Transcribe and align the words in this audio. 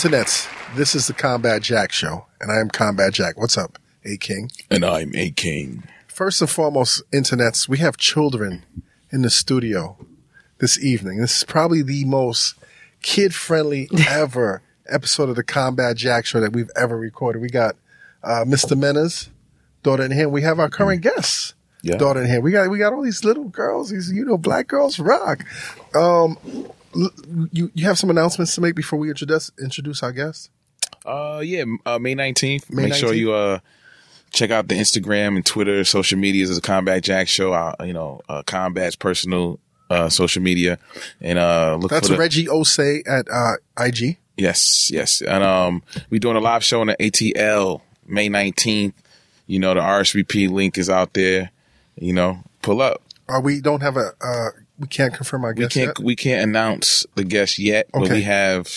Internets, 0.00 0.48
this 0.76 0.94
is 0.94 1.08
the 1.08 1.12
Combat 1.12 1.60
Jack 1.60 1.92
Show, 1.92 2.24
and 2.40 2.50
I 2.50 2.58
am 2.58 2.70
Combat 2.70 3.12
Jack. 3.12 3.38
What's 3.38 3.58
up, 3.58 3.78
A 4.02 4.16
King? 4.16 4.50
And 4.70 4.82
I'm 4.82 5.14
a 5.14 5.30
king. 5.30 5.82
First 6.08 6.40
and 6.40 6.48
foremost, 6.48 7.02
Internets, 7.12 7.68
we 7.68 7.76
have 7.80 7.98
children 7.98 8.64
in 9.10 9.20
the 9.20 9.28
studio 9.28 9.98
this 10.56 10.82
evening. 10.82 11.18
This 11.18 11.36
is 11.36 11.44
probably 11.44 11.82
the 11.82 12.06
most 12.06 12.54
kid 13.02 13.34
friendly 13.34 13.90
ever 14.08 14.62
episode 14.88 15.28
of 15.28 15.36
the 15.36 15.44
Combat 15.44 15.98
Jack 15.98 16.24
Show 16.24 16.40
that 16.40 16.54
we've 16.54 16.70
ever 16.74 16.96
recorded. 16.96 17.42
We 17.42 17.50
got 17.50 17.76
uh, 18.22 18.46
Mr. 18.46 18.78
Mena's 18.78 19.28
daughter 19.82 20.04
in 20.04 20.12
here. 20.12 20.30
We 20.30 20.40
have 20.40 20.58
our 20.58 20.70
current 20.70 21.02
guests. 21.02 21.52
Yeah. 21.82 21.98
Daughter 21.98 22.22
in 22.22 22.26
here. 22.26 22.40
We 22.40 22.52
got 22.52 22.70
we 22.70 22.78
got 22.78 22.94
all 22.94 23.02
these 23.02 23.22
little 23.22 23.50
girls. 23.50 23.90
These 23.90 24.10
you 24.10 24.24
know 24.24 24.38
black 24.38 24.66
girls 24.66 24.98
rock. 24.98 25.44
Um, 25.94 26.38
you 26.94 27.70
you 27.74 27.86
have 27.86 27.98
some 27.98 28.10
announcements 28.10 28.54
to 28.54 28.60
make 28.60 28.74
before 28.74 28.98
we 28.98 29.08
introduce 29.08 29.50
introduce 29.60 30.02
our 30.02 30.12
guests. 30.12 30.50
Uh, 31.04 31.40
yeah, 31.44 31.64
uh, 31.86 31.98
May 31.98 32.14
19th. 32.14 32.70
May 32.70 32.84
Make 32.84 32.94
sure 32.94 33.14
you, 33.14 33.32
uh, 33.32 33.60
check 34.32 34.50
out 34.50 34.68
the 34.68 34.74
Instagram 34.74 35.36
and 35.36 35.46
Twitter, 35.46 35.82
social 35.84 36.18
medias 36.18 36.50
of 36.50 36.56
the 36.56 36.62
Combat 36.62 37.02
Jack 37.02 37.28
Show. 37.28 37.52
Uh, 37.52 37.74
you 37.84 37.92
know, 37.92 38.20
uh, 38.28 38.42
Combat's 38.42 38.96
personal, 38.96 39.58
uh, 39.88 40.08
social 40.08 40.42
media 40.42 40.78
and, 41.20 41.38
uh, 41.38 41.76
look 41.80 41.90
That's 41.90 42.08
for 42.08 42.14
the, 42.14 42.18
Reggie 42.20 42.46
Ossé 42.46 43.02
at 43.08 43.26
uh, 43.30 43.54
IG. 43.78 44.18
yes, 44.36 44.90
yes. 44.90 45.20
And, 45.20 45.42
um, 45.42 45.82
we 46.10 46.18
doing 46.18 46.36
a 46.36 46.40
live 46.40 46.62
show 46.62 46.80
on 46.80 46.88
the 46.88 46.96
ATL 46.96 47.80
May 48.06 48.28
19th. 48.28 48.92
You 49.46 49.58
know, 49.58 49.74
the 49.74 49.80
RSVP 49.80 50.48
link 50.48 50.78
is 50.78 50.88
out 50.88 51.14
there, 51.14 51.50
you 51.96 52.12
know, 52.12 52.38
pull 52.62 52.80
up. 52.82 53.02
Uh, 53.28 53.40
we 53.42 53.60
don't 53.60 53.80
have 53.80 53.96
a. 53.96 54.12
Uh, 54.20 54.50
we 54.80 54.86
can't 54.88 55.14
confirm 55.14 55.44
our 55.44 55.52
We 55.54 55.62
guests 55.62 55.74
can't, 55.74 55.98
yet. 55.98 56.04
we 56.04 56.16
can't 56.16 56.42
announce 56.48 57.06
the 57.14 57.24
guests 57.24 57.58
yet, 57.58 57.86
but 57.92 58.08
we 58.10 58.22
have 58.22 58.68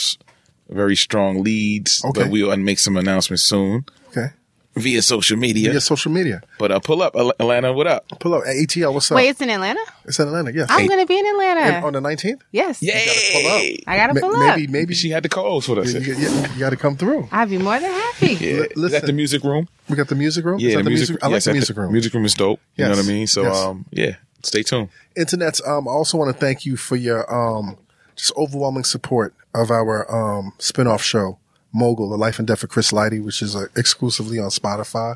very 0.69 0.95
strong 0.95 1.43
leads, 1.43 2.03
Okay. 2.05 2.23
but 2.23 2.31
we'll 2.31 2.55
make 2.57 2.79
some 2.79 2.97
announcements 2.97 3.43
soon 3.43 3.85
Okay. 4.09 4.27
via 4.75 5.01
social 5.01 5.37
media. 5.37 5.71
Via 5.71 5.81
social 5.81 6.11
media. 6.11 6.41
But 6.57 6.71
uh, 6.71 6.79
pull 6.79 7.01
up, 7.01 7.15
Atlanta. 7.15 7.71
What 7.73 7.87
up? 7.87 8.05
Pull 8.19 8.33
up 8.33 8.43
at 8.45 8.55
ATL. 8.55 8.93
What's 8.93 9.11
up? 9.11 9.15
Wait, 9.17 9.29
it's 9.29 9.41
in 9.41 9.49
Atlanta? 9.49 9.79
It's 10.05 10.19
in 10.19 10.27
Atlanta. 10.27 10.51
Yes. 10.53 10.67
I'm 10.69 10.87
going 10.87 10.99
to 10.99 11.05
be 11.05 11.17
in 11.19 11.25
Atlanta. 11.25 11.59
And 11.61 11.85
on 11.85 11.93
the 11.93 12.01
19th. 12.01 12.41
yes. 12.51 12.81
Yay! 12.81 13.05
Pull 13.33 13.51
up. 13.51 13.61
I 13.87 13.97
got 13.97 14.07
to 14.07 14.13
Ma- 14.15 14.19
pull 14.19 14.35
up. 14.41 14.57
maybe 14.57 14.67
maybe 14.71 14.93
She 14.93 15.09
had 15.09 15.23
the 15.23 15.29
calls 15.29 15.65
for 15.67 15.79
us. 15.79 15.93
you, 15.93 15.99
you, 16.01 16.15
you 16.15 16.59
got 16.59 16.71
to 16.71 16.77
come 16.77 16.97
through. 16.97 17.27
I'd 17.31 17.49
be 17.49 17.57
more 17.59 17.79
than 17.79 17.91
happy. 17.91 18.33
Yeah, 18.33 18.63
Li- 18.75 18.85
is 18.87 18.91
that 18.91 19.05
the 19.05 19.13
music 19.13 19.43
room? 19.43 19.67
We 19.89 19.95
got 19.95 20.07
the 20.07 20.15
music 20.15 20.43
room. 20.45 20.57
Is 20.57 20.63
Yeah, 20.63 20.69
that 20.71 20.77
the 20.77 20.83
the 20.85 20.89
music. 20.89 21.17
I 21.21 21.27
like 21.27 21.33
yes, 21.35 21.45
the 21.45 21.53
music 21.53 21.77
room. 21.77 21.91
Music 21.93 22.13
room 22.13 22.25
is 22.25 22.33
dope. 22.33 22.59
You 22.75 22.85
know 22.85 22.91
what 22.91 22.99
I 22.99 23.03
mean? 23.07 23.27
So, 23.27 23.43
Yes. 23.43 23.55
um, 23.57 23.85
yeah, 23.91 24.15
stay 24.43 24.63
tuned. 24.63 24.89
Internets. 25.17 25.65
Um, 25.67 25.87
I 25.87 25.91
also 25.91 26.17
want 26.17 26.33
to 26.33 26.39
thank 26.39 26.65
you 26.65 26.77
for 26.77 26.95
your 26.95 27.31
um, 27.33 27.77
just 28.15 28.33
overwhelming 28.37 28.83
support 28.83 29.33
of 29.55 29.71
our 29.71 30.09
um 30.13 30.53
spin-off 30.59 31.01
show, 31.03 31.37
Mogul: 31.73 32.09
The 32.09 32.17
Life 32.17 32.39
and 32.39 32.47
Death 32.47 32.63
of 32.63 32.69
Chris 32.69 32.91
Lighty, 32.91 33.23
which 33.23 33.41
is 33.41 33.55
uh, 33.55 33.67
exclusively 33.75 34.39
on 34.39 34.49
Spotify. 34.49 35.15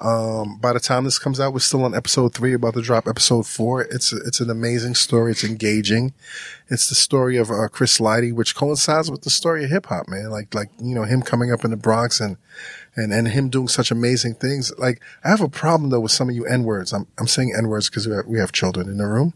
Um, 0.00 0.58
by 0.60 0.72
the 0.72 0.78
time 0.78 1.02
this 1.02 1.18
comes 1.18 1.40
out, 1.40 1.52
we're 1.52 1.58
still 1.58 1.84
on 1.84 1.92
episode 1.92 2.32
three, 2.32 2.52
about 2.54 2.74
to 2.74 2.82
drop 2.82 3.08
episode 3.08 3.48
four. 3.48 3.82
It's 3.82 4.12
a, 4.12 4.16
it's 4.18 4.38
an 4.38 4.48
amazing 4.48 4.94
story. 4.94 5.32
It's 5.32 5.42
engaging. 5.42 6.12
It's 6.68 6.88
the 6.88 6.94
story 6.94 7.36
of 7.36 7.50
uh, 7.50 7.66
Chris 7.66 7.98
Lighty, 7.98 8.32
which 8.32 8.54
coincides 8.54 9.10
with 9.10 9.22
the 9.22 9.30
story 9.30 9.64
of 9.64 9.70
hip 9.70 9.86
hop, 9.86 10.06
man. 10.06 10.30
Like 10.30 10.54
like 10.54 10.68
you 10.80 10.94
know 10.94 11.02
him 11.02 11.22
coming 11.22 11.52
up 11.52 11.64
in 11.64 11.72
the 11.72 11.76
Bronx 11.76 12.20
and 12.20 12.36
and 12.96 13.12
and 13.12 13.28
him 13.28 13.48
doing 13.48 13.68
such 13.68 13.90
amazing 13.90 14.34
things. 14.34 14.72
Like 14.78 15.00
I 15.24 15.28
have 15.30 15.40
a 15.40 15.48
problem 15.48 15.90
though 15.90 16.00
with 16.00 16.12
some 16.12 16.28
of 16.28 16.34
you 16.34 16.44
n 16.46 16.64
words. 16.64 16.92
I'm 16.92 17.06
I'm 17.18 17.26
saying 17.26 17.54
n 17.56 17.68
words 17.68 17.88
because 17.88 18.06
we 18.08 18.14
have, 18.14 18.26
we 18.26 18.38
have 18.38 18.52
children 18.52 18.88
in 18.88 18.98
the 18.98 19.06
room. 19.06 19.34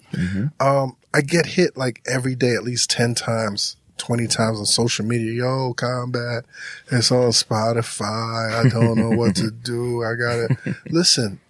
Um, 0.60 0.96
I 1.14 1.20
get 1.20 1.46
hit 1.46 1.76
like 1.76 2.02
every 2.06 2.34
day 2.34 2.54
at 2.54 2.64
least 2.64 2.90
ten 2.90 3.14
times. 3.14 3.76
20 3.98 4.26
times 4.26 4.58
on 4.58 4.64
social 4.64 5.04
media. 5.04 5.32
Yo, 5.32 5.74
combat. 5.74 6.44
It's 6.90 7.12
on 7.12 7.30
Spotify. 7.30 8.52
I 8.66 8.68
don't 8.68 8.98
know 8.98 9.10
what 9.16 9.36
to 9.36 9.50
do. 9.62 10.02
I 10.02 10.14
gotta 10.14 10.56
listen. 10.90 11.40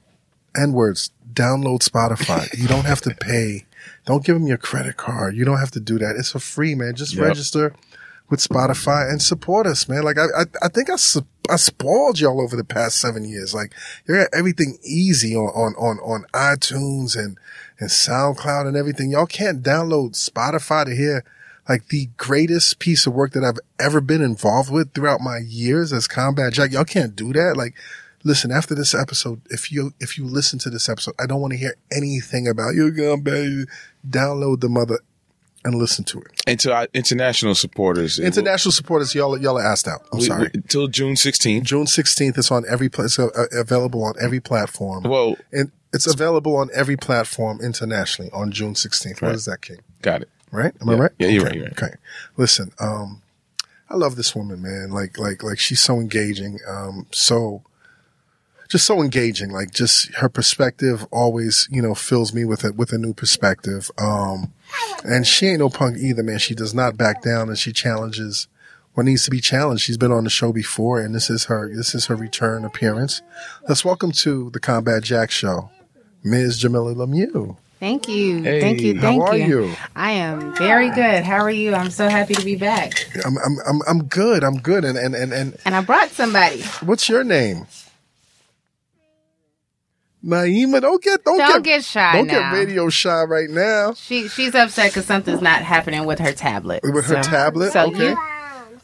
N 0.56 0.72
words. 0.72 1.10
Download 1.32 1.78
Spotify. 1.78 2.46
You 2.58 2.68
don't 2.68 2.84
have 2.84 3.00
to 3.02 3.14
pay. 3.14 3.64
Don't 4.04 4.24
give 4.24 4.34
them 4.34 4.46
your 4.46 4.58
credit 4.58 4.96
card. 4.98 5.34
You 5.34 5.44
don't 5.46 5.58
have 5.58 5.70
to 5.70 5.80
do 5.80 5.98
that. 5.98 6.16
It's 6.18 6.32
for 6.32 6.40
free, 6.40 6.74
man. 6.74 6.94
Just 6.94 7.14
Yep. 7.14 7.22
register 7.24 7.74
with 8.32 8.40
Spotify 8.40 9.10
and 9.10 9.20
support 9.20 9.66
us, 9.66 9.90
man. 9.90 10.04
Like 10.04 10.16
I, 10.16 10.24
I, 10.34 10.44
I 10.62 10.68
think 10.68 10.88
I, 10.88 10.94
I 11.50 11.56
spoiled 11.56 12.18
y'all 12.18 12.40
over 12.40 12.56
the 12.56 12.64
past 12.64 12.98
seven 12.98 13.26
years. 13.26 13.52
Like 13.52 13.74
you 14.08 14.14
got 14.14 14.28
everything 14.32 14.78
easy 14.82 15.36
on, 15.36 15.48
on, 15.48 15.74
on, 15.74 15.98
on 15.98 16.24
iTunes 16.32 17.14
and, 17.14 17.36
and 17.78 17.90
SoundCloud 17.90 18.66
and 18.66 18.74
everything. 18.74 19.10
Y'all 19.10 19.26
can't 19.26 19.62
download 19.62 20.12
Spotify 20.12 20.86
to 20.86 20.96
hear 20.96 21.24
like 21.68 21.88
the 21.88 22.08
greatest 22.16 22.78
piece 22.78 23.06
of 23.06 23.12
work 23.12 23.32
that 23.32 23.44
I've 23.44 23.60
ever 23.78 24.00
been 24.00 24.22
involved 24.22 24.72
with 24.72 24.94
throughout 24.94 25.20
my 25.20 25.36
years 25.46 25.92
as 25.92 26.08
Combat 26.08 26.54
Jack. 26.54 26.72
Y'all 26.72 26.86
can't 26.86 27.14
do 27.14 27.34
that. 27.34 27.58
Like, 27.58 27.74
listen, 28.24 28.50
after 28.50 28.74
this 28.74 28.94
episode, 28.94 29.42
if 29.50 29.70
you, 29.70 29.92
if 30.00 30.16
you 30.16 30.24
listen 30.24 30.58
to 30.60 30.70
this 30.70 30.88
episode, 30.88 31.16
I 31.20 31.26
don't 31.26 31.42
want 31.42 31.52
to 31.52 31.58
hear 31.58 31.76
anything 31.94 32.48
about 32.48 32.74
you, 32.76 32.90
Combat. 32.94 33.68
Download 34.08 34.58
the 34.58 34.70
mother 34.70 35.00
and 35.64 35.74
listen 35.76 36.04
to 36.06 36.18
it. 36.20 36.42
And 36.46 36.58
to 36.60 36.72
our 36.72 36.88
international 36.94 37.54
supporters, 37.54 38.18
it 38.18 38.22
will- 38.22 38.26
International 38.28 38.72
supporters, 38.72 39.14
y'all, 39.14 39.38
y'all 39.40 39.58
are 39.58 39.64
asked 39.66 39.86
out. 39.88 40.06
I'm 40.12 40.18
we- 40.18 40.24
sorry. 40.26 40.50
until 40.54 40.88
June 40.88 41.14
16th. 41.14 41.62
June 41.64 41.86
16th, 41.86 42.36
it's 42.38 42.50
on 42.50 42.64
every 42.68 42.88
place, 42.88 43.18
uh, 43.18 43.28
available 43.52 44.02
on 44.04 44.14
every 44.20 44.40
platform. 44.40 45.04
Well, 45.04 45.36
and 45.52 45.70
it's 45.92 46.06
available 46.06 46.56
on 46.56 46.70
every 46.74 46.96
platform 46.96 47.60
internationally 47.60 48.30
on 48.32 48.50
June 48.50 48.74
16th. 48.74 49.20
What 49.22 49.28
Right. 49.28 49.34
is 49.36 49.44
that, 49.44 49.62
King? 49.62 49.78
got 50.02 50.22
it. 50.22 50.28
Right? 50.50 50.74
Am 50.82 50.88
I 50.90 50.94
right? 50.94 51.10
Yeah, 51.18 51.28
you're 51.28 51.42
Okay. 51.42 51.48
right, 51.48 51.54
you're 51.56 51.64
right. 51.64 51.82
Okay. 51.82 51.94
Listen, 52.36 52.72
um, 52.78 53.22
I 53.88 53.96
love 53.96 54.16
this 54.16 54.34
woman, 54.34 54.60
man. 54.62 54.90
Like, 54.90 55.16
like, 55.18 55.42
like 55.42 55.58
she's 55.58 55.80
so 55.80 55.98
engaging. 56.00 56.58
Um, 56.68 57.06
so, 57.12 57.62
just 58.68 58.86
so 58.86 59.02
engaging. 59.02 59.50
Like, 59.50 59.70
just 59.70 60.12
her 60.16 60.28
perspective 60.28 61.06
always, 61.10 61.68
you 61.70 61.80
know, 61.82 61.94
fills 61.94 62.32
me 62.34 62.44
with 62.44 62.64
a, 62.64 62.72
with 62.72 62.92
a 62.92 62.98
new 62.98 63.12
perspective. 63.14 63.90
Um, 63.98 64.52
and 65.04 65.26
she 65.26 65.46
ain't 65.46 65.58
no 65.60 65.68
punk 65.68 65.98
either, 65.98 66.22
man. 66.22 66.38
She 66.38 66.54
does 66.54 66.74
not 66.74 66.96
back 66.96 67.22
down 67.22 67.48
and 67.48 67.58
she 67.58 67.72
challenges 67.72 68.48
what 68.94 69.04
needs 69.04 69.24
to 69.24 69.30
be 69.30 69.40
challenged. 69.40 69.82
She's 69.82 69.96
been 69.96 70.12
on 70.12 70.24
the 70.24 70.30
show 70.30 70.52
before 70.52 71.00
and 71.00 71.14
this 71.14 71.30
is 71.30 71.44
her, 71.44 71.74
this 71.74 71.94
is 71.94 72.06
her 72.06 72.16
return 72.16 72.64
appearance. 72.64 73.22
Let's 73.68 73.84
welcome 73.84 74.12
to 74.12 74.50
the 74.50 74.60
Combat 74.60 75.02
Jack 75.02 75.30
Show, 75.30 75.70
Ms. 76.24 76.62
Jamilah 76.62 76.94
Lemieux. 76.94 77.56
Thank 77.80 78.06
you. 78.08 78.42
Hey, 78.44 78.60
thank 78.60 78.80
you. 78.80 78.94
how 78.94 79.00
Thank 79.00 79.22
are 79.24 79.36
you? 79.36 79.74
I 79.96 80.12
am 80.12 80.54
very 80.54 80.88
good. 80.90 81.24
How 81.24 81.38
are 81.38 81.50
you? 81.50 81.74
I'm 81.74 81.90
so 81.90 82.08
happy 82.08 82.34
to 82.34 82.44
be 82.44 82.54
back. 82.54 82.92
I'm, 83.24 83.36
I'm, 83.38 83.56
I'm, 83.66 83.80
I'm 83.88 84.04
good. 84.04 84.44
I'm 84.44 84.58
good. 84.60 84.84
And, 84.84 84.96
and, 84.96 85.16
and, 85.16 85.32
and 85.32 85.56
And 85.64 85.74
I 85.74 85.80
brought 85.80 86.10
somebody. 86.10 86.62
what's 86.84 87.08
your 87.08 87.24
name? 87.24 87.66
Naima, 90.24 90.80
don't 90.80 91.02
get, 91.02 91.24
don't, 91.24 91.38
Don't 91.38 91.62
get, 91.64 91.78
get 91.78 91.84
shy 91.84 92.12
don't 92.12 92.26
now. 92.28 92.52
get 92.52 92.58
radio 92.58 92.88
shy 92.88 93.22
right 93.24 93.50
now. 93.50 93.92
She 93.94 94.28
she's 94.28 94.54
upset 94.54 94.90
because 94.90 95.04
something's 95.06 95.42
not 95.42 95.62
happening 95.62 96.04
with 96.04 96.20
her 96.20 96.32
tablet. 96.32 96.80
With 96.84 97.06
her 97.06 97.22
tablet? 97.22 97.72
So 97.72 97.86
Okay. 97.88 98.10
you 98.10 98.18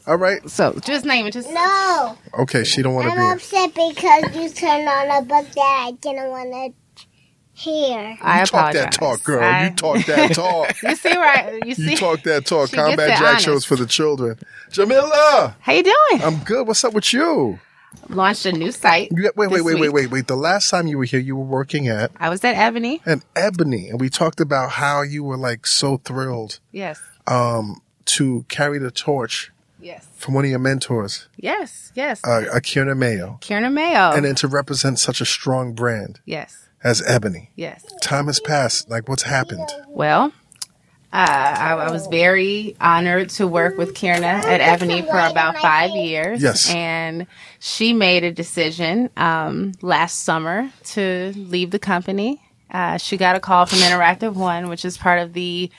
All 0.05 0.17
right. 0.17 0.47
so 0.49 0.77
just 0.83 1.05
name 1.05 1.25
it. 1.27 1.31
Just 1.31 1.49
No, 1.51 2.17
Okay. 2.39 2.63
She 2.65 2.81
don't 2.81 2.93
want 2.93 3.09
to 3.09 3.15
be. 3.15 3.21
I'm 3.21 3.37
be. 3.37 3.41
upset 3.43 3.73
because 3.73 4.35
you 4.35 4.49
turned 4.49 4.87
on 4.89 5.09
a 5.17 5.21
book 5.21 5.47
that 5.55 5.85
I 5.87 5.91
didn't 6.01 6.29
want 6.29 6.51
to 6.51 6.73
hear. 7.53 8.17
I 8.21 8.39
You 8.41 8.45
talk 8.45 8.49
apologize. 8.49 8.73
that 8.83 8.91
talk, 8.93 9.23
girl. 9.23 9.43
I- 9.43 9.63
You 9.65 9.69
talk 9.75 10.05
that 10.07 10.33
talk. 10.35 10.81
You 10.83 10.95
see 10.95 11.15
right? 11.17 11.59
You 11.65 11.73
see? 11.75 11.91
You 11.91 11.97
talk 11.97 12.21
that 12.23 12.45
talk. 12.45 12.69
She 12.69 12.75
Combat 12.75 13.09
Jack 13.17 13.21
honest. 13.21 13.45
shows 13.45 13.65
for 13.65 13.75
the 13.77 13.85
children. 13.85 14.37
Jamilah, 14.71 15.55
How 15.61 15.71
you 15.73 15.83
doing? 15.83 16.21
I'm 16.21 16.39
good. 16.39 16.67
What's 16.67 16.83
up 16.83 16.93
with 16.93 17.13
you? 17.13 17.59
Launched 18.09 18.45
a 18.45 18.51
new 18.51 18.71
site. 18.71 19.09
wait, 19.11 19.35
wait, 19.35 19.49
wait, 19.51 19.61
wait, 19.63 19.79
week. 19.79 19.93
wait, 19.93 20.11
wait. 20.11 20.27
The 20.27 20.35
last 20.35 20.69
time 20.69 20.87
you 20.87 20.97
were 20.97 21.05
here, 21.05 21.19
you 21.19 21.35
were 21.35 21.43
working 21.45 21.87
at 21.87 22.11
I 22.17 22.29
was 22.29 22.43
at 22.43 22.55
Ebony. 22.55 23.01
an 23.05 23.23
Ebony, 23.35 23.89
and 23.89 23.99
we 23.99 24.09
talked 24.09 24.39
about 24.39 24.71
how 24.71 25.01
you 25.01 25.23
were 25.23 25.37
like 25.37 25.65
so 25.67 25.97
thrilled 25.97 26.59
Yes. 26.71 26.99
um, 27.27 27.81
to 28.05 28.45
carry 28.47 28.77
the 28.79 28.91
torch 28.91 29.51
Yes. 29.81 30.05
from 30.17 30.33
one 30.33 30.43
of 30.45 30.49
your 30.51 30.59
mentors, 30.59 31.27
Yes. 31.37 31.91
Yes. 31.95 32.21
uh, 32.25 32.43
Akira 32.53 32.95
Mayo, 32.95 33.37
Kierna 33.41 33.71
Mayo. 33.71 34.11
and 34.11 34.25
then 34.25 34.35
to 34.35 34.47
represent 34.47 34.99
such 34.99 35.21
a 35.21 35.25
strong 35.25 35.73
brand 35.73 36.19
yes. 36.25 36.67
as 36.83 37.01
Ebony. 37.07 37.51
Yes. 37.55 37.83
Time 38.01 38.27
has 38.27 38.39
passed. 38.41 38.89
Like, 38.89 39.07
what's 39.07 39.23
happened? 39.23 39.69
Well, 39.87 40.33
uh, 41.11 41.15
I, 41.15 41.73
I 41.73 41.91
was 41.91 42.05
very 42.05 42.75
honored 42.79 43.31
to 43.31 43.47
work 43.47 43.77
with 43.79 43.95
Kierna 43.95 44.21
at 44.23 44.61
Ebony 44.61 45.01
for 45.01 45.17
about 45.17 45.57
five 45.57 45.89
years. 45.91 46.41
Yes. 46.41 46.69
And 46.71 47.25
she 47.59 47.93
made 47.93 48.23
a 48.23 48.31
decision 48.31 49.09
um, 49.17 49.71
last 49.81 50.19
summer 50.19 50.69
to 50.85 51.33
leave 51.35 51.71
the 51.71 51.79
company. 51.79 52.39
Uh, 52.69 52.97
she 52.97 53.17
got 53.17 53.35
a 53.35 53.39
call 53.39 53.65
from 53.65 53.79
Interactive 53.79 54.35
One, 54.35 54.69
which 54.69 54.85
is 54.85 54.99
part 54.99 55.19
of 55.19 55.33
the 55.33 55.71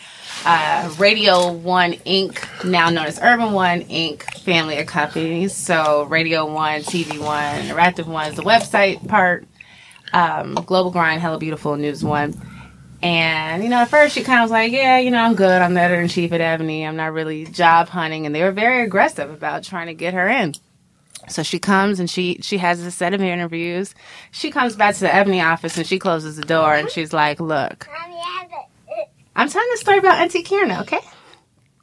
uh, 0.44 0.92
Radio 0.98 1.52
One 1.52 1.92
Inc., 1.92 2.64
now 2.68 2.90
known 2.90 3.06
as 3.06 3.20
Urban 3.22 3.52
One 3.52 3.82
Inc. 3.82 4.24
family 4.40 4.78
of 4.78 4.88
companies. 4.88 5.54
So 5.54 6.06
Radio 6.06 6.52
One, 6.52 6.80
TV 6.80 7.20
One, 7.20 7.62
Interactive 7.62 8.06
One 8.06 8.30
is 8.30 8.34
the 8.34 8.42
website 8.42 9.06
part. 9.06 9.46
Um, 10.12 10.54
Global 10.54 10.90
Grind, 10.90 11.22
Hello 11.22 11.38
Beautiful, 11.38 11.76
News 11.76 12.02
One 12.02 12.34
And, 13.02 13.62
you 13.62 13.70
know, 13.70 13.78
at 13.78 13.88
first 13.88 14.14
she 14.14 14.22
kind 14.22 14.40
of 14.40 14.44
was 14.44 14.50
like, 14.50 14.72
yeah, 14.72 14.98
you 14.98 15.10
know, 15.10 15.18
I'm 15.18 15.34
good. 15.34 15.62
I'm 15.62 15.74
the 15.74 15.80
editor 15.80 16.02
in 16.02 16.08
chief 16.08 16.32
at 16.32 16.40
Ebony. 16.40 16.86
I'm 16.86 16.96
not 16.96 17.12
really 17.12 17.46
job 17.46 17.88
hunting. 17.88 18.26
And 18.26 18.34
they 18.34 18.42
were 18.42 18.52
very 18.52 18.82
aggressive 18.82 19.30
about 19.30 19.64
trying 19.64 19.86
to 19.86 19.94
get 19.94 20.12
her 20.14 20.28
in. 20.28 20.54
So 21.28 21.42
she 21.42 21.58
comes 21.58 22.00
and 22.00 22.08
she 22.10 22.38
she 22.42 22.58
has 22.58 22.80
a 22.80 22.90
set 22.90 23.14
of 23.14 23.20
interviews. 23.20 23.94
She 24.30 24.50
comes 24.50 24.74
back 24.74 24.94
to 24.94 25.00
the 25.00 25.14
Ebony 25.14 25.40
office 25.40 25.76
and 25.76 25.86
she 25.86 25.98
closes 25.98 26.36
the 26.36 26.44
door 26.44 26.74
and 26.74 26.90
she's 26.90 27.12
like, 27.12 27.40
"Look, 27.40 27.88
I'm 29.36 29.48
telling 29.48 29.68
the 29.70 29.76
story 29.76 29.98
about 29.98 30.18
Auntie 30.18 30.42
Kierna, 30.42 30.80
okay? 30.82 30.98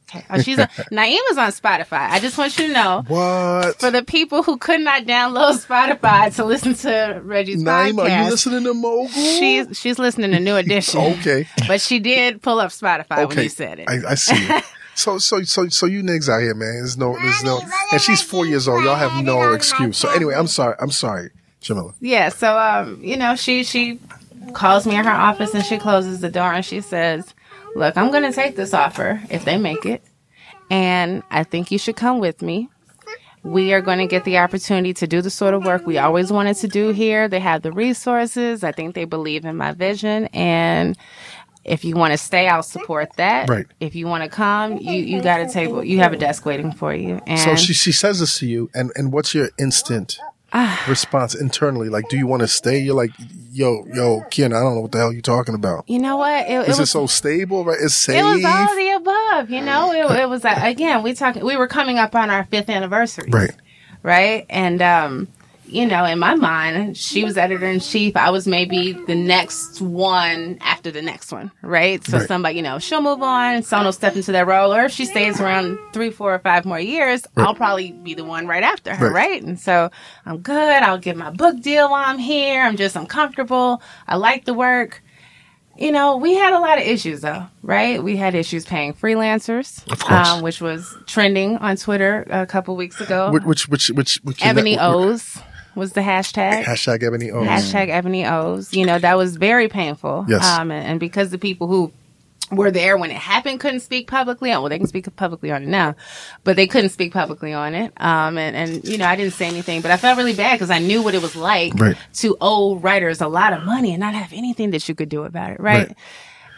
Okay. 0.09 0.25
Oh, 0.29 0.41
she's 0.41 0.57
a, 0.57 0.69
Naima's 0.91 1.37
on 1.37 1.51
Spotify. 1.51 2.09
I 2.09 2.19
just 2.19 2.37
want 2.37 2.57
you 2.57 2.67
to 2.67 2.73
know 2.73 3.03
What? 3.07 3.79
for 3.79 3.91
the 3.91 4.03
people 4.03 4.41
who 4.43 4.57
could 4.57 4.79
not 4.81 5.03
download 5.03 5.65
Spotify 5.65 6.33
to 6.37 6.45
listen 6.45 6.73
to 6.75 7.19
Reggie's 7.23 7.61
Naima, 7.61 8.03
are 8.09 8.23
you 8.23 8.29
listening 8.29 8.63
to 8.63 8.73
Mogul? 8.73 9.07
She's 9.09 9.77
she's 9.77 9.99
listening 9.99 10.31
to 10.31 10.39
New 10.39 10.55
Edition. 10.63 11.01
okay. 11.19 11.47
But 11.67 11.81
she 11.81 11.99
did 11.99 12.41
pull 12.41 12.59
up 12.59 12.69
Spotify 12.71 13.27
when 13.27 13.37
you 13.37 13.49
said 13.49 13.79
it. 13.79 13.89
I, 13.89 14.11
I 14.11 14.15
see. 14.15 14.35
it. 14.35 14.63
So, 14.97 15.19
so, 15.19 15.43
so, 15.43 15.67
so 15.69 15.85
you 15.85 16.01
niggas 16.01 16.27
out 16.27 16.41
here, 16.41 16.55
man. 16.55 16.73
There's 16.77 16.97
no, 16.97 17.13
there's 17.13 17.43
no, 17.43 17.61
and 17.91 18.01
she's 18.01 18.19
four 18.19 18.47
years 18.47 18.67
old. 18.67 18.83
Y'all 18.83 18.95
have 18.95 19.23
no 19.23 19.53
excuse. 19.53 19.95
So 19.95 20.09
anyway, 20.09 20.33
I'm 20.33 20.47
sorry. 20.47 20.73
I'm 20.79 20.89
sorry, 20.89 21.29
Jamilah. 21.61 21.93
Yeah, 21.99 22.29
so 22.29 22.57
um, 22.57 22.99
you 23.03 23.15
know, 23.15 23.35
she 23.35 23.63
she 23.63 23.99
calls 24.53 24.87
me 24.87 24.95
in 24.95 25.05
her 25.05 25.11
office 25.11 25.53
and 25.53 25.63
she 25.63 25.77
closes 25.77 26.21
the 26.21 26.29
door 26.29 26.51
and 26.51 26.65
she 26.65 26.81
says, 26.81 27.35
"Look, 27.75 27.97
I'm 27.97 28.11
going 28.11 28.23
to 28.23 28.31
take 28.31 28.55
this 28.55 28.73
offer 28.73 29.21
if 29.29 29.45
they 29.45 29.57
make 29.57 29.85
it, 29.85 30.03
and 30.69 31.23
I 31.29 31.43
think 31.43 31.71
you 31.71 31.77
should 31.77 31.95
come 31.95 32.19
with 32.19 32.41
me. 32.41 32.69
We 33.43 33.73
are 33.73 33.81
going 33.81 33.99
to 33.99 34.07
get 34.07 34.25
the 34.25 34.39
opportunity 34.39 34.93
to 34.95 35.07
do 35.07 35.21
the 35.21 35.29
sort 35.29 35.53
of 35.53 35.63
work 35.63 35.85
we 35.85 35.97
always 35.97 36.31
wanted 36.31 36.57
to 36.57 36.67
do 36.67 36.89
here. 36.89 37.27
They 37.29 37.39
have 37.39 37.61
the 37.61 37.71
resources. 37.71 38.63
I 38.63 38.71
think 38.71 38.95
they 38.95 39.05
believe 39.05 39.45
in 39.45 39.55
my 39.55 39.73
vision 39.73 40.25
and." 40.33 40.97
If 41.67 41.83
you 41.83 41.97
want 41.97 42.13
to 42.13 42.17
stay, 42.17 42.47
I'll 42.47 42.63
support 42.63 43.09
that. 43.17 43.49
Right. 43.49 43.65
If 43.81 43.93
you 43.93 44.07
want 44.07 44.23
to 44.23 44.29
come, 44.29 44.77
you, 44.77 44.93
you 44.93 45.21
got 45.21 45.41
a 45.41 45.49
table. 45.49 45.83
You 45.83 45.99
have 45.99 46.13
a 46.13 46.17
desk 46.17 46.45
waiting 46.45 46.71
for 46.71 46.95
you. 46.95 47.19
And 47.27 47.37
So 47.41 47.55
she, 47.57 47.73
she 47.73 47.91
says 47.91 48.21
this 48.21 48.39
to 48.39 48.47
you, 48.47 48.69
and, 48.73 48.89
and 48.95 49.11
what's 49.11 49.35
your 49.35 49.49
instant. 49.59 50.17
response 50.87 51.35
internally? 51.35 51.89
Like, 51.89 52.09
do 52.09 52.17
you 52.17 52.27
want 52.27 52.41
to 52.41 52.47
stay? 52.47 52.79
You're 52.79 52.95
like, 52.95 53.11
yo, 53.51 53.85
yo, 53.93 54.21
Ken, 54.31 54.53
I 54.53 54.59
don't 54.59 54.75
know 54.75 54.81
what 54.81 54.91
the 54.91 54.97
hell 54.99 55.11
you're 55.13 55.21
talking 55.21 55.55
about. 55.55 55.83
you 55.87 55.99
know 55.99 56.17
what? 56.17 56.47
It, 56.47 56.51
it 56.51 56.69
Is 56.69 56.77
it 56.77 56.81
was 56.81 56.91
so 56.91 57.07
stable? 57.07 57.65
Right? 57.65 57.77
It's 57.81 57.95
safe. 57.95 58.15
It 58.17 58.23
was 58.23 58.45
all 58.45 58.75
the 58.75 58.89
above, 58.91 59.49
you 59.49 59.61
know. 59.61 59.91
It, 59.91 60.21
it 60.21 60.29
was 60.29 60.45
uh, 60.45 60.53
again. 60.61 61.03
We 61.03 61.13
talking. 61.13 61.43
We 61.45 61.57
were 61.57 61.67
coming 61.67 61.97
up 61.97 62.15
on 62.15 62.29
our 62.29 62.45
fifth 62.45 62.69
anniversary, 62.69 63.29
right. 63.31 63.51
Right, 64.03 64.45
and 64.49 64.81
um, 64.81 65.27
you 65.67 65.85
know, 65.85 66.05
in 66.05 66.19
my 66.19 66.35
mind, 66.35 66.97
she 66.97 67.23
was 67.23 67.37
editor 67.37 67.65
in 67.65 67.79
chief. 67.79 68.15
I 68.15 68.29
was 68.29 68.47
maybe 68.47 68.93
the 68.93 69.15
next 69.15 69.81
one 69.81 70.57
after 70.61 70.91
the 70.91 71.01
next 71.01 71.31
one, 71.31 71.51
right? 71.61 72.03
So 72.05 72.17
Right. 72.19 72.27
somebody, 72.27 72.55
you 72.57 72.61
know, 72.61 72.79
she'll 72.79 73.01
move 73.01 73.21
on. 73.21 73.63
Someone 73.63 73.85
will 73.85 73.91
step 73.93 74.15
into 74.15 74.31
that 74.31 74.47
role, 74.47 74.73
or 74.73 74.85
if 74.85 74.91
she 74.91 75.05
stays 75.05 75.39
around 75.41 75.77
three, 75.93 76.09
four, 76.09 76.33
or 76.33 76.39
five 76.39 76.65
more 76.65 76.79
years, 76.79 77.23
I'll 77.35 77.55
probably 77.55 77.91
be 77.91 78.13
the 78.13 78.23
one 78.23 78.47
right 78.47 78.63
after 78.63 78.95
her, 78.95 79.11
Right. 79.11 79.27
right? 79.29 79.43
And 79.43 79.59
so 79.59 79.89
I'm 80.25 80.39
good. 80.39 80.55
I'll 80.83 80.97
get 80.97 81.17
my 81.17 81.29
book 81.31 81.61
deal 81.61 81.89
while 81.91 82.05
I'm 82.07 82.17
here. 82.19 82.61
I'm 82.63 82.77
just 82.77 82.95
I'm 82.97 83.05
comfortable. 83.07 83.81
I 84.07 84.15
like 84.17 84.45
the 84.45 84.53
work. 84.53 85.03
You 85.79 85.91
know, 85.91 86.17
we 86.17 86.33
had 86.33 86.53
a 86.53 86.59
lot 86.59 86.79
of 86.79 86.85
issues 86.85 87.21
though, 87.21 87.45
right? 87.61 88.01
We 88.03 88.15
had 88.17 88.33
issues 88.33 88.65
paying 88.65 88.95
freelancers, 88.95 89.85
Of 89.91 89.99
course. 89.99 90.27
um, 90.27 90.41
which 90.41 90.59
was 90.59 90.91
trending 91.05 91.57
on 91.57 91.77
Twitter 91.77 92.25
a 92.31 92.47
couple 92.47 92.75
weeks 92.75 92.99
ago. 92.99 93.29
Which, 93.31 93.43
which, 93.43 93.69
which, 93.69 93.87
which, 93.91 94.15
which 94.23 94.43
Ebony 94.43 94.71
which- 94.71 94.79
O's 94.81 95.37
was 95.77 95.93
the 95.93 96.01
hashtag. 96.01 96.63
Hashtag 96.63 97.03
Ebony 97.03 97.31
O's. 97.31 97.47
Hashtag 97.47 97.89
Ebony 97.89 98.25
O's. 98.25 98.73
You 98.73 98.85
know, 98.85 98.99
that 98.99 99.15
was 99.15 99.37
very 99.37 99.69
painful. 99.69 100.25
Yes. 100.27 100.45
Um, 100.45 100.71
and, 100.71 100.85
and 100.85 100.99
because 100.99 101.29
the 101.29 101.37
people 101.37 101.67
who 101.67 101.93
were 102.51 102.71
there 102.71 102.97
when 102.97 103.11
it 103.11 103.17
happened 103.17 103.59
couldn't 103.59 103.81
speak 103.81 104.07
publicly 104.07 104.53
on 104.53 104.61
well 104.61 104.69
they 104.69 104.77
can 104.77 104.87
speak 104.87 105.13
publicly 105.17 105.51
on 105.51 105.63
it 105.63 105.67
now 105.67 105.93
but 106.45 106.55
they 106.55 106.65
couldn't 106.65 106.91
speak 106.91 107.11
publicly 107.11 107.51
on 107.51 107.73
it 107.75 107.91
um 107.97 108.37
and 108.37 108.55
and 108.55 108.85
you 108.87 108.97
know 108.97 109.05
i 109.05 109.17
didn't 109.17 109.33
say 109.33 109.47
anything 109.47 109.81
but 109.81 109.91
i 109.91 109.97
felt 109.97 110.17
really 110.17 110.33
bad 110.33 110.53
because 110.55 110.69
i 110.69 110.79
knew 110.79 111.01
what 111.03 111.13
it 111.13 111.21
was 111.21 111.35
like 111.35 111.73
Right. 111.75 111.97
to 112.13 112.37
owe 112.39 112.77
writers 112.77 113.19
a 113.19 113.27
lot 113.27 113.51
of 113.51 113.65
money 113.65 113.91
and 113.91 113.99
not 113.99 114.13
have 114.13 114.31
anything 114.31 114.71
that 114.71 114.87
you 114.87 114.95
could 114.95 115.09
do 115.09 115.23
about 115.25 115.51
it 115.51 115.59
right, 115.59 115.89
Right. 115.89 115.97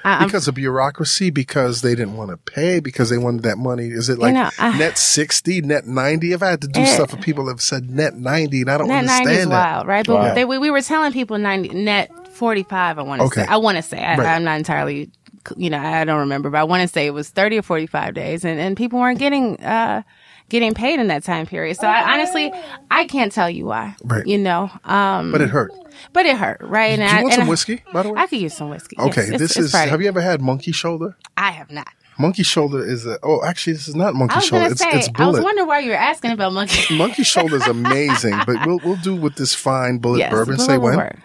I- 0.06 0.14
I'm- 0.20 0.26
because 0.28 0.48
of 0.48 0.56
bureaucracy, 0.56 1.30
because 1.30 1.82
they 1.82 1.96
didn't 1.96 2.16
want 2.16 2.30
to 2.32 2.38
pay, 2.38 2.80
because 2.80 3.10
they 3.10 3.18
wanted 3.18 3.44
that 3.44 3.58
money. 3.58 3.88
Is 3.88 4.10
it 4.10 4.18
like 4.20 4.34
know, 4.34 4.50
I- 4.60 4.78
net 4.78 4.98
60, 4.98 5.62
net 5.62 5.86
90? 5.88 6.34
If 6.34 6.42
I've 6.44 6.50
had 6.52 6.62
to 6.62 6.68
do 6.68 6.80
Eh. 6.82 6.86
stuff 6.86 7.10
for 7.12 7.18
people 7.18 7.46
that 7.46 7.54
have 7.54 7.62
said 7.62 7.90
net 7.90 8.16
90, 8.16 8.62
and 8.62 8.72
I 8.72 8.78
don't 8.78 8.88
Net 8.88 9.00
understand 9.00 9.26
ninety 9.26 9.42
is 9.42 9.48
that. 9.50 9.76
wild, 9.76 9.88
right? 9.88 10.06
But 10.06 10.14
Wow. 10.16 10.34
they, 10.34 10.46
we, 10.46 10.58
we 10.58 10.72
were 10.72 10.82
telling 10.82 11.12
people 11.12 11.38
ninety 11.38 11.70
net 11.70 12.12
forty 12.32 12.64
five. 12.64 12.98
I 12.98 13.02
want 13.02 13.20
to 13.22 13.26
Okay. 13.26 13.42
say. 13.42 13.48
I 13.50 13.58
want 13.58 13.76
to 13.78 13.82
say. 13.84 14.00
I, 14.00 14.16
Right. 14.16 14.28
I'm 14.36 14.44
not 14.44 14.58
entirely. 14.58 15.10
You 15.58 15.70
know, 15.70 15.80
I 15.80 16.04
don't 16.06 16.20
remember, 16.20 16.50
but 16.50 16.60
I 16.60 16.64
want 16.64 16.82
to 16.84 16.88
say 16.88 17.06
it 17.08 17.14
was 17.14 17.30
thirty 17.30 17.58
or 17.58 17.62
forty 17.62 17.86
five 17.88 18.14
days, 18.14 18.46
and 18.46 18.60
and 18.60 18.78
people 18.78 19.00
weren't 19.00 19.20
getting 19.20 19.60
uh 19.62 20.04
getting 20.50 20.74
paid 20.74 21.00
in 21.00 21.08
that 21.08 21.24
time 21.24 21.46
period. 21.46 21.78
So 21.78 21.88
I 21.88 22.14
honestly, 22.14 22.52
I 22.92 23.06
can't 23.06 23.32
tell 23.32 23.50
you 23.50 23.66
why. 23.66 23.96
Right. 24.04 24.26
You 24.26 24.38
know, 24.38 24.70
um, 24.84 25.32
But 25.32 25.42
it 25.42 25.50
hurt. 25.50 25.72
but 26.14 26.26
it 26.26 26.36
hurt, 26.38 26.60
right? 26.62 27.00
And 27.00 27.02
Do 27.02 27.06
I, 27.06 27.18
you 27.20 27.24
want 27.24 27.34
and 27.34 27.34
some 27.42 27.48
I- 27.48 27.50
whiskey, 27.50 27.84
by 27.94 28.04
the 28.04 28.12
way? 28.14 28.22
I 28.22 28.28
could 28.28 28.40
use 28.42 28.54
some 28.56 28.70
whiskey. 28.70 28.98
Okay, 29.00 29.28
Yes, 29.30 29.40
this 29.40 29.52
it's 29.52 29.58
is. 29.60 29.72
Friday. 29.72 29.92
Have 29.92 30.02
you 30.02 30.08
ever 30.08 30.22
had 30.22 30.42
monkey 30.42 30.72
shoulder? 30.72 31.16
I 31.38 31.52
have 31.52 31.72
not. 31.72 31.88
Monkey 32.18 32.44
shoulder 32.44 32.86
is 32.86 33.06
a. 33.06 33.18
Oh, 33.24 33.42
actually, 33.46 33.74
this 33.74 33.88
is 33.88 33.96
not 33.96 34.14
monkey 34.14 34.34
I 34.34 34.38
was 34.40 34.46
shoulder. 34.46 34.64
gonna 34.66 34.72
It's 34.74 34.82
say. 34.82 34.90
it's 34.92 35.10
I 35.16 35.26
was 35.28 35.40
wondering 35.40 35.68
why 35.70 35.80
you 35.80 35.92
were 35.92 35.96
asking 35.96 36.32
about 36.32 36.52
monkey. 36.52 36.94
monkey 36.98 37.24
shoulder 37.24 37.56
is 37.56 37.66
amazing, 37.68 38.36
but 38.46 38.66
we'll 38.68 38.80
we'll 38.84 38.98
do 38.98 39.16
with 39.16 39.36
this 39.36 39.56
fine 39.56 40.00
Bulleit 40.02 40.18
Yes, 40.20 40.32
bourbon. 40.32 40.56
Bulleit 40.58 40.66
Say 40.66 40.78
when. 40.78 40.98
work. 40.98 41.16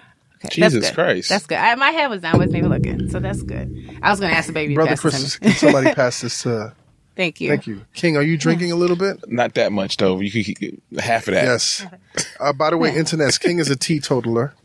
Okay, 0.44 0.54
Jesus 0.54 0.84
good. 0.84 0.94
Christ. 0.94 1.30
That's 1.30 1.46
good. 1.46 1.56
I, 1.58 1.74
my 1.74 1.90
head 1.90 2.08
was 2.10 2.20
down 2.20 2.38
with 2.38 2.50
me 2.52 2.62
looking, 2.62 3.08
so 3.10 3.18
that's 3.18 3.42
good. 3.42 3.98
I 4.02 4.10
was 4.10 4.20
going 4.20 4.30
to 4.30 4.36
ask 4.36 4.46
the 4.46 4.52
baby. 4.52 4.74
Brother 4.74 4.90
pass 4.90 4.98
it 4.98 5.10
to 5.10 5.10
Chris, 5.10 5.36
can 5.38 5.52
somebody 5.52 5.94
pass 5.96 6.20
this 6.20 6.42
to? 6.42 6.74
Thank 7.16 7.40
you. 7.40 7.48
Thank 7.48 7.66
you, 7.66 7.82
King. 7.94 8.16
Are 8.16 8.22
you 8.22 8.36
drinking 8.36 8.72
a 8.72 8.76
little 8.76 8.96
bit? 8.96 9.30
Not 9.30 9.54
that 9.54 9.70
much 9.72 9.96
though. 9.98 10.18
You 10.20 10.30
could 10.30 10.44
keep 10.58 10.82
half 10.98 11.28
of 11.28 11.34
that. 11.34 11.44
Yes. 11.44 11.86
Uh, 12.40 12.52
by 12.52 12.70
the 12.70 12.76
way, 12.76 12.90
internets. 12.92 13.40
King 13.40 13.58
is 13.60 13.70
a 13.70 13.76
teetotaler. 13.76 14.52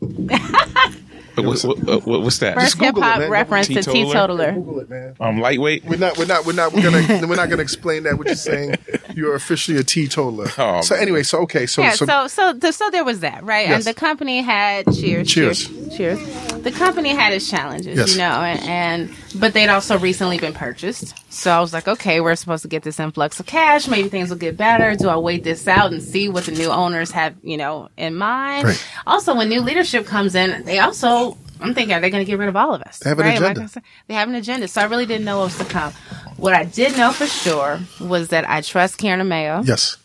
But 1.36 1.44
what, 1.44 1.62
what, 1.62 2.06
what- 2.06 2.22
what's 2.22 2.38
that? 2.38 2.54
First 2.56 2.78
hip 2.78 2.96
hop 2.98 3.30
reference 3.30 3.68
to 3.68 3.74
Teetotaler? 3.74 4.04
teetotaler. 4.04 4.52
Google 4.52 4.80
it, 4.80 4.90
man. 4.90 5.14
I'm 5.20 5.36
um, 5.36 5.40
lightweight. 5.40 5.84
We're 5.84 5.96
not. 5.96 6.18
We're 6.18 6.26
not. 6.26 6.44
We're 6.44 6.52
not. 6.54 6.72
We're 6.72 6.82
gonna. 6.82 7.26
we're 7.28 7.36
not 7.36 7.48
gonna 7.48 7.62
explain 7.62 8.02
that. 8.02 8.18
What 8.18 8.26
you're 8.26 8.34
saying. 8.36 8.74
You're 9.14 9.36
officially 9.36 9.78
a 9.78 9.84
teetotaler. 9.84 10.48
Oh, 10.58 10.80
so 10.80 10.96
anyway. 10.96 11.22
So 11.22 11.38
okay. 11.42 11.66
So 11.66 11.82
Yeah, 11.82 11.92
so, 11.92 12.04
so 12.26 12.26
so 12.26 12.70
so 12.72 12.90
there 12.90 13.04
was 13.04 13.20
that, 13.20 13.44
right? 13.44 13.68
Yes. 13.68 13.86
And 13.86 13.94
the 13.94 13.98
company 13.98 14.42
had 14.42 14.86
cheers, 14.92 15.28
Cheers. 15.28 15.68
cheers, 15.68 15.96
cheers. 15.96 16.62
The 16.62 16.72
company 16.72 17.10
had 17.10 17.32
its 17.32 17.48
challenges, 17.48 17.96
Yes. 17.96 18.12
you 18.12 18.18
know, 18.18 18.42
and, 18.42 18.60
and 19.08 19.16
but 19.34 19.52
they'd 19.54 19.68
also 19.68 19.98
recently 19.98 20.38
been 20.38 20.52
purchased. 20.52 21.14
So 21.32 21.50
I 21.50 21.60
was 21.60 21.72
like, 21.72 21.86
okay, 21.86 22.20
we're 22.20 22.34
supposed 22.34 22.62
to 22.62 22.68
get 22.68 22.82
this 22.82 22.98
influx 22.98 23.38
of 23.40 23.46
cash. 23.46 23.88
Maybe 23.88 24.08
things 24.08 24.30
will 24.30 24.36
get 24.36 24.56
better. 24.56 24.94
Do 24.96 25.08
I 25.08 25.16
wait 25.16 25.44
this 25.44 25.68
out 25.68 25.92
and 25.92 26.02
see 26.02 26.28
what 26.28 26.44
the 26.44 26.52
new 26.52 26.68
owners 26.68 27.10
have, 27.12 27.36
you 27.42 27.56
know, 27.56 27.88
in 27.96 28.16
mind? 28.16 28.66
Right. 28.66 28.86
Also, 29.06 29.34
when 29.34 29.48
new 29.48 29.60
leadership 29.60 30.06
comes 30.06 30.34
in, 30.34 30.64
they 30.64 30.78
also. 30.78 31.36
I'm 31.62 31.74
thinking, 31.74 31.92
are 31.94 32.00
they 32.00 32.08
going 32.08 32.24
to 32.24 32.26
get 32.26 32.38
rid 32.38 32.48
of 32.48 32.56
all 32.56 32.74
of 32.74 32.80
us? 32.80 33.00
They 33.00 33.10
have 33.10 33.18
an 33.18 33.26
right? 33.26 33.36
Agenda. 33.38 33.82
They 34.06 34.14
have 34.14 34.30
an 34.30 34.34
agenda. 34.34 34.66
So 34.66 34.80
I 34.80 34.84
really 34.84 35.04
didn't 35.04 35.26
know 35.26 35.40
what 35.40 35.44
was 35.44 35.58
to 35.58 35.64
come. 35.66 35.92
What 36.38 36.54
I 36.54 36.64
did 36.64 36.96
know 36.96 37.12
for 37.12 37.26
sure 37.26 37.80
was 38.00 38.28
that 38.28 38.48
I 38.48 38.62
trust 38.62 38.98
Kierna 38.98 39.26
Mayo 39.26 39.60
yes. 39.62 39.98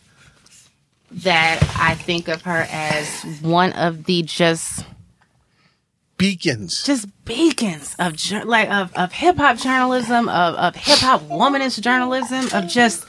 that 1.11 1.63
I 1.79 1.95
think 1.95 2.27
of 2.27 2.41
her 2.41 2.67
as 2.69 3.07
one 3.41 3.71
of 3.71 4.03
the 4.03 4.23
just 4.23 4.83
Beacons. 6.17 6.83
just 6.83 7.07
beacons 7.25 7.95
of 7.99 8.15
like 8.45 8.69
of, 8.69 8.93
of 8.95 9.11
hip 9.11 9.37
hop 9.37 9.57
journalism, 9.57 10.29
of, 10.29 10.55
of 10.55 10.75
hip 10.75 10.99
hop 10.99 11.21
womanist 11.23 11.81
journalism, 11.81 12.47
of 12.53 12.69
just 12.69 13.05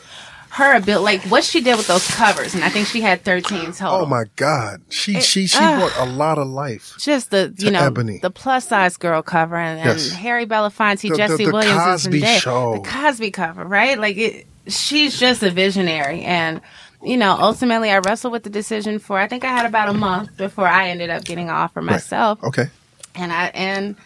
her 0.51 0.75
ability, 0.75 1.05
like 1.05 1.23
what 1.31 1.45
she 1.45 1.61
did 1.61 1.77
with 1.77 1.87
those 1.87 2.07
covers, 2.13 2.55
and 2.55 2.65
I 2.65 2.69
think 2.71 2.87
she 2.89 3.03
had 3.03 3.23
thirteen 3.23 3.73
total. 3.73 4.01
Oh 4.03 4.07
my 4.07 4.25
God. 4.37 4.83
She 4.89 5.21
she 5.21 5.47
she 5.47 5.59
ah. 5.61 5.79
brought 5.79 6.09
a 6.09 6.11
lot 6.11 6.39
of 6.39 6.47
life. 6.49 6.95
Just 6.99 7.31
the 7.31 7.55
you 7.59 7.71
know 7.71 7.81
Ebony. 7.85 8.19
the 8.23 8.31
plus 8.31 8.67
size 8.69 8.97
girl 8.97 9.23
cover 9.23 9.57
and, 9.57 9.79
and 9.79 9.99
Yes. 10.01 10.11
Harry 10.13 10.47
Belafonte, 10.47 11.03
The- 11.03 11.09
the- 11.11 11.17
Jesse 11.17 11.45
the 11.45 11.53
Williams, 11.53 11.73
and 11.77 11.81
Cosby 11.81 12.21
Zendaya. 12.23 12.39
Show. 12.41 12.73
the 12.83 12.89
Cosby 12.89 13.31
cover, 13.33 13.65
right? 13.65 13.99
Like 13.99 14.17
it, 14.17 14.47
she's 14.67 15.19
just 15.21 15.43
a 15.43 15.51
visionary, 15.51 16.23
and 16.23 16.61
you 17.05 17.19
know 17.19 17.37
ultimately 17.39 17.91
I 17.91 17.99
wrestled 17.99 18.33
with 18.33 18.43
the 18.43 18.51
decision 18.51 18.99
for 18.99 19.19
I 19.19 19.29
think 19.29 19.45
I 19.45 19.49
had 19.49 19.67
about 19.67 19.91
a 19.91 19.93
month 19.95 20.37
before 20.39 20.67
I 20.67 20.89
ended 20.89 21.11
up 21.11 21.25
getting 21.25 21.51
an 21.51 21.55
offer 21.55 21.83
myself. 21.83 22.43
Okay. 22.43 22.69
And 23.17 23.33
I 23.33 23.47
and 23.55 23.97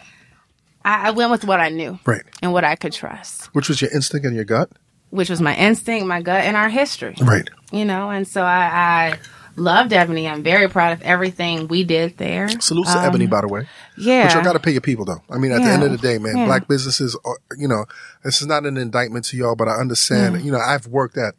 I, 0.85 1.09
I 1.09 1.11
went 1.11 1.31
with 1.31 1.45
what 1.45 1.61
I 1.61 1.69
knew 1.69 1.99
Right. 2.07 2.23
and 2.43 2.52
what 2.52 2.64
I 2.64 2.75
could 2.76 2.93
trust, 2.93 3.47
Which 3.55 3.69
was 3.69 3.81
your 3.83 3.90
instinct 3.93 4.26
and 4.26 4.35
your 4.35 4.45
gut? 4.45 4.71
which 5.11 5.29
was 5.29 5.40
my 5.40 5.57
instinct, 5.57 6.07
my 6.07 6.23
gut, 6.23 6.45
and 6.45 6.57
our 6.57 6.69
history. 6.69 7.17
Right. 7.21 7.49
You 7.73 7.85
know, 7.85 8.11
and 8.11 8.29
so 8.29 8.43
I, 8.45 9.14
I 9.14 9.19
loved 9.57 9.93
Ebony. 9.93 10.29
I'm 10.29 10.45
very 10.45 10.69
proud 10.69 10.93
of 10.93 11.02
everything 11.02 11.67
we 11.67 11.83
did 11.83 12.17
there. 12.17 12.49
Salutes 12.61 12.93
to 12.93 12.99
Um, 13.00 13.05
Ebony, 13.07 13.26
by 13.26 13.40
the 13.40 13.49
way. 13.49 13.67
Yeah, 13.99 14.29
But 14.29 14.37
you 14.37 14.45
got 14.45 14.52
to 14.52 14.61
pay 14.61 14.71
your 14.71 14.81
people, 14.81 15.05
though. 15.05 15.21
I 15.29 15.38
mean, 15.38 15.50
at 15.50 15.62
the 15.62 15.69
end 15.69 15.83
of 15.83 15.90
the 15.90 15.99
day, 15.99 16.19
man, 16.19 16.37
Yeah. 16.37 16.47
black 16.47 16.69
businesses, 16.69 17.17
are, 17.25 17.38
you 17.59 17.67
know, 17.67 17.87
this 18.23 18.40
is 18.40 18.47
not 18.47 18.64
an 18.67 18.76
indictment 18.76 19.25
to 19.26 19.37
y'all, 19.37 19.57
but 19.57 19.67
I 19.67 19.81
understand, 19.81 20.43
you 20.45 20.52
know, 20.52 20.61
I've 20.61 20.87
worked 20.87 21.19
at 21.19 21.35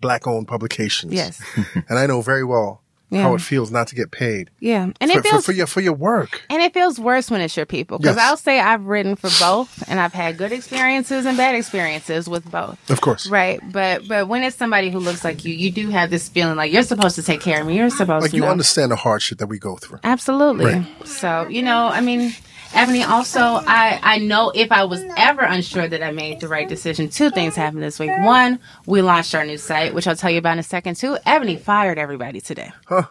black 0.00 0.28
owned 0.28 0.46
publications. 0.46 1.12
Yes. 1.12 1.42
and 1.88 1.98
I 1.98 2.06
know 2.06 2.20
very 2.22 2.44
well 2.44 2.80
how 3.12 3.34
it 3.34 3.40
feels 3.40 3.70
not 3.70 3.86
to 3.88 3.94
get 3.94 4.10
paid 4.10 4.50
Yeah, 4.58 4.90
and 5.00 5.10
for, 5.12 5.18
it 5.18 5.22
feels 5.22 5.44
for, 5.46 5.52
for 5.52 5.56
your 5.56 5.66
for 5.68 5.80
your 5.80 5.92
work. 5.92 6.42
And 6.50 6.60
it 6.60 6.74
feels 6.74 6.98
worse 6.98 7.30
when 7.30 7.40
it's 7.40 7.56
your 7.56 7.66
people. 7.66 7.98
Because 7.98 8.16
Yes. 8.16 8.24
I'll 8.28 8.36
say 8.36 8.58
I've 8.58 8.86
written 8.86 9.14
for 9.14 9.30
both 9.38 9.84
and 9.88 10.00
I've 10.00 10.12
had 10.12 10.36
good 10.36 10.50
experiences 10.52 11.24
and 11.26 11.36
bad 11.36 11.54
experiences 11.54 12.28
with 12.28 12.50
both. 12.50 12.78
Of 12.90 13.00
course, 13.00 13.28
Right. 13.28 13.60
But 13.72 14.08
but 14.08 14.26
when 14.28 14.42
it's 14.42 14.56
somebody 14.56 14.90
who 14.90 14.98
looks 14.98 15.22
like 15.24 15.44
you, 15.44 15.54
you 15.54 15.70
do 15.70 15.90
have 15.90 16.10
this 16.10 16.28
feeling 16.28 16.56
like 16.56 16.72
you're 16.72 16.82
supposed 16.82 17.14
to 17.16 17.22
take 17.22 17.40
care 17.40 17.60
of 17.60 17.66
me. 17.66 17.76
You're 17.76 17.90
supposed 17.90 18.08
to 18.08 18.24
like 18.24 18.30
to 18.32 18.36
you 18.36 18.42
know. 18.42 18.48
understand 18.50 18.90
the 18.90 18.96
hardship 18.96 19.38
that 19.38 19.46
we 19.46 19.58
go 19.58 19.76
through. 19.76 20.00
Absolutely. 20.02 20.64
Right. 20.66 21.06
So, 21.06 21.46
you 21.48 21.62
know, 21.62 21.86
I 21.86 22.00
mean, 22.00 22.32
Ebony, 22.74 23.04
also, 23.04 23.40
I, 23.40 24.00
I 24.02 24.18
know 24.18 24.50
if 24.54 24.72
I 24.72 24.84
was 24.84 25.04
ever 25.16 25.42
unsure 25.42 25.86
that 25.88 26.02
I 26.02 26.10
made 26.10 26.40
the 26.40 26.48
right 26.48 26.68
decision, 26.68 27.08
two 27.08 27.30
things 27.30 27.54
happened 27.54 27.82
this 27.82 27.98
week. 27.98 28.10
One, 28.20 28.58
we 28.86 29.00
launched 29.00 29.34
our 29.34 29.44
new 29.44 29.58
site, 29.58 29.94
which 29.94 30.06
I'll 30.06 30.16
tell 30.16 30.30
you 30.30 30.38
about 30.38 30.54
in 30.54 30.58
a 30.58 30.64
second. 30.64 30.96
Two, 30.96 31.16
Ebony 31.24 31.56
fired 31.56 31.98
everybody 31.98 32.40
today. 32.40 32.72
Huh. 32.86 33.04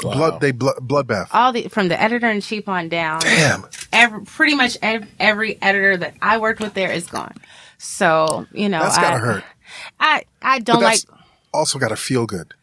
Blood, 0.00 0.40
they 0.40 0.52
blood, 0.52 0.76
bloodbath. 0.80 1.28
All 1.32 1.52
the 1.52 1.66
from 1.68 1.88
the 1.88 2.00
editor 2.00 2.30
in 2.30 2.40
chief 2.40 2.68
on 2.68 2.88
down. 2.88 3.20
Damn. 3.20 3.66
every, 3.92 4.24
pretty 4.24 4.54
much 4.54 4.78
ev- 4.80 5.08
every 5.18 5.60
editor 5.60 5.96
that 5.96 6.14
I 6.22 6.38
worked 6.38 6.60
with 6.60 6.74
there 6.74 6.92
is 6.92 7.06
gone. 7.08 7.34
So 7.78 8.46
you 8.52 8.68
know, 8.68 8.80
That's 8.80 8.96
I, 8.96 9.02
gotta 9.02 9.18
hurt. 9.18 9.44
I 9.98 10.24
I 10.40 10.60
don't 10.60 10.80
like. 10.80 11.00
that's 11.00 11.06
also 11.52 11.80
gotta 11.80 11.96
feel 11.96 12.26
good. 12.26 12.54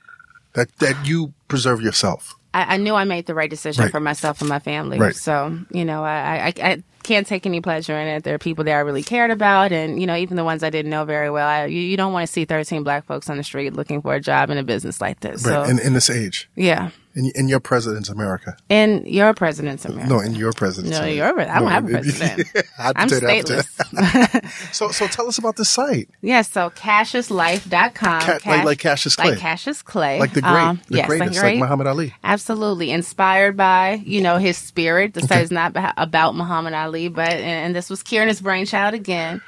That 0.53 0.73
that 0.77 1.05
you 1.05 1.33
preserve 1.49 1.81
yourself. 1.81 2.34
I, 2.55 2.75
I 2.75 2.77
knew 2.77 2.95
I 2.95 3.03
made 3.03 3.25
the 3.25 3.33
right 3.35 3.49
decision 3.49 3.83
Right. 3.83 3.91
for 3.91 3.99
myself 3.99 4.39
and 4.41 4.49
my 4.49 4.59
family. 4.59 4.97
Right. 4.97 5.15
So 5.15 5.57
you 5.71 5.83
know, 5.85 6.03
I, 6.03 6.47
I 6.47 6.53
I 6.71 6.83
can't 7.03 7.27
take 7.27 7.45
any 7.45 7.61
pleasure 7.61 7.95
in 7.99 8.07
it. 8.07 8.23
There 8.23 8.33
are 8.33 8.39
people 8.39 8.63
that 8.63 8.71
I 8.73 8.79
really 8.79 9.03
cared 9.03 9.29
about, 9.29 9.71
and 9.71 9.99
you 9.99 10.07
know, 10.07 10.15
even 10.15 10.37
the 10.37 10.43
ones 10.43 10.63
I 10.63 10.69
didn't 10.71 10.89
know 10.89 11.05
very 11.05 11.29
well. 11.29 11.47
I, 11.47 11.65
you, 11.65 11.79
you 11.81 11.97
don't 11.97 12.13
want 12.13 12.25
to 12.25 12.31
see 12.31 12.45
thirteen 12.45 12.83
black 12.83 13.05
folks 13.05 13.29
on 13.29 13.37
the 13.37 13.43
street 13.43 13.73
looking 13.73 14.01
for 14.01 14.15
a 14.15 14.21
job 14.21 14.49
in 14.49 14.57
a 14.57 14.63
business 14.63 15.01
like 15.01 15.19
this. 15.19 15.45
Right. 15.45 15.65
So 15.65 15.69
in, 15.69 15.79
in 15.79 15.93
this 15.93 16.09
age. 16.09 16.49
yeah, 16.55 16.89
In, 17.15 17.31
in 17.33 17.47
your 17.47 17.61
president's 17.61 18.09
America. 18.09 18.57
in 18.69 19.05
your 19.05 19.33
president's 19.33 19.85
America. 19.85 20.09
No, 20.09 20.19
in 20.19 20.35
your 20.35 20.51
president's 20.51 20.97
No, 20.99 21.05
America. 21.05 21.15
your 21.15 21.39
I 21.49 21.59
don't 21.59 21.63
No, 21.63 21.69
have 21.69 21.85
a 21.85 21.89
president. 21.89 22.47
I'd 22.77 22.97
I'm 22.97 23.07
say 23.09 23.19
that, 23.19 23.29
I'd 23.29 23.47
say 23.47 23.55
stateless. 23.55 24.51
So 24.73 24.89
so 24.91 25.07
tell 25.07 25.27
us 25.27 25.37
about 25.37 25.55
the 25.55 25.63
site. 25.65 26.09
Yeah, 26.21 26.41
so 26.41 26.69
CassiusLife.com. 26.71 28.21
Ca- 28.21 28.39
like- 28.45 28.65
like 28.65 28.79
Cassius 28.79 29.15
Clay. 29.15 29.29
Like 29.31 29.39
Cassius 29.39 29.81
Clay. 29.81 30.19
Like 30.19 30.33
the 30.33 30.41
great, 30.41 30.51
Um, 30.53 30.81
the 30.89 30.97
yes, 30.97 31.07
greatest, 31.07 31.31
like 31.35 31.39
great. 31.41 31.59
Muhammad 31.59 31.87
Ali. 31.87 32.13
Absolutely. 32.23 32.91
Inspired 32.91 33.55
by, 33.57 34.01
you 34.05 34.21
know, 34.21 34.37
his 34.37 34.57
spirit. 34.57 35.13
The 35.13 35.21
site 35.21 35.43
is 35.43 35.51
not 35.51 35.71
about 35.97 36.35
Muhammad 36.35 36.73
Ali, 36.73 37.07
but, 37.07 37.29
and, 37.29 37.41
and 37.67 37.75
this 37.75 37.89
was 37.89 38.03
Kierna's 38.03 38.41
brainchild 38.41 38.93
again. 38.93 39.41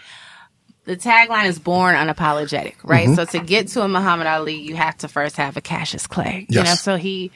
The 0.87 0.95
tagline 0.97 1.45
is 1.45 1.59
born 1.59 1.95
unapologetic, 1.95 2.75
right? 2.83 3.05
Mm-hmm. 3.07 3.15
So 3.15 3.25
to 3.25 3.39
get 3.39 3.67
to 3.69 3.81
a 3.83 3.87
Muhammad 3.89 4.25
Ali, 4.25 4.55
you 4.55 4.75
have 4.75 4.97
to 4.99 5.07
first 5.09 5.35
have 5.37 5.57
a 5.57 5.61
Cassius 5.61 6.07
Clay. 6.07 6.45
You 6.49 6.61
Yes. 6.61 6.65
know, 6.65 6.75
so 6.75 6.95
he 6.97 7.29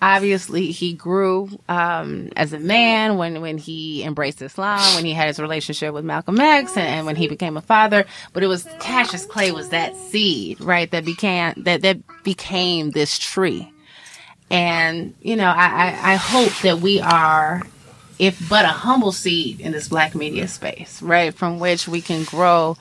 obviously 0.00 0.70
he 0.70 0.92
grew 0.92 1.48
um, 1.68 2.28
as 2.36 2.52
a 2.52 2.58
man 2.60 3.16
when 3.16 3.40
when 3.40 3.56
he 3.58 4.04
embraced 4.04 4.42
Islam, 4.42 4.94
when 4.94 5.04
he 5.06 5.12
had 5.14 5.26
his 5.28 5.40
relationship 5.40 5.94
with 5.94 6.04
Malcolm 6.04 6.38
X, 6.38 6.76
and, 6.76 6.86
and 6.86 7.06
when 7.06 7.16
he 7.16 7.26
became 7.28 7.56
a 7.56 7.62
father. 7.62 8.04
But 8.34 8.42
it 8.42 8.46
was 8.46 8.68
Cassius 8.78 9.24
Clay 9.24 9.52
was 9.52 9.70
that 9.70 9.96
seed, 9.96 10.60
right? 10.60 10.90
That 10.90 11.04
became 11.06 11.54
that 11.64 11.80
that 11.82 11.96
became 12.24 12.90
this 12.90 13.18
tree. 13.18 13.72
And 14.50 15.14
you 15.22 15.36
know, 15.36 15.48
I, 15.48 15.66
I, 16.02 16.12
I 16.12 16.14
hope 16.16 16.52
that 16.62 16.78
we 16.80 17.00
are, 17.00 17.62
if 18.18 18.48
but 18.48 18.64
a 18.64 18.68
humble 18.68 19.12
seed 19.12 19.60
in 19.60 19.72
this 19.72 19.88
Black 19.88 20.14
media 20.14 20.48
space, 20.48 21.00
right, 21.02 21.32
from 21.34 21.58
which 21.58 21.86
we 21.86 22.00
can 22.00 22.24
grow 22.24 22.76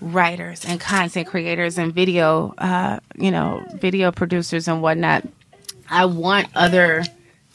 writers 0.00 0.64
and 0.64 0.80
content 0.80 1.26
creators 1.26 1.78
and 1.78 1.94
video, 1.94 2.54
uh, 2.58 3.00
you 3.16 3.30
know, 3.30 3.62
video 3.74 4.10
producers 4.10 4.68
and 4.68 4.82
whatnot. 4.82 5.26
I 5.88 6.06
want 6.06 6.48
other 6.54 7.04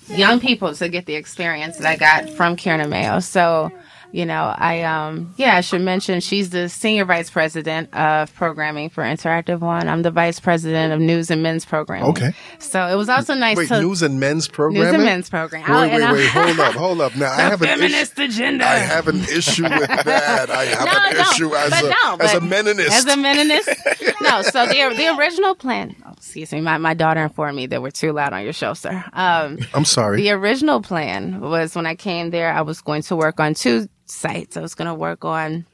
young 0.08 0.40
people 0.40 0.74
to 0.76 0.90
get 0.90 1.06
the 1.06 1.16
experience 1.16 1.78
that 1.78 1.88
I 1.88 1.96
got 1.96 2.30
from 2.30 2.56
Kierna 2.56 2.88
Mayo. 2.88 3.20
So, 3.20 3.72
you 4.16 4.26
know, 4.26 4.54
I 4.58 4.84
um 4.84 5.34
yeah, 5.36 5.58
I 5.58 5.62
should 5.62 5.82
mention 5.82 6.22
she's 6.22 6.50
the 6.50 6.70
senior 6.70 7.04
vice 7.04 7.30
president 7.30 7.94
of 7.94 8.34
programming 8.36 8.90
for 8.90 9.04
Interactive 9.04 9.60
One. 9.60 9.90
I'm 9.90 10.04
the 10.04 10.12
vice 10.12 10.40
president 10.40 10.94
of 10.94 11.02
news 11.02 11.30
and 11.30 11.44
men's 11.44 11.66
programming. 11.66 12.10
Okay. 12.12 12.32
So 12.60 12.88
it 12.88 12.96
was 12.96 13.10
also 13.10 13.34
nice 13.34 13.58
Wait, 13.58 13.68
to 13.68 13.82
news 13.82 14.02
and 14.02 14.18
men's 14.20 14.48
programming. 14.48 14.84
news 14.84 14.94
and 14.94 15.04
men's 15.04 15.30
program. 15.30 15.64
I'll- 15.68 15.82
Wait, 15.82 15.92
wait, 16.02 16.12
wait. 16.14 16.30
Hold 16.30 16.60
up, 16.60 16.74
hold 16.76 17.02
up. 17.02 17.16
Now 17.18 17.32
I 17.32 17.42
have 17.42 17.62
an 17.62 17.82
issue. 17.82 18.22
agenda. 18.22 18.66
I 18.66 18.76
have 18.78 19.08
an 19.10 19.20
issue 19.20 19.64
with 19.64 19.72
that. 20.06 20.50
I 20.50 20.64
have 20.66 20.86
no, 20.86 21.10
an 21.10 21.14
no, 21.14 21.20
issue 21.32 21.54
as 21.56 21.82
a 21.84 21.90
no, 21.90 22.18
as 22.22 22.34
a 22.36 22.40
meninist. 22.40 22.88
As 22.90 23.06
a 23.06 23.16
meninist, 23.18 24.14
no. 24.22 24.42
So 24.44 24.66
the 24.66 24.96
the 24.96 25.18
original 25.20 25.56
plan. 25.56 25.94
Oh, 26.06 26.14
excuse 26.16 26.54
me, 26.54 26.62
my, 26.62 26.78
my 26.78 26.94
daughter 26.94 27.22
informed 27.22 27.58
me 27.58 27.66
that 27.68 27.82
we're 27.82 27.92
too 27.92 28.14
loud 28.14 28.32
on 28.32 28.44
your 28.44 28.54
show, 28.54 28.74
sir. 28.74 29.04
Um, 29.14 29.60
I'm 29.74 29.84
sorry. 29.86 30.22
the 30.22 30.32
original 30.32 30.82
plan 30.82 31.42
was 31.42 31.76
when 31.76 31.86
I 31.86 31.96
came 31.96 32.30
there, 32.30 32.52
I 32.54 32.62
was 32.62 32.80
going 32.82 33.02
to 33.04 33.16
work 33.16 33.40
on 33.42 33.54
two 33.56 33.88
sites. 34.06 34.58
I 34.58 34.62
was 34.62 34.76
going 34.76 34.88
to 34.88 34.94
work 34.94 35.26
on 35.26 35.66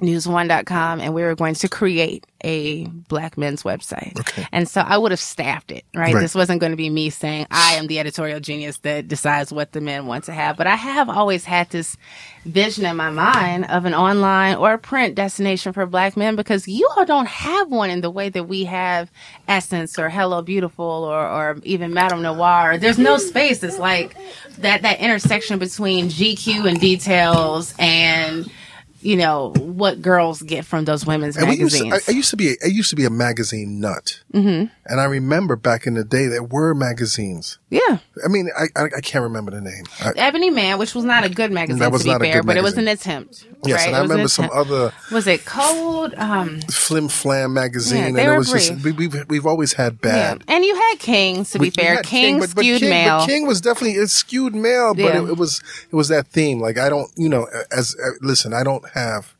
news1.com 0.00 1.00
and 1.00 1.14
we 1.14 1.22
were 1.22 1.34
going 1.34 1.54
to 1.54 1.68
create 1.68 2.26
a 2.44 2.86
black 2.86 3.36
men's 3.36 3.62
website. 3.62 4.18
Okay. 4.20 4.46
And 4.52 4.68
so 4.68 4.80
I 4.80 4.98
would 4.98 5.10
have 5.10 5.20
staffed 5.20 5.70
it, 5.72 5.84
right? 5.94 6.14
Right. 6.14 6.20
This 6.20 6.34
wasn't 6.34 6.60
going 6.60 6.72
to 6.72 6.76
be 6.76 6.90
me 6.90 7.10
saying 7.10 7.46
I 7.50 7.74
am 7.74 7.86
the 7.86 7.98
editorial 7.98 8.40
genius 8.40 8.78
that 8.78 9.08
decides 9.08 9.52
what 9.52 9.72
the 9.72 9.80
men 9.80 10.06
want 10.06 10.24
to 10.24 10.32
have, 10.32 10.56
but 10.56 10.66
I 10.66 10.76
have 10.76 11.08
always 11.08 11.44
had 11.44 11.70
this 11.70 11.96
vision 12.44 12.84
in 12.84 12.96
my 12.96 13.10
mind 13.10 13.64
of 13.66 13.84
an 13.84 13.94
online 13.94 14.56
or 14.56 14.74
a 14.74 14.78
print 14.78 15.16
destination 15.16 15.72
for 15.72 15.84
black 15.86 16.16
men 16.16 16.36
because 16.36 16.68
you 16.68 16.88
all 16.96 17.04
don't 17.04 17.26
have 17.26 17.70
one 17.70 17.90
in 17.90 18.00
the 18.00 18.10
way 18.10 18.28
that 18.28 18.44
we 18.44 18.64
have 18.64 19.10
Essence 19.48 19.98
or 19.98 20.08
Hello 20.08 20.42
Beautiful 20.42 20.84
or, 20.84 21.26
or 21.26 21.58
even 21.64 21.92
Madame 21.92 22.22
Noir. 22.22 22.78
There's 22.78 22.98
no 22.98 23.18
space. 23.18 23.62
It's 23.62 23.78
like 23.78 24.16
that, 24.58 24.82
that 24.82 25.00
intersection 25.00 25.58
between 25.58 26.08
GQ 26.08 26.68
and 26.68 26.80
details 26.80 27.74
and, 27.78 28.48
you 29.06 29.16
know, 29.16 29.52
what 29.58 30.02
girls 30.02 30.42
get 30.42 30.64
from 30.64 30.84
those 30.84 31.06
women's 31.06 31.36
And 31.36 31.48
we 31.48 31.56
used 31.56 31.80
magazines. 31.80 32.04
to, 32.06 32.10
I, 32.10 32.14
I 32.14 32.16
used 32.16 32.30
to 32.30 32.36
be 32.36 32.48
a, 32.50 32.54
I 32.64 32.68
used 32.68 32.90
to 32.90 32.96
be 32.96 33.04
a 33.04 33.10
magazine 33.10 33.80
nut, 33.80 34.20
mm-hmm. 34.34 34.66
and 34.86 35.00
I 35.00 35.04
remember 35.04 35.54
back 35.56 35.86
in 35.86 35.94
the 35.94 36.04
day 36.04 36.26
there 36.26 36.42
were 36.42 36.74
magazines. 36.74 37.58
yeah. 37.70 37.98
I 38.24 38.28
mean, 38.28 38.48
I 38.58 38.64
I, 38.74 38.84
I 38.96 39.00
can't 39.02 39.22
remember 39.22 39.50
the 39.52 39.60
name. 39.60 39.84
I, 40.00 40.12
Ebony 40.16 40.50
Man, 40.50 40.78
which 40.78 40.94
was 40.94 41.04
not 41.04 41.24
a 41.24 41.28
good 41.28 41.52
magazine 41.52 41.78
That 41.80 41.92
was 41.92 42.02
to 42.02 42.06
be 42.06 42.12
not 42.12 42.22
a 42.22 42.24
fair, 42.24 42.40
good 42.40 42.46
but 42.46 42.56
it 42.56 42.62
was 42.62 42.78
an 42.78 42.88
attempt. 42.88 43.44
yes, 43.66 43.80
right? 43.80 43.88
and 43.88 43.96
I 43.96 44.00
remember 44.00 44.28
some 44.28 44.48
other 44.52 44.92
Was 45.12 45.26
it 45.26 45.44
Code? 45.44 46.14
Um, 46.16 46.60
Flim 46.62 47.08
Flam 47.08 47.52
magazine, 47.52 47.98
Yeah, 48.16 48.22
and 48.22 48.32
it 48.34 48.36
was 48.38 48.50
just 48.50 48.72
we, 48.82 48.92
we've, 48.92 49.14
we've 49.28 49.44
always 49.46 49.74
had 49.74 49.98
yeah. 50.02 50.10
bad. 50.34 50.44
And 50.48 50.64
you 50.64 50.74
had 50.74 50.96
King, 50.98 51.44
to 51.44 51.58
be 51.58 51.66
we 51.66 51.70
fair. 51.70 51.96
had 51.96 52.04
King, 52.06 52.40
but, 52.40 52.54
but 52.54 52.62
skewed 52.62 52.80
King, 52.80 52.90
male. 52.90 53.18
But 53.18 53.26
King 53.26 53.46
was 53.46 53.60
definitely 53.60 53.96
it 54.00 54.08
skewed 54.08 54.54
male, 54.54 54.94
but 54.94 55.02
Yeah. 55.04 55.22
it, 55.22 55.30
it 55.30 55.36
was 55.36 55.60
it 55.92 55.94
was 55.94 56.08
that 56.08 56.26
theme. 56.28 56.58
Like 56.60 56.78
I 56.78 56.88
don't, 56.88 57.10
you 57.16 57.28
know, 57.28 57.46
as 57.70 57.94
uh, 58.02 58.10
listen, 58.22 58.54
I 58.54 58.64
don't 58.64 58.88
have 58.96 59.34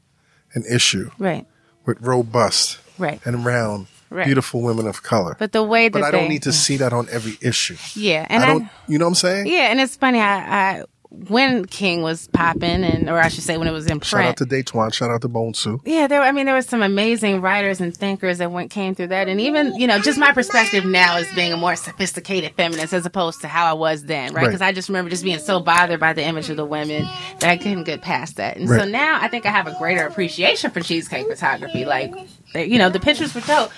an 0.55 0.65
issue 0.71 1.11
right, 1.19 1.47
with 1.85 1.99
robust 2.01 2.79
right. 2.99 3.21
and 3.25 3.45
round, 3.45 3.87
Right. 4.09 4.25
beautiful 4.25 4.63
women 4.63 4.87
of 4.87 5.03
color. 5.03 5.35
But 5.37 5.51
the 5.51 5.65
way 5.65 5.89
that 5.89 5.93
But 5.99 6.05
I 6.05 6.11
don't 6.13 6.23
they, 6.25 6.29
need 6.29 6.43
to 6.45 6.53
see 6.53 6.77
that 6.77 6.93
on 6.93 7.09
every 7.11 7.37
issue. 7.43 7.77
Yeah, 7.97 8.25
and 8.31 8.43
I 8.43 8.47
I, 8.47 8.49
don't, 8.53 8.69
you 8.87 8.99
know 8.99 9.07
what 9.07 9.11
I'm 9.11 9.15
saying? 9.17 9.47
yeah, 9.49 9.71
and 9.73 9.81
it's 9.81 9.97
funny. 9.97 10.21
I, 10.21 10.79
I 10.79 10.85
when 11.11 11.65
King 11.65 12.03
was 12.03 12.29
popping, 12.29 12.85
and 12.85 13.09
or 13.09 13.19
I 13.19 13.29
should 13.29 13.45
say 13.45 13.57
when 13.57 13.69
it 13.69 13.73
was 13.73 13.87
in 13.87 14.01
print. 14.01 14.07
Shout 14.07 14.25
out 14.25 14.37
to 14.39 14.45
Datwon. 14.45 14.93
Shout 14.93 15.11
out 15.11 15.23
to 15.23 15.29
Bone 15.29 15.55
Sue. 15.55 15.81
Yeah, 15.85 16.07
there. 16.07 16.23
I 16.23 16.33
mean, 16.33 16.47
there 16.47 16.55
were 16.55 16.63
some 16.63 16.83
amazing 16.83 17.41
writers 17.41 17.81
and 17.81 17.97
thinkers 17.97 18.39
that 18.39 18.51
went 18.51 18.71
came 18.71 18.95
through 18.95 19.09
that, 19.09 19.29
and 19.29 19.41
even 19.41 19.75
you 19.77 19.87
know, 19.87 19.99
just 19.99 20.19
my 20.19 20.33
perspective 20.33 20.85
now 20.85 21.17
as 21.17 21.33
being 21.35 21.53
a 21.53 21.57
more 21.57 21.77
sophisticated 21.77 22.55
feminist 22.55 22.93
as 22.93 23.07
opposed 23.07 23.41
to 23.43 23.49
how 23.49 23.67
I 23.67 23.73
was 23.73 24.05
then, 24.05 24.33
right? 24.33 24.43
Right. 24.43 24.47
Because 24.47 24.63
I 24.63 24.73
just 24.73 24.89
remember 24.89 25.11
just 25.11 25.25
being 25.25 25.39
so 25.39 25.61
bothered 25.61 26.01
by 26.01 26.13
the 26.13 26.25
image 26.25 26.51
of 26.51 26.57
the 26.57 26.65
women 26.65 27.05
that 27.41 27.51
I 27.51 27.57
couldn't 27.57 27.85
get 27.85 28.03
past 28.03 28.37
that, 28.37 28.57
and 28.57 28.69
so 28.69 28.85
now 28.85 29.19
I 29.21 29.29
think 29.29 29.47
I 29.47 29.51
have 29.51 29.67
a 29.67 29.77
greater 29.79 30.07
appreciation 30.07 30.71
for 30.71 30.81
cheesecake 30.81 31.27
photography. 31.27 31.85
Like, 31.85 32.15
they- 32.53 32.67
you 32.67 32.79
know, 32.79 32.89
the 32.89 33.01
pictures 33.01 33.35
were 33.35 33.41
dope. 33.43 33.71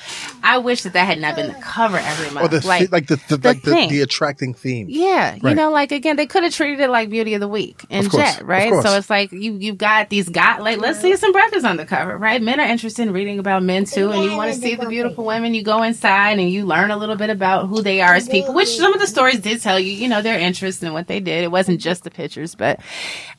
I 0.42 0.58
wish 0.58 0.82
that 0.82 0.92
that 0.92 1.04
had 1.06 1.18
not 1.20 1.34
been 1.36 1.48
the 1.48 1.54
cover 1.60 1.96
every 1.98 2.30
month. 2.30 2.46
Or 2.46 2.48
the 2.60 2.66
like, 2.66 2.92
like 2.92 3.06
the, 3.08 3.16
the, 3.28 3.36
the 3.36 3.48
like 3.48 3.62
the, 3.62 3.70
the 3.88 4.00
attracting 4.02 4.54
theme. 4.54 4.86
Yeah, 4.88 5.34
you 5.34 5.40
know, 5.56 5.70
like 5.70 5.90
again, 5.92 6.16
they 6.16 6.26
could 6.26 6.42
have 6.44 6.52
treated 6.54 6.80
it 6.80 6.88
like 6.88 7.10
Beauty 7.10 7.34
of 7.34 7.40
the 7.40 7.48
Week 7.48 7.82
and 7.90 8.06
Jet, 8.18 8.46
right? 8.46 8.70
So 8.84 8.96
it's 8.96 9.10
like 9.10 9.32
you 9.32 9.54
you've 9.58 9.78
got 9.78 10.08
these 10.10 10.28
guys. 10.28 10.60
Like, 10.60 10.78
let's 10.78 11.00
see 11.00 11.14
some 11.16 11.32
brothers 11.32 11.64
on 11.64 11.76
the 11.76 11.84
cover, 11.86 12.16
right? 12.16 12.40
Men 12.40 12.60
are 12.60 12.66
interested 12.66 13.02
in 13.02 13.12
reading 13.12 13.38
about 13.38 13.62
men 13.62 13.84
too, 13.84 14.10
and 14.12 14.22
you 14.22 14.36
want 14.36 14.52
to 14.52 14.58
see 14.60 14.74
the 14.76 14.86
beautiful 14.88 15.24
women. 15.24 15.54
You 15.54 15.62
go 15.62 15.82
inside 15.82 16.38
and 16.38 16.48
you 16.50 16.64
learn 16.64 16.90
a 16.90 16.96
little 16.96 17.16
bit 17.16 17.30
about 17.30 17.66
who 17.66 17.82
they 17.82 18.00
are 18.00 18.14
as 18.14 18.28
people, 18.28 18.54
which 18.54 18.68
some 18.76 18.94
of 18.94 19.00
the 19.00 19.06
stories 19.06 19.40
did 19.40 19.60
tell 19.60 19.78
you, 19.80 19.92
you 19.92 20.08
know, 20.08 20.22
their 20.22 20.38
interest 20.38 20.82
in 20.82 20.92
what 20.92 21.06
they 21.08 21.20
did. 21.20 21.42
It 21.44 21.50
wasn't 21.50 21.80
just 21.80 22.04
the 22.04 22.10
pictures, 22.10 22.54
but 22.54 22.78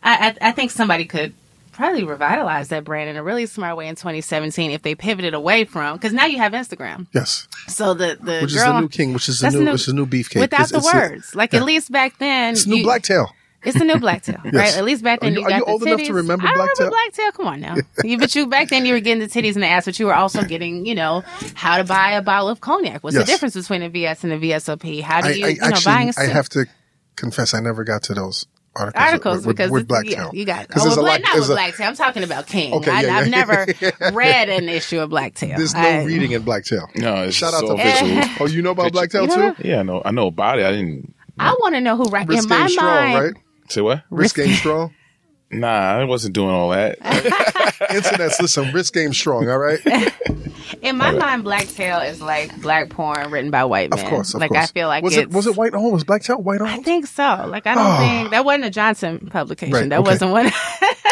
I 0.04 0.36
I, 0.42 0.50
I 0.50 0.52
think 0.52 0.72
somebody 0.72 1.06
could. 1.06 1.34
Probably 1.72 2.04
revitalize 2.04 2.70
that 2.70 2.84
brand 2.84 3.10
in 3.10 3.16
a 3.16 3.24
really 3.24 3.46
smart 3.46 3.78
way 3.78 3.88
in 3.88 3.96
2017 3.96 4.72
if 4.72 4.82
they 4.82 4.96
pivoted 4.96 5.34
away 5.34 5.64
from 5.66 5.96
because 5.96 6.12
now 6.14 6.26
you 6.26 6.38
have 6.38 6.52
Instagram. 6.54 7.08
Yes. 7.14 7.48
So 7.68 7.94
the 7.94 8.18
the 8.22 8.40
Which 8.42 8.52
is 8.52 8.58
girl 8.58 8.74
the 8.74 8.82
new 8.82 8.90
king, 8.90 9.14
which 9.14 9.30
is 9.30 9.40
the 9.40 9.44
That's 9.46 9.56
new, 9.56 9.64
new- 9.66 9.72
which 9.74 9.88
is 9.88 9.94
new 9.94 10.06
beefcake. 10.06 10.40
without 10.42 10.62
It's- 10.62 10.72
the 10.72 10.78
it's- 10.80 10.94
words. 10.94 11.36
Like 11.36 11.54
yeah. 11.54 11.60
at 11.60 11.66
least 11.66 11.92
back 11.92 12.18
then, 12.18 12.54
It's 12.54 12.66
new 12.68 12.78
you- 12.78 12.84
blacktail. 12.84 13.32
It's 13.62 13.78
the 13.78 13.84
new 13.84 13.98
blacktail, 14.00 14.38
right? 14.54 14.74
At 14.78 14.86
least 14.86 15.04
back 15.04 15.20
then 15.20 15.32
Are 15.32 15.34
you- 15.34 15.40
you, 15.42 15.46
are 15.46 15.50
got 15.50 15.58
you 15.60 15.66
the 15.66 15.72
old 15.72 15.84
enough 15.84 16.04
to 16.04 16.14
remember 16.14 16.48
I 16.48 16.54
blacktail? 16.56 16.88
remember 16.88 16.96
blacktail. 16.96 17.32
Come 17.34 17.48
on 17.48 17.60
now, 17.60 17.76
you, 18.06 18.18
but 18.18 18.34
you 18.34 18.48
back 18.48 18.70
then 18.70 18.86
you 18.86 18.94
were 18.94 19.02
getting 19.02 19.20
the 19.20 19.28
titties 19.28 19.56
and 19.56 19.64
the 19.64 19.68
ass, 19.68 19.84
but 19.86 20.00
you 20.00 20.06
were 20.06 20.16
also 20.16 20.44
getting, 20.44 20.86
you 20.86 20.96
know, 20.96 21.24
how 21.56 21.78
to 21.78 21.84
buy 21.84 22.12
a 22.14 22.22
bottle 22.22 22.48
of 22.50 22.62
cognac. 22.62 23.04
What's 23.04 23.16
Yes. 23.18 23.26
the 23.26 23.32
difference 23.34 23.56
between 23.56 23.84
a 23.84 23.90
VS 23.90 24.24
and 24.24 24.32
a 24.34 24.40
VSOP? 24.40 25.02
How 25.02 25.22
do 25.22 25.38
you, 25.38 25.46
I 25.46 25.50
you 25.50 25.56
know, 25.60 25.68
actually, 25.68 25.84
buying 25.86 26.08
a 26.08 26.14
I 26.18 26.26
suit? 26.26 26.32
have 26.32 26.50
to 26.50 26.66
confess, 27.18 27.54
I 27.54 27.60
never 27.60 27.84
got 27.84 28.02
to 28.04 28.14
those 28.14 28.46
articles. 28.80 29.04
articles 29.06 29.46
with, 29.46 29.56
because 29.58 29.72
with, 29.72 29.84
it's- 29.84 29.88
blacktail. 30.04 30.32
yeah, 30.34 30.40
you 30.40 30.46
got. 30.46 30.68
Because 30.68 30.82
Oh, 30.82 30.86
there's 30.86 30.98
well, 30.98 31.06
a 31.06 31.10
lot. 31.12 31.22
not 31.22 31.36
with 31.36 31.50
a- 31.50 31.54
blacktail. 31.54 31.88
I'm 31.88 31.96
talking 31.96 32.24
about 32.24 32.48
King. 32.48 32.74
Okay, 32.80 32.92
I, 32.92 33.02
yeah, 33.02 33.18
I've 33.18 33.28
yeah. 33.28 33.32
never 33.46 33.66
read 34.14 34.50
an 34.50 34.70
issue 34.70 35.00
of 35.00 35.10
blacktail. 35.10 35.58
There's 35.58 35.74
no 35.74 35.80
I- 35.82 36.04
reading 36.04 36.32
in 36.32 36.42
blacktail. 36.44 36.90
No, 36.96 37.24
it's 37.24 37.36
Shout 37.36 37.54
out 37.54 37.62
so 37.62 37.76
to 37.78 37.84
visual. 37.84 38.24
Oh, 38.40 38.48
you 38.48 38.62
know 38.62 38.72
about 38.72 38.92
blacktail 38.92 39.24
You 39.24 39.28
know 39.36 39.54
too? 39.54 39.68
Yeah, 39.68 39.80
I 39.80 39.84
know. 39.84 40.02
I 40.06 40.12
know 40.12 40.28
about 40.28 40.60
it. 40.60 40.66
I 40.66 40.72
didn't 40.72 41.14
I 41.38 41.52
want 41.62 41.76
to 41.76 41.82
know 41.82 41.96
who 41.96 42.06
right 42.06 42.28
Risk 42.28 42.44
in 42.44 42.50
my 42.50 42.58
game 42.60 42.70
strong, 42.70 42.86
mind. 42.88 43.24
right? 43.24 43.34
say 43.70 43.82
what. 43.82 44.04
Risk 44.10 44.36
game 44.36 44.54
strong. 44.56 44.94
Nah, 45.52 45.98
I 45.98 46.04
wasn't 46.04 46.36
doing 46.36 46.52
all 46.52 46.70
that. 46.70 46.98
Internet's 47.94 48.40
listen. 48.40 48.72
Risk 48.72 48.94
game 48.94 49.14
strong. 49.14 49.50
All 49.50 49.58
right. 49.58 49.80
In 50.82 50.98
my 50.98 51.12
mind, 51.12 51.44
blacktail 51.44 52.00
is 52.02 52.22
like 52.22 52.62
black 52.62 52.90
porn 52.90 53.32
written 53.32 53.50
by 53.50 53.64
white 53.66 53.90
men. 53.90 54.00
Of 54.00 54.06
course. 54.06 54.34
Of 54.34 54.42
like 54.42 54.52
course. 54.52 54.70
I 54.70 54.72
feel 54.72 54.88
like 54.88 55.04
was 55.04 55.18
it's, 55.18 55.24
it 55.24 55.32
was 55.32 55.48
it 55.48 55.56
white 55.56 55.74
on? 55.74 55.92
Was 55.92 56.04
blacktail 56.04 56.42
white 56.42 56.62
or 56.62 56.66
I 56.66 56.78
think 56.78 57.08
so. 57.08 57.46
Like 57.48 57.66
I 57.66 57.76
don't 57.76 57.86
ah. 57.86 57.98
think 57.98 58.32
that 58.32 58.46
wasn't 58.46 58.66
a 58.66 58.70
Johnson 58.70 59.28
publication. 59.32 59.74
Right, 59.74 59.90
that 59.90 60.00
okay. 60.00 60.10
wasn't 60.12 60.32
one. 60.32 60.52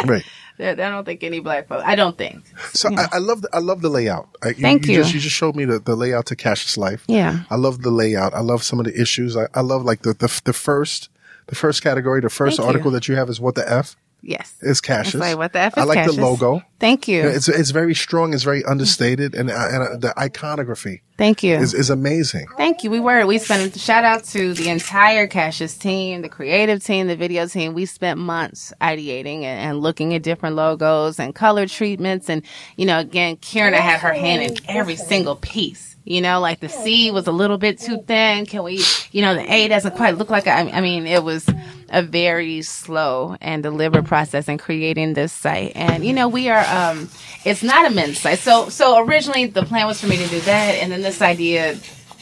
Right. 0.06 0.24
I 0.60 0.76
don't 0.76 1.06
think 1.06 1.24
any 1.24 1.40
black 1.40 1.68
folks. 1.68 1.84
I 1.86 1.96
don't 1.96 2.16
think. 2.16 2.44
So 2.74 2.90
I, 2.96 3.08
I 3.14 3.18
love 3.18 3.42
the, 3.42 3.50
I 3.52 3.58
love 3.60 3.82
the 3.82 3.90
layout. 3.90 4.30
I, 4.44 4.54
Thank 4.54 4.86
you. 4.86 4.94
you. 4.94 5.00
Just, 5.02 5.14
you 5.14 5.20
just 5.20 5.36
showed 5.36 5.56
me 5.56 5.66
the, 5.66 5.80
the 5.80 5.96
layout 5.96 6.28
to 6.28 6.36
Cassius 6.36 6.78
Life. 6.78 7.04
Yeah. 7.08 7.44
I 7.50 7.56
love 7.56 7.82
the 7.82 7.90
layout. 7.90 8.36
I 8.36 8.42
love 8.42 8.64
some 8.64 8.80
of 8.80 8.86
the 8.86 9.00
issues. 9.00 9.36
I, 9.36 9.48
I 9.56 9.62
love 9.62 9.84
like 9.86 10.04
the, 10.04 10.14
the 10.14 10.42
the 10.46 10.54
first 10.54 11.10
the 11.48 11.56
first 11.56 11.82
category. 11.82 12.22
The 12.22 12.30
first 12.30 12.58
Thank 12.58 12.66
you. 12.66 12.70
article 12.70 12.92
that 12.92 13.08
you 13.08 13.16
have 13.16 13.28
is 13.30 13.40
what 13.40 13.56
the 13.56 13.72
f 13.72 13.96
Yes. 14.22 14.56
is 14.62 14.82
Cassius. 14.82 15.16
It's 15.16 15.22
like, 15.22 15.38
what 15.38 15.54
the 15.54 15.60
F 15.60 15.78
I 15.78 15.84
like 15.84 15.98
Cassius? 15.98 16.16
the 16.16 16.22
logo. 16.22 16.62
Thank 16.80 17.08
you. 17.08 17.22
It's 17.24 17.48
it's 17.48 17.72
very 17.72 17.96
strong. 17.96 18.34
It's 18.34 18.44
very 18.44 18.64
understated, 18.66 19.34
and, 19.36 19.50
uh, 19.50 19.68
and 19.72 19.84
uh, 19.84 19.98
the 19.98 20.20
iconography 20.20 21.02
Thank 21.18 21.44
you. 21.44 21.56
is 21.56 21.74
is 21.74 21.90
amazing. 21.90 22.48
Thank 22.58 22.84
you. 22.84 22.92
We 22.92 23.00
were. 23.00 23.26
We 23.26 23.38
spent 23.38 23.80
shout 23.80 24.04
out 24.04 24.24
to 24.26 24.54
the 24.54 24.70
entire 24.70 25.28
Cassius 25.28 25.78
team, 25.78 26.22
the 26.22 26.30
creative 26.30 26.84
team, 26.84 27.08
the 27.08 27.16
video 27.16 27.48
team. 27.48 27.74
We 27.74 27.86
spent 27.86 28.20
months 28.20 28.74
ideating 28.82 29.44
and, 29.44 29.60
and 29.60 29.80
looking 29.82 30.14
at 30.14 30.24
different 30.24 30.56
logos 30.56 31.20
and 31.20 31.34
color 31.34 31.66
treatments. 31.68 32.30
And, 32.30 32.44
you 32.76 32.86
know, 32.86 33.00
again, 33.00 33.38
Kierna 33.38 33.78
had 33.78 34.00
her 34.02 34.14
hand 34.14 34.44
in 34.44 34.58
every 34.68 34.96
single 34.96 35.36
piece. 35.36 35.97
You 36.10 36.22
know, 36.22 36.40
like 36.40 36.62
the 36.62 36.70
C 36.70 37.12
was 37.12 37.28
a 37.28 37.34
little 37.34 37.58
bit 37.58 37.80
too 37.80 38.02
thin. 38.08 38.46
Can 38.46 38.64
we, 38.64 38.82
you 39.12 39.22
know, 39.22 39.34
the 39.36 39.52
A 39.54 39.68
doesn't 39.68 39.96
quite 39.98 40.18
look 40.18 40.30
like, 40.30 40.48
I 40.48 40.62
I 40.70 40.80
mean, 40.80 41.06
it 41.06 41.22
was 41.22 41.46
a 41.90 42.02
very 42.02 42.62
slow 42.62 43.36
and 43.42 43.62
deliberate 43.62 44.06
process 44.06 44.48
in 44.48 44.58
creating 44.58 45.16
this 45.16 45.34
site. 45.34 45.74
And, 45.76 46.06
you 46.06 46.14
know, 46.14 46.30
we 46.30 46.48
are, 46.48 46.64
um, 46.66 47.10
it's 47.44 47.62
not 47.62 47.86
a 47.86 47.94
men's 47.94 48.20
site. 48.20 48.40
So, 48.40 48.70
so 48.70 49.04
originally 49.06 49.48
the 49.48 49.64
plan 49.64 49.86
was 49.86 50.00
for 50.00 50.08
me 50.08 50.16
to 50.18 50.28
do 50.28 50.40
that. 50.42 50.76
And 50.76 50.94
then 50.94 51.02
this 51.02 51.22
idea 51.22 51.78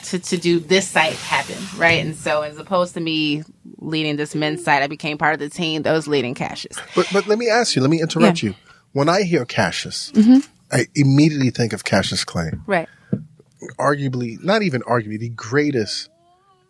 to, 0.05 0.17
to 0.19 0.37
do 0.37 0.59
this 0.59 0.87
site 0.87 1.13
happen, 1.13 1.57
right? 1.79 2.03
And 2.03 2.15
so 2.15 2.41
as 2.41 2.57
opposed 2.57 2.95
to 2.95 2.99
me 2.99 3.43
leading 3.77 4.15
this 4.15 4.33
men's 4.33 4.63
site, 4.63 4.81
I 4.81 4.87
became 4.87 5.19
part 5.19 5.33
of 5.35 5.39
the 5.39 5.49
team 5.49 5.83
that 5.83 5.91
was 5.91 6.07
leading 6.07 6.33
Cassius. 6.33 6.77
But 6.95 7.07
but 7.13 7.27
let 7.27 7.37
me 7.37 7.49
ask 7.49 7.75
you. 7.75 7.81
Let 7.83 7.91
me 7.91 8.01
interrupt 8.01 8.41
Yeah. 8.41 8.49
you. 8.49 8.55
When 8.93 9.09
I 9.09 9.21
hear 9.23 9.45
Cassius, 9.45 10.11
Mm-hmm. 10.13 10.39
I 10.71 10.87
immediately 10.95 11.51
think 11.51 11.73
of 11.73 11.83
Cassius 11.83 12.23
Clay. 12.25 12.49
Right. 12.65 12.89
Arguably, 13.77 14.41
not 14.43 14.61
even 14.63 14.81
arguably, 14.81 15.19
the 15.19 15.29
greatest 15.29 16.09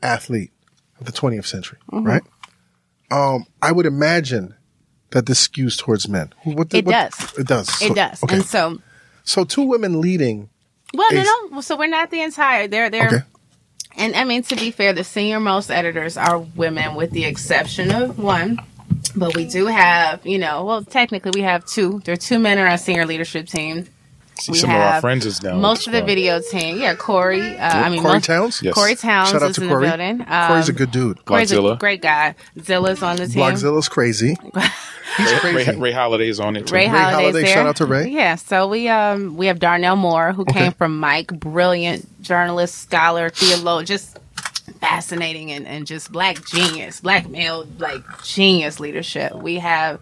athlete 0.04 0.52
of 1.00 1.06
the 1.06 1.12
20th 1.12 1.46
century, 1.46 1.78
Mm-hmm. 1.92 2.06
right? 2.08 2.24
Um, 3.12 3.46
I 3.62 3.72
would 3.72 3.86
imagine 3.86 4.56
that 5.12 5.26
this 5.28 5.48
skews 5.48 5.78
towards 5.78 6.08
men. 6.10 6.34
What 6.44 6.70
the- 6.72 6.80
It 6.80 6.86
what- 6.86 6.92
does. 7.12 7.34
It 7.38 7.48
does. 7.48 7.70
It 7.82 7.88
So- 7.90 7.94
does. 7.94 8.24
Okay. 8.24 8.36
And 8.36 8.46
so, 8.46 8.80
so 9.24 9.44
two 9.44 9.64
women 9.64 10.02
leading. 10.02 10.50
well, 10.94 11.12
no, 11.14 11.24
no. 11.52 11.62
So 11.62 11.76
we're 11.78 11.88
not 11.88 12.10
the 12.12 12.22
entire, 12.22 12.68
they're, 12.68 12.90
they're, 12.90 13.08
Okay. 13.08 13.22
and 13.98 14.16
I 14.16 14.24
mean, 14.24 14.44
to 14.44 14.56
be 14.56 14.72
fair, 14.72 14.94
the 14.94 15.04
senior 15.04 15.40
most 15.40 15.70
editors 15.70 16.18
are 16.18 16.40
women 16.40 16.96
with 16.96 17.12
the 17.12 17.26
exception 17.26 17.92
of 17.92 18.18
one. 18.20 18.60
But 19.16 19.36
we 19.36 19.46
do 19.46 19.68
have, 19.68 20.26
you 20.26 20.38
know, 20.40 20.66
well, 20.66 20.84
technically 20.84 21.32
we 21.36 21.42
have 21.42 21.64
two. 21.66 22.02
There 22.06 22.14
are 22.14 22.18
two 22.18 22.40
men 22.40 22.58
on 22.58 22.66
our 22.68 22.78
senior 22.78 23.06
leadership 23.06 23.48
team. 23.48 23.88
See, 24.38 24.52
We 24.52 24.58
some 24.58 24.70
of 24.70 24.76
our 24.76 24.92
have 24.94 25.02
friends 25.02 25.26
is 25.26 25.40
down. 25.40 25.62
Most 25.62 25.88
of 25.88 25.94
the 25.94 26.00
so- 26.00 26.06
video 26.06 26.42
team, 26.42 26.78
yeah, 26.78 26.94
Corey. 26.96 27.42
Uh, 27.58 27.70
I 27.70 27.90
mean, 27.90 28.02
Corey 28.02 28.16
most, 28.16 28.26
Towns? 28.26 28.62
Yes. 28.62 28.74
Corey 28.74 28.96
Towns 28.96 29.30
Shout 29.30 29.42
out 29.42 29.52
is 29.52 29.56
to 29.56 29.64
in 29.64 29.70
Corey. 29.70 29.86
the 29.86 29.98
building. 29.98 30.22
Um, 30.28 30.48
Corey's 30.50 30.70
a 30.70 30.74
good 30.74 30.92
dude. 30.92 31.24
Corey's 31.26 31.52
a 31.54 31.78
great 31.80 32.02
guy. 32.02 32.36
Zilla's 32.62 33.02
on 33.02 33.16
the 33.16 33.28
team. 33.28 33.42
Blogzilla's 33.44 33.88
crazy. 33.88 34.36
He's 35.18 35.32
Ray, 35.32 35.40
crazy. 35.40 35.72
Ray, 35.72 35.78
Ray 35.78 35.92
Holiday's 35.94 36.40
on 36.42 36.58
it 36.58 36.68
too. 36.68 36.74
Ray, 36.76 36.88
Holiday's 36.88 37.14
Holiday, 37.14 37.42
there. 37.44 37.54
shout 37.54 37.66
out 37.68 37.76
to 37.78 37.86
Ray. 37.86 38.10
Yeah, 38.10 38.36
so 38.36 38.68
we 38.68 38.90
um 38.90 39.38
we 39.38 39.46
have 39.46 39.60
Darnell 39.60 39.96
Moore 39.96 40.34
who 40.34 40.44
came 40.44 40.74
from 40.74 41.00
Mic, 41.00 41.28
brilliant 41.28 42.22
journalist, 42.22 42.76
scholar, 42.80 43.30
theologian, 43.30 43.86
just 43.86 44.20
fascinating 44.82 45.52
and, 45.52 45.66
and 45.66 45.88
just 45.88 46.12
black 46.12 46.46
genius, 46.46 47.00
black 47.00 47.30
male 47.30 47.66
like 47.80 48.02
genius 48.24 48.80
leadership. 48.82 49.34
We 49.36 49.60
have 49.60 50.02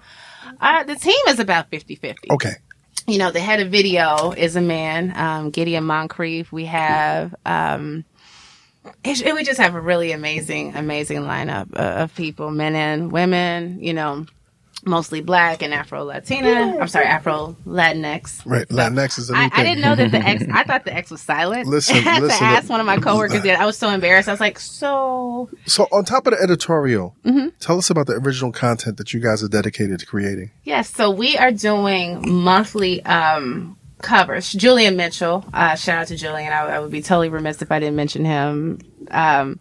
uh, 0.59 0.83
the 0.83 0.95
team 0.95 1.15
is 1.27 1.39
about 1.39 1.69
50-50. 1.69 2.31
Okay. 2.31 2.53
You 3.07 3.17
know, 3.17 3.31
the 3.31 3.39
head 3.41 3.59
of 3.59 3.69
video 3.69 4.31
is 4.31 4.55
a 4.55 4.61
man, 4.61 5.13
um, 5.15 5.49
Gideon 5.49 5.83
Moncrief. 5.83 6.51
We 6.51 6.65
have 6.65 7.35
um 7.45 8.05
it, 9.03 9.21
it- 9.25 9.33
we 9.35 9.43
just 9.43 9.59
have 9.59 9.75
a 9.75 9.81
really 9.81 10.11
amazing, 10.11 10.75
amazing 10.75 11.19
lineup 11.21 11.67
uh, 11.75 12.03
of 12.03 12.15
people, 12.15 12.51
men 12.51 12.75
and 12.75 13.11
women. 13.11 13.79
You 13.81 13.93
know, 13.93 14.25
mostly 14.85 15.21
black 15.21 15.61
and 15.61 15.73
Afro 15.73 16.03
Latina. 16.03 16.77
I'm 16.79 16.87
sorry, 16.87 17.05
Afro 17.05 17.55
Latinx. 17.65 18.41
Right. 18.45 18.67
Latinx 18.67 19.17
is 19.19 19.27
the 19.27 19.33
new 19.33 19.39
I, 19.39 19.49
thing. 19.49 19.59
I 19.59 19.63
didn't 19.63 19.81
know 19.81 19.95
that 19.95 20.11
the 20.11 20.17
X. 20.27 20.43
I 20.53 20.63
thought 20.63 20.85
the 20.85 20.93
X 20.93 21.09
was 21.11 21.21
silent. 21.21 21.67
Listen, 21.67 21.95
I 21.97 21.99
had 21.99 22.23
listen, 22.23 22.39
to 22.39 22.43
ask 22.45 22.69
one 22.69 22.79
of 22.79 22.85
my 22.85 22.97
coworkers. 22.97 23.41
The 23.41 23.51
I 23.51 23.65
was 23.65 23.77
so 23.77 23.89
embarrassed. 23.89 24.27
I 24.27 24.31
was 24.33 24.39
like, 24.39 24.59
so 24.59 25.49
So 25.65 25.83
on 25.91 26.05
top 26.05 26.27
of 26.27 26.33
the 26.33 26.41
editorial, 26.41 27.15
Mm-hmm. 27.23 27.49
tell 27.59 27.77
us 27.77 27.89
about 27.89 28.07
the 28.07 28.13
original 28.13 28.51
content 28.51 28.97
that 28.97 29.13
you 29.13 29.19
guys 29.19 29.43
are 29.43 29.47
dedicated 29.47 29.99
to 29.99 30.05
creating. 30.05 30.51
Yes, 30.63 30.89
so 30.93 31.09
we 31.11 31.37
are 31.37 31.51
doing 31.51 32.21
monthly 32.29 33.03
um, 33.05 33.77
covers. 34.01 34.51
Julian 34.51 34.97
Mitchell, 34.97 35.45
uh, 35.53 35.75
shout 35.75 35.99
out 35.99 36.07
to 36.07 36.17
Julian. 36.17 36.51
I, 36.51 36.59
I 36.75 36.79
would 36.79 36.91
be 36.91 37.01
totally 37.01 37.29
remiss 37.29 37.61
if 37.61 37.71
I 37.71 37.79
didn't 37.79 37.95
mention 37.95 38.25
him. 38.25 38.79
Um, 39.11 39.59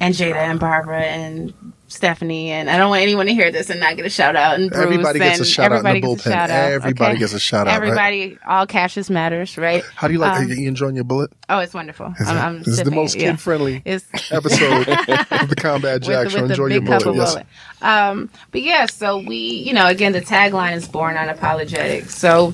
and 0.00 0.14
Jada 0.14 0.36
and 0.36 0.60
Barbara 0.60 1.02
and 1.02 1.52
Stephanie, 1.88 2.50
and 2.50 2.68
I 2.68 2.78
don't 2.78 2.90
want 2.90 3.02
anyone 3.02 3.26
to 3.26 3.34
hear 3.34 3.52
this 3.52 3.70
and 3.70 3.78
not 3.78 3.96
get 3.96 4.04
a 4.04 4.10
shout 4.10 4.34
out. 4.34 4.58
And 4.58 4.70
Bruce 4.70 4.82
Everybody 4.82 5.18
gets 5.20 5.40
a 5.40 5.44
shout 5.44 5.72
out 5.72 5.78
in 5.78 5.82
the 5.84 5.88
everybody 5.88 6.08
gets 6.08 6.20
a 6.22 6.30
shout 6.30 6.50
out, 6.50 6.72
Everybody 6.72 7.12
okay? 7.12 7.18
gets 7.18 7.32
a 7.32 7.40
shout 7.40 7.68
out, 7.68 7.80
right? 7.80 8.38
All 8.46 8.66
Cassius 8.66 9.08
matters, 9.08 9.56
right? 9.56 9.84
How 9.94 10.08
do 10.08 10.14
you 10.14 10.18
like? 10.18 10.40
Um, 10.40 10.48
you 10.48 10.68
enjoying 10.68 10.96
your 10.96 11.04
Bulleit? 11.04 11.28
Oh, 11.48 11.60
it's 11.60 11.74
wonderful. 11.74 12.12
Is 12.18 12.28
I'm, 12.28 12.36
I'm 12.36 12.58
this 12.58 12.68
is 12.68 12.82
the 12.82 12.90
most 12.90 13.14
it, 13.14 13.22
yeah. 13.22 13.30
kid 13.32 13.40
friendly 13.40 13.82
It's 13.84 14.04
episode 14.32 14.88
of 14.88 15.48
the 15.48 15.56
Combat 15.56 16.02
Jack 16.02 16.30
Show. 16.30 16.44
Enjoy 16.44 16.66
your 16.66 16.82
Bulleit. 16.82 17.14
Yes. 17.14 17.36
Bulleit. 17.36 18.10
Um, 18.10 18.30
but 18.50 18.62
yeah, 18.62 18.86
so 18.86 19.18
we, 19.18 19.36
you 19.36 19.72
know, 19.72 19.86
again, 19.86 20.12
the 20.12 20.20
tagline 20.20 20.74
is 20.74 20.88
born 20.88 21.14
unapologetic. 21.14 22.08
So 22.08 22.52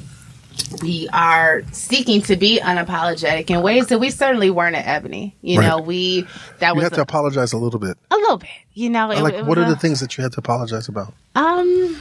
we 0.82 1.08
are 1.12 1.62
seeking 1.72 2.22
to 2.22 2.36
be 2.36 2.60
unapologetic 2.60 3.50
in 3.50 3.62
ways 3.62 3.86
that 3.88 3.98
we 3.98 4.10
certainly 4.10 4.50
weren't 4.50 4.74
at 4.76 4.86
Ebony. 4.86 5.36
You 5.42 5.60
Right. 5.60 5.68
know, 5.68 5.78
we 5.80 6.26
that 6.58 6.70
You 6.70 6.74
was 6.76 6.84
have 6.84 6.92
to 6.94 7.00
a, 7.00 7.02
apologize 7.02 7.52
a 7.52 7.58
little 7.58 7.78
bit. 7.80 7.96
a 8.10 8.16
little 8.16 8.38
bit. 8.38 8.48
You 8.74 8.88
know, 8.90 9.10
it, 9.10 9.20
like, 9.22 9.34
it 9.34 9.44
what 9.46 9.58
are 9.58 9.64
a- 9.64 9.68
the 9.68 9.76
things 9.76 10.00
that 10.00 10.16
you 10.16 10.22
had 10.22 10.32
to 10.32 10.38
apologize 10.38 10.88
about? 10.88 11.12
Um, 11.34 12.00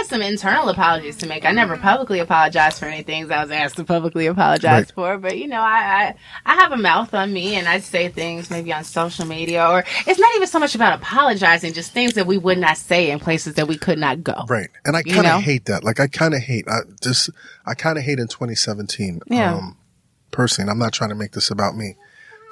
had 0.00 0.06
some 0.08 0.22
internal 0.22 0.68
apologies 0.68 1.16
to 1.18 1.26
make. 1.26 1.44
I 1.44 1.52
never 1.52 1.76
publicly 1.76 2.18
apologized 2.20 2.78
for 2.78 2.86
any 2.86 3.02
things 3.02 3.30
I 3.30 3.42
was 3.42 3.50
asked 3.50 3.76
to 3.76 3.84
publicly 3.84 4.26
apologize 4.26 4.70
Right. 4.86 4.92
for. 4.92 5.18
But 5.18 5.38
you 5.38 5.46
know, 5.46 5.60
I, 5.60 6.14
I 6.44 6.52
I 6.52 6.54
have 6.54 6.72
a 6.72 6.76
mouth 6.76 7.14
on 7.14 7.32
me, 7.32 7.54
and 7.56 7.68
I 7.68 7.80
say 7.80 8.08
things 8.08 8.50
maybe 8.50 8.72
on 8.72 8.84
social 8.84 9.26
media, 9.26 9.66
or 9.68 9.84
it's 10.06 10.18
not 10.18 10.34
even 10.36 10.48
so 10.48 10.58
much 10.58 10.74
about 10.74 10.98
apologizing, 10.98 11.72
just 11.72 11.92
things 11.92 12.14
that 12.14 12.26
we 12.26 12.38
would 12.38 12.58
not 12.58 12.76
say 12.76 13.10
in 13.10 13.18
places 13.20 13.54
that 13.54 13.68
we 13.68 13.76
could 13.76 13.98
not 13.98 14.22
go. 14.22 14.44
Right. 14.48 14.68
And 14.84 14.96
I 14.96 15.02
You 15.04 15.14
kind 15.14 15.26
know? 15.26 15.36
of 15.38 15.42
hate 15.42 15.66
that. 15.66 15.84
Like, 15.84 16.00
I 16.00 16.06
kind 16.06 16.34
of 16.34 16.40
hate, 16.40 16.66
I 16.68 16.78
just, 17.02 17.30
I 17.66 17.74
kind 17.74 17.98
of 17.98 18.04
hate 18.04 18.18
in 18.18 18.28
2017. 18.28 19.20
Yeah. 19.28 19.54
Um, 19.54 19.76
personally, 20.30 20.64
and 20.64 20.70
I'm 20.70 20.78
not 20.78 20.92
trying 20.92 21.10
to 21.10 21.16
make 21.16 21.32
this 21.32 21.50
about 21.50 21.76
me. 21.76 21.96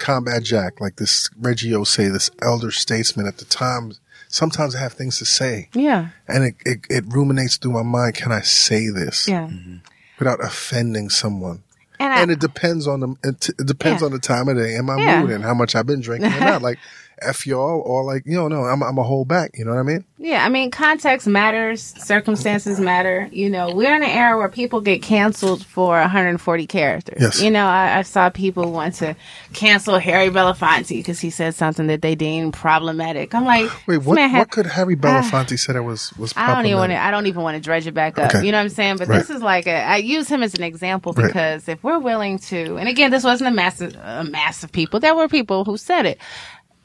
Combat 0.01 0.43
Jack, 0.45 0.81
like 0.81 0.97
this 0.97 1.29
Reggie 1.37 1.75
say, 1.85 2.09
this 2.09 2.31
elder 2.41 2.71
statesman 2.71 3.27
at 3.27 3.39
the 3.39 3.45
time, 3.45 3.93
sometimes 4.29 4.75
I 4.77 4.81
have 4.81 4.93
things 4.93 5.19
to 5.19 5.25
say 5.25 5.69
Yeah, 5.75 6.09
and 6.29 6.45
it, 6.45 6.55
it, 6.65 6.81
it 6.89 7.05
ruminates 7.09 7.57
through 7.57 7.73
my 7.73 7.83
mind. 7.83 8.15
Can 8.15 8.33
I 8.33 8.41
say 8.43 8.89
this 8.89 9.27
yeah, 9.29 9.49
mm-hmm. 9.49 9.77
without 10.19 10.43
offending 10.45 11.09
someone? 11.11 11.63
and 12.01 12.13
I, 12.13 12.21
and 12.23 12.31
it 12.31 12.39
depends 12.39 12.87
on 12.87 13.01
the 13.01 13.09
it, 13.25 13.49
it 13.49 13.67
depends 13.67 14.03
Yeah. 14.03 14.07
on 14.07 14.13
the 14.13 14.21
time 14.21 14.49
of 14.49 14.57
day 14.57 14.75
and 14.77 14.87
my 14.87 14.97
Yeah. 14.99 15.21
mood 15.23 15.31
and 15.31 15.43
how 15.43 15.55
much 15.55 15.75
I've 15.75 15.87
been 15.87 16.01
drinking 16.01 16.31
and 16.31 16.41
not. 16.45 16.63
Like 16.63 16.79
f 17.23 17.47
y'all 17.47 17.81
or 17.85 18.05
like 18.05 18.23
you 18.27 18.35
know 18.35 18.49
no 18.49 18.65
I'm 18.65 18.83
I'm 18.83 18.99
a 18.99 19.03
hold 19.03 19.29
back. 19.29 19.53
You 19.59 19.65
know 19.65 19.73
what 19.73 19.81
I 19.81 19.83
mean? 19.83 20.05
Yeah, 20.21 20.45
I 20.45 20.49
mean, 20.49 20.73
context 20.73 21.29
matters, 21.29 21.95
circumstances 21.99 22.81
matter. 22.81 23.29
You 23.31 23.49
know, 23.49 23.73
we're 23.73 23.95
in 23.95 24.03
an 24.03 24.09
era 24.09 24.37
where 24.37 24.49
people 24.49 24.81
get 24.81 25.01
canceled 25.01 25.65
for 25.65 25.91
140 26.01 26.67
characters. 26.67 27.19
Yes. 27.21 27.41
You 27.41 27.53
know, 27.53 27.65
I, 27.65 27.99
I 27.99 28.03
saw 28.03 28.29
people 28.29 28.73
want 28.73 28.95
to 28.97 29.15
cancel 29.53 29.97
Harry 30.01 30.29
Belafonte 30.29 30.89
because 30.89 31.21
he 31.21 31.31
said 31.31 31.55
something 31.55 31.87
that 31.87 32.03
they 32.03 32.17
deemed 32.17 32.53
problematic. 32.55 33.33
I'm 33.33 33.45
like, 33.45 33.71
Wait, 33.87 33.99
what 33.99 34.19
had- 34.19 34.39
what 34.41 34.51
could 34.51 34.67
Harry 34.67 34.97
Belafonte 35.05 35.57
say 35.57 35.73
that 35.75 35.85
was 35.85 36.13
was? 36.19 36.33
I 36.37 36.53
don't 36.53 36.67
even 36.67 36.79
want 36.79 36.91
to. 36.91 36.97
I 37.01 37.13
don't 37.13 37.27
even 37.27 37.43
want 37.43 37.55
to 37.57 37.61
dredge 37.61 37.87
it 37.87 37.95
back 37.95 38.19
up. 38.19 38.35
Okay. 38.35 38.45
You 38.45 38.51
know 38.51 38.59
what 38.59 38.63
I'm 38.65 38.69
saying? 38.71 38.97
But 38.97 39.07
Right. 39.09 39.19
this 39.19 39.31
is 39.31 39.41
like 39.41 39.69
a. 39.69 39.77
I 39.85 39.97
use 39.99 40.27
him 40.29 40.43
as 40.43 40.55
an 40.55 40.65
example 40.65 41.13
Right. 41.13 41.27
because 41.29 41.69
if 41.69 41.83
we're 41.85 42.01
willing 42.01 42.39
to, 42.41 42.77
and 42.77 42.89
again, 42.89 43.13
this 43.13 43.23
wasn't 43.23 43.49
a 43.49 43.55
massive, 43.55 43.95
a 43.95 44.25
mass 44.25 44.65
of 44.65 44.73
people. 44.73 44.99
There 44.99 45.15
were 45.15 45.29
people 45.29 45.65
who 45.65 45.77
said 45.77 46.07
it. 46.07 46.19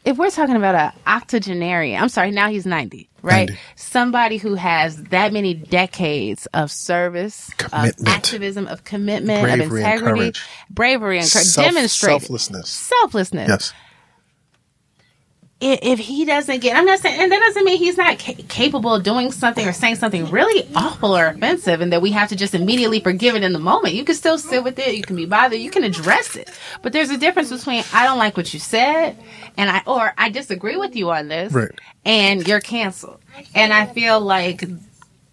If 0.06 0.18
we're 0.18 0.32
talking 0.32 0.56
about 0.58 0.76
an 0.76 0.92
octogenarian, 1.08 2.02
I'm 2.02 2.10
sorry, 2.10 2.32
now 2.32 2.50
he's 2.50 2.66
90, 2.66 3.10
right? 3.22 3.48
90. 3.50 3.58
Somebody 3.78 4.38
who 4.38 4.56
has 4.56 5.02
that 5.06 5.32
many 5.32 5.54
decades 5.54 6.46
of 6.48 6.72
service, 6.72 7.50
of 7.72 7.92
activism, 8.06 8.68
of 8.68 8.84
commitment, 8.84 9.44
Bravery 9.44 9.64
of 9.66 9.72
and 9.72 9.78
integrity, 9.80 10.20
courage. 10.22 10.46
bravery 10.70 11.20
and 11.20 11.32
courage, 11.32 11.46
Self- 11.46 11.68
demonstrate 11.68 12.22
selflessness. 12.22 12.70
selflessness 12.70 13.48
Yes. 13.50 13.74
I- 15.64 15.80
if 15.82 16.00
he 16.00 16.26
doesn't 16.26 16.60
get, 16.60 16.76
I'm 16.76 16.86
not 16.86 17.00
saying, 17.00 17.20
and 17.20 17.32
that 17.32 17.40
doesn't 17.40 17.64
mean 17.66 17.78
he's 17.78 17.98
not 17.98 18.20
ca- 18.20 18.36
capable 18.50 18.94
of 18.94 19.04
doing 19.04 19.32
something 19.32 19.68
or 19.68 19.74
saying 19.74 19.96
something 19.96 20.30
really 20.30 20.68
awful 20.76 21.16
or 21.18 21.26
offensive, 21.28 21.82
and 21.82 21.92
that 21.94 22.02
we 22.02 22.12
have 22.12 22.30
to 22.30 22.36
just 22.36 22.54
immediately 22.54 23.00
forgive 23.00 23.36
it 23.36 23.44
in 23.44 23.54
the 23.54 23.60
moment. 23.60 23.96
You 23.96 24.04
can 24.04 24.16
still 24.16 24.38
sit 24.38 24.64
with 24.64 24.78
it, 24.80 24.96
you 24.96 25.02
can 25.04 25.16
be 25.16 25.26
bothered, 25.26 25.60
you 25.60 25.72
can 25.72 25.84
address 25.84 26.36
it, 26.36 26.52
but 26.82 26.94
there's 26.94 27.10
a 27.10 27.18
difference 27.18 27.50
between 27.50 27.84
I 27.94 28.06
don't 28.06 28.18
like 28.20 28.36
what 28.38 28.54
you 28.54 28.60
said, 28.60 29.18
and 29.58 29.70
I 29.70 29.82
or 29.88 30.14
I 30.18 30.30
disagree 30.30 30.76
with 30.78 30.96
you 30.96 31.10
on 31.12 31.30
this, 31.30 31.54
Right. 31.54 31.72
and 32.06 32.48
you're 32.48 32.60
canceled. 32.62 33.20
And 33.56 33.74
I 33.74 33.86
feel 33.88 34.20
like 34.20 34.64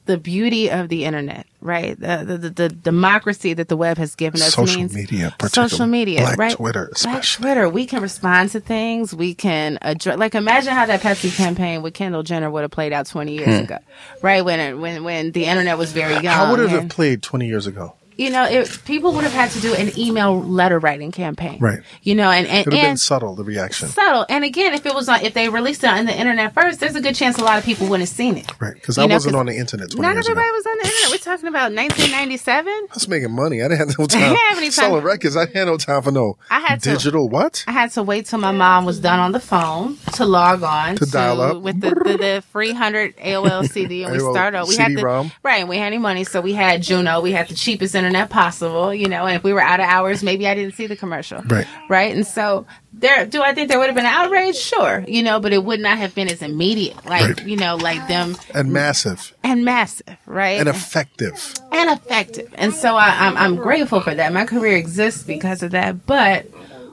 the 0.07 0.17
beauty 0.19 0.71
of 0.71 0.89
the 0.89 1.05
internet, 1.05 1.47
right? 1.61 1.99
The 1.99 2.25
the, 2.25 2.39
the, 2.39 2.51
the 2.51 2.69
democracy 2.69 3.53
that 3.55 3.69
the 3.69 3.77
web 3.77 3.99
has 3.99 4.15
given 4.15 4.41
us 4.41 4.55
Social 4.55 4.77
means 4.81 4.95
media, 4.95 5.35
particularly. 5.39 5.69
social 5.71 5.87
media, 5.87 6.21
Black 6.21 6.39
right? 6.39 6.57
Twitter, 6.57 6.91
Black. 7.03 7.25
Twitter. 7.25 7.69
We 7.69 7.87
can 7.87 8.03
respond 8.03 8.51
to 8.51 8.61
things. 8.61 9.15
We 9.15 9.35
can 9.35 9.79
address. 9.83 10.19
Like, 10.19 10.35
imagine 10.35 10.73
how 10.73 10.87
that 10.87 11.01
Pepsi 11.01 11.35
campaign 11.37 11.83
with 11.83 11.95
Kendall 11.95 12.23
Jenner 12.23 12.51
would 12.51 12.63
have 12.63 12.71
played 12.71 12.93
out 12.93 13.07
20 13.07 13.33
years 13.35 13.61
ago, 13.61 13.79
right? 14.23 14.45
When 14.45 14.61
it, 14.61 14.75
when 14.79 15.05
when 15.05 15.33
the 15.33 15.47
internet 15.47 15.79
was 15.79 15.93
very 15.93 16.15
young. 16.15 16.23
Hmm. 16.23 16.29
How 16.29 16.51
would 16.51 16.61
it 16.61 16.71
have 16.71 16.89
played 16.89 17.23
20 17.23 17.47
years 17.47 17.67
ago? 17.67 17.95
You 18.21 18.31
know, 18.31 18.45
it, 18.45 18.79
people 18.85 19.13
would 19.15 19.25
have 19.25 19.33
had 19.33 19.51
to 19.53 19.61
do 19.61 19.75
an 19.75 19.89
email 19.99 20.33
letter 20.41 20.79
writing 20.79 21.11
campaign, 21.11 21.59
Right. 21.61 21.81
You 22.03 22.15
know, 22.15 22.31
and 22.31 22.47
and, 22.47 22.59
It 22.61 22.67
would 22.67 22.75
have 22.75 22.83
been 22.83 22.91
and 22.91 23.01
subtle, 23.01 23.35
the 23.35 23.45
reaction. 23.45 23.89
subtle. 23.89 24.27
And 24.29 24.45
again, 24.45 24.75
if 24.75 24.85
it 24.87 24.95
was 24.95 25.09
on, 25.09 25.23
if 25.23 25.33
they 25.35 25.49
released 25.49 25.83
it 25.85 25.91
on 25.91 26.05
the 26.07 26.17
internet 26.17 26.53
first, 26.55 26.81
there's 26.81 26.95
a 26.97 27.01
good 27.01 27.15
chance 27.15 27.39
a 27.39 27.45
lot 27.45 27.59
of 27.59 27.65
people 27.65 27.87
wouldn't 27.89 28.09
have 28.09 28.17
seen 28.17 28.37
it. 28.37 28.47
Right. 28.61 28.75
Because 28.75 28.99
I 28.99 29.07
know, 29.07 29.15
wasn't 29.17 29.37
on 29.37 29.47
the 29.47 29.57
internet 29.57 29.91
20 29.91 30.03
Not 30.03 30.15
years 30.15 30.27
ago. 30.27 30.33
everybody 30.33 30.51
was 30.53 30.67
on 30.67 30.77
the 30.83 30.85
internet. 30.89 31.11
We're 31.13 31.25
talking 31.33 31.49
about 31.49 31.73
1997. 31.73 32.69
I 32.73 32.87
was 32.95 33.09
making 33.09 33.33
money. 33.33 33.63
I 33.63 33.69
didn't 33.69 33.79
have 33.89 33.99
no 33.99 34.07
time. 34.07 34.21
didn't 34.21 34.37
have 34.49 34.59
any 34.59 34.67
time. 34.67 34.73
Selling 34.73 35.03
records. 35.05 35.37
I 35.37 35.47
had 35.47 35.65
no 35.67 35.77
time 35.77 36.03
for 36.03 36.11
no 36.13 36.37
I 36.51 36.61
had 36.61 36.83
to- 36.83 36.91
digital. 36.93 37.29
What? 37.29 37.65
I 37.67 37.73
had 37.73 37.91
to 37.93 38.03
wait 38.03 38.27
till 38.27 38.39
my 38.39 38.53
mom 38.53 38.85
was 38.85 39.01
done 39.01 39.19
on 39.19 39.33
the 39.33 39.41
phone 39.41 39.97
to 40.15 40.25
log 40.27 40.63
on 40.63 40.97
To 40.97 41.07
dial 41.07 41.41
up. 41.41 41.63
with 41.63 41.81
the, 41.81 41.91
the, 41.91 42.17
the 42.19 42.43
free 42.53 42.73
hundred 42.73 43.17
AOL 43.17 43.67
CD, 43.69 44.05
and 44.05 44.13
we 44.13 44.19
started. 44.33 44.67
We 44.69 44.77
had 44.77 44.93
the 44.95 45.31
right. 45.43 45.67
We 45.67 45.77
had 45.79 45.87
any 45.87 45.99
money, 45.99 46.25
so 46.25 46.41
we 46.41 46.53
had 46.53 46.83
Juno. 46.83 47.21
We 47.21 47.33
had 47.33 47.49
the 47.49 47.55
cheapest 47.55 47.95
internet 47.95 48.10
possible, 48.31 48.93
you 48.95 49.09
know. 49.09 49.27
And 49.27 49.37
if 49.37 49.43
we 49.45 49.53
were 49.53 49.61
out 49.61 49.81
of 49.81 49.87
hours, 49.87 50.23
maybe 50.23 50.47
I 50.49 50.55
didn't 50.55 50.75
see 50.75 50.87
the 50.87 50.97
commercial. 50.97 51.43
Right. 51.43 51.67
Right. 51.89 52.15
And 52.15 52.27
so 52.27 52.67
there, 52.93 53.27
do 53.27 53.43
I 53.43 53.55
think 53.55 53.69
there 53.69 53.79
would 53.79 53.87
have 53.89 53.95
been 53.97 54.07
outrage? 54.07 54.57
Sure, 54.57 55.05
you 55.09 55.23
know, 55.23 55.41
but 55.41 55.53
it 55.53 55.65
would 55.65 55.81
not 55.81 55.99
have 55.99 56.15
been 56.15 56.29
as 56.29 56.43
immediate, 56.43 57.05
like 57.07 57.39
Right. 57.39 57.47
you 57.47 57.57
know, 57.57 57.77
like 57.77 58.07
them 58.09 58.37
And 58.55 58.73
massive 58.73 59.35
and 59.45 59.65
massive, 59.65 60.17
right? 60.27 60.59
and 60.61 60.69
effective. 60.69 61.55
and 61.73 61.91
effective. 61.91 62.53
And 62.57 62.75
so 62.75 62.97
I, 62.97 63.27
I'm, 63.27 63.37
I'm 63.37 63.57
grateful 63.57 64.01
for 64.01 64.15
that. 64.15 64.33
My 64.33 64.45
career 64.45 64.77
exists 64.77 65.23
because 65.23 65.63
of 65.63 65.71
that. 65.73 66.07
But 66.07 66.47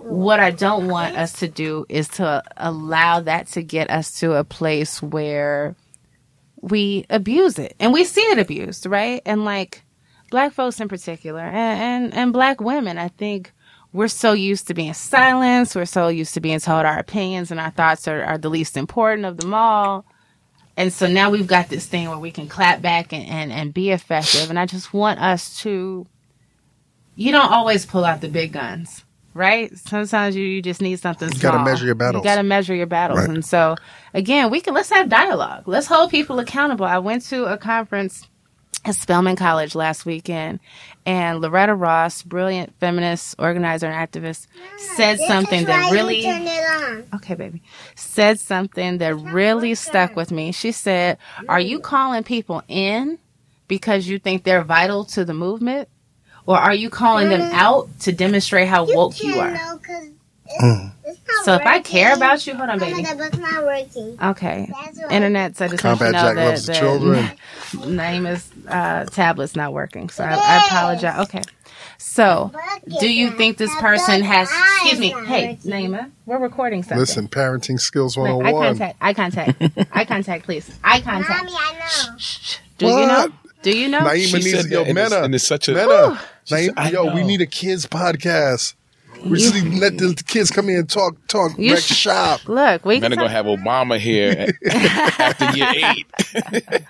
what 0.04 0.40
I 0.40 0.52
don't 0.52 0.88
want 0.88 1.18
us 1.18 1.34
to 1.40 1.48
do 1.50 1.86
is 1.90 2.08
to 2.10 2.42
allow 2.56 3.20
that 3.22 3.48
to 3.48 3.62
get 3.62 3.90
us 3.90 4.20
to 4.20 4.34
a 4.36 4.44
place 4.46 5.02
where 5.02 5.76
we 6.62 7.06
abuse 7.10 7.60
it. 7.60 7.76
And 7.80 7.92
we 7.94 8.04
see 8.04 8.22
it 8.22 8.40
abused, 8.40 8.86
right? 8.86 9.22
And 9.26 9.44
like 9.46 9.84
black 10.30 10.54
folks 10.54 10.80
in 10.80 10.88
particular 10.88 11.42
and, 11.42 12.06
and, 12.06 12.14
and 12.14 12.34
black 12.34 12.62
women, 12.62 12.98
I 12.98 13.10
think 13.10 13.54
we're 13.94 14.08
so 14.08 14.34
used 14.34 14.68
to 14.68 14.74
being 14.74 14.94
silenced. 14.94 15.76
We're 15.76 15.86
so 15.86 16.08
used 16.10 16.34
to 16.36 16.42
being 16.42 16.60
told 16.60 16.86
our 16.86 17.00
opinions 17.00 17.52
and 17.52 17.60
our 17.60 17.72
thoughts 17.72 18.08
are, 18.08 18.24
are 18.24 18.38
the 18.38 18.50
least 18.50 18.78
important 18.78 19.26
of 19.26 19.38
them 19.38 19.54
all. 19.54 20.06
And 20.76 20.94
so 20.94 21.08
now 21.08 21.32
we've 21.32 21.48
got 21.48 21.70
this 21.70 21.88
thing 21.88 22.08
where 22.08 22.20
we 22.20 22.30
can 22.30 22.48
clap 22.48 22.82
back 22.82 23.12
and, 23.12 23.28
and, 23.28 23.52
and 23.52 23.74
be 23.74 23.90
effective. 23.90 24.50
And 24.52 24.60
I 24.60 24.68
just 24.68 24.94
want 24.94 25.20
us 25.20 25.60
to, 25.62 26.06
you 27.16 27.32
don't 27.32 27.52
always 27.52 27.86
pull 27.86 28.06
out 28.06 28.22
the 28.22 28.28
big 28.30 28.52
guns, 28.52 29.04
right? 29.34 29.76
Sometimes 29.76 30.36
you, 30.36 30.46
you 30.46 30.62
just 30.62 30.82
need 30.82 31.00
something 31.00 31.32
You 31.34 31.40
gotta 31.40 31.64
measure 31.64 31.86
your 31.88 31.96
battles. 31.96 32.24
You 32.24 32.30
got 32.30 32.36
to 32.36 32.44
measure 32.44 32.76
your 32.76 32.86
battles. 32.86 33.22
Right. 33.22 33.30
And 33.30 33.44
so 33.44 33.76
again, 34.14 34.52
we 34.52 34.62
can, 34.62 34.76
let's 34.76 34.92
have 34.92 35.10
dialogue. 35.10 35.68
Let's 35.68 35.88
hold 35.88 36.12
people 36.12 36.38
accountable. 36.38 36.86
I 36.86 37.00
went 37.00 37.24
to 37.30 37.46
a 37.46 37.58
conference 37.58 38.28
Spelman 38.92 39.36
College 39.36 39.76
last 39.76 40.06
weekend, 40.06 40.60
and 41.06 41.42
Loretta 41.42 41.74
Ross, 41.76 42.24
brilliant 42.24 42.74
feminist 42.80 43.36
organizer 43.38 43.88
and 43.88 43.96
activist, 43.96 44.48
said 44.78 45.20
something 45.20 45.66
that 45.66 45.92
really 45.92 46.18
You 46.18 46.24
turn 46.24 46.44
it 46.44 46.50
on. 46.70 47.04
okay, 47.16 47.36
baby, 47.36 47.62
said 47.96 48.40
something 48.40 49.00
that 49.00 49.16
really 49.16 49.76
stuck 49.76 50.16
with 50.16 50.32
me. 50.32 50.52
She 50.52 50.72
said, 50.72 51.18
Are 51.50 51.60
you 51.60 51.80
calling 51.80 52.24
people 52.24 52.62
in 52.68 53.20
because 53.68 54.08
you 54.08 54.20
think 54.20 54.44
they're 54.44 54.64
vital 54.64 55.04
to 55.06 55.26
the 55.26 55.34
movement? 55.34 55.90
Or 56.46 56.58
are 56.58 56.74
you 56.74 56.90
calling 56.90 57.28
them 57.28 57.42
out 57.54 57.90
to 58.02 58.14
demonstrate 58.14 58.70
how 58.70 58.86
woke 58.86 59.22
you 59.22 59.38
are? 59.40 59.54
Know 60.48 60.58
'cause 60.60 60.78
Mm. 60.78 60.92
it's, 61.06 61.20
it's 61.20 61.28
not 61.28 61.46
So 61.46 61.54
if 61.56 61.62
I 61.66 61.80
care 61.80 62.14
about 62.14 62.46
you, 62.48 62.56
hold 62.56 62.70
on, 62.70 62.80
my 62.80 62.86
baby. 62.90 63.04
God, 63.04 63.18
but 63.18 63.28
it's 63.28 63.38
not 63.38 63.66
working. 63.66 64.18
Okay. 64.24 64.72
Internet, 65.10 65.58
so 65.58 65.66
I 65.66 65.68
just 65.70 65.84
want 65.84 66.00
you 66.00 66.06
Combat 66.06 66.08
to 66.08 66.12
know 66.12 66.28
Jack 66.28 66.36
that, 66.36 66.46
loves 66.46 66.66
the 66.66 66.72
that 66.74 66.80
children. 66.80 67.32
Naima's 67.98 68.50
uh, 68.68 69.06
tablet's 69.06 69.56
not 69.56 69.74
working. 69.74 70.10
So 70.10 70.24
I, 70.24 70.34
I 70.36 70.66
apologize. 70.68 71.20
Okay. 71.28 71.42
So, 72.00 72.52
do 73.00 73.12
you 73.12 73.32
think 73.32 73.58
this 73.58 73.74
person 73.80 74.22
has, 74.22 74.50
excuse 74.82 75.00
me, 75.00 75.10
hey, 75.26 75.58
Naima, 75.66 76.12
we're 76.28 76.38
recording 76.38 76.84
something. 76.84 77.00
Listen, 77.00 77.28
parenting 77.28 77.80
skills 77.80 78.16
Wait, 78.16 78.30
eye 78.30 78.34
101. 78.34 78.68
contact. 78.78 78.98
Eye 79.02 79.14
contact. 79.14 79.88
eye 79.96 80.06
contact, 80.06 80.46
please. 80.46 80.70
Eye 80.84 81.02
contact. 81.02 81.46
Mommy, 81.46 81.52
I 81.58 81.74
know. 82.12 82.18
shh 82.18 82.58
Do 82.78 82.86
you 82.88 82.92
know? 82.92 83.08
What? 83.08 83.32
Do 83.64 83.78
you 83.78 83.88
know? 83.90 84.00
Naima 84.02 84.26
She 84.28 84.34
needs 84.34 84.52
said 84.52 84.66
yo 84.72 84.84
that, 84.84 84.90
and 84.90 84.98
it's- 84.98 85.12
Mena. 85.12 85.24
and 85.24 85.36
it's 85.36 85.48
such 85.48 85.68
a- 85.70 85.74
Mena. 85.74 86.20
She 86.46 86.56
said, 86.56 86.70
Naima, 86.76 86.78
I 86.78 86.90
yo, 86.92 87.06
we 87.16 87.22
know. 87.22 87.28
need 87.28 87.42
a 87.42 87.46
kids 87.48 87.88
podcast. 87.88 88.74
We 89.26 89.40
just 89.40 89.54
need 89.54 89.80
let 89.80 89.98
the 89.98 90.14
kids 90.28 90.52
come 90.52 90.70
in 90.70 90.78
and 90.78 90.90
talk, 90.90 91.16
talk, 91.28 91.58
You 91.58 91.74
wreck 91.74 91.82
sh- 91.84 91.94
shop. 91.96 92.48
Look, 92.48 92.86
we. 92.86 93.00
Then 93.00 93.12
they're 93.12 93.18
gonna 93.18 93.30
talk, 93.30 93.46
have 93.46 93.46
Obama 93.46 93.98
here 94.00 94.48
after 94.70 95.52
year 95.58 95.68
eight. 95.76 96.08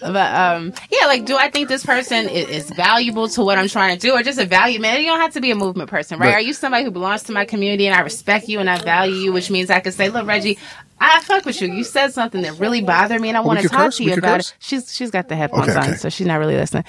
but 0.00 0.34
um, 0.34 0.72
yeah, 0.90 1.06
like, 1.06 1.24
do 1.24 1.36
I 1.36 1.50
think 1.50 1.68
this 1.68 1.84
person 1.84 2.28
is, 2.28 2.48
is 2.48 2.70
valuable 2.70 3.28
to 3.28 3.42
what 3.44 3.58
I'm 3.58 3.68
trying 3.68 3.96
to 3.96 4.00
do, 4.00 4.12
or 4.14 4.22
just 4.22 4.38
a 4.38 4.46
value 4.46 4.80
man? 4.80 5.00
You 5.00 5.06
don't 5.06 5.20
have 5.20 5.34
to 5.34 5.40
be 5.40 5.50
a 5.50 5.54
movement 5.54 5.90
person, 5.90 6.18
right? 6.18 6.26
Right. 6.28 6.34
Are 6.34 6.40
you 6.40 6.52
somebody 6.52 6.84
who 6.84 6.90
belongs 6.90 7.22
to 7.24 7.32
my 7.32 7.44
community 7.44 7.86
and 7.86 7.94
I 7.94 8.00
respect 8.00 8.48
you 8.48 8.58
and 8.58 8.68
I 8.68 8.78
value 8.82 9.14
you, 9.16 9.32
which 9.32 9.50
means 9.50 9.70
I 9.70 9.80
can 9.80 9.92
say, 9.92 10.08
look, 10.08 10.26
Reggie. 10.26 10.58
I 11.04 11.20
fuck 11.22 11.44
with 11.44 11.60
you. 11.60 11.66
You 11.72 11.82
said 11.82 12.12
something 12.12 12.42
that 12.42 12.60
really 12.60 12.80
bothered 12.80 13.20
me, 13.20 13.28
and 13.28 13.36
I 13.36 13.40
we 13.40 13.46
want 13.48 13.60
to 13.60 13.68
talk 13.68 13.78
curse? 13.78 13.96
to 13.96 14.04
you 14.04 14.14
about 14.14 14.36
curse? 14.36 14.50
it. 14.50 14.56
She's 14.60 14.94
she's 14.94 15.10
got 15.10 15.28
the 15.28 15.34
headphones 15.34 15.70
Okay, 15.70 15.78
on, 15.78 15.84
okay. 15.88 15.96
so 15.96 16.08
she's 16.08 16.26
not 16.28 16.38
really 16.38 16.54
listening. 16.56 16.84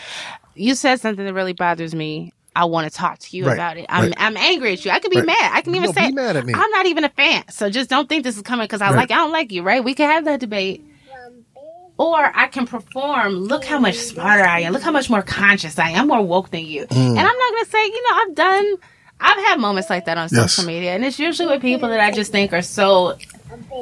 You 0.56 0.76
said 0.76 1.00
something 1.02 1.26
that 1.26 1.34
really 1.34 1.54
bothers 1.54 1.96
me. 1.96 2.32
I 2.56 2.66
want 2.66 2.92
to 2.92 2.96
talk 2.96 3.20
to 3.20 3.38
you 3.38 3.48
Right, 3.48 3.54
about 3.54 3.78
it. 3.78 3.86
I'm 3.90 4.06
right. 4.06 4.14
I'm 4.18 4.38
angry 4.38 4.74
at 4.74 4.86
you. 4.86 4.92
I 4.92 5.00
could 5.00 5.12
be 5.12 5.18
Right. 5.18 5.26
mad. 5.28 5.52
I 5.54 5.62
can 5.62 5.74
even 5.76 5.88
No, 5.88 5.92
say 5.94 6.12
mad 6.12 6.36
at 6.38 6.46
me. 6.46 6.54
I'm 6.54 6.70
not 6.72 6.86
even 6.86 7.04
a 7.04 7.10
fan. 7.10 7.44
So 7.50 7.70
just 7.70 7.90
don't 7.90 8.08
think 8.08 8.24
this 8.24 8.36
is 8.36 8.44
coming 8.44 8.66
because 8.66 8.82
I 8.82 8.90
like 8.92 9.12
I 9.12 9.16
don't 9.16 9.32
like 9.32 9.52
you, 9.52 9.64
right? 9.64 9.84
We 9.84 9.94
can 9.96 10.10
have 10.10 10.26
that 10.26 10.40
debate. 10.40 10.84
Or 11.98 12.32
I 12.36 12.48
can 12.48 12.66
perform. 12.66 13.34
Look 13.36 13.66
how 13.66 13.80
much 13.80 13.96
smarter 13.98 14.44
I 14.44 14.62
am. 14.62 14.74
Look 14.74 14.82
how 14.82 14.92
much 14.92 15.10
more 15.10 15.22
conscious 15.22 15.78
I 15.78 15.90
am. 15.92 16.02
I'm 16.02 16.08
more 16.08 16.22
woke 16.22 16.50
than 16.50 16.66
you. 16.66 16.86
Mm. 16.88 16.96
And 17.10 17.20
I'm 17.20 17.26
not 17.26 17.52
gonna 17.54 17.66
say, 17.66 17.86
you 17.86 18.04
know, 18.10 18.18
I've 18.22 18.36
done 18.36 18.76
I've 19.20 19.38
had 19.46 19.60
moments 19.60 19.90
like 19.90 20.06
that 20.06 20.18
on 20.18 20.28
Yes. 20.32 20.54
social 20.54 20.66
media. 20.66 20.94
And 20.96 21.06
it's 21.06 21.20
usually 21.20 21.48
with 21.48 21.62
people 21.62 21.90
that 21.90 22.00
I 22.00 22.12
just 22.12 22.32
think 22.32 22.52
are 22.52 22.62
so 22.64 23.18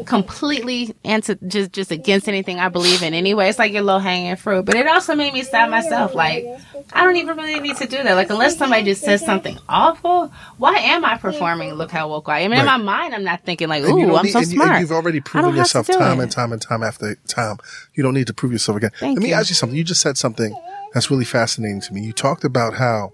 completely 0.05 0.93
anti 1.03 1.35
just 1.47 1.71
just 1.71 1.91
against 1.91 2.27
anything 2.27 2.59
I 2.59 2.69
believe 2.69 3.01
in 3.03 3.13
anyway. 3.13 3.49
It's 3.49 3.59
like 3.59 3.71
your 3.71 3.83
low 3.83 3.99
hanging 3.99 4.35
fruit. 4.35 4.65
But 4.65 4.75
it 4.75 4.87
also 4.87 5.15
made 5.15 5.33
me 5.33 5.43
stop 5.43 5.69
myself 5.69 6.13
like 6.13 6.45
I 6.93 7.03
don't 7.03 7.15
even 7.17 7.37
really 7.37 7.59
need 7.59 7.77
to 7.77 7.87
do 7.87 8.01
that. 8.03 8.15
Like 8.15 8.29
unless 8.29 8.57
somebody 8.57 8.83
just 8.83 9.01
says 9.01 9.23
something 9.25 9.57
awful, 9.69 10.31
why 10.57 10.75
am 10.77 11.05
I 11.05 11.17
performing 11.17 11.73
look 11.73 11.91
how 11.91 12.09
woke 12.09 12.29
I 12.29 12.39
am? 12.39 12.51
And 12.51 12.59
in 12.61 12.65
my 12.65 12.77
mind 12.77 13.13
I'm 13.13 13.23
not 13.23 13.43
thinking 13.43 13.67
like, 13.69 13.83
you 13.83 13.89
ooh, 13.89 14.15
I'm 14.15 14.25
need- 14.25 14.31
so 14.31 14.39
and 14.39 14.47
you- 14.47 14.53
smart. 14.55 14.71
And 14.71 14.81
you've 14.81 14.91
already 14.91 15.19
proven 15.21 15.49
don't 15.53 15.57
have 15.57 15.71
to 15.71 15.77
yourself 15.79 15.87
time 15.87 16.19
it. 16.19 16.23
and 16.23 16.31
time 16.31 16.51
and 16.53 16.61
time 16.61 16.83
after 16.83 17.15
time. 17.27 17.57
You 17.93 18.03
don't 18.03 18.13
need 18.13 18.27
to 18.27 18.33
prove 18.33 18.51
yourself 18.51 18.77
again. 18.77 18.91
Thank 18.99 19.17
Let 19.17 19.23
me 19.23 19.29
you. 19.29 19.35
ask 19.35 19.49
you 19.49 19.55
something. 19.55 19.77
You 19.77 19.83
just 19.83 20.01
said 20.01 20.17
something 20.17 20.55
that's 20.93 21.09
really 21.09 21.25
fascinating 21.25 21.81
to 21.81 21.93
me. 21.93 22.01
You 22.01 22.13
talked 22.13 22.43
about 22.43 22.75
how, 22.75 23.13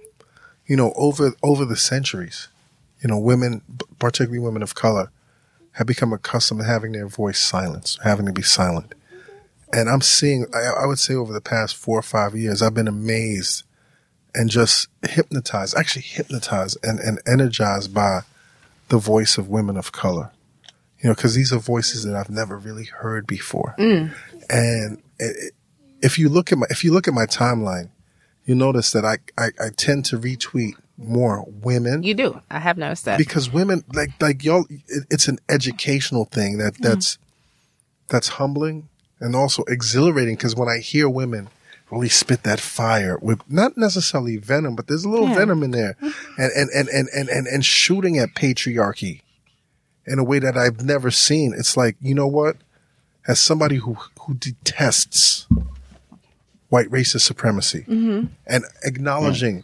you 0.66 0.76
know, 0.76 0.94
over 0.96 1.34
over 1.44 1.66
the 1.66 1.78
centuries, 1.78 2.48
you 3.04 3.08
know, 3.10 3.18
women, 3.20 3.62
particularly 4.00 4.40
women 4.40 4.64
of 4.64 4.74
color, 4.76 5.12
have 5.78 5.88
become 5.88 6.12
accustomed 6.14 6.62
to 6.62 6.66
having 6.68 6.92
their 6.92 7.08
voice 7.08 7.40
silenced, 7.40 8.00
having 8.04 8.26
to 8.26 8.32
be 8.34 8.42
silent. 8.42 8.94
And 9.72 9.90
I'm 9.90 10.02
seeing, 10.02 10.46
I, 10.54 10.84
I 10.84 10.86
would 10.86 11.00
say 11.00 11.14
over 11.14 11.32
the 11.34 11.42
past 11.42 11.76
four 11.76 12.00
or 12.00 12.04
five 12.04 12.36
years, 12.36 12.62
I've 12.62 12.74
been 12.74 12.88
amazed 12.88 13.64
and 14.34 14.50
just 14.50 14.88
hypnotized, 15.08 15.76
actually 15.78 16.04
hypnotized 16.04 16.78
and, 16.84 17.00
and 17.00 17.20
energized 17.28 17.94
by 17.94 18.22
the 18.90 18.98
voice 18.98 19.38
of 19.38 19.50
women 19.50 19.78
of 19.78 19.92
color. 19.92 20.32
You 21.02 21.10
know, 21.10 21.16
because 21.16 21.36
these 21.36 21.54
are 21.54 21.60
voices 21.60 22.04
that 22.06 22.16
I've 22.16 22.30
never 22.30 22.58
really 22.58 22.86
heard 22.86 23.28
before. 23.28 23.76
Mm. 23.78 24.14
And 24.50 24.98
it, 25.20 25.36
it- 25.48 25.54
if 26.00 26.20
you 26.20 26.30
look 26.30 26.52
at 26.52 26.60
my 26.60 26.68
if 26.70 26.84
you 26.84 26.94
look 26.94 27.08
at 27.08 27.14
my 27.16 27.26
timeline, 27.26 27.90
you 28.46 28.54
notice 28.54 28.92
that 28.92 29.04
I, 29.04 29.18
I, 29.36 29.48
I 29.60 29.70
tend 29.76 30.06
to 30.06 30.20
retweet 30.20 30.76
more 30.98 31.46
women 31.48 32.02
You 32.04 32.16
do. 32.16 32.42
I 32.50 32.60
have 32.60 32.78
noticed 32.78 33.06
that. 33.06 33.18
because 33.18 33.52
women 33.52 33.84
like 33.94 34.10
like 34.20 34.44
y'all 34.44 34.66
it, 34.70 35.06
it's 35.12 35.28
an 35.28 35.38
educational 35.48 36.26
thing 36.26 36.58
that 36.58 36.74
mm-hmm. 36.74 36.84
that's 36.84 37.18
that's 38.10 38.28
humbling 38.30 38.90
and 39.20 39.36
also 39.36 39.64
exhilarating 39.68 40.36
because 40.36 40.56
when 40.56 40.68
i 40.68 40.80
hear 40.80 41.08
women 41.08 41.50
really 41.92 42.10
spit 42.10 42.44
that 42.44 42.60
fire 42.60 43.18
with 43.22 43.40
not 43.50 43.78
necessarily 43.78 44.38
venom 44.38 44.76
but 44.76 44.88
there's 44.88 45.06
a 45.06 45.10
little 45.10 45.30
Yeah. 45.30 45.36
venom 45.36 45.64
in 45.64 45.72
there 45.72 45.96
and 46.02 46.52
and, 46.56 46.70
and 46.72 46.90
and 46.90 47.10
and 47.14 47.30
and 47.30 47.48
and 47.48 47.64
shooting 47.66 48.18
at 48.18 48.34
patriarchy 48.34 49.22
in 50.08 50.18
a 50.18 50.24
way 50.24 50.40
that 50.40 50.58
i've 50.58 50.84
never 50.84 51.12
seen 51.12 51.54
it's 51.56 51.78
like 51.78 51.96
you 52.02 52.16
know 52.16 52.28
what 52.28 52.58
as 53.28 53.40
somebody 53.40 53.76
who 53.76 53.98
who 54.22 54.34
detests 54.34 55.48
white 56.70 56.90
racist 56.90 57.22
supremacy 57.22 57.82
mm-hmm. 57.88 58.26
and 58.46 58.66
acknowledging 58.84 59.64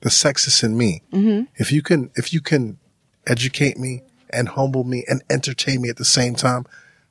the 0.00 0.08
sexist 0.10 0.62
in 0.64 0.76
me 0.76 1.02
mm-hmm. 1.12 1.42
if 1.56 1.70
you 1.72 1.82
can 1.82 2.10
if 2.16 2.32
you 2.32 2.40
can 2.40 2.78
educate 3.26 3.76
me 3.78 4.02
and 4.30 4.48
humble 4.50 4.84
me 4.84 5.04
and 5.08 5.22
entertain 5.30 5.82
me 5.82 5.88
at 5.88 5.96
the 5.96 6.04
same 6.04 6.34
time 6.34 6.64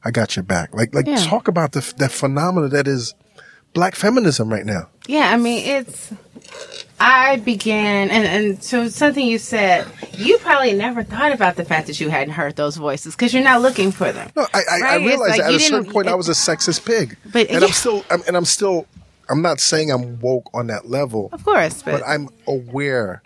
i 0.04 0.12
got 0.12 0.36
your 0.36 0.44
back 0.44 0.74
like 0.74 0.94
like 0.94 1.06
Yeah. 1.08 1.18
talk 1.18 1.48
about 1.48 1.72
the 1.74 1.94
that 1.98 2.12
phenomena 2.12 2.68
that 2.70 2.88
is 2.88 3.14
black 3.74 3.96
feminism 3.96 4.50
right 4.50 4.66
now 4.66 4.90
Yeah, 5.08 5.32
I 5.32 5.38
mean, 5.38 5.66
it's. 5.66 6.12
I 7.00 7.38
began, 7.38 8.10
and, 8.10 8.26
and 8.26 8.64
so 8.64 8.90
something 8.90 9.26
you 9.26 9.38
said, 9.38 9.88
you 10.18 10.38
probably 10.40 10.74
never 10.74 11.04
thought 11.04 11.32
about 11.32 11.56
the 11.56 11.64
fact 11.66 11.88
that 11.88 12.00
you 12.00 12.10
hadn't 12.10 12.34
heard 12.34 12.56
those 12.56 12.76
voices 12.78 13.16
because 13.16 13.34
you're 13.34 13.44
not 13.44 13.62
looking 13.62 13.92
for 13.92 14.12
them. 14.12 14.30
no 14.36 14.44
i 14.54 14.58
i, 14.58 14.60
I 14.60 14.82
Right, 14.82 15.02
it's 15.02 15.08
realized 15.08 15.32
like 15.38 15.42
at 15.42 15.54
a 15.54 15.60
certain 15.60 15.92
point 15.92 16.08
i 16.08 16.16
was 16.16 16.28
a 16.30 16.34
sexist 16.34 16.86
pig 16.86 17.18
But- 17.32 17.50
and 17.50 17.62
yeah. 17.62 17.68
i'm 17.68 17.74
still 17.74 18.04
I'm, 18.10 18.22
and 18.28 18.36
i'm 18.36 18.46
still 18.46 18.88
i'm 19.30 19.42
not 19.42 19.60
saying 19.60 19.92
i'm 19.92 20.20
woke 20.20 20.50
on 20.54 20.68
that 20.68 20.90
level 20.90 21.30
Of 21.32 21.44
course, 21.44 21.82
but, 21.84 22.00
but 22.00 22.04
i'm 22.08 22.30
aware 22.48 23.22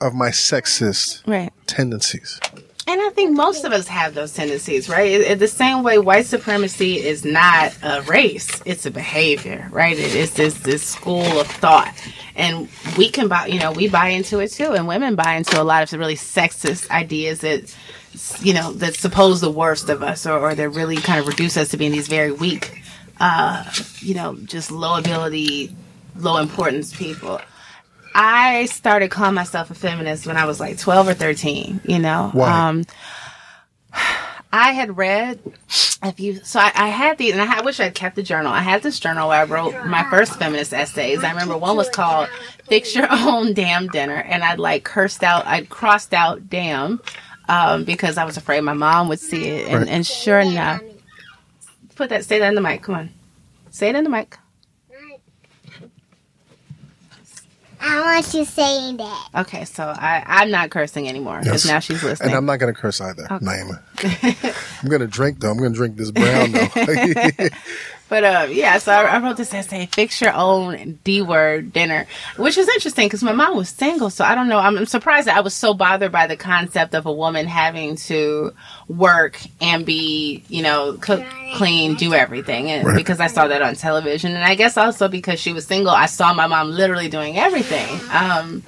of 0.00 0.14
my 0.14 0.30
sexist 0.30 1.26
right. 1.26 1.52
tendencies 1.66 2.40
And 2.88 3.00
I 3.00 3.10
think 3.10 3.36
most 3.36 3.64
of 3.64 3.70
us 3.72 3.86
have 3.86 4.14
those 4.14 4.32
tendencies, 4.34 4.88
right? 4.88 5.08
It, 5.12 5.20
it- 5.20 5.38
the 5.38 5.46
same 5.46 5.84
way 5.84 5.98
white 5.98 6.26
supremacy 6.26 6.94
is 6.96 7.24
not 7.24 7.76
a 7.84 8.02
race; 8.02 8.48
it's 8.64 8.84
a 8.84 8.90
behavior, 8.90 9.68
right? 9.70 9.96
It 9.96 10.14
is 10.16 10.32
this 10.34 10.54
this 10.70 10.82
school 10.82 11.22
of 11.40 11.46
thought, 11.46 11.94
and 12.34 12.68
we 12.98 13.08
can 13.08 13.28
buy, 13.28 13.46
you 13.46 13.60
know, 13.60 13.70
we 13.70 13.86
buy 13.88 14.08
into 14.08 14.40
it 14.40 14.50
too, 14.50 14.72
and 14.72 14.88
women 14.88 15.14
buy 15.14 15.34
into 15.36 15.60
a 15.60 15.66
lot 15.72 15.84
of 15.92 15.98
really 16.00 16.16
sexist 16.16 16.90
ideas 16.90 17.40
that, 17.46 17.62
you 18.42 18.54
know, 18.54 18.72
that 18.82 18.94
suppose 18.96 19.40
the 19.40 19.52
worst 19.52 19.88
of 19.88 20.02
us, 20.02 20.26
or, 20.26 20.38
or 20.40 20.54
that 20.56 20.70
really 20.70 20.96
kind 20.96 21.20
of 21.20 21.28
reduce 21.28 21.56
us 21.56 21.68
to 21.68 21.76
being 21.76 21.92
these 21.92 22.08
very 22.08 22.32
weak, 22.32 22.82
uh, 23.20 23.70
you 24.00 24.14
know, 24.14 24.34
just 24.44 24.70
low 24.70 24.98
ability, 24.98 25.74
low 26.16 26.38
importance 26.38 26.94
people. 26.96 27.40
I 28.14 28.64
started 28.66 29.10
calling 29.10 29.34
myself 29.34 29.70
a 29.70 29.74
feminist 29.74 30.26
when 30.26 30.36
I 30.36 30.44
was 30.46 30.58
like 30.58 30.78
12 30.78 31.08
or 31.08 31.14
13, 31.14 31.82
you 31.84 31.98
know. 32.00 32.30
Why? 32.32 32.68
Um, 32.68 32.84
I 34.52 34.72
had 34.72 34.96
read 34.96 35.38
a 36.02 36.12
few, 36.12 36.36
so 36.42 36.58
I, 36.58 36.72
I 36.74 36.88
had 36.88 37.18
these, 37.18 37.34
and 37.34 37.40
I, 37.42 37.58
I 37.58 37.62
wish 37.62 37.78
I'd 37.78 37.94
kept 37.94 38.16
the 38.16 38.22
journal. 38.24 38.50
I 38.52 38.60
had 38.62 38.82
this 38.82 38.98
journal 38.98 39.28
where 39.28 39.38
I 39.40 39.44
wrote 39.44 39.74
my 39.86 40.02
first 40.10 40.36
feminist 40.40 40.72
essays. 40.72 41.22
I 41.22 41.30
remember 41.30 41.56
one 41.56 41.76
was 41.76 41.88
called 41.88 42.28
"Fix 42.66 42.96
Your 42.96 43.06
Own 43.10 43.52
Damn 43.54 43.86
Dinner," 43.86 44.16
and 44.16 44.42
I'd 44.42 44.58
like 44.58 44.82
cursed 44.82 45.22
out, 45.22 45.46
I'd 45.46 45.68
crossed 45.68 46.12
out 46.12 46.48
"damn" 46.50 47.00
um, 47.48 47.84
because 47.84 48.18
I 48.18 48.24
was 48.24 48.36
afraid 48.36 48.62
my 48.62 48.72
mom 48.72 49.08
would 49.08 49.20
see 49.20 49.46
it, 49.46 49.68
and, 49.68 49.80
Right. 49.82 49.88
and 49.88 50.04
sure 50.04 50.40
enough, 50.40 50.80
put 52.00 52.08
that, 52.10 52.24
say 52.24 52.38
that 52.38 52.48
in 52.48 52.54
the 52.54 52.60
mic. 52.60 52.82
Come 52.82 52.94
on, 52.94 53.10
say 53.70 53.88
it 53.90 53.94
in 53.94 54.04
the 54.04 54.10
mic. 54.10 54.36
I 57.82 57.98
want 58.00 58.34
you 58.34 58.44
saying 58.44 58.98
that. 58.98 59.28
Okay, 59.36 59.64
so 59.64 59.84
I, 59.84 60.22
I'm 60.26 60.50
not 60.50 60.70
cursing 60.70 61.08
anymore 61.08 61.38
because 61.42 61.64
Yes. 61.64 61.72
now 61.72 61.78
she's 61.78 62.02
listening. 62.02 62.28
and 62.28 62.36
i'm 62.36 62.44
not 62.44 62.58
going 62.58 62.72
to 62.74 62.78
curse 62.78 63.00
either 63.00 63.22
naima 63.40 63.80
i'm 64.82 64.88
going 64.90 65.00
to 65.00 65.06
drink 65.06 65.40
though 65.40 65.50
i'm 65.50 65.56
going 65.56 65.72
to 65.72 65.76
drink 65.76 65.96
this 65.96 66.10
brown 66.10 66.52
though 66.52 66.68
But 68.10 68.24
uh, 68.24 68.46
yeah, 68.50 68.76
so 68.78 68.90
I, 68.92 69.02
I 69.04 69.18
wrote 69.20 69.36
this 69.36 69.54
essay, 69.54 69.86
"Fix 69.86 70.20
Your 70.20 70.32
Own 70.34 70.98
D 71.04 71.22
Word 71.22 71.72
Dinner," 71.72 72.06
which 72.36 72.58
is 72.58 72.68
interesting 72.68 73.06
because 73.06 73.22
my 73.22 73.30
mom 73.32 73.56
was 73.56 73.68
single, 73.68 74.10
so 74.10 74.24
I 74.24 74.34
don't 74.34 74.48
know. 74.48 74.58
I'm, 74.58 74.76
I'm 74.76 74.86
surprised 74.86 75.28
that 75.28 75.36
I 75.36 75.40
was 75.40 75.54
so 75.54 75.72
bothered 75.74 76.10
by 76.10 76.26
the 76.26 76.36
concept 76.36 76.94
of 76.96 77.06
a 77.06 77.12
woman 77.12 77.46
having 77.46 77.94
to 78.10 78.52
work 78.88 79.40
and 79.60 79.86
be, 79.86 80.42
you 80.48 80.62
know, 80.62 80.98
cook, 81.00 81.24
clean, 81.54 81.94
do 81.94 82.12
everything, 82.12 82.68
and 82.70 82.84
Right. 82.84 82.96
because 82.96 83.20
I 83.20 83.28
saw 83.28 83.46
that 83.46 83.62
on 83.62 83.76
television, 83.76 84.34
and 84.34 84.42
I 84.44 84.56
guess 84.56 84.76
also 84.76 85.06
because 85.06 85.38
she 85.38 85.52
was 85.52 85.64
single, 85.66 85.92
I 85.92 86.06
saw 86.06 86.34
my 86.34 86.48
mom 86.48 86.70
literally 86.72 87.08
doing 87.08 87.38
everything. 87.38 87.88
Um, 88.10 88.64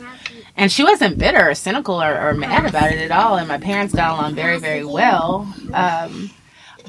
and 0.57 0.71
she 0.71 0.85
wasn't 0.85 1.19
bitter 1.19 1.51
or 1.51 1.55
cynical 1.57 2.01
or, 2.01 2.29
or 2.29 2.35
mad 2.35 2.67
about 2.67 2.93
it 2.93 2.99
at 2.99 3.11
all, 3.11 3.37
and 3.39 3.49
my 3.49 3.59
parents 3.59 3.93
got 3.93 4.13
along 4.17 4.37
very, 4.37 4.59
very 4.61 4.85
well. 4.85 5.53
Um, 5.73 6.31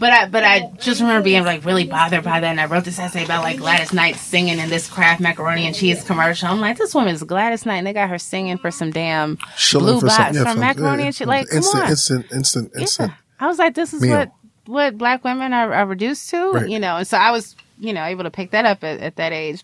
but 0.04 0.12
I 0.12 0.28
but 0.28 0.44
I 0.44 0.70
just 0.80 1.00
remember 1.00 1.24
being 1.24 1.46
like 1.46 1.64
really 1.64 1.86
bothered 1.86 2.26
by 2.26 2.42
that, 2.42 2.50
and 2.50 2.60
I 2.60 2.66
wrote 2.66 2.84
this 2.84 3.00
essay 3.00 3.24
about 3.24 3.42
like 3.44 3.58
Gladys 3.58 3.94
Knight 3.94 4.18
singing 4.18 4.60
in 4.60 4.68
this 4.70 4.90
Kraft 4.90 5.22
macaroni 5.22 5.66
and 5.66 5.74
cheese 5.74 6.04
commercial. 6.04 6.50
I'm 6.50 6.60
like, 6.60 6.78
this 6.78 6.94
woman's 6.94 7.24
Gladys 7.24 7.66
Knight, 7.66 7.78
and 7.78 7.88
they 7.88 7.94
got 7.94 8.10
her 8.10 8.18
singing 8.18 8.58
for 8.58 8.70
some 8.70 8.92
damn 8.92 9.38
Shilling 9.56 9.86
blue 9.86 10.00
for 10.02 10.10
some- 10.10 10.24
box 10.26 10.36
yeah, 10.36 10.44
from 10.44 10.54
for- 10.56 10.60
macaroni 10.60 11.04
yeah, 11.04 11.06
and 11.08 11.16
cheese. 11.16 11.28
Like, 11.28 11.48
come 11.48 11.58
instant, 11.58 11.84
on, 11.86 11.90
instant, 11.90 12.26
instant, 12.34 12.72
instant. 12.78 13.12
yeah. 13.12 13.18
I 13.40 13.48
was 13.48 13.58
like, 13.60 13.74
this 13.76 13.94
is 13.94 14.02
meal. 14.02 14.18
what 14.18 14.32
what 14.66 14.98
black 14.98 15.24
women 15.24 15.54
are, 15.54 15.74
are 15.74 15.86
reduced 15.86 16.30
to, 16.32 16.52
Right. 16.52 16.70
you 16.70 16.80
know. 16.80 16.98
And 16.98 17.08
so 17.08 17.18
I 17.18 17.32
was, 17.32 17.56
you 17.80 17.94
know, 17.94 18.04
able 18.04 18.24
to 18.24 18.32
pick 18.32 18.52
that 18.52 18.66
up 18.66 18.84
at, 18.84 19.00
at 19.00 19.16
that 19.16 19.32
age. 19.32 19.64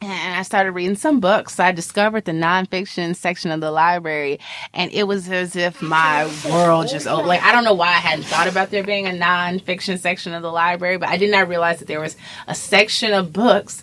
And 0.00 0.34
I 0.36 0.42
started 0.42 0.72
reading 0.72 0.94
some 0.94 1.18
books. 1.18 1.58
I 1.58 1.72
discovered 1.72 2.24
the 2.24 2.32
nonfiction 2.32 3.16
section 3.16 3.50
of 3.50 3.60
the 3.60 3.72
library, 3.72 4.38
and 4.72 4.92
it 4.92 5.08
was 5.08 5.28
as 5.28 5.56
if 5.56 5.82
my 5.82 6.30
world 6.48 6.88
just 6.88 7.08
opened. 7.08 7.26
Like 7.26 7.42
I 7.42 7.50
don't 7.50 7.64
know 7.64 7.74
why 7.74 7.88
I 7.88 7.92
hadn't 7.98 8.24
thought 8.26 8.46
about 8.46 8.70
there 8.70 8.84
being 8.84 9.06
a 9.06 9.10
nonfiction 9.10 9.98
section 9.98 10.34
of 10.34 10.42
the 10.42 10.52
library, 10.52 10.98
but 10.98 11.08
I 11.08 11.16
did 11.16 11.32
not 11.32 11.48
realize 11.48 11.80
that 11.80 11.88
there 11.88 12.00
was 12.00 12.16
a 12.46 12.54
section 12.54 13.12
of 13.12 13.32
books 13.32 13.82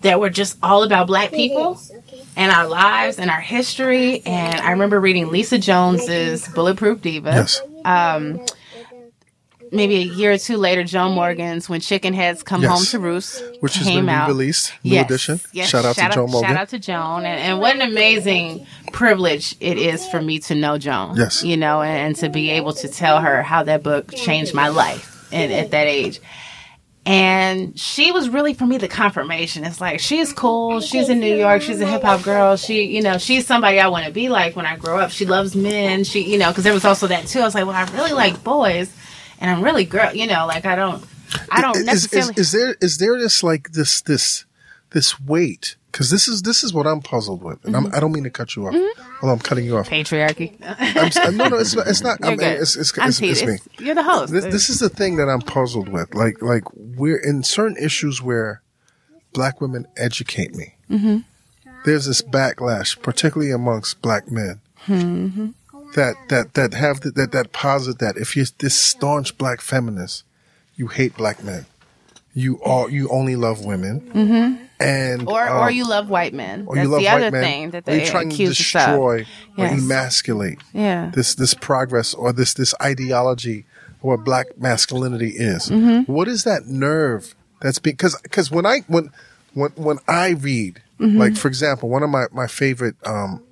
that 0.00 0.18
were 0.18 0.30
just 0.30 0.58
all 0.64 0.82
about 0.82 1.06
black 1.06 1.30
people 1.30 1.80
and 2.36 2.50
our 2.50 2.66
lives 2.66 3.20
and 3.20 3.30
our 3.30 3.40
history. 3.40 4.20
And 4.26 4.56
I 4.60 4.72
remember 4.72 4.98
reading 4.98 5.28
Lisa 5.28 5.58
Jones's 5.58 6.48
Bulletproof 6.48 7.00
Diva 7.02 7.30
Yes. 7.30 7.60
um, 7.84 8.44
maybe 9.72 9.96
a 9.96 10.04
year 10.04 10.32
or 10.32 10.38
two 10.38 10.56
later, 10.56 10.84
Joan 10.84 11.12
Morgan's 11.14 11.68
"When 11.68 11.80
Chicken 11.80 12.12
Heads 12.14 12.42
Come 12.42 12.62
Yes. 12.62 12.70
Home 12.70 12.84
to 12.86 12.98
Roost" 13.00 13.42
Which 13.60 13.74
has 13.76 13.86
came 13.86 14.06
been 14.06 14.14
out. 14.14 14.28
re-released, 14.28 14.72
new 14.84 14.92
Yes, 14.92 15.04
edition. 15.06 15.40
yes. 15.52 15.68
Shout 15.68 15.84
out 15.84 15.96
to 15.96 16.08
Joan 16.10 16.30
Morgan. 16.30 16.50
Shout 16.50 16.60
out 16.60 16.68
to 16.68 16.78
Joan, 16.78 17.24
and, 17.24 17.40
and 17.40 17.58
what 17.60 17.74
an 17.74 17.82
amazing 17.82 18.66
privilege 18.92 19.56
it 19.60 19.78
is 19.78 20.06
for 20.08 20.20
me 20.22 20.38
to 20.40 20.54
know 20.54 20.78
Joan. 20.78 21.16
Yes. 21.16 21.42
you 21.42 21.56
know, 21.56 21.82
and, 21.82 22.08
and 22.08 22.16
to 22.16 22.28
be 22.28 22.50
able 22.50 22.72
to 22.74 22.88
tell 22.88 23.20
her 23.20 23.42
how 23.42 23.62
that 23.64 23.82
book 23.82 24.14
changed 24.14 24.54
my 24.54 24.68
life, 24.68 25.26
and 25.32 25.52
at 25.52 25.70
that 25.72 25.86
age. 25.86 26.20
And 27.04 27.76
she 27.76 28.12
was 28.12 28.28
really 28.28 28.54
for 28.54 28.64
me 28.64 28.78
the 28.78 28.86
confirmation. 28.86 29.64
It's 29.64 29.80
like 29.80 29.98
she's 29.98 30.32
cool. 30.32 30.80
She's 30.80 31.08
in 31.08 31.18
New 31.18 31.34
York. 31.36 31.60
She's 31.62 31.80
a 31.80 31.86
hip 31.86 32.02
hop 32.02 32.22
girl. 32.22 32.54
She, 32.56 32.84
you 32.84 33.02
know, 33.02 33.18
she's 33.18 33.44
somebody 33.44 33.80
I 33.80 33.88
want 33.88 34.06
to 34.06 34.12
be 34.12 34.28
like 34.28 34.54
when 34.54 34.66
I 34.66 34.76
grow 34.76 35.00
up. 35.00 35.10
She 35.10 35.26
loves 35.26 35.56
men. 35.56 36.04
She, 36.04 36.20
you 36.30 36.38
know, 36.38 36.50
because 36.50 36.62
there 36.62 36.72
was 36.72 36.84
also 36.84 37.08
that 37.08 37.26
too. 37.26 37.40
I 37.40 37.44
was 37.44 37.56
like, 37.56 37.66
well, 37.66 37.74
I 37.74 37.90
really 37.96 38.12
like 38.12 38.44
boys, 38.44 38.88
and 39.42 39.50
I'm 39.50 39.62
really 39.62 39.84
girl. 39.84 40.14
You 40.14 40.26
know, 40.26 40.46
like 40.46 40.64
I 40.64 40.74
don't, 40.76 41.04
I 41.50 41.60
don't 41.60 41.76
is, 41.76 41.82
is, 41.82 41.86
necessarily. 41.86 42.34
is 42.38 42.52
there 42.52 42.76
is 42.80 42.96
there 42.98 43.18
this 43.18 43.42
like 43.42 43.72
this 43.72 44.00
this 44.00 44.46
this 44.90 45.20
weight? 45.20 45.76
Because 45.90 46.08
this 46.08 46.26
is 46.26 46.40
this 46.40 46.64
is 46.64 46.72
what 46.72 46.86
I'm 46.86 47.02
puzzled 47.02 47.42
with, 47.42 47.62
and 47.66 47.74
Mm-hmm. 47.74 47.86
I'm, 47.88 47.94
I 47.94 48.00
don't 48.00 48.12
mean 48.12 48.24
to 48.24 48.30
cut 48.30 48.56
you 48.56 48.66
off. 48.66 48.72
Well, 49.22 49.30
I'm 49.32 49.38
cutting 49.38 49.66
you 49.66 49.76
off. 49.76 49.90
patriarchy. 49.90 50.56
I'm, 50.62 51.06
s- 51.08 51.16
no, 51.34 51.48
no, 51.48 51.58
it's 51.58 51.74
not. 51.76 51.86
It's 51.86 52.00
not. 52.00 52.18
You're 52.22 52.30
I'm, 52.30 52.36
good. 52.38 52.62
it's, 52.62 52.76
it's, 52.76 52.98
I'm 52.98 53.10
it's, 53.10 53.20
it's 53.20 53.44
me. 53.44 53.58
You're 53.78 53.94
the 53.94 54.02
host. 54.02 54.32
This, 54.32 54.44
this 54.46 54.70
is 54.70 54.78
the 54.78 54.88
thing 54.88 55.16
that 55.16 55.28
I'm 55.28 55.42
puzzled 55.42 55.90
with. 55.90 56.14
Like, 56.14 56.40
like 56.40 56.64
we're 56.74 57.18
in 57.18 57.42
certain 57.42 57.76
issues 57.76 58.22
where 58.22 58.62
black 59.34 59.60
women 59.60 59.86
educate 59.98 60.54
me. 60.54 60.76
Mm-hmm. 60.88 61.18
There's 61.84 62.06
this 62.06 62.22
backlash, 62.22 63.00
particularly 63.02 63.52
amongst 63.52 64.00
black 64.00 64.30
men, 64.30 64.60
Mm-hmm. 64.86 65.48
That 65.94 66.14
that 66.28 66.54
that 66.54 66.74
have 66.74 67.00
the, 67.00 67.10
that 67.12 67.32
that 67.32 67.52
posit 67.52 67.98
that 67.98 68.16
if 68.16 68.36
you're 68.36 68.46
this 68.58 68.76
staunch 68.76 69.36
black 69.38 69.60
feminist, 69.60 70.24
you 70.76 70.88
hate 70.88 71.16
black 71.16 71.42
men. 71.44 71.66
You 72.34 72.56
all 72.64 72.88
you 72.90 73.08
only 73.10 73.36
love 73.36 73.64
women, 73.64 74.10
and 74.80 75.20
Mm-hmm. 75.20 75.28
or 75.28 75.48
um, 75.48 75.62
or 75.64 75.70
you 75.70 75.86
love 75.86 76.08
white 76.08 76.32
men. 76.32 76.64
or 76.66 76.74
That's 76.76 76.86
you 76.86 76.90
love 76.90 77.00
the 77.00 77.06
white 77.06 77.14
other 77.22 77.30
men, 77.30 77.42
thing 77.44 77.70
that 77.72 77.84
they 77.84 77.98
you're 77.98 78.06
trying 78.10 78.30
to 78.30 78.46
destroy 78.46 79.26
or 79.58 79.66
Yes. 79.66 79.82
emasculate 79.82 80.58
Yeah. 80.72 81.10
this 81.14 81.34
this 81.34 81.52
progress 81.54 82.14
or 82.14 82.32
this 82.32 82.54
this 82.54 82.74
ideology 82.80 83.64
what 84.00 84.24
black 84.24 84.46
masculinity 84.58 85.28
is. 85.36 85.68
Mm-hmm. 85.68 86.10
What 86.12 86.26
is 86.26 86.44
that 86.44 86.66
nerve 86.66 87.34
that's 87.60 87.78
because 87.78 88.18
because 88.22 88.50
when 88.50 88.64
I 88.66 88.80
when 88.88 89.10
when 89.54 89.70
when 89.76 89.98
I 90.08 90.30
read 90.30 90.80
Mm-hmm. 91.00 91.18
like 91.18 91.36
for 91.36 91.48
example 91.48 91.88
one 91.88 92.02
of 92.04 92.10
my 92.10 92.26
my 92.32 92.46
favorite 92.46 92.94
um 93.04 93.42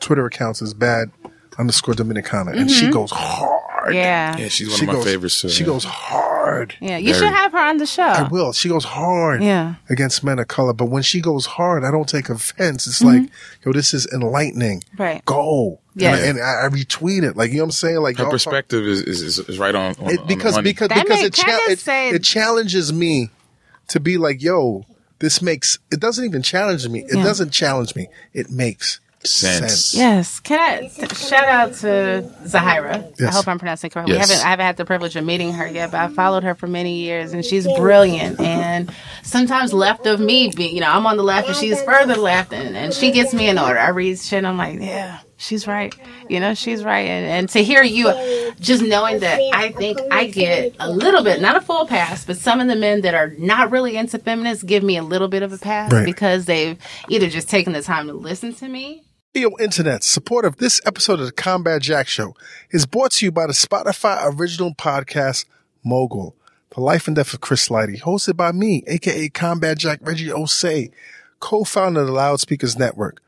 Twitter 0.00 0.24
accounts 0.26 0.62
is 0.62 0.72
bad 0.74 1.10
underscore 1.58 1.94
Dominicana 1.94 2.56
and 2.56 2.70
she 2.70 2.88
goes 2.90 3.10
hard. 3.10 3.60
Mm-hmm. 3.86 3.94
Yeah. 3.94 4.36
Yeah, 4.38 4.48
she's 4.48 4.68
one 4.70 4.78
She 4.78 4.84
of 4.84 4.88
my 4.88 4.92
goes, 4.94 5.04
favorites 5.04 5.40
too. 5.42 5.48
She 5.50 5.62
yeah. 5.62 5.66
goes 5.66 5.84
hard. 5.84 6.74
Yeah. 6.80 6.96
You 6.96 7.12
Very. 7.12 7.26
should 7.26 7.34
have 7.34 7.52
her 7.52 7.58
on 7.58 7.76
the 7.76 7.84
show. 7.86 8.02
I 8.02 8.22
will. 8.28 8.52
She 8.54 8.68
goes 8.70 8.84
hard 8.84 9.42
Yeah. 9.42 9.74
against 9.90 10.24
men 10.24 10.38
of 10.38 10.48
color. 10.48 10.72
But 10.72 10.86
when 10.86 11.02
she 11.02 11.20
goes 11.20 11.44
hard, 11.44 11.84
I 11.84 11.90
don't 11.90 12.08
take 12.08 12.30
offense. 12.30 12.86
It's 12.86 13.02
like, 13.02 13.28
yo, 13.64 13.72
this 13.72 13.92
is 13.92 14.06
enlightening. 14.12 14.80
Mm-hmm. 14.80 15.02
Right. 15.02 15.24
Go. 15.26 15.80
Yeah. 15.96 16.14
And, 16.16 16.38
I, 16.40 16.64
and 16.64 16.74
I 16.74 16.76
retweet 16.76 17.24
it. 17.24 17.36
Like, 17.36 17.50
you 17.50 17.58
know 17.58 17.64
what 17.64 17.66
I'm 17.68 17.72
saying? 17.72 17.96
Like, 17.98 18.16
her 18.16 18.22
y'all 18.22 18.30
talk- 18.30 18.34
perspective 18.36 18.84
is, 18.86 19.02
is, 19.02 19.20
is, 19.22 19.38
is 19.40 19.58
right 19.58 19.74
on, 19.74 19.94
on, 20.00 20.10
it, 20.10 20.20
on 20.20 20.26
because 20.26 20.54
the 20.56 20.62
because 20.62 20.88
That 20.88 21.04
because 21.06 21.22
it, 21.22 21.34
can 21.34 21.44
cha- 21.44 21.70
it, 21.72 21.78
say- 21.78 22.08
it 22.10 22.22
challenges 22.24 22.90
me 22.92 23.28
to 23.88 24.00
be 24.00 24.16
like, 24.16 24.40
yo, 24.42 24.86
this 25.18 25.42
makes 25.42 25.78
it 25.92 26.00
doesn't 26.00 26.24
even 26.24 26.40
challenge 26.42 26.88
me. 26.88 27.00
It 27.00 27.16
Yeah. 27.16 27.22
doesn't 27.22 27.50
challenge 27.50 27.94
me. 27.94 28.08
It 28.32 28.50
makes 28.50 29.00
Sense. 29.26 29.58
sense. 29.90 29.94
Yes. 29.94 30.40
Can 30.40 30.60
I 30.60 30.88
t- 30.88 31.14
shout 31.14 31.44
out 31.44 31.72
to 31.76 32.30
Zahira? 32.44 33.20
I 33.22 33.30
hope 33.30 33.48
I'm 33.48 33.58
pronouncing 33.58 33.88
it 33.88 33.94
correctly. 33.94 34.12
We 34.14 34.18
haven't 34.18 34.44
I 34.44 34.50
haven't 34.50 34.66
had 34.66 34.76
the 34.76 34.84
privilege 34.84 35.16
of 35.16 35.24
meeting 35.24 35.52
her 35.54 35.66
yet, 35.66 35.90
but 35.92 36.00
I 36.00 36.08
followed 36.08 36.44
her 36.44 36.54
for 36.54 36.66
many 36.66 37.00
years, 37.00 37.32
and 37.32 37.44
she's 37.44 37.66
brilliant. 37.76 38.38
And 38.40 38.92
sometimes 39.22 39.72
left 39.72 40.06
of 40.06 40.20
me, 40.20 40.50
be, 40.54 40.66
you 40.66 40.80
know, 40.80 40.90
I'm 40.90 41.06
on 41.06 41.16
the 41.16 41.22
left 41.22 41.48
and 41.48 41.56
she's 41.56 41.80
further 41.82 42.16
left, 42.16 42.52
and, 42.52 42.76
and 42.76 42.92
she 42.92 43.10
gets 43.12 43.32
me 43.32 43.48
in 43.48 43.58
order. 43.58 43.78
I 43.78 43.88
read 43.90 44.18
shit, 44.18 44.38
and 44.38 44.46
I'm 44.46 44.58
like, 44.58 44.78
yeah, 44.80 45.20
she's 45.38 45.66
right. 45.66 45.94
You 46.28 46.40
know, 46.40 46.52
she's 46.54 46.84
right. 46.84 47.06
And, 47.06 47.26
and 47.26 47.48
to 47.50 47.64
hear 47.64 47.82
you, 47.82 48.12
just 48.60 48.82
knowing 48.82 49.20
that 49.20 49.40
I 49.54 49.72
think 49.72 49.98
I 50.10 50.26
get 50.26 50.74
a 50.78 50.90
little 50.90 51.24
bit, 51.24 51.40
not 51.40 51.56
a 51.56 51.60
full 51.62 51.86
pass, 51.86 52.26
but 52.26 52.36
some 52.36 52.60
of 52.60 52.68
the 52.68 52.76
men 52.76 53.00
that 53.02 53.14
are 53.14 53.28
not 53.38 53.70
really 53.70 53.96
into 53.96 54.18
feminists 54.18 54.62
give 54.62 54.82
me 54.82 54.98
a 54.98 55.02
little 55.02 55.28
bit 55.28 55.42
of 55.42 55.52
a 55.52 55.58
pass 55.58 55.90
Right. 55.92 56.04
because 56.04 56.44
they've 56.44 56.78
either 57.08 57.28
just 57.30 57.48
taken 57.48 57.72
the 57.72 57.82
time 57.82 58.06
to 58.08 58.12
listen 58.12 58.54
to 58.56 58.68
me 58.68 59.02
Yo, 59.36 59.50
Internet, 59.58 60.04
support 60.04 60.44
of 60.44 60.58
this 60.58 60.80
episode 60.86 61.18
of 61.18 61.26
the 61.26 61.32
Combat 61.32 61.82
Jack 61.82 62.06
Show 62.06 62.36
is 62.70 62.86
brought 62.86 63.10
to 63.14 63.24
you 63.24 63.32
by 63.32 63.48
the 63.48 63.52
Spotify 63.52 64.32
original 64.32 64.72
podcast, 64.72 65.44
Mogul, 65.82 66.36
The 66.72 66.80
Life 66.80 67.08
and 67.08 67.16
Death 67.16 67.34
of 67.34 67.40
Chris 67.40 67.68
Lighty, 67.68 68.00
hosted 68.00 68.36
by 68.36 68.52
me, 68.52 68.84
aka 68.86 69.28
Combat 69.30 69.76
Jack 69.76 69.98
Reggie 70.02 70.28
Ossé, 70.28 70.92
co-founder 71.40 72.02
of 72.02 72.06
the 72.06 72.12
Loudspeakers 72.12 72.78
Network. 72.78 73.20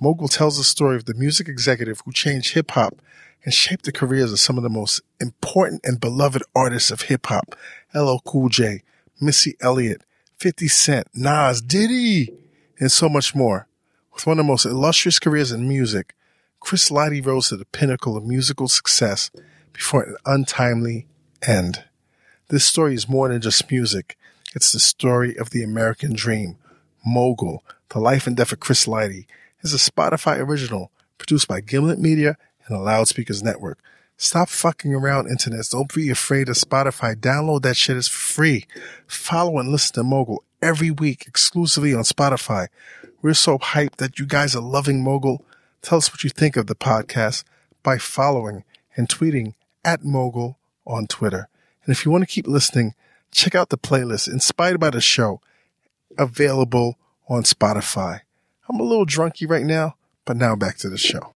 Mogul 0.00 0.26
tells 0.26 0.58
the 0.58 0.64
story 0.64 0.96
of 0.96 1.04
the 1.04 1.14
music 1.14 1.46
executive 1.46 2.02
who 2.04 2.12
changed 2.12 2.54
hip 2.54 2.72
hop 2.72 3.00
and 3.44 3.54
shaped 3.54 3.84
the 3.84 3.92
careers 3.92 4.32
of 4.32 4.40
some 4.40 4.56
of 4.56 4.64
the 4.64 4.68
most 4.68 5.00
important 5.20 5.80
and 5.84 6.00
beloved 6.00 6.42
artists 6.56 6.90
of 6.90 7.02
hip 7.02 7.26
hop, 7.26 7.54
LL 7.94 8.18
Cool 8.24 8.48
J, 8.48 8.82
Missy 9.20 9.54
Elliott, 9.60 10.02
50 10.38 10.66
Cent, 10.66 11.06
Nas, 11.14 11.62
Diddy, 11.62 12.34
and 12.80 12.90
so 12.90 13.08
much 13.08 13.32
more. 13.36 13.68
With 14.14 14.26
one 14.26 14.38
of 14.38 14.44
the 14.44 14.50
most 14.50 14.66
illustrious 14.66 15.18
careers 15.18 15.52
in 15.52 15.68
music, 15.68 16.14
Chris 16.60 16.90
Lighty 16.90 17.24
rose 17.24 17.48
to 17.48 17.56
the 17.56 17.64
pinnacle 17.66 18.16
of 18.16 18.24
musical 18.24 18.68
success 18.68 19.30
before 19.72 20.02
an 20.02 20.16
untimely 20.26 21.06
end. 21.46 21.84
This 22.48 22.64
story 22.64 22.94
is 22.94 23.08
more 23.08 23.28
than 23.28 23.40
just 23.40 23.70
music. 23.70 24.16
It's 24.54 24.72
the 24.72 24.80
story 24.80 25.36
of 25.36 25.50
the 25.50 25.62
American 25.62 26.12
dream. 26.12 26.58
Mogul, 27.04 27.64
The 27.88 27.98
Life 27.98 28.26
and 28.26 28.36
Death 28.36 28.52
of 28.52 28.60
Chris 28.60 28.86
Lighty, 28.86 29.26
is 29.62 29.74
a 29.74 29.90
Spotify 29.90 30.38
original 30.38 30.92
produced 31.18 31.48
by 31.48 31.60
Gimlet 31.60 31.98
Media 31.98 32.36
and 32.66 32.76
the 32.76 32.82
Loudspeakers 32.82 33.42
Network. 33.42 33.78
Stop 34.16 34.48
fucking 34.50 34.94
around, 34.94 35.28
internet. 35.28 35.66
Don't 35.70 35.92
be 35.92 36.10
afraid 36.10 36.48
of 36.48 36.56
Spotify. 36.56 37.16
Download 37.16 37.62
that 37.62 37.76
shit. 37.76 37.96
It's 37.96 38.06
free. 38.06 38.66
Follow 39.06 39.58
and 39.58 39.70
listen 39.70 39.94
to 39.94 40.04
Mogul 40.04 40.44
every 40.60 40.90
week 40.90 41.26
exclusively 41.26 41.92
on 41.92 42.04
Spotify. 42.04 42.68
We're 43.22 43.34
so 43.34 43.56
hyped 43.56 43.96
that 43.98 44.18
you 44.18 44.26
guys 44.26 44.56
are 44.56 44.60
loving 44.60 45.04
Mogul. 45.04 45.44
Tell 45.80 45.98
us 45.98 46.12
what 46.12 46.24
you 46.24 46.30
think 46.30 46.56
of 46.56 46.66
the 46.66 46.74
podcast 46.74 47.44
by 47.84 47.96
following 47.96 48.64
and 48.96 49.08
tweeting 49.08 49.54
at 49.84 50.04
Mogul 50.04 50.58
on 50.84 51.06
Twitter. 51.06 51.48
And 51.84 51.92
if 51.92 52.04
you 52.04 52.10
want 52.10 52.22
to 52.22 52.34
keep 52.34 52.48
listening, 52.48 52.94
check 53.30 53.54
out 53.54 53.68
the 53.68 53.78
playlist 53.78 54.26
inspired 54.26 54.80
by 54.80 54.90
the 54.90 55.00
show 55.00 55.40
available 56.18 56.98
on 57.28 57.44
Spotify. 57.44 58.22
I'm 58.68 58.80
a 58.80 58.84
little 58.84 59.06
drunky 59.06 59.48
right 59.48 59.64
now, 59.64 59.94
but 60.24 60.36
now 60.36 60.56
back 60.56 60.78
to 60.78 60.90
the 60.90 60.98
show. 60.98 61.32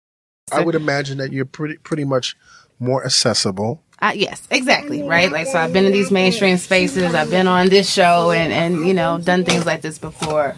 I 0.50 0.64
would 0.64 0.74
imagine 0.74 1.18
that 1.18 1.32
you're 1.32 1.44
pretty 1.44 1.76
pretty 1.76 2.04
much 2.04 2.36
more 2.80 3.04
accessible. 3.04 3.82
Uh, 4.00 4.12
yes, 4.14 4.46
exactly. 4.50 5.02
Right. 5.02 5.32
Like, 5.32 5.46
so 5.46 5.58
I've 5.58 5.72
been 5.72 5.86
in 5.86 5.92
these 5.92 6.10
mainstream 6.10 6.58
spaces. 6.58 7.14
I've 7.14 7.30
been 7.30 7.46
on 7.48 7.68
this 7.70 7.90
show 7.90 8.30
and, 8.30 8.52
and, 8.52 8.86
you 8.86 8.92
know, 8.92 9.16
done 9.18 9.42
things 9.44 9.64
like 9.64 9.80
this 9.80 9.98
before. 9.98 10.54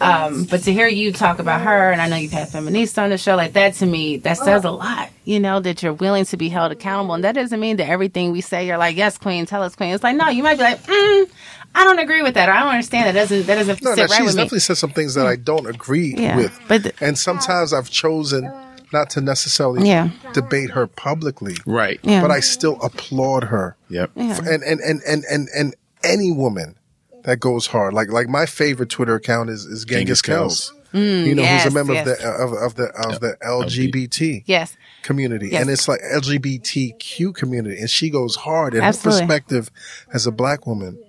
Um, 0.00 0.44
but 0.44 0.62
to 0.64 0.72
hear 0.72 0.88
you 0.88 1.10
talk 1.12 1.38
about 1.38 1.62
her, 1.62 1.90
and 1.90 2.02
I 2.02 2.08
know 2.08 2.16
you've 2.16 2.32
had 2.32 2.50
feminists 2.50 2.98
on 2.98 3.08
the 3.10 3.16
show, 3.16 3.34
like 3.34 3.54
that 3.54 3.74
to 3.74 3.86
me, 3.86 4.18
that 4.18 4.36
says 4.36 4.64
a 4.64 4.70
lot, 4.70 5.08
you 5.24 5.40
know, 5.40 5.58
that 5.60 5.82
you're 5.82 5.94
willing 5.94 6.26
to 6.26 6.36
be 6.36 6.50
held 6.50 6.70
accountable. 6.72 7.14
And 7.14 7.24
that 7.24 7.34
doesn't 7.34 7.58
mean 7.58 7.76
that 7.78 7.88
everything 7.88 8.30
we 8.30 8.42
say, 8.42 8.66
you're 8.66 8.76
like, 8.78 8.96
yes, 8.96 9.16
queen, 9.16 9.46
tell 9.46 9.62
us, 9.62 9.74
queen. 9.74 9.94
It's 9.94 10.02
like, 10.04 10.16
no, 10.16 10.28
you 10.28 10.42
might 10.42 10.56
be 10.58 10.62
like, 10.64 10.82
mm, 10.82 11.30
I 11.74 11.84
don't 11.84 11.98
agree 11.98 12.20
with 12.22 12.34
that. 12.34 12.50
Or 12.50 12.52
I 12.52 12.60
don't 12.60 12.72
understand. 12.72 13.06
That 13.16 13.20
doesn't, 13.22 13.46
that 13.46 13.54
doesn't 13.54 13.82
No, 13.82 13.94
sit 13.94 13.96
no, 13.96 14.02
right 14.04 14.10
she's 14.18 14.26
with 14.26 14.34
me. 14.36 14.42
definitely 14.42 14.58
said 14.60 14.76
some 14.76 14.90
things 14.90 15.14
that 15.14 15.26
I 15.26 15.36
don't 15.36 15.66
agree 15.66 16.14
Yeah, 16.16 16.36
with. 16.36 16.60
but 16.68 16.82
the- 16.82 16.92
and 17.00 17.18
sometimes 17.18 17.72
I've 17.72 17.88
chosen 17.88 18.52
not 18.92 19.10
to 19.10 19.20
necessarily 19.20 19.88
Yeah. 19.88 20.10
debate 20.32 20.70
her 20.70 20.86
publicly. 20.86 21.56
right. 21.66 21.98
Yeah. 22.02 22.20
But 22.22 22.30
I 22.30 22.40
still 22.40 22.78
applaud 22.82 23.44
her. 23.44 23.76
Yep. 23.88 24.10
Yeah. 24.14 24.38
And, 24.38 24.62
and, 24.62 24.80
and, 24.80 25.00
and, 25.06 25.24
and, 25.30 25.48
and 25.56 25.74
any 26.04 26.32
woman 26.32 26.76
that 27.24 27.38
goes 27.40 27.68
hard. 27.68 27.94
Like 27.94 28.10
like 28.10 28.28
my 28.28 28.46
favorite 28.46 28.88
Twitter 28.88 29.14
account 29.14 29.50
is, 29.50 29.64
is 29.64 29.84
Genghis, 29.84 30.20
Genghis 30.20 30.22
Kells. 30.22 30.72
Mm, 30.92 31.26
you 31.26 31.34
know, 31.34 31.42
yes, 31.42 31.64
who's 31.64 31.72
a 31.72 31.74
member 31.74 31.94
yes. 31.94 32.06
of 32.06 32.18
the 32.18 32.28
of, 32.28 32.52
of 32.52 32.74
the 32.74 32.84
of 33.08 33.20
the 33.20 33.36
LGBT 33.42 34.42
Yes. 34.46 34.76
community. 35.02 35.48
Yes. 35.52 35.62
And 35.62 35.70
it's 35.70 35.88
like 35.88 36.00
LGBTQ 36.14 37.34
community. 37.34 37.78
And 37.78 37.88
she 37.88 38.10
goes 38.10 38.36
hard 38.36 38.74
and 38.74 38.82
Absolutely. 38.82 39.22
her 39.22 39.26
perspective 39.26 39.70
as 40.12 40.26
a 40.26 40.32
black 40.32 40.66
woman. 40.66 41.02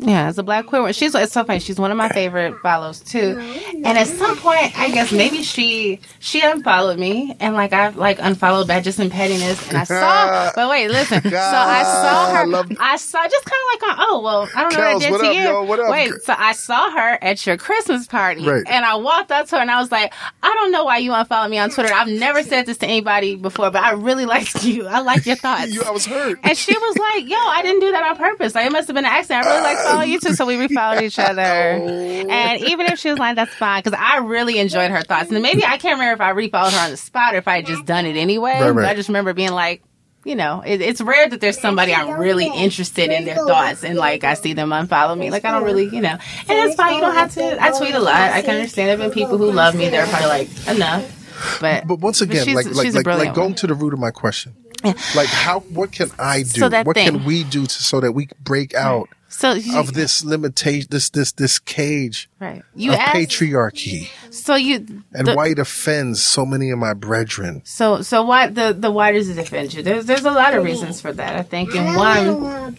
Yeah, 0.00 0.26
as 0.28 0.38
a 0.38 0.42
black 0.44 0.66
queer 0.66 0.80
woman, 0.82 0.92
she's 0.94 1.14
it's 1.14 1.32
so 1.32 1.42
funny. 1.44 1.58
She's 1.58 1.78
one 1.78 1.90
of 1.90 1.96
my 1.96 2.08
favorite 2.08 2.56
follows 2.60 3.00
too. 3.00 3.36
And 3.84 3.98
at 3.98 4.06
some 4.06 4.36
point, 4.36 4.78
I 4.78 4.90
guess 4.90 5.10
maybe 5.10 5.42
she 5.42 6.00
she 6.20 6.40
unfollowed 6.40 6.98
me, 6.98 7.36
and 7.40 7.54
like 7.54 7.72
I 7.72 7.88
like 7.88 8.18
unfollowed 8.20 8.68
back 8.68 8.84
just 8.84 9.00
in 9.00 9.10
pettiness. 9.10 9.66
And 9.68 9.76
I 9.76 9.84
saw, 9.84 10.52
but 10.54 10.68
wait, 10.70 10.88
listen. 10.88 11.20
So 11.22 11.28
I 11.36 11.82
saw 11.82 12.32
I 12.32 12.40
her. 12.40 12.46
love- 12.46 12.70
I 12.78 12.96
saw 12.96 13.26
just 13.28 13.44
kind 13.44 13.60
of 13.60 13.88
like, 13.88 13.98
on, 13.98 14.06
oh 14.08 14.20
well, 14.20 14.48
I 14.54 14.62
don't 14.62 14.72
know 14.74 14.78
Kels, 14.80 15.10
what 15.10 15.20
I 15.24 15.32
did 15.32 15.42
to 15.44 15.50
up, 15.50 15.68
you. 15.68 15.82
yo? 15.82 15.90
Wait, 15.90 16.12
so 16.22 16.34
I 16.38 16.52
saw 16.52 16.90
her 16.92 17.18
at 17.22 17.44
your 17.46 17.56
Christmas 17.56 18.06
party, 18.06 18.46
Right. 18.46 18.62
and 18.68 18.84
I 18.84 18.94
walked 18.96 19.32
up 19.32 19.46
to 19.48 19.56
her 19.56 19.62
and 19.62 19.70
I 19.70 19.80
was 19.80 19.90
like, 19.90 20.12
I 20.42 20.54
don't 20.54 20.70
know 20.70 20.84
why 20.84 20.98
you 20.98 21.12
unfollowed 21.12 21.50
me 21.50 21.58
on 21.58 21.70
Twitter. 21.70 21.92
I've 21.92 22.06
never 22.08 22.42
said 22.44 22.66
this 22.66 22.78
to 22.78 22.86
anybody 22.86 23.34
before, 23.34 23.70
but 23.72 23.82
I 23.82 23.92
really 23.92 24.26
liked 24.26 24.64
you. 24.64 24.86
I 24.86 25.00
like 25.00 25.26
your 25.26 25.36
thoughts. 25.44 25.74
You, 25.74 25.82
I 25.82 25.90
was 25.90 26.06
hurt. 26.06 26.38
And 26.44 26.56
she 26.56 26.76
was 26.76 26.96
like, 26.98 27.28
"Yo, 27.28 27.36
I 27.36 27.62
didn't 27.62 27.80
do 27.80 27.90
that 27.90 28.02
on 28.04 28.16
purpose. 28.16 28.54
Like 28.54 28.66
it 28.66 28.72
must 28.72 28.86
have 28.86 28.94
been 28.94 29.04
an 29.04 29.10
accident. 29.10 29.44
I 29.44 29.50
really 29.50 29.62
like 29.62 29.78
following 29.90 30.10
you 30.10 30.20
too, 30.20 30.34
so 30.34 30.46
we 30.46 30.54
refollowed 30.56 31.02
each 31.02 31.18
other. 31.18 31.40
And 31.42 32.60
even 32.62 32.86
if 32.86 32.98
she 32.98 33.10
was 33.10 33.18
lying, 33.18 33.34
"That's 33.36 33.54
fine," 33.54 33.82
because 33.82 33.98
I 34.00 34.18
really 34.18 34.58
enjoyed 34.58 34.90
her 34.90 35.02
thoughts. 35.02 35.30
And 35.30 35.42
maybe 35.42 35.64
I 35.64 35.78
can't 35.78 35.98
remember 35.98 36.14
if 36.14 36.20
I 36.20 36.32
refollowed 36.32 36.72
her 36.72 36.84
on 36.84 36.90
the 36.90 36.96
spot 36.96 37.34
or 37.34 37.38
if 37.38 37.48
I 37.48 37.56
had 37.56 37.66
just 37.66 37.84
done 37.84 38.06
it 38.06 38.16
anyway. 38.16 38.52
Right, 38.52 38.60
But 38.60 38.74
right. 38.74 38.88
I 38.90 38.94
just 38.94 39.08
remember 39.08 39.32
being 39.34 39.52
like. 39.52 39.82
You 40.24 40.34
know, 40.34 40.62
it, 40.66 40.82
it's 40.82 41.00
rare 41.00 41.28
that 41.28 41.40
there's 41.40 41.58
somebody 41.58 41.94
I'm 41.94 42.18
really 42.18 42.48
interested 42.48 43.10
in 43.12 43.24
their 43.24 43.36
thoughts, 43.36 43.82
and 43.84 43.96
like 43.96 44.24
I 44.24 44.34
see 44.34 44.52
them 44.52 44.70
unfollow 44.70 45.16
me. 45.16 45.30
Like 45.30 45.44
I 45.46 45.52
don't 45.52 45.62
really, 45.62 45.84
you 45.84 46.02
know, 46.02 46.10
and 46.10 46.20
it's 46.50 46.74
fine. 46.74 46.96
You 46.96 47.00
don't 47.00 47.14
have 47.14 47.32
to. 47.34 47.62
I 47.62 47.70
tweet 47.70 47.94
a 47.94 48.00
lot. 48.00 48.14
I 48.14 48.42
can 48.42 48.56
understand. 48.56 48.88
There've 48.90 48.98
been 48.98 49.10
people 49.12 49.38
who 49.38 49.52
love 49.52 49.74
me. 49.76 49.88
They're 49.88 50.06
probably 50.06 50.26
like 50.28 50.48
enough, 50.68 51.58
but 51.60 51.86
But 51.86 52.00
once 52.00 52.20
again, 52.20 52.44
she's- 52.44 52.54
like 52.56 52.66
like 52.74 52.84
she's 52.84 52.94
like, 52.96 53.06
like 53.06 53.32
going 53.32 53.50
one. 53.50 53.54
to 53.54 53.68
the 53.68 53.74
root 53.74 53.94
of 53.94 54.00
my 54.00 54.10
question. 54.10 54.54
Like 54.84 55.28
how 55.28 55.60
what 55.60 55.92
can 55.92 56.10
I 56.18 56.42
do? 56.42 56.48
So 56.48 56.82
what 56.82 56.94
thing. 56.96 57.06
can 57.10 57.24
we 57.24 57.44
do 57.44 57.64
to 57.64 57.82
so 57.82 58.00
that 58.00 58.12
we 58.12 58.28
break 58.42 58.74
out 58.74 59.08
so 59.28 59.52
you, 59.52 59.78
of 59.78 59.94
this 59.94 60.24
limitation 60.24 60.88
this 60.90 61.10
this 61.10 61.32
this 61.32 61.58
cage 61.58 62.28
right. 62.40 62.62
You 62.74 62.92
of 62.92 62.98
asked, 62.98 63.16
patriarchy 63.16 64.08
so 64.30 64.54
you 64.54 65.02
and 65.12 65.26
the- 65.26 65.34
why 65.34 65.48
it 65.48 65.58
offends 65.58 66.22
so 66.22 66.44
many 66.46 66.70
of 66.70 66.78
my 66.78 66.94
brethren. 66.94 67.62
So, 67.64 68.02
so 68.02 68.22
why 68.22 68.48
the 68.48 68.72
the 68.72 68.90
why 68.90 69.12
does 69.12 69.28
it 69.28 69.38
offend 69.38 69.74
you? 69.74 69.82
There's 69.82 70.06
there's 70.06 70.24
a 70.24 70.30
lot 70.30 70.54
of 70.54 70.64
reasons 70.64 71.00
for 71.00 71.12
that. 71.12 71.36
I 71.36 71.42
think, 71.42 71.74
and 71.74 71.96
one, 71.96 72.76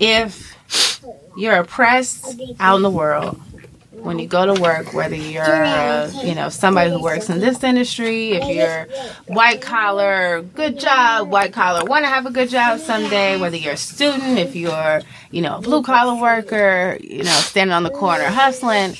if 0.00 0.54
you're 1.36 1.56
oppressed 1.56 2.40
out 2.60 2.76
in 2.76 2.82
the 2.82 2.90
world, 2.90 3.40
when 4.02 4.18
you 4.18 4.26
go 4.26 4.46
to 4.52 4.60
work, 4.60 4.92
whether 4.94 5.14
you're 5.16 5.44
uh, 5.44 6.10
you 6.24 6.34
know 6.34 6.48
somebody 6.48 6.90
who 6.90 7.02
works 7.02 7.28
in 7.30 7.40
this 7.40 7.62
industry, 7.64 8.32
if 8.32 8.44
you're 8.56 8.86
white 9.26 9.60
collar, 9.60 10.42
good 10.42 10.78
job, 10.78 11.28
white 11.30 11.52
collar, 11.52 11.84
want 11.84 12.04
to 12.04 12.08
have 12.08 12.26
a 12.26 12.30
good 12.30 12.48
job 12.48 12.80
someday, 12.80 13.38
whether 13.38 13.56
you're 13.56 13.74
a 13.74 13.76
student, 13.76 14.38
if 14.38 14.54
you're 14.56 15.02
you 15.30 15.42
know 15.42 15.56
a 15.58 15.60
blue 15.60 15.82
collar 15.82 16.20
worker, 16.20 16.98
you 17.02 17.24
know 17.24 17.30
standing 17.30 17.74
on 17.74 17.82
the 17.82 17.90
corner 17.90 18.24
hustling 18.24 18.94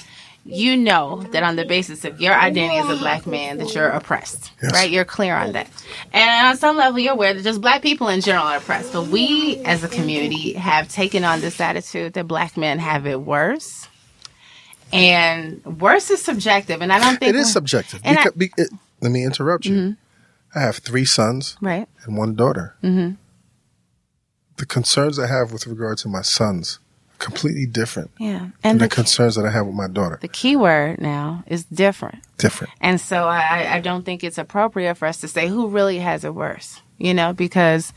you 0.50 0.78
know 0.78 1.22
that 1.32 1.42
on 1.42 1.56
the 1.56 1.64
basis 1.66 2.06
of 2.06 2.18
your 2.22 2.32
identity 2.32 2.78
as 2.78 2.88
a 2.88 2.98
black 2.98 3.26
man 3.26 3.58
that 3.58 3.74
you're 3.74 3.88
oppressed 3.90 4.50
Yes. 4.62 4.72
right 4.72 4.90
you're 4.90 5.04
clear 5.04 5.34
on 5.34 5.52
that 5.52 5.68
and 6.10 6.46
on 6.46 6.56
some 6.56 6.78
level 6.78 6.98
you're 6.98 7.12
aware 7.12 7.34
that 7.34 7.42
just 7.42 7.60
black 7.60 7.82
people 7.82 8.08
in 8.08 8.22
general 8.22 8.46
are 8.46 8.56
oppressed 8.56 8.94
but 8.94 9.08
we 9.08 9.58
as 9.66 9.84
a 9.84 9.88
community 9.88 10.54
have 10.54 10.88
taken 10.88 11.22
on 11.22 11.40
this 11.42 11.60
attitude 11.60 12.14
that 12.14 12.26
black 12.26 12.56
men 12.56 12.78
have 12.78 13.06
it 13.06 13.20
worse 13.20 13.87
and 14.92 15.64
worse 15.80 16.10
is 16.10 16.22
subjective 16.22 16.80
and 16.82 16.92
i 16.92 16.98
don't 16.98 17.18
think 17.18 17.30
It 17.30 17.36
is 17.36 17.52
subjective. 17.52 18.00
And 18.04 18.18
I- 18.18 18.24
Mm-hmm. 18.24 18.38
Be- 18.38 18.52
it- 18.56 18.70
let 19.00 19.12
me 19.12 19.24
interrupt 19.24 19.64
you. 19.64 19.96
I 20.54 20.60
have 20.60 20.78
three 20.78 21.04
sons 21.04 21.56
right 21.60 21.86
and 22.04 22.16
one 22.16 22.34
daughter. 22.34 22.74
Mm-hmm. 22.82 23.14
The 24.56 24.66
concerns 24.66 25.18
I 25.20 25.26
have 25.28 25.52
with 25.52 25.66
regard 25.68 25.98
to 25.98 26.08
my 26.08 26.22
sons 26.22 26.80
are 27.12 27.16
completely 27.24 27.66
different 27.66 28.10
yeah 28.18 28.38
than 28.38 28.52
and 28.64 28.80
the, 28.80 28.84
the, 28.86 28.94
concerns 28.94 29.36
that 29.36 29.44
I 29.46 29.50
have 29.50 29.66
with 29.66 29.74
my 29.76 29.86
daughter. 29.88 30.18
the 30.20 30.28
key 30.28 30.56
word 30.56 31.00
now 31.00 31.44
is 31.46 31.64
different 31.64 32.18
Different. 32.38 32.72
And 32.80 33.00
so 33.00 33.26
I, 33.28 33.74
I 33.76 33.80
don't 33.80 34.04
think 34.04 34.22
it's 34.24 34.38
appropriate 34.38 34.94
for 34.96 35.06
us 35.06 35.18
to 35.22 35.28
say 35.28 35.48
who 35.48 35.66
really 35.68 35.98
has 35.98 36.22
it 36.24 36.32
worse, 36.34 36.80
you 36.98 37.12
know, 37.14 37.32
because 37.32 37.92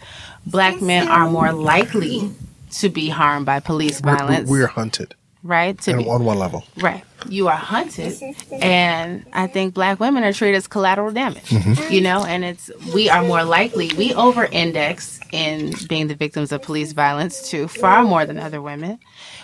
black 0.48 0.82
men 0.82 1.08
are 1.08 1.30
more 1.30 1.52
likely 1.54 2.32
to 2.72 2.90
be 2.90 3.10
harmed 3.10 3.46
by 3.46 3.60
police 3.60 4.02
We're, 4.02 4.18
violence, 4.18 4.50
we're 4.50 4.68
hunted 4.68 5.14
right? 5.44 5.80
To 5.82 5.92
and 5.92 6.04
be, 6.04 6.10
on 6.10 6.24
one 6.24 6.38
level. 6.38 6.64
right, 6.78 7.04
you 7.28 7.48
are 7.48 7.56
hunted, 7.56 8.22
and 8.52 9.26
I 9.34 9.48
think 9.48 9.74
black 9.74 10.00
women 10.00 10.24
are 10.24 10.34
treated 10.34 10.58
as 10.58 10.68
collateral 10.68 11.12
damage, 11.12 11.50
mm-hmm. 11.50 11.92
you 11.94 12.02
know, 12.02 12.24
and 12.24 12.44
it's 12.44 12.72
we 12.94 13.10
are 13.10 13.24
more 13.24 13.44
likely 13.44 13.92
we 13.98 14.14
over-index 14.14 15.20
in 15.32 15.74
being 15.88 16.08
the 16.08 16.16
victims 16.16 16.52
of 16.52 16.62
police 16.62 16.92
violence 16.94 17.50
too, 17.50 17.68
far 17.68 18.04
more 18.04 18.26
than 18.26 18.38
other 18.38 18.62
women. 18.62 19.00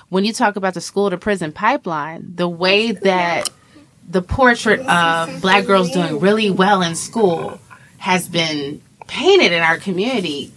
When 0.10 0.24
you 0.24 0.34
talk 0.34 0.56
about 0.56 0.74
the 0.74 0.82
school 0.82 1.10
to 1.10 1.18
prison 1.18 1.52
pipeline, 1.52 2.36
the 2.36 2.48
way 2.48 2.93
that 2.93 3.50
the 4.08 4.22
portrait 4.22 4.80
of 4.82 5.41
black 5.41 5.66
girls 5.66 5.91
doing 5.91 6.20
really 6.20 6.50
well 6.50 6.82
in 6.82 6.95
school 6.95 7.60
has 7.98 8.28
been 8.30 8.82
painted 9.08 9.52
in 9.52 9.62
our 9.62 9.78
community 9.78 10.54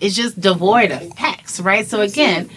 is 0.00 0.16
just 0.16 0.40
devoid 0.40 0.90
of 0.90 1.14
facts, 1.14 1.60
right? 1.60 1.86
So 1.86 2.00
again, 2.00 2.50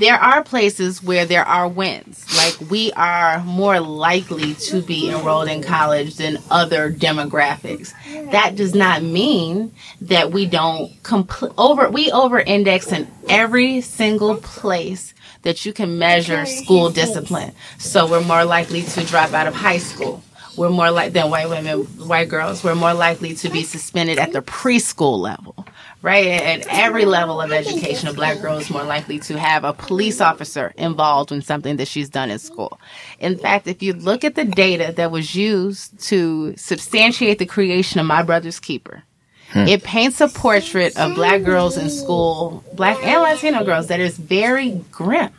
there 0.00 0.16
are 0.16 0.42
places 0.42 1.02
where 1.02 1.26
there 1.26 1.44
are 1.44 1.68
wins. 1.68 2.26
Like 2.36 2.70
we 2.70 2.90
are 2.92 3.44
more 3.44 3.80
likely 3.80 4.54
to 4.54 4.80
be 4.82 5.10
enrolled 5.10 5.48
in 5.48 5.62
college 5.62 6.16
than 6.16 6.38
other 6.50 6.90
demographics. 6.90 7.92
That 8.32 8.56
does 8.56 8.74
not 8.74 9.02
mean 9.02 9.74
that 10.00 10.32
we 10.32 10.46
don't 10.46 10.90
compl- 11.02 11.54
over 11.58 11.90
we 11.90 12.10
over 12.12 12.40
index 12.40 12.92
in 12.92 13.08
every 13.28 13.82
single 13.82 14.36
place 14.36 15.14
that 15.42 15.66
you 15.66 15.72
can 15.74 15.98
measure 15.98 16.46
school 16.46 16.90
discipline. 16.90 17.52
So 17.78 18.06
we're 18.10 18.24
more 18.24 18.44
likely 18.46 18.82
to 18.82 19.04
drop 19.04 19.34
out 19.34 19.46
of 19.46 19.54
high 19.54 19.78
school. 19.78 20.22
We're 20.56 20.70
more 20.70 20.90
like 20.90 21.12
than 21.12 21.30
white 21.30 21.48
women, 21.48 21.84
white 22.06 22.28
girls. 22.28 22.64
We're 22.64 22.74
more 22.74 22.94
likely 22.94 23.34
to 23.36 23.50
be 23.50 23.62
suspended 23.62 24.18
at 24.18 24.32
the 24.32 24.42
preschool 24.42 25.18
level, 25.18 25.66
right? 26.02 26.26
At 26.26 26.66
every 26.68 27.04
level 27.04 27.40
of 27.40 27.52
education, 27.52 28.08
a 28.08 28.12
black 28.12 28.40
girl 28.40 28.56
is 28.58 28.70
more 28.70 28.84
likely 28.84 29.18
to 29.20 29.38
have 29.38 29.64
a 29.64 29.72
police 29.72 30.20
officer 30.20 30.72
involved 30.76 31.32
in 31.32 31.42
something 31.42 31.76
that 31.76 31.88
she's 31.88 32.08
done 32.08 32.30
in 32.30 32.38
school. 32.38 32.80
In 33.18 33.36
fact, 33.36 33.66
if 33.66 33.82
you 33.82 33.92
look 33.92 34.24
at 34.24 34.34
the 34.34 34.44
data 34.44 34.92
that 34.96 35.10
was 35.10 35.34
used 35.34 36.00
to 36.08 36.56
substantiate 36.56 37.38
the 37.38 37.46
creation 37.46 38.00
of 38.00 38.06
My 38.06 38.22
Brother's 38.22 38.60
Keeper, 38.60 39.02
hmm. 39.50 39.68
it 39.68 39.82
paints 39.82 40.20
a 40.20 40.28
portrait 40.28 40.96
of 40.96 41.14
black 41.14 41.42
girls 41.42 41.76
in 41.76 41.90
school, 41.90 42.64
black 42.74 42.96
and 43.04 43.20
Latino 43.22 43.64
girls, 43.64 43.88
that 43.88 44.00
is 44.00 44.16
very 44.16 44.82
grim. 44.90 45.30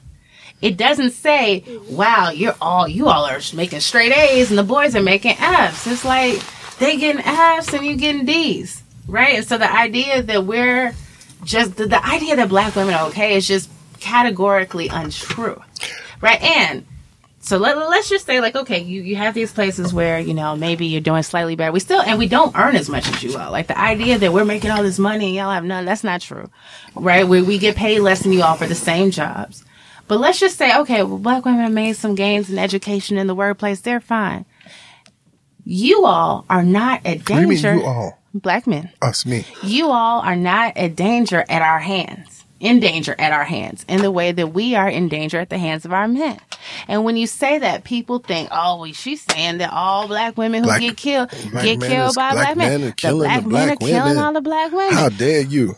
It 0.61 0.77
doesn't 0.77 1.11
say, 1.11 1.63
"Wow, 1.89 2.29
you're 2.29 2.55
all 2.61 2.87
you 2.87 3.07
all 3.07 3.25
are 3.25 3.39
making 3.55 3.79
straight 3.79 4.15
A's 4.15 4.51
and 4.51 4.59
the 4.59 4.63
boys 4.63 4.95
are 4.95 5.01
making 5.01 5.37
F's." 5.39 5.87
It's 5.87 6.05
like 6.05 6.39
they 6.77 6.97
getting 6.97 7.23
F's 7.23 7.73
and 7.73 7.83
you 7.83 7.95
getting 7.95 8.25
D's, 8.25 8.80
right? 9.07 9.35
And 9.35 9.47
so 9.47 9.57
the 9.57 9.71
idea 9.71 10.21
that 10.23 10.45
we're 10.45 10.93
just 11.43 11.75
the, 11.75 11.87
the 11.87 12.05
idea 12.05 12.35
that 12.35 12.49
black 12.49 12.75
women 12.75 12.93
are 12.93 13.07
okay 13.09 13.35
is 13.35 13.47
just 13.47 13.69
categorically 13.99 14.87
untrue, 14.87 15.61
right? 16.21 16.41
And 16.41 16.85
so 17.39 17.57
let, 17.57 17.75
let's 17.77 18.07
just 18.07 18.25
say 18.27 18.39
like 18.39 18.55
okay 18.55 18.79
you, 18.79 19.01
you 19.01 19.15
have 19.15 19.33
these 19.33 19.51
places 19.51 19.93
where 19.93 20.19
you 20.19 20.33
know 20.33 20.55
maybe 20.55 20.85
you're 20.85 21.01
doing 21.01 21.23
slightly 21.23 21.55
better. 21.55 21.71
We 21.71 21.79
still 21.79 22.01
and 22.01 22.19
we 22.19 22.27
don't 22.27 22.55
earn 22.55 22.75
as 22.75 22.89
much 22.89 23.07
as 23.07 23.23
you 23.23 23.37
all 23.37 23.51
like 23.51 23.67
the 23.67 23.79
idea 23.79 24.17
that 24.19 24.31
we're 24.31 24.45
making 24.45 24.71
all 24.71 24.83
this 24.83 24.99
money 24.99 25.27
and 25.27 25.35
y'all 25.35 25.51
have 25.51 25.63
none 25.63 25.85
that's 25.85 26.03
not 26.03 26.21
true. 26.21 26.49
Right? 26.95 27.27
Where 27.27 27.43
we 27.43 27.57
get 27.57 27.75
paid 27.75 27.99
less 27.99 28.21
than 28.23 28.31
you 28.31 28.43
all 28.43 28.55
for 28.55 28.67
the 28.67 28.75
same 28.75 29.11
jobs. 29.11 29.65
But 30.07 30.19
let's 30.19 30.39
just 30.39 30.57
say 30.57 30.77
okay 30.79 31.03
well 31.03 31.17
black 31.17 31.45
women 31.45 31.73
made 31.73 31.93
some 31.93 32.15
gains 32.15 32.49
in 32.49 32.59
education 32.59 33.17
in 33.17 33.27
the 33.27 33.35
workplace. 33.35 33.81
They're 33.81 33.99
fine. 33.99 34.45
You 35.63 36.05
all 36.05 36.45
are 36.49 36.63
not 36.63 37.05
at 37.05 37.19
What 37.19 37.25
do 37.27 37.33
you 37.41 37.47
danger 37.47 37.75
you 37.75 37.85
all? 37.85 38.20
Black 38.33 38.65
men 38.67 38.89
Us, 39.01 39.25
me. 39.25 39.45
you 39.63 39.87
all 39.89 40.21
are 40.21 40.35
not 40.35 40.77
at 40.77 40.95
danger 40.95 41.43
at 41.49 41.61
our 41.61 41.79
hands, 41.79 42.45
in 42.59 42.79
danger 42.79 43.15
at 43.19 43.31
our 43.33 43.43
hands, 43.43 43.85
in 43.89 44.01
the 44.01 44.11
way 44.11 44.31
that 44.31 44.47
we 44.47 44.75
are 44.75 44.87
in 44.89 45.09
danger 45.09 45.39
at 45.39 45.49
the 45.49 45.57
hands 45.57 45.83
of 45.85 45.91
our 45.93 46.07
men. 46.07 46.39
And 46.87 47.03
when 47.03 47.17
you 47.17 47.25
say 47.27 47.57
that, 47.59 47.83
people 47.83 48.19
think, 48.19 48.49
oh, 48.51 48.79
well, 48.81 48.93
she's 48.93 49.21
saying 49.23 49.57
that 49.57 49.73
all 49.73 50.07
black 50.07 50.37
women 50.37 50.61
who 50.63 50.67
Black- 50.67 50.81
get 50.81 50.97
killed 50.97 51.29
get 51.29 51.81
killed 51.81 52.09
is- 52.11 52.15
by 52.15 52.31
black 52.33 52.55
black 52.55 52.57
men. 52.57 52.69
men 52.69 52.81
are 52.83 52.85
the 52.85 52.91
killing 52.93 53.17
black 53.27 53.43
the 53.43 53.49
men 53.49 53.49
black 53.49 53.71
are 53.71 53.75
killing 53.87 54.17
all 54.17 54.33
the 54.33 54.41
black 54.41 54.71
women. 54.71 54.93
How 54.93 55.09
dare 55.09 55.41
you? 55.41 55.75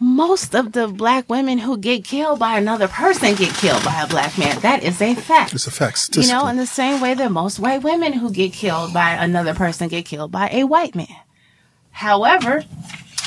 Most 0.00 0.54
of 0.54 0.72
the 0.72 0.86
black 0.86 1.28
women 1.28 1.58
who 1.58 1.76
get 1.76 2.04
killed 2.04 2.38
by 2.38 2.56
another 2.56 2.86
person 2.86 3.34
get 3.34 3.52
killed 3.54 3.84
by 3.84 4.02
a 4.02 4.06
black 4.06 4.38
man. 4.38 4.60
That 4.60 4.84
is 4.84 5.02
a 5.02 5.14
fact. 5.16 5.52
It's 5.54 5.66
a 5.66 5.72
fact. 5.72 6.14
You 6.16 6.28
know, 6.28 6.46
in 6.46 6.56
the 6.56 6.66
same 6.66 7.00
way 7.00 7.14
that 7.14 7.32
most 7.32 7.58
white 7.58 7.82
women 7.82 8.12
who 8.12 8.30
get 8.30 8.52
killed 8.52 8.92
by 8.94 9.12
another 9.14 9.54
person 9.54 9.88
get 9.88 10.04
killed 10.04 10.30
by 10.30 10.50
a 10.52 10.62
white 10.64 10.94
man. 10.94 11.08
However, 11.98 12.64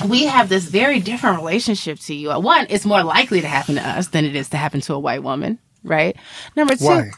we 0.07 0.23
have 0.27 0.47
this 0.47 0.63
very 0.63 1.01
different 1.01 1.39
relationship 1.39 1.99
to 1.99 2.13
you. 2.15 2.29
One, 2.39 2.67
it's 2.69 2.85
more 2.85 3.03
likely 3.03 3.41
to 3.41 3.47
happen 3.47 3.75
to 3.75 3.81
us 3.85 4.07
than 4.07 4.23
it 4.23 4.33
is 4.33 4.47
to 4.49 4.57
happen 4.57 4.79
to 4.81 4.93
a 4.93 4.99
white 4.99 5.23
woman, 5.23 5.59
right? 5.83 6.15
Number 6.55 6.77
two, 6.77 6.85
Why? 6.85 7.11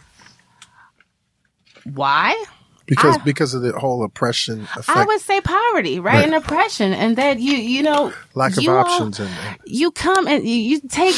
why? 1.93 2.43
Because 2.87 3.17
I- 3.17 3.23
because 3.23 3.53
of 3.53 3.61
the 3.61 3.71
whole 3.77 4.03
oppression 4.03 4.63
effect, 4.75 4.89
I 4.97 5.05
would 5.05 5.21
say 5.21 5.41
poverty, 5.41 5.99
right? 5.99 6.15
Right. 6.15 6.25
And 6.25 6.33
oppression, 6.33 6.91
and 6.91 7.17
that 7.17 7.39
you, 7.39 7.53
you 7.55 7.83
know, 7.83 8.11
lack 8.33 8.57
of 8.57 8.63
you 8.63 8.71
all- 8.71 8.85
options, 8.85 9.19
and 9.19 9.29
you 9.65 9.91
come 9.91 10.27
and 10.27 10.43
you, 10.47 10.55
you 10.55 10.81
take 10.89 11.15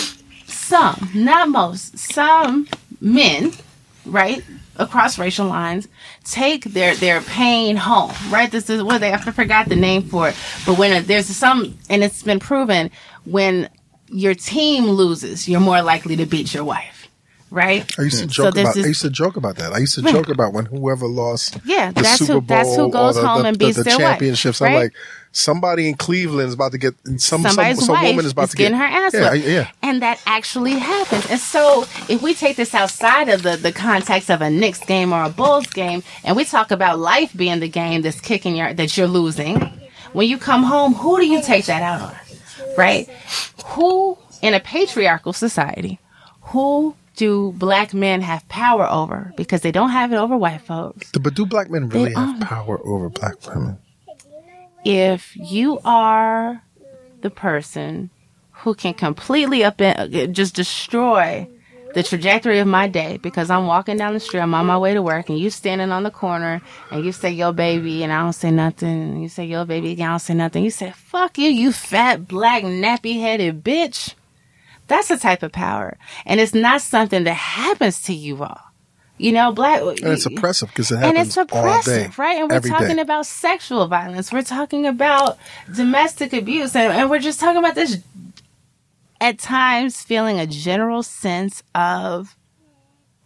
some, 0.48 1.10
not 1.16 1.48
most, 1.50 1.98
some 1.98 2.68
men, 3.00 3.54
right, 4.06 4.44
across 4.76 5.18
racial 5.18 5.48
lines, 5.48 5.88
take 6.26 6.64
their 6.66 6.96
their 6.96 7.22
pain 7.22 7.76
home, 7.78 8.12
right? 8.30 8.52
This 8.52 8.70
is 8.70 8.84
what 8.84 9.00
they 9.02 9.14
I 9.14 9.18
forgot 9.18 9.70
the 9.70 9.76
name 9.76 10.04
for 10.04 10.30
it, 10.30 10.36
but 10.66 10.78
when 10.78 11.06
there's 11.06 11.28
some, 11.28 11.78
and 11.90 12.04
it's 12.04 12.24
been 12.24 12.40
proven 12.40 12.92
when 13.26 13.70
your 14.10 14.34
team 14.36 14.86
loses, 14.86 15.48
you're 15.48 15.60
more 15.60 15.82
likely 15.82 16.16
to 16.18 16.26
beat 16.26 16.54
your 16.54 16.64
wife, 16.64 17.08
right? 17.50 17.90
I 17.98 18.04
used 18.04 18.20
to 18.22 18.28
joke 18.28 18.54
there's 18.54 18.66
about. 18.66 18.76
this- 18.76 18.86
I 18.86 18.88
used 18.90 19.02
to 19.02 19.10
joke 19.10 19.36
about 19.38 19.56
that. 19.58 19.74
I 19.74 19.80
used 19.80 19.96
to 19.96 20.02
joke 20.02 20.30
about 20.36 20.54
when 20.54 20.66
whoever 20.66 21.08
lost, 21.08 21.58
Yeah, 21.66 21.92
the 21.92 22.02
that's 22.02 22.20
Super 22.20 22.34
who- 22.34 22.42
Bowl 22.42 22.58
that's 22.58 22.76
who 22.76 22.92
goes 22.92 23.16
the, 23.16 23.28
home 23.28 23.42
the, 23.44 23.48
and 23.50 23.58
beats 23.58 23.78
the 23.78 23.84
their 23.84 23.98
wife, 23.98 24.08
championships. 24.20 24.62
I'm 24.62 24.74
like, 24.74 24.94
somebody 25.36 25.90
in 25.90 25.96
Cleveland 25.96 26.48
is 26.48 26.54
about 26.54 26.72
to 26.72 26.78
get 26.78 26.96
some 27.06 27.20
some, 27.20 27.44
somebody's 27.44 27.86
some 27.86 27.94
wife 27.94 28.08
woman 28.08 28.26
is 28.26 28.32
about 28.32 28.46
is 28.46 28.52
to 28.52 28.58
get 28.58 28.74
her 28.74 28.84
ass 28.84 29.14
yeah, 29.14 29.32
whipped. 29.32 29.46
yeah. 29.46 29.72
And 29.82 30.02
that 30.02 30.22
actually 30.26 30.74
happens. 30.74 31.30
And 31.30 31.40
so 31.40 31.86
if 32.08 32.22
we 32.22 32.34
take 32.34 32.56
this 32.56 32.74
outside 32.74 33.30
of 33.30 33.44
the, 33.44 33.58
the 33.58 33.72
context 33.72 34.30
of 34.32 34.42
a 34.42 34.50
Knicks 34.50 34.80
game 34.80 35.14
or 35.14 35.24
a 35.24 35.30
Bulls 35.30 35.68
game, 35.68 36.04
and 36.24 36.36
we 36.36 36.46
talk 36.46 36.72
about 36.72 37.00
life 37.00 37.36
being 37.36 37.60
the 37.60 37.68
game 37.68 38.02
that's 38.02 38.22
kicking 38.22 38.56
your 38.56 38.74
that 38.74 38.96
you're 38.98 39.08
losing, 39.08 39.60
when 40.14 40.28
you 40.30 40.38
come 40.38 40.64
home, 40.64 40.94
who 40.94 41.18
do 41.18 41.28
you 41.28 41.42
take 41.42 41.66
that 41.66 41.82
out 41.82 42.02
on? 42.02 42.16
Right? 42.78 43.10
Who 43.66 44.18
in 44.42 44.54
a 44.54 44.60
patriarchal 44.60 45.34
society, 45.34 46.00
who 46.42 46.96
do 47.16 47.54
black 47.54 47.94
men 47.94 48.22
have 48.22 48.48
power 48.48 48.88
over? 48.90 49.34
Because 49.36 49.62
they 49.62 49.72
don't 49.72 49.90
have 49.90 50.14
it 50.14 50.18
over 50.18 50.38
white 50.38 50.62
folks. 50.62 51.12
But 51.12 51.34
do 51.34 51.46
black 51.46 51.70
men 51.70 51.90
really 51.90 52.14
have 52.14 52.40
power 52.42 52.80
over 52.86 53.10
black 53.10 53.46
women? 53.48 53.80
If 54.86 55.36
you 55.36 55.80
are 55.84 56.62
the 57.22 57.30
person 57.30 58.12
who 58.52 58.76
can 58.76 58.94
completely 58.94 59.64
up 59.64 59.82
in, 59.82 59.98
uh, 59.98 60.28
just 60.28 60.56
destroy 60.56 61.50
the 61.96 62.04
trajectory 62.04 62.60
of 62.60 62.68
my 62.68 62.88
day 62.88 63.18
because 63.18 63.50
I'm 63.50 63.68
walking 63.68 63.98
down 63.98 64.14
the 64.14 64.20
street, 64.20 64.42
I'm 64.42 64.54
on 64.54 64.66
my 64.66 64.78
way 64.78 64.94
to 64.94 65.02
work, 65.02 65.30
and 65.30 65.40
you 65.40 65.50
standing 65.50 65.92
on 65.92 66.04
the 66.04 66.12
corner 66.12 66.62
and 66.92 67.04
you 67.04 67.12
say 67.12 67.32
yo 67.32 67.52
baby 67.52 68.04
and 68.04 68.14
I 68.14 68.22
don't 68.22 68.34
say 68.34 68.52
nothing, 68.52 69.22
you 69.22 69.30
say 69.30 69.46
yo 69.46 69.66
baby 69.66 69.92
again, 69.92 70.10
I 70.10 70.14
don't 70.14 70.20
say 70.20 70.34
nothing. 70.34 70.64
You 70.64 70.72
say 70.72 70.92
fuck 70.92 71.38
you, 71.38 71.50
you 71.50 71.72
fat 71.72 72.28
black 72.28 72.64
nappy 72.64 73.20
headed 73.20 73.64
bitch. 73.64 74.14
That's 74.88 75.08
the 75.08 75.18
type 75.18 75.42
of 75.42 75.52
power, 75.52 75.98
and 76.28 76.40
it's 76.40 76.54
not 76.54 76.82
something 76.82 77.24
that 77.24 77.34
happens 77.34 78.04
to 78.04 78.14
you 78.14 78.44
all. 78.44 78.65
You 79.18 79.32
know, 79.32 79.54
black 79.54 79.82
And 79.82 80.08
it's 80.08 80.26
oppressive 80.26 80.70
because 80.70 80.92
it 80.92 80.98
happens. 80.98 81.18
and 81.18 81.28
it's 81.28 81.38
oppressive, 81.38 82.12
day, 82.12 82.22
right? 82.22 82.38
And 82.38 82.52
we're 82.52 82.60
talking 82.60 82.98
day. 82.98 83.02
about 83.02 83.26
sexual 83.26 83.88
violence. 83.88 84.32
We're 84.32 84.42
talking 84.42 84.86
about 84.86 85.38
domestic 85.74 86.34
abuse, 86.34 86.76
and, 86.76 86.92
and 86.92 87.10
we're 87.10 87.20
just 87.20 87.40
talking 87.40 87.60
about 87.60 87.76
this. 87.76 88.00
At 89.22 89.40
times, 89.40 90.02
feeling 90.02 90.38
a 90.40 90.46
general 90.46 91.02
sense 91.02 91.64
of 91.74 92.36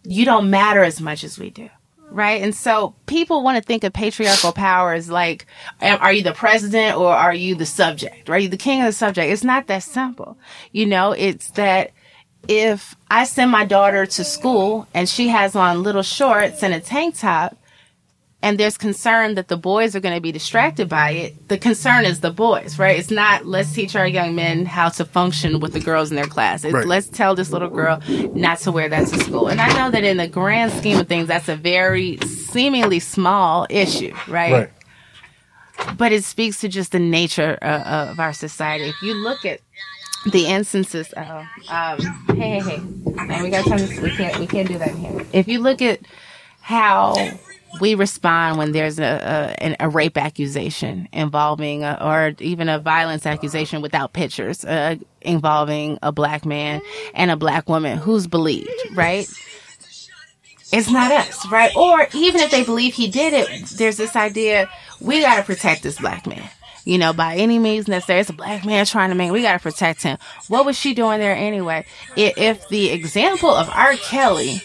you 0.04 0.24
don't 0.24 0.48
matter 0.48 0.84
as 0.84 1.00
much 1.00 1.24
as 1.24 1.38
we 1.38 1.50
do, 1.50 1.68
right? 2.10 2.40
And 2.40 2.54
so 2.54 2.94
people 3.06 3.42
want 3.42 3.56
to 3.56 3.62
think 3.62 3.82
of 3.82 3.92
patriarchal 3.92 4.52
power 4.52 4.94
as 4.94 5.10
like, 5.10 5.46
are 5.82 6.12
you 6.12 6.22
the 6.22 6.32
president 6.32 6.96
or 6.96 7.12
are 7.12 7.34
you 7.34 7.56
the 7.56 7.66
subject? 7.66 8.30
Are 8.30 8.38
you 8.38 8.48
the 8.48 8.56
king 8.56 8.80
of 8.80 8.86
the 8.86 8.92
subject? 8.92 9.32
It's 9.32 9.44
not 9.44 9.66
that 9.66 9.82
simple. 9.82 10.38
You 10.70 10.86
know, 10.86 11.10
it's 11.12 11.50
that 11.52 11.90
if 12.48 12.94
I 13.10 13.24
send 13.24 13.50
my 13.50 13.64
daughter 13.64 14.06
to 14.06 14.24
school 14.24 14.86
and 14.94 15.08
she 15.08 15.28
has 15.28 15.54
on 15.54 15.82
little 15.82 16.02
shorts 16.02 16.62
and 16.62 16.74
a 16.74 16.80
tank 16.80 17.18
top, 17.18 17.56
and 18.42 18.58
there's 18.58 18.78
concern 18.78 19.34
that 19.34 19.48
the 19.48 19.56
boys 19.58 19.94
are 19.94 20.00
going 20.00 20.14
to 20.14 20.20
be 20.20 20.32
distracted 20.32 20.88
by 20.88 21.10
it, 21.10 21.48
the 21.48 21.58
concern 21.58 22.06
is 22.06 22.20
the 22.20 22.30
boys, 22.30 22.78
right? 22.78 22.98
It's 22.98 23.10
not 23.10 23.44
let's 23.44 23.70
teach 23.72 23.94
our 23.94 24.06
young 24.06 24.34
men 24.34 24.64
how 24.64 24.88
to 24.88 25.04
function 25.04 25.60
with 25.60 25.74
the 25.74 25.80
girls 25.80 26.08
in 26.10 26.16
their 26.16 26.24
class. 26.24 26.64
It's 26.64 26.72
Right. 26.72 26.86
let's 26.86 27.06
tell 27.08 27.34
this 27.34 27.50
little 27.50 27.68
girl 27.68 28.00
not 28.34 28.58
to 28.60 28.72
wear 28.72 28.88
that 28.88 29.08
to 29.08 29.18
school. 29.18 29.48
And 29.48 29.60
I 29.60 29.68
know 29.74 29.90
that 29.90 30.04
in 30.04 30.16
the 30.16 30.26
grand 30.26 30.72
scheme 30.72 30.98
of 30.98 31.06
things, 31.06 31.28
that's 31.28 31.50
a 31.50 31.56
very 31.56 32.16
seemingly 32.26 32.98
small 32.98 33.66
issue, 33.68 34.14
right? 34.26 34.70
But 35.98 36.12
it 36.12 36.24
speaks 36.24 36.60
to 36.60 36.68
just 36.68 36.92
the 36.92 36.98
nature 36.98 37.58
uh, 37.60 38.08
of 38.10 38.20
our 38.20 38.32
society. 38.32 38.84
If 38.88 39.02
you 39.02 39.14
look 39.14 39.44
at 39.44 39.60
the 40.26 40.46
instances 40.46 41.12
of, 41.12 41.46
um, 41.68 41.98
hey, 42.36 42.60
hey, 42.60 42.60
hey, 42.60 42.78
man, 42.78 43.42
we 43.42 43.50
got 43.50 43.64
time. 43.66 43.80
We 44.02 44.10
can't, 44.10 44.38
we 44.38 44.46
can't 44.46 44.68
do 44.68 44.78
that 44.78 44.94
here. 44.94 45.26
If 45.32 45.48
you 45.48 45.60
look 45.60 45.80
at 45.80 46.00
how 46.60 47.14
we 47.80 47.94
respond 47.94 48.58
when 48.58 48.72
there's 48.72 48.98
a 48.98 49.54
a, 49.60 49.76
a 49.80 49.88
rape 49.88 50.18
accusation 50.18 51.08
involving, 51.12 51.84
a, 51.84 51.98
or 52.00 52.34
even 52.40 52.68
a 52.68 52.78
violence 52.78 53.26
accusation 53.26 53.80
without 53.80 54.12
pictures 54.12 54.64
uh, 54.64 54.96
involving 55.22 55.98
a 56.02 56.12
black 56.12 56.44
man 56.44 56.82
and 57.14 57.30
a 57.30 57.36
black 57.36 57.68
woman 57.68 57.96
who's 57.98 58.26
believed, 58.26 58.70
right? 58.92 59.28
It's 60.72 60.90
not 60.90 61.10
us, 61.10 61.50
right? 61.50 61.74
Or 61.76 62.06
even 62.14 62.40
if 62.40 62.50
they 62.50 62.62
believe 62.62 62.94
he 62.94 63.08
did 63.08 63.32
it, 63.32 63.48
there's 63.70 63.96
this 63.96 64.14
idea 64.14 64.68
we 65.00 65.20
got 65.20 65.36
to 65.36 65.42
protect 65.42 65.82
this 65.82 65.98
black 65.98 66.26
man. 66.26 66.48
You 66.84 66.98
know, 66.98 67.12
by 67.12 67.36
any 67.36 67.58
means 67.58 67.88
necessary. 67.88 68.20
It's 68.20 68.30
a 68.30 68.34
black 68.34 68.64
man 68.64 68.86
trying 68.86 69.10
to 69.10 69.14
make. 69.14 69.32
We 69.32 69.42
got 69.42 69.52
to 69.52 69.58
protect 69.58 70.02
him. 70.02 70.18
What 70.48 70.64
was 70.64 70.78
she 70.78 70.94
doing 70.94 71.20
there 71.20 71.34
anyway? 71.34 71.84
If 72.16 72.68
the 72.68 72.90
example 72.90 73.50
of 73.50 73.68
R. 73.68 73.94
Kelly 73.94 74.62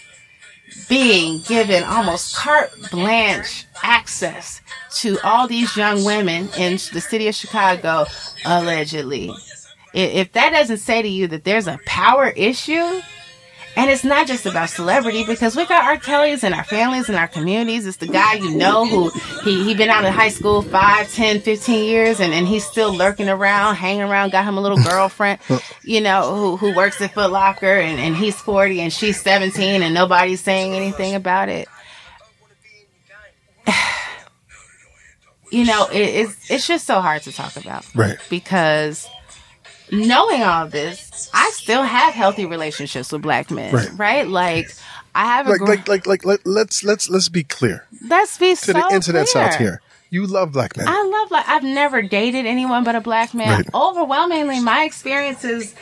being 0.90 1.40
given 1.42 1.84
almost 1.84 2.36
carte 2.36 2.72
blanche 2.92 3.66
access 3.84 4.62
to 4.98 5.18
all 5.24 5.48
these 5.48 5.76
young 5.76 6.04
women 6.04 6.50
in 6.58 6.74
the 6.94 7.02
city 7.02 7.28
of 7.28 7.36
Chicago, 7.36 8.06
allegedly. 8.46 9.32
If 9.94 10.34
that 10.34 10.52
doesn't 10.52 10.78
say 10.78 11.02
to 11.02 11.08
you 11.08 11.28
that 11.28 11.44
there's 11.44 11.68
a 11.68 11.80
power 11.86 12.28
issue, 12.28 13.02
and 13.76 13.90
it's 13.92 14.04
not 14.04 14.28
just 14.28 14.46
about 14.46 14.70
celebrity 14.70 15.24
because 15.26 15.56
we 15.56 15.66
got 15.66 15.84
our 15.84 15.98
Kellys 15.98 16.44
in 16.44 16.54
our 16.54 16.64
families 16.64 17.10
and 17.10 17.18
our 17.18 17.28
communities. 17.28 17.86
It's 17.86 17.98
the 17.98 18.08
guy 18.08 18.36
you 18.36 18.52
know 18.56 18.86
who 18.86 19.10
he, 19.44 19.64
he 19.64 19.74
been 19.76 19.90
out 19.90 20.06
of 20.06 20.14
high 20.14 20.30
school 20.30 20.62
5, 20.62 21.12
10, 21.14 21.42
15 21.42 21.86
years 21.86 22.20
and, 22.20 22.34
and 22.34 22.48
he's 22.48 22.66
still 22.66 22.94
lurking 22.96 23.28
around, 23.30 23.76
hanging 23.76 24.04
around, 24.04 24.32
got 24.32 24.46
him 24.46 24.58
a 24.58 24.62
little 24.62 24.82
girlfriend, 24.82 25.40
you 25.84 26.00
know, 26.02 26.36
who, 26.36 26.58
who 26.58 26.76
works 26.76 27.02
at 27.02 27.14
Foot 27.14 27.32
Locker 27.32 27.66
and, 27.66 28.00
and 28.00 28.16
he's 28.16 28.40
40 28.40 28.80
and 28.82 28.94
she's 28.94 29.22
17 29.22 29.82
and 29.82 29.94
nobody's 29.94 30.42
saying 30.42 30.74
anything 30.74 31.16
about 31.16 31.50
it. 31.50 31.68
you 35.52 35.66
know, 35.66 35.88
it, 35.88 35.98
it's, 35.98 36.52
it's 36.52 36.68
just 36.68 36.86
so 36.88 37.02
hard 37.02 37.22
to 37.24 37.32
talk 37.32 37.56
about 37.56 37.86
Right. 37.96 38.18
because 38.30 39.08
knowing 39.92 40.44
all 40.44 40.68
this, 40.68 41.30
I 41.34 41.50
still 41.54 41.84
have 41.84 42.14
healthy 42.14 42.46
relationships 42.46 43.12
with 43.12 43.22
black 43.22 43.52
men, 43.52 43.74
Right. 43.74 43.90
right? 43.98 44.28
Like 44.28 44.74
I 45.14 45.26
have 45.26 45.48
a 45.48 45.52
Like, 45.52 45.60
gr- 45.60 45.66
like, 45.68 45.88
like, 45.88 46.06
like, 46.08 46.26
let, 46.26 46.46
let's 46.46 46.84
let's 46.84 47.10
let's 47.10 47.30
be 47.30 47.44
clear 47.44 47.86
let's 48.10 48.38
be 48.38 48.50
to 48.52 48.56
so 48.56 48.74
the 48.74 48.88
internet's 48.92 49.32
clear. 49.34 49.44
out 49.44 49.56
here. 49.56 49.82
You 50.12 50.28
love 50.28 50.52
black 50.54 50.78
men. 50.78 50.88
I 50.88 51.02
love 51.04 51.32
like 51.32 51.48
I've 51.48 51.64
never 51.64 52.02
dated 52.02 52.46
anyone 52.46 52.84
but 52.84 52.96
a 52.96 53.02
black 53.02 53.34
man. 53.34 53.50
Right. 53.50 53.68
Overwhelmingly, 53.74 54.60
my 54.62 54.84
experiences 54.84 55.74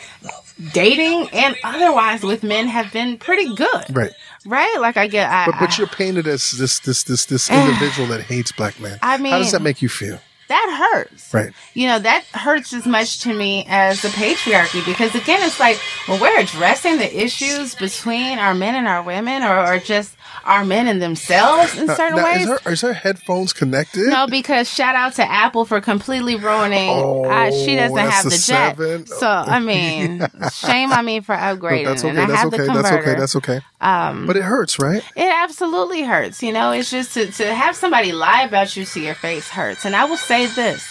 dating 0.72 1.30
and 1.34 1.56
otherwise 1.64 2.24
with 2.24 2.44
men 2.44 2.68
have 2.68 2.92
been 2.92 3.18
pretty 3.18 3.54
good. 3.56 3.86
Right. 3.92 4.12
Right? 4.46 4.76
Like 4.80 4.98
I 4.98 5.08
get 5.08 5.30
I, 5.30 5.46
But 5.48 5.56
but 5.60 5.72
I- 5.74 5.78
you're 5.78 5.88
painted 5.88 6.28
as 6.28 6.52
this 6.52 6.80
this 6.80 7.04
this 7.04 7.26
this 7.26 7.50
individual 7.50 8.08
that 8.10 8.22
hates 8.22 8.52
black 8.52 8.80
men. 8.80 8.98
I 9.02 9.18
mean 9.18 9.32
how 9.34 9.40
does 9.40 9.52
that 9.52 9.62
make 9.62 9.82
you 9.82 9.90
feel? 9.90 10.20
That 10.54 10.92
hurts. 10.94 11.34
Right. 11.34 11.52
You 11.74 11.88
know, 11.88 12.00
that 12.00 12.24
hurts 12.26 12.74
as 12.74 12.86
much 12.86 13.22
to 13.22 13.34
me 13.34 13.66
as 13.68 14.02
the 14.04 14.10
patriarchy 14.10 14.86
because 14.86 15.16
again, 15.16 15.42
it's 15.42 15.60
like 15.60 15.78
when 16.06 16.22
we're 16.22 16.40
addressing 16.40 16.98
the 16.98 17.24
issues 17.24 17.74
between 17.74 18.38
our 18.38 18.54
men 18.54 18.76
and 18.76 18.88
our 18.88 19.02
women 19.02 19.42
or, 19.42 19.66
or 19.66 19.80
just 19.80 20.16
our 20.46 20.66
men 20.66 20.88
in 20.88 21.00
themselves 21.00 21.78
in 21.78 21.88
certain 21.88 22.18
Now, 22.18 22.26
ways. 22.26 22.42
is 22.48 22.60
her 22.62 22.72
is 22.72 22.82
her 22.82 22.94
headphones 22.94 23.54
connected? 23.54 24.08
no, 24.10 24.28
because 24.28 24.70
shout 24.70 24.96
out 24.96 25.14
to 25.14 25.24
Apple 25.30 25.66
for 25.66 25.80
completely 25.82 26.36
ruining. 26.36 26.90
Oh, 26.90 27.26
uh, 27.26 27.52
she 27.52 27.76
doesn't 27.76 27.98
have 27.98 28.24
the 28.26 28.30
jet, 28.32 28.78
seven. 28.78 29.06
so 29.08 29.28
I 29.28 29.60
mean, 29.60 30.26
shame 30.54 30.92
on 30.92 31.06
me 31.06 31.22
for 31.22 31.36
upgrading. 31.36 31.86
that's 31.86 32.04
okay. 32.04 32.10
and 32.10 32.20
I 32.20 32.26
That's 32.28 32.40
have 32.42 32.54
okay. 32.54 32.66
That's 32.68 32.92
okay. 32.92 33.16
That's 33.16 33.36
okay. 33.38 33.60
Um, 33.82 34.28
but 34.28 34.38
it 34.38 34.44
hurts, 34.44 34.80
right? 34.80 35.04
It 35.16 35.32
absolutely 35.34 36.04
hurts. 36.04 36.42
You 36.44 36.52
know, 36.54 36.72
it's 36.72 36.90
just 36.92 37.14
to, 37.16 37.28
to 37.32 37.54
have 37.54 37.76
somebody 37.76 38.12
lie 38.12 38.44
about 38.44 38.76
you 38.76 38.86
to 38.86 39.00
your 39.00 39.16
face 39.16 39.50
hurts. 39.50 39.86
And 39.86 39.96
I 39.96 40.06
will 40.06 40.18
say 40.18 40.46
this 40.48 40.88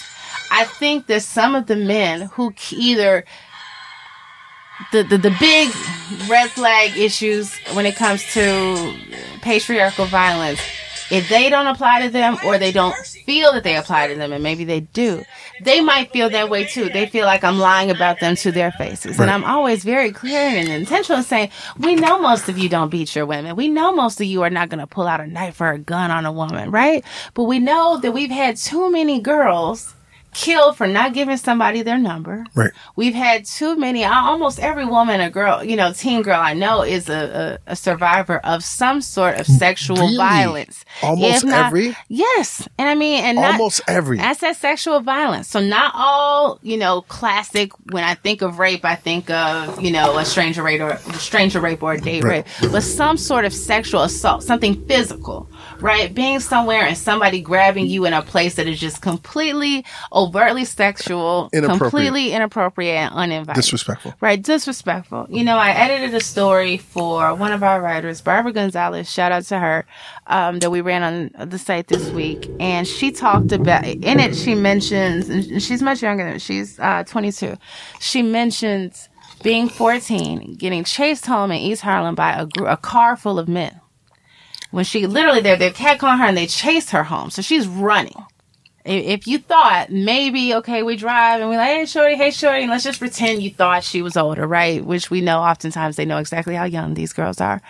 I 0.51 0.65
think 0.65 1.07
that 1.07 1.23
some 1.23 1.55
of 1.55 1.67
the 1.67 1.77
men 1.77 2.23
who 2.23 2.53
either 2.73 3.25
the, 4.91 5.03
the, 5.03 5.19
the 5.19 5.37
big 5.39 5.69
red 6.29 6.51
flag 6.51 6.97
issues 6.97 7.57
when 7.75 7.87
it 7.87 7.97
comes 7.97 8.25
to 8.33 8.95
patriarchal 9.41 10.07
violence, 10.07 10.61
if 11.11 11.29
they 11.29 11.51
don't 11.51 11.67
apply 11.67 12.03
to 12.03 12.09
them 12.09 12.39
or 12.47 12.59
they 12.59 12.73
don't 12.73 12.95
feel 13.27 13.53
that 13.53 13.65
they 13.65 13.77
apply 13.77 14.09
to 14.09 14.15
them, 14.15 14.33
and 14.33 14.43
maybe 14.43 14.65
they 14.65 14.81
do, 14.81 15.25
they 15.61 15.81
might 15.81 16.11
feel 16.11 16.31
that 16.31 16.49
way 16.49 16.65
too. 16.65 16.89
They 16.89 17.07
feel 17.07 17.27
like 17.27 17.45
I'm 17.45 17.59
lying 17.59 17.91
about 17.91 18.21
them 18.21 18.35
to 18.37 18.51
their 18.51 18.73
faces. 18.73 19.21
And 19.21 19.31
I'm 19.31 19.45
always 19.45 19.85
very 19.85 20.11
clear 20.11 20.41
and 20.41 20.69
intentional 20.69 21.19
in 21.19 21.25
saying, 21.25 21.51
we 21.79 21.95
know 21.95 22.19
most 22.19 22.49
of 22.49 22.57
you 22.57 22.69
don't 22.69 22.89
beat 22.89 23.15
your 23.15 23.27
women. 23.27 23.57
We 23.57 23.69
know 23.69 23.93
most 23.93 24.21
of 24.21 24.27
you 24.27 24.43
are 24.43 24.51
not 24.51 24.71
going 24.71 24.81
to 24.81 24.87
pull 24.87 25.07
out 25.07 25.21
a 25.21 25.27
knife 25.27 25.61
or 25.61 25.71
a 25.71 25.79
gun 25.79 26.11
on 26.11 26.25
a 26.25 26.33
woman, 26.33 26.71
right? 26.71 27.05
But 27.35 27.45
we 27.45 27.59
know 27.59 27.99
that 27.99 28.13
we've 28.13 28.31
had 28.31 28.57
too 28.57 28.91
many 28.91 29.21
girls 29.21 29.95
killed 30.33 30.77
for 30.77 30.87
not 30.87 31.13
giving 31.15 31.37
somebody 31.37 31.83
their 31.83 31.99
number. 31.99 32.45
Right. 32.55 32.71
We've 32.97 33.15
had 33.15 33.45
too 33.45 33.77
many. 33.77 34.05
Almost 34.05 34.59
every 34.61 34.85
woman, 34.87 35.21
a 35.21 35.31
girl, 35.31 35.63
you 35.63 35.77
know, 35.77 35.93
teen 35.93 36.23
girl 36.23 36.41
I 36.41 36.55
know 36.55 36.83
is 36.83 37.09
a, 37.09 37.59
a, 37.67 37.73
a 37.73 37.77
survivor 37.77 38.39
of 38.39 38.65
some 38.65 39.01
sort 39.03 39.39
of 39.39 39.47
sexual 39.47 39.97
Really? 39.99 40.17
violence. 40.17 40.85
Almost 41.03 41.45
not- 41.45 41.67
every? 41.67 41.97
Yes, 42.09 42.67
and 42.79 42.89
I 42.89 42.95
mean, 42.95 43.23
and 43.25 43.37
not, 43.37 43.53
Almost 43.53 43.83
every. 43.87 44.17
that's 44.17 44.41
that 44.41 44.57
sexual 44.57 45.01
violence. 45.01 45.49
So 45.49 45.61
not 45.61 45.93
all, 45.95 46.59
you 46.63 46.77
know, 46.77 47.03
classic. 47.03 47.73
When 47.93 48.05
I 48.05 48.15
think 48.15 48.43
of 48.43 48.59
rape, 48.59 48.85
I 48.85 48.95
think 48.97 49.29
of 49.31 49.81
you 49.81 49.91
know 49.91 50.17
a 50.19 50.25
stranger 50.25 50.63
rape 50.63 50.81
or 50.81 50.91
a 50.91 50.99
stranger 51.15 51.61
rape 51.61 51.83
or 51.83 51.93
a 51.93 52.01
date 52.01 52.25
Right. 52.25 52.47
rape, 52.61 52.73
but 52.73 52.83
some 52.83 53.17
sort 53.17 53.45
of 53.45 53.53
sexual 53.53 54.03
assault, 54.03 54.43
something 54.43 54.83
physical, 54.87 55.49
right? 55.83 56.15
Being 56.15 56.41
somewhere 56.41 56.85
and 56.85 56.97
somebody 56.97 57.41
grabbing 57.41 57.87
you 57.87 58.05
in 58.07 58.13
a 58.13 58.23
place 58.23 58.55
that 58.55 58.67
is 58.67 58.79
just 58.81 59.03
completely 59.03 59.85
overtly 60.13 60.65
sexual, 60.65 61.51
Inappropriate. 61.53 61.81
completely 61.81 62.33
inappropriate 62.33 62.97
and 62.97 63.15
uninvited. 63.15 63.57
Disrespectful. 63.61 64.15
Right, 64.21 64.41
disrespectful. 64.41 65.27
You 65.29 65.45
know, 65.45 65.57
I 65.59 65.71
edited 65.71 66.15
a 66.15 66.21
story 66.21 66.77
for 66.79 67.35
one 67.35 67.53
of 67.53 67.63
our 67.63 67.81
writers, 67.83 68.21
Barbara 68.21 68.53
Gonzalez. 68.53 69.11
Shout 69.11 69.33
out 69.33 69.45
to 69.45 69.59
her, 69.59 69.85
um, 70.29 70.61
that 70.61 70.71
we 70.71 70.81
ran 70.81 71.03
on 71.03 71.49
the 71.49 71.59
site 71.59 71.89
this 71.89 72.09
week, 72.11 72.49
and 72.61 72.87
she 72.87 73.11
talked 73.11 73.53
about 73.53 73.85
in 73.87 74.21
it. 74.21 74.37
She 74.37 74.55
mentions, 74.55 75.29
and 75.29 75.63
she's 75.63 75.83
much 75.83 76.03
younger 76.03 76.25
than 76.25 76.39
she's 76.39 76.79
uh, 76.79 77.05
22. 77.05 77.57
She 78.01 78.23
mentions 78.23 79.09
being 79.43 79.69
14, 79.69 80.55
getting 80.55 80.85
chased 80.85 81.27
home 81.27 81.51
in 81.51 81.59
East 81.59 81.83
Harlem 81.83 82.15
by 82.15 82.33
a, 82.33 82.47
a 82.65 82.77
car 82.77 83.17
full 83.17 83.39
of 83.41 83.49
men. 83.49 83.81
When 84.73 84.85
she 84.85 85.07
literally 85.07 85.41
they're 85.41 85.57
they're 85.57 85.71
catcalling 85.71 86.19
her 86.19 86.25
and 86.25 86.37
they 86.37 86.47
chase 86.47 86.91
her 86.91 87.05
home, 87.05 87.31
so 87.31 87.43
she's 87.43 87.69
running. 87.69 88.17
If 88.85 89.29
you 89.29 89.39
thought 89.39 89.91
maybe 89.91 90.55
okay 90.57 90.83
we 90.83 90.97
drive 90.97 91.41
and 91.41 91.49
we're 91.49 91.57
like 91.57 91.69
hey 91.69 91.87
shorty 91.87 92.17
hey 92.17 92.33
shorty 92.33 92.63
and 92.63 92.71
let's 92.71 92.83
just 92.83 92.99
pretend 92.99 93.41
you 93.41 93.51
thought 93.51 93.85
she 93.85 94.03
was 94.03 94.17
older 94.17 94.45
right? 94.45 94.85
Which 94.85 95.09
we 95.09 95.21
know 95.21 95.39
oftentimes 95.39 95.95
they 95.95 96.05
know 96.05 96.19
exactly 96.19 96.57
how 96.57 96.65
young 96.65 96.95
these 96.95 97.13
girls 97.13 97.41
are. 97.41 97.63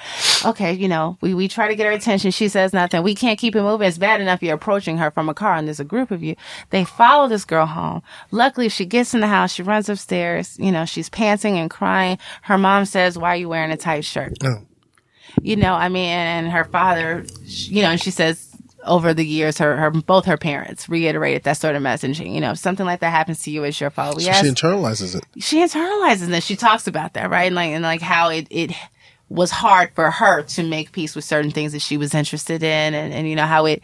Okay 0.43 0.73
you 0.73 0.89
know 0.89 1.19
we, 1.21 1.35
we 1.35 1.49
try 1.49 1.69
to 1.69 1.75
get 1.75 1.85
her 1.85 1.93
attention. 1.93 2.31
She 2.31 2.49
says 2.49 2.73
nothing. 2.73 3.03
We 3.03 3.15
can't 3.15 3.39
keep 3.39 3.55
it 3.55 3.61
moving. 3.61 3.87
It's 3.87 3.99
bad 3.99 4.23
enough 4.23 4.43
you're 4.43 4.55
approaching 4.55 4.97
her 4.97 5.11
from 5.11 5.29
a 5.29 5.35
car 5.35 5.57
and 5.57 5.69
there's 5.69 5.81
a 5.81 5.85
group 5.85 6.11
of 6.11 6.23
you. 6.23 6.35
They 6.71 6.85
follow 6.85 7.29
this 7.29 7.45
girl 7.45 7.67
home. 7.67 8.03
Luckily 8.31 8.71
she 8.71 8.87
gets 8.87 9.13
in 9.13 9.21
the 9.21 9.27
house. 9.27 9.53
She 9.53 9.63
runs 9.63 9.91
upstairs. 9.91 10.57
You 10.59 10.73
know 10.73 10.87
she's 10.87 11.11
panting 11.11 11.59
and 11.59 11.69
crying. 11.69 12.17
Her 12.41 12.57
mom 12.57 12.87
says 12.87 13.19
why 13.19 13.35
are 13.35 13.37
you 13.37 13.51
wearing 13.51 13.71
a 13.71 13.77
tight 13.77 14.07
shirt? 14.07 14.43
No. 14.43 14.67
You 15.41 15.57
know 15.57 15.75
i 15.75 15.89
mean 15.89 16.09
and 16.11 16.51
her 16.51 16.65
father 16.65 17.25
you 17.45 17.83
know 17.83 17.89
and 17.91 18.01
she 18.01 18.11
says 18.11 18.49
over 18.85 19.15
the 19.15 19.25
years 19.25 19.59
her, 19.59 19.77
her 19.77 19.91
both 19.91 20.25
her 20.27 20.37
parents 20.37 20.89
reiterated 20.89 21.45
that 21.45 21.57
sort 21.57 21.77
of 21.77 21.83
messaging 21.83 22.35
you 22.35 22.41
know 22.41 22.51
if 22.51 22.59
something 22.59 22.85
like 22.85 23.01
that 23.01 23.11
happens 23.11 23.41
to 23.43 23.51
you 23.51 23.63
it's 23.65 23.81
your 23.81 23.91
fault. 23.91 24.17
We 24.17 24.25
So 24.25 24.33
she 24.33 24.47
internalizes 24.49 25.15
it. 25.17 25.25
she 25.43 25.59
internalizes 25.63 26.29
that 26.29 26.43
she 26.43 26.57
talks 26.57 26.87
about 26.87 27.13
that 27.15 27.31
right? 27.31 27.47
And 27.47 27.55
like 27.55 27.71
and 27.71 27.83
like 27.83 28.01
how 28.03 28.31
it 28.31 28.47
it 28.51 28.73
was 29.29 29.51
hard 29.51 29.91
for 29.95 30.11
her 30.11 30.43
to 30.43 30.63
make 30.63 30.93
peace 30.93 31.15
with 31.17 31.25
certain 31.25 31.51
things 31.53 31.73
that 31.73 31.81
she 31.81 31.97
was 31.97 32.13
interested 32.15 32.63
in 32.63 32.93
and, 32.95 33.15
and 33.15 33.29
you 33.29 33.37
know 33.37 33.47
how 33.47 33.67
it 33.67 33.83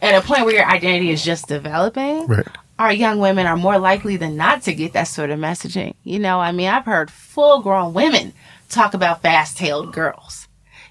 at 0.00 0.14
a 0.14 0.26
point 0.26 0.44
where 0.44 0.54
your 0.54 0.64
identity 0.66 1.10
is 1.10 1.22
just 1.24 1.48
developing 1.48 2.26
Right. 2.28 2.46
our 2.78 2.92
young 2.92 3.18
women 3.18 3.46
are 3.46 3.56
more 3.56 3.78
likely 3.78 4.16
than 4.16 4.36
not 4.36 4.62
to 4.62 4.74
get 4.74 4.92
that 4.94 5.04
sort 5.04 5.30
of 5.30 5.38
messaging. 5.40 5.94
You 6.04 6.20
know 6.20 6.38
i 6.40 6.52
mean 6.52 6.68
i've 6.68 6.84
heard 6.86 7.10
full 7.10 7.62
grown 7.62 7.92
women 7.94 8.32
talk 8.68 8.94
about 8.94 9.22
fast 9.22 9.56
tailed 9.58 9.92
girls 9.92 10.39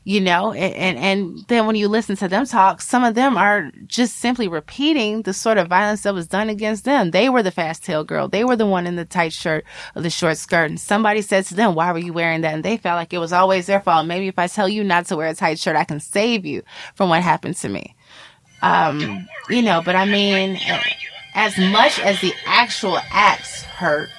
you 0.10 0.20
know 0.20 0.52
and, 0.54 0.74
and 0.74 0.98
and 0.98 1.46
then 1.50 1.68
when 1.68 1.76
you 1.76 1.88
listen 1.88 2.16
to 2.16 2.28
them 2.28 2.44
talk 2.44 2.82
some 2.82 3.04
of 3.04 3.14
them 3.14 3.38
are 3.38 3.72
just 3.86 4.16
simply 4.18 4.48
repeating 4.48 5.22
the 5.22 5.36
sort 5.36 5.60
of 5.60 5.68
violence 5.68 6.02
that 6.02 6.16
was 6.16 6.26
done 6.26 6.50
against 6.50 6.84
them. 6.84 7.12
They 7.12 7.30
were 7.30 7.44
the 7.44 7.52
fast 7.52 7.84
tail 7.84 8.04
girl. 8.04 8.28
They 8.28 8.44
were 8.44 8.56
the 8.56 8.66
one 8.66 8.88
in 8.88 8.96
the 8.96 9.06
tight 9.06 9.34
shirt 9.34 9.66
or 9.96 10.02
the 10.02 10.10
short 10.10 10.38
skirt. 10.38 10.72
And 10.72 10.80
somebody 10.80 11.22
said 11.22 11.46
to 11.46 11.54
them 11.54 11.76
why 11.76 11.92
were 11.92 12.00
you 12.00 12.12
wearing 12.12 12.42
that? 12.42 12.56
And 12.56 12.66
they 12.66 12.78
felt 12.78 12.98
like 12.98 13.14
it 13.14 13.20
was 13.20 13.32
always 13.32 13.68
their 13.68 13.82
fault. 13.82 14.08
Maybe 14.08 14.28
if 14.28 14.40
i 14.40 14.48
tell 14.48 14.68
you 14.68 14.84
not 14.84 15.06
to 15.08 15.16
wear 15.16 15.28
a 15.28 15.36
tight 15.36 15.60
shirt 15.60 15.76
i 15.76 15.84
can 15.84 16.00
save 16.00 16.44
you 16.44 16.64
from 16.96 17.10
what 17.10 17.22
happened 17.22 17.58
to 17.58 17.70
me. 17.70 17.96
Um 18.64 19.28
you 19.48 19.62
know 19.62 19.84
but 19.86 19.96
i 19.96 20.06
mean 20.06 20.60
as 21.36 21.56
much 21.60 22.00
as 22.00 22.20
the 22.22 22.34
actual 22.48 22.98
acts 23.12 23.62
hurt 23.62 24.10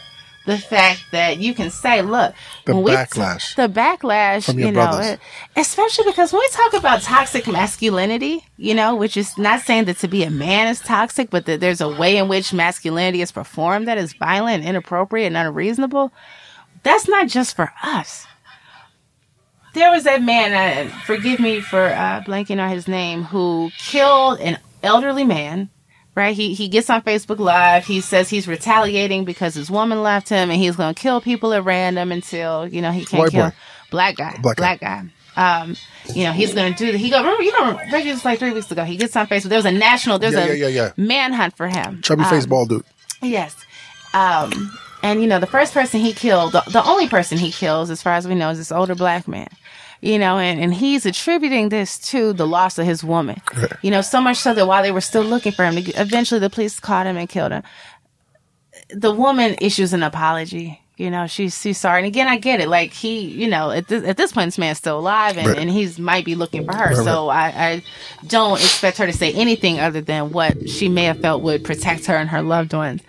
the 0.50 0.58
fact 0.58 1.04
that 1.12 1.38
you 1.38 1.54
can 1.54 1.70
say, 1.70 2.02
look, 2.02 2.34
The 2.66 2.72
backlash 2.74 3.54
the 3.56 3.68
backlash, 3.68 4.44
from 4.44 4.58
your 4.58 4.68
you 4.68 4.72
know, 4.72 4.86
brothers. 4.88 5.18
especially 5.56 6.04
because 6.04 6.32
when 6.32 6.40
we 6.40 6.48
talk 6.50 6.74
about 6.74 7.02
toxic 7.02 7.46
masculinity, 7.46 8.44
you 8.56 8.74
know, 8.74 8.94
which 8.94 9.16
is 9.16 9.38
not 9.38 9.60
saying 9.60 9.86
that 9.86 9.98
to 9.98 10.08
be 10.08 10.22
a 10.24 10.30
man 10.30 10.68
is 10.68 10.80
toxic, 10.80 11.30
but 11.30 11.46
that 11.46 11.60
there's 11.60 11.80
a 11.80 11.88
way 11.88 12.16
in 12.16 12.28
which 12.28 12.52
masculinity 12.52 13.22
is 13.22 13.32
performed 13.32 13.88
that 13.88 13.96
is 13.98 14.12
violent, 14.12 14.64
inappropriate, 14.64 15.26
and 15.28 15.36
unreasonable. 15.36 16.12
That's 16.82 17.08
not 17.08 17.28
just 17.28 17.56
for 17.56 17.72
us. 17.82 18.26
There 19.74 19.90
was 19.90 20.04
that 20.04 20.22
man, 20.22 20.88
uh, 20.88 20.90
forgive 21.04 21.38
me 21.38 21.60
for 21.60 21.84
uh, 21.84 22.22
blanking 22.26 22.60
on 22.60 22.70
his 22.70 22.88
name, 22.88 23.22
who 23.22 23.70
killed 23.78 24.40
an 24.40 24.58
elderly 24.82 25.24
man 25.24 25.70
right? 26.20 26.36
He 26.36 26.54
he 26.54 26.68
gets 26.68 26.88
on 26.90 27.02
Facebook 27.02 27.38
Live. 27.38 27.84
He 27.84 28.00
says 28.00 28.28
he's 28.30 28.46
retaliating 28.46 29.24
because 29.24 29.54
his 29.54 29.70
woman 29.70 30.02
left 30.02 30.28
him, 30.28 30.50
and 30.50 30.60
he's 30.60 30.76
going 30.76 30.94
to 30.94 31.00
kill 31.00 31.20
people 31.20 31.52
at 31.52 31.64
random 31.64 32.12
until 32.12 32.68
you 32.68 32.82
know 32.82 32.92
he 32.92 33.04
can't 33.04 33.20
White 33.22 33.30
kill 33.32 33.48
boy. 33.50 33.54
black 33.90 34.16
guy, 34.16 34.38
Black 34.42 34.56
guy. 34.58 34.76
guy. 34.76 35.04
Um, 35.36 35.76
you 36.14 36.24
know 36.24 36.32
he's 36.32 36.54
going 36.54 36.74
to 36.74 36.78
do. 36.78 36.92
The, 36.92 36.98
he 36.98 37.08
go. 37.10 37.18
Remember, 37.18 37.42
you 37.42 37.52
know, 37.58 37.80
Reggie 37.92 38.10
was 38.10 38.24
like 38.24 38.38
three 38.38 38.52
weeks 38.52 38.70
ago. 38.70 38.84
He 38.84 38.96
gets 38.96 39.16
on 39.16 39.26
Facebook. 39.26 39.48
There 39.48 39.58
was 39.58 39.64
a 39.64 39.72
national. 39.72 40.18
There's 40.18 40.34
Yeah, 40.34 40.46
a 40.46 40.54
yeah, 40.54 40.68
yeah, 40.68 40.92
manhunt 40.96 41.56
for 41.56 41.66
him. 41.68 42.02
chubby 42.02 42.22
Um, 42.24 42.30
face 42.30 42.46
bald 42.46 42.68
dude. 42.68 42.84
Yes. 43.22 43.56
Um, 44.12 44.76
and 45.02 45.20
you 45.22 45.26
know, 45.28 45.38
the 45.38 45.46
first 45.46 45.72
person 45.72 46.00
he 46.00 46.12
killed, 46.12 46.52
the, 46.52 46.62
the 46.70 46.84
only 46.84 47.08
person 47.08 47.38
he 47.38 47.52
kills, 47.52 47.90
as 47.90 48.02
far 48.02 48.14
as 48.14 48.26
we 48.28 48.34
know, 48.34 48.50
is 48.50 48.58
this 48.58 48.72
older 48.72 48.94
black 48.94 49.26
man. 49.28 49.48
You 50.02 50.18
know, 50.18 50.38
and, 50.38 50.58
and 50.58 50.72
he's 50.72 51.04
attributing 51.04 51.68
this 51.68 51.98
to 52.10 52.32
the 52.32 52.46
loss 52.46 52.78
of 52.78 52.86
his 52.86 53.04
woman. 53.04 53.40
You 53.82 53.90
know, 53.90 54.00
so 54.00 54.20
much 54.20 54.38
so 54.38 54.54
that 54.54 54.66
while 54.66 54.82
they 54.82 54.92
were 54.92 55.02
still 55.02 55.22
looking 55.22 55.52
for 55.52 55.64
him, 55.64 55.74
eventually 55.76 56.40
the 56.40 56.48
police 56.48 56.80
caught 56.80 57.06
him 57.06 57.18
and 57.18 57.28
killed 57.28 57.52
him. 57.52 57.62
The 58.90 59.12
woman 59.12 59.56
issues 59.60 59.92
an 59.92 60.02
apology. 60.02 60.80
You 60.96 61.10
know, 61.10 61.26
she's 61.26 61.58
she's 61.58 61.78
sorry. 61.78 62.00
And 62.00 62.06
again, 62.06 62.28
I 62.28 62.36
get 62.38 62.60
it. 62.60 62.68
Like 62.68 62.92
he, 62.92 63.20
you 63.20 63.48
know, 63.48 63.70
at 63.70 63.88
this, 63.88 64.04
at 64.04 64.16
this 64.18 64.32
point, 64.32 64.48
this 64.48 64.58
man's 64.58 64.76
still 64.78 64.98
alive, 64.98 65.38
and, 65.38 65.46
Right. 65.48 65.58
and 65.58 65.70
he's 65.70 65.98
might 65.98 66.24
be 66.26 66.34
looking 66.34 66.66
for 66.66 66.74
her. 66.76 66.94
Right, 66.94 67.04
so 67.04 67.28
I, 67.30 67.46
I 67.46 67.82
don't 68.26 68.58
expect 68.60 68.98
her 68.98 69.06
to 69.06 69.12
say 69.12 69.32
anything 69.32 69.80
other 69.80 70.02
than 70.02 70.32
what 70.32 70.68
she 70.68 70.88
may 70.90 71.04
have 71.04 71.20
felt 71.20 71.42
would 71.42 71.64
protect 71.64 72.04
her 72.06 72.16
and 72.16 72.28
her 72.28 72.42
loved 72.42 72.74
ones. 72.74 73.00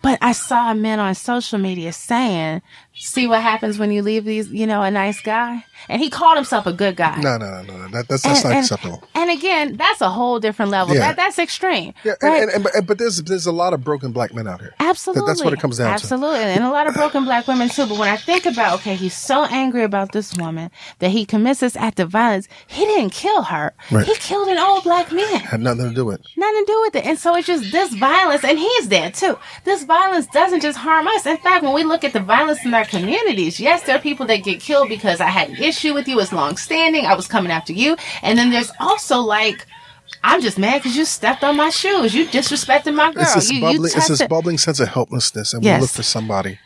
But 0.00 0.18
I 0.22 0.32
saw 0.32 0.72
men 0.74 1.00
on 1.00 1.14
social 1.14 1.58
media 1.58 1.92
saying, 1.92 2.62
"See 2.94 3.26
what 3.26 3.42
happens 3.42 3.78
when 3.78 3.90
you 3.90 4.02
leave 4.02 4.24
these, 4.24 4.48
you 4.50 4.66
know, 4.66 4.82
a 4.82 4.90
nice 4.90 5.20
guy." 5.20 5.64
And 5.88 6.00
he 6.00 6.10
called 6.10 6.36
himself 6.36 6.66
a 6.66 6.72
good 6.72 6.94
guy. 6.94 7.20
No, 7.20 7.36
no, 7.38 7.62
no, 7.62 7.76
no. 7.76 7.88
That, 7.88 8.06
that's 8.08 8.22
that's 8.22 8.44
and, 8.44 8.44
not 8.44 8.52
and- 8.52 8.58
acceptable. 8.64 9.02
And 9.14 9.30
again, 9.30 9.76
that's 9.76 10.00
a 10.00 10.08
whole 10.08 10.38
different 10.40 10.70
level. 10.70 10.94
Yeah. 10.94 11.00
That 11.00 11.16
that's 11.16 11.38
extreme. 11.38 11.94
Yeah, 12.04 12.12
right? 12.22 12.48
and, 12.48 12.66
and, 12.74 12.86
but 12.86 12.98
there's 12.98 13.22
there's 13.22 13.46
a 13.46 13.52
lot 13.52 13.72
of 13.72 13.82
broken 13.82 14.12
black 14.12 14.32
men 14.34 14.46
out 14.46 14.60
here. 14.60 14.74
Absolutely. 14.80 15.26
that's 15.26 15.42
what 15.42 15.52
it 15.52 15.60
comes 15.60 15.78
down 15.78 15.88
to. 15.88 15.94
Absolutely. 15.94 16.38
And 16.40 16.62
a 16.64 16.70
lot 16.70 16.86
of 16.86 16.94
broken 16.94 17.24
black 17.24 17.46
women 17.48 17.68
too. 17.68 17.86
But 17.86 17.98
when 17.98 18.08
I 18.08 18.16
think 18.16 18.46
about, 18.46 18.74
okay, 18.80 18.94
he's 18.94 19.16
so 19.16 19.44
angry 19.44 19.82
about 19.82 20.12
this 20.12 20.36
woman 20.36 20.70
that 21.00 21.10
he 21.10 21.24
commits 21.24 21.60
this 21.60 21.76
act 21.76 21.98
of 22.00 22.10
violence, 22.10 22.46
he 22.66 22.84
didn't 22.84 23.10
kill 23.10 23.42
her. 23.42 23.72
Right. 23.90 24.06
He 24.06 24.14
killed 24.16 24.48
an 24.48 24.58
old 24.58 24.84
black 24.84 25.10
man. 25.12 25.40
Had 25.40 25.60
nothing 25.60 25.88
to 25.88 25.94
do 25.94 26.04
with. 26.04 26.20
it. 26.20 26.26
Nothing 26.36 26.64
to 26.66 26.72
do 26.72 26.80
with 26.82 26.96
it. 26.96 27.06
And 27.06 27.18
so 27.18 27.34
it's 27.36 27.46
just 27.46 27.72
this 27.72 27.92
violence, 27.94 28.44
and 28.44 28.58
he's 28.58 28.86
dead 28.86 29.14
too. 29.14 29.38
This 29.64 29.82
violence 29.84 30.26
doesn't 30.28 30.60
just 30.60 30.78
harm 30.78 31.08
us. 31.08 31.26
In 31.26 31.36
fact, 31.38 31.64
when 31.64 31.74
we 31.74 31.82
look 31.84 32.04
at 32.04 32.12
the 32.12 32.20
violence 32.20 32.64
in 32.64 32.72
our 32.74 32.81
communities, 32.84 33.58
yes, 33.60 33.82
there 33.82 33.96
are 33.96 34.00
people 34.00 34.26
that 34.26 34.42
get 34.44 34.60
killed 34.60 34.88
because 34.88 35.20
I 35.20 35.28
had 35.28 35.50
an 35.50 35.56
issue 35.56 35.94
with 35.94 36.08
you. 36.08 36.20
It's 36.20 36.32
long 36.32 36.56
standing. 36.56 37.06
I 37.06 37.14
was 37.14 37.26
coming 37.26 37.52
after 37.52 37.72
you. 37.72 37.96
And 38.22 38.38
then 38.38 38.50
there's 38.50 38.70
also 38.80 39.18
like, 39.20 39.66
I'm 40.24 40.40
just 40.40 40.58
mad 40.58 40.78
because 40.82 40.96
you 40.96 41.04
stepped 41.04 41.42
on 41.42 41.56
my 41.56 41.70
shoes. 41.70 42.14
You 42.14 42.26
disrespected 42.26 42.94
my 42.94 43.12
girl. 43.12 43.22
It's 43.22 43.34
this 43.34 43.50
you, 43.50 43.56
you 43.56 43.62
bubbling. 43.62 43.92
It's 43.96 44.08
this 44.08 44.26
bubbling 44.26 44.58
sense 44.58 44.78
of 44.80 44.88
helplessness, 44.88 45.54
and 45.54 45.64
Yes. 45.64 45.78
we 45.78 45.82
look 45.82 45.90
for 45.90 46.02
somebody 46.02 46.58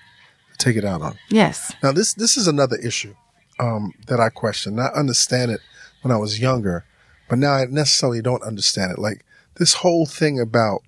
to 0.52 0.58
take 0.58 0.76
it 0.76 0.84
out 0.84 1.00
on. 1.02 1.16
Yes. 1.28 1.72
Now, 1.82 1.92
this 1.92 2.12
this 2.14 2.36
is 2.36 2.48
another 2.48 2.76
issue 2.76 3.14
um, 3.60 3.92
that 4.08 4.20
I 4.20 4.28
question. 4.30 4.78
I 4.78 4.88
understand 4.88 5.50
it 5.52 5.60
when 6.02 6.12
I 6.12 6.16
was 6.16 6.40
younger, 6.40 6.84
but 7.28 7.38
now 7.38 7.52
I 7.52 7.66
necessarily 7.66 8.20
don't 8.20 8.42
understand 8.42 8.92
it. 8.92 8.98
Like 8.98 9.24
this 9.56 9.74
whole 9.74 10.06
thing 10.06 10.40
about 10.40 10.82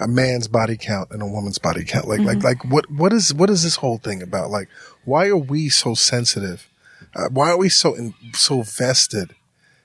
a 0.00 0.08
man's 0.08 0.48
body 0.48 0.76
count 0.76 1.10
and 1.10 1.22
a 1.22 1.26
woman's 1.26 1.58
body 1.58 1.84
count. 1.84 2.08
Like 2.08 2.20
like 2.20 2.42
like 2.42 2.64
what 2.64 2.90
what 2.90 3.12
is 3.12 3.34
what 3.34 3.50
is 3.50 3.62
this 3.62 3.76
whole 3.76 3.98
thing 3.98 4.22
about? 4.22 4.50
Like 4.50 4.68
why 5.04 5.28
are 5.28 5.36
we 5.36 5.68
so 5.68 5.94
sensitive? 5.94 6.68
Uh, 7.14 7.28
why 7.30 7.50
are 7.50 7.56
we 7.56 7.68
so 7.68 7.94
in, 7.94 8.14
so 8.32 8.62
vested 8.62 9.34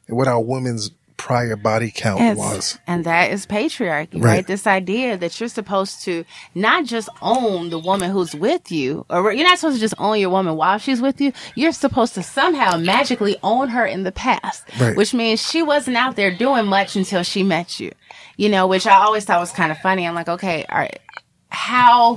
in 0.07 0.16
what 0.16 0.28
our 0.28 0.41
women's 0.41 0.91
prior 1.24 1.55
body 1.55 1.89
count 1.89 2.19
And, 2.19 2.38
was? 2.38 2.78
and 2.86 3.05
that 3.05 3.32
is 3.32 3.45
patriarchy, 3.45 4.15
right. 4.15 4.24
Right. 4.34 4.47
This 4.47 4.67
idea 4.67 5.17
that 5.17 5.39
you're 5.39 5.47
supposed 5.49 6.01
to 6.03 6.26
not 6.53 6.86
just 6.86 7.07
own 7.21 7.69
the 7.69 7.80
woman 7.80 8.11
who's 8.11 8.36
with 8.36 8.71
you, 8.71 9.05
or 9.09 9.32
you're 9.32 9.47
not 9.47 9.57
supposed 9.59 9.78
to 9.78 9.82
just 9.82 9.93
own 9.97 10.19
your 10.19 10.30
woman 10.30 10.55
while 10.57 10.78
she's 10.80 11.01
with 11.01 11.21
you. 11.21 11.32
You're 11.55 11.71
supposed 11.71 12.13
to 12.15 12.24
somehow 12.24 12.78
magically 12.78 13.38
own 13.41 13.69
her 13.69 13.86
in 13.86 14.03
the 14.03 14.11
past, 14.11 14.63
Right. 14.80 14.97
which 14.97 15.13
means 15.13 15.41
she 15.41 15.61
wasn't 15.63 15.95
out 15.97 16.15
there 16.17 16.36
doing 16.36 16.65
much 16.65 16.95
until 16.97 17.24
she 17.24 17.41
met 17.43 17.80
you. 17.80 17.91
You 18.36 18.49
know, 18.49 18.67
which 18.67 18.86
I 18.86 18.95
always 18.97 19.24
thought 19.26 19.39
was 19.39 19.51
kind 19.51 19.71
of 19.71 19.78
funny. 19.78 20.05
I'm 20.07 20.15
like, 20.15 20.28
okay, 20.30 20.65
all 20.69 20.78
right, 20.78 20.99
how, 21.49 22.15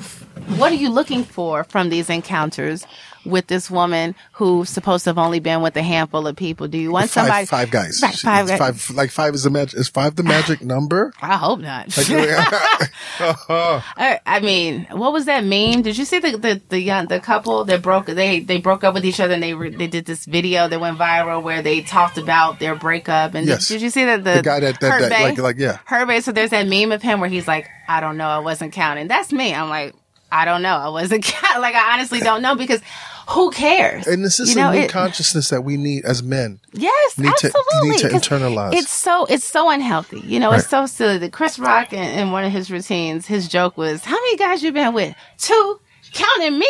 what 0.57 0.73
are 0.73 0.77
you 0.77 0.89
looking 0.91 1.23
for 1.25 1.63
from 1.65 1.91
these 1.91 2.09
encounters? 2.11 2.87
With 3.27 3.47
this 3.49 3.71
woman 3.71 4.15
who's 4.33 4.71
supposed 4.71 5.05
to 5.05 5.11
have 5.11 5.19
only 5.19 5.41
been 5.41 5.61
with 5.63 5.77
a 5.77 5.83
handful 5.83 6.27
of 6.27 6.37
people, 6.37 6.69
do 6.69 6.79
you 6.79 6.91
want 6.93 7.11
Five, 7.11 7.25
somebody? 7.27 7.47
five 7.47 7.71
guys. 7.71 8.01
Right, 8.03 8.15
five 8.15 8.47
guys. 8.49 8.59
five, 8.59 8.91
like 8.97 9.11
five 9.11 9.35
is 9.35 9.43
the 9.43 9.51
magic. 9.51 9.79
Is 9.79 9.89
five 9.89 10.17
the 10.17 10.23
magic 10.23 10.63
number? 10.63 11.13
I 11.21 11.37
hope 11.37 11.61
not. 11.61 11.97
Like, 11.97 12.09
I, 13.21 14.21
I 14.27 14.41
mean, 14.41 14.87
what 14.91 15.13
was 15.13 15.27
that 15.27 15.45
meme? 15.45 15.83
Did 15.83 15.99
you 15.99 16.05
see 16.05 16.19
the 16.19 16.37
the 16.37 16.63
the, 16.69 16.81
young, 16.81 17.07
the 17.07 17.21
couple 17.21 17.65
that 17.65 17.83
broke 17.83 18.07
they 18.07 18.41
they 18.41 18.59
broke 18.59 18.85
up 18.85 18.95
with 18.95 19.05
each 19.05 19.21
other 19.21 19.35
and 19.35 19.43
they 19.43 19.55
re, 19.55 19.71
they 19.71 19.87
did 19.87 20.05
this 20.07 20.25
video 20.25 20.69
that 20.69 20.81
went 20.81 20.99
viral 20.99 21.43
where 21.43 21.63
they 21.63 21.83
talked 21.83 22.19
about 22.19 22.59
their 22.59 22.75
breakup 22.75 23.35
and 23.35 23.47
Yes. 23.47 23.69
did, 23.69 23.75
did 23.75 23.83
you 23.83 23.91
see 23.91 24.05
that 24.05 24.25
the, 24.25 24.35
The 24.35 24.43
guy 24.43 24.61
that- 24.61 24.81
that- 24.81 25.01
that- 25.01 25.13
Hervé? 25.13 25.23
like- 25.23 25.39
like, 25.39 25.57
yeah. 25.59 25.79
Hervé. 25.89 26.23
So 26.23 26.33
there's 26.33 26.51
that 26.51 26.67
meme 26.67 26.93
of 26.93 27.03
him 27.03 27.21
where 27.21 27.29
he's 27.31 27.47
like, 27.49 27.69
I 27.89 28.01
don't 28.01 28.17
know, 28.17 28.29
I 28.29 28.39
wasn't 28.39 28.73
counting. 28.73 29.09
That's 29.09 29.33
me. 29.33 29.55
I'm 29.55 29.69
like, 29.69 29.95
I 30.31 30.45
don't 30.45 30.63
know, 30.63 30.77
I 30.77 30.89
wasn't. 30.89 31.25
Like 31.57 31.75
I 31.75 31.95
honestly 31.95 32.21
don't 32.21 32.43
know 32.43 32.55
because 32.55 32.81
who 33.29 33.51
cares? 33.51 34.07
And 34.07 34.25
this 34.25 34.39
is 34.41 34.51
You 34.51 34.57
know, 34.57 34.71
a 34.71 34.75
new 34.75 34.81
it- 34.83 34.91
consciousness 34.91 35.49
that 35.51 35.63
we 35.63 35.77
need 35.77 36.05
as 36.05 36.23
men. 36.23 36.61
Yes, 36.73 37.19
need 37.19 37.33
to- 37.39 37.47
absolutely. 37.49 37.91
need 37.91 37.99
to 38.01 38.09
internalize. 38.09 38.75
It's 38.75 38.91
so 38.91 39.25
it's 39.27 39.45
so 39.45 39.69
unhealthy. 39.71 40.21
You 40.21 40.39
know, 40.41 40.53
it's 40.53 40.69
so 40.69 40.87
silly. 40.87 41.19
That 41.19 41.33
Chris 41.33 41.59
Rock 41.59 41.93
in, 41.93 42.03
in 42.03 42.31
one 42.31 42.45
of 42.45 42.53
his 42.53 42.71
routines, 42.71 43.27
his 43.27 43.49
joke 43.49 43.77
was, 43.77 44.05
"How 44.05 44.15
many 44.17 44.37
guys 44.37 44.63
you 44.63 44.73
been 44.73 44.95
with? 44.95 45.15
Two, 45.39 45.81
counting 46.13 46.59
me." 46.59 46.69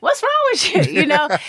What's 0.00 0.22
wrong 0.22 0.30
with 0.52 0.88
you? 0.88 1.00
You 1.00 1.06
know, 1.06 1.28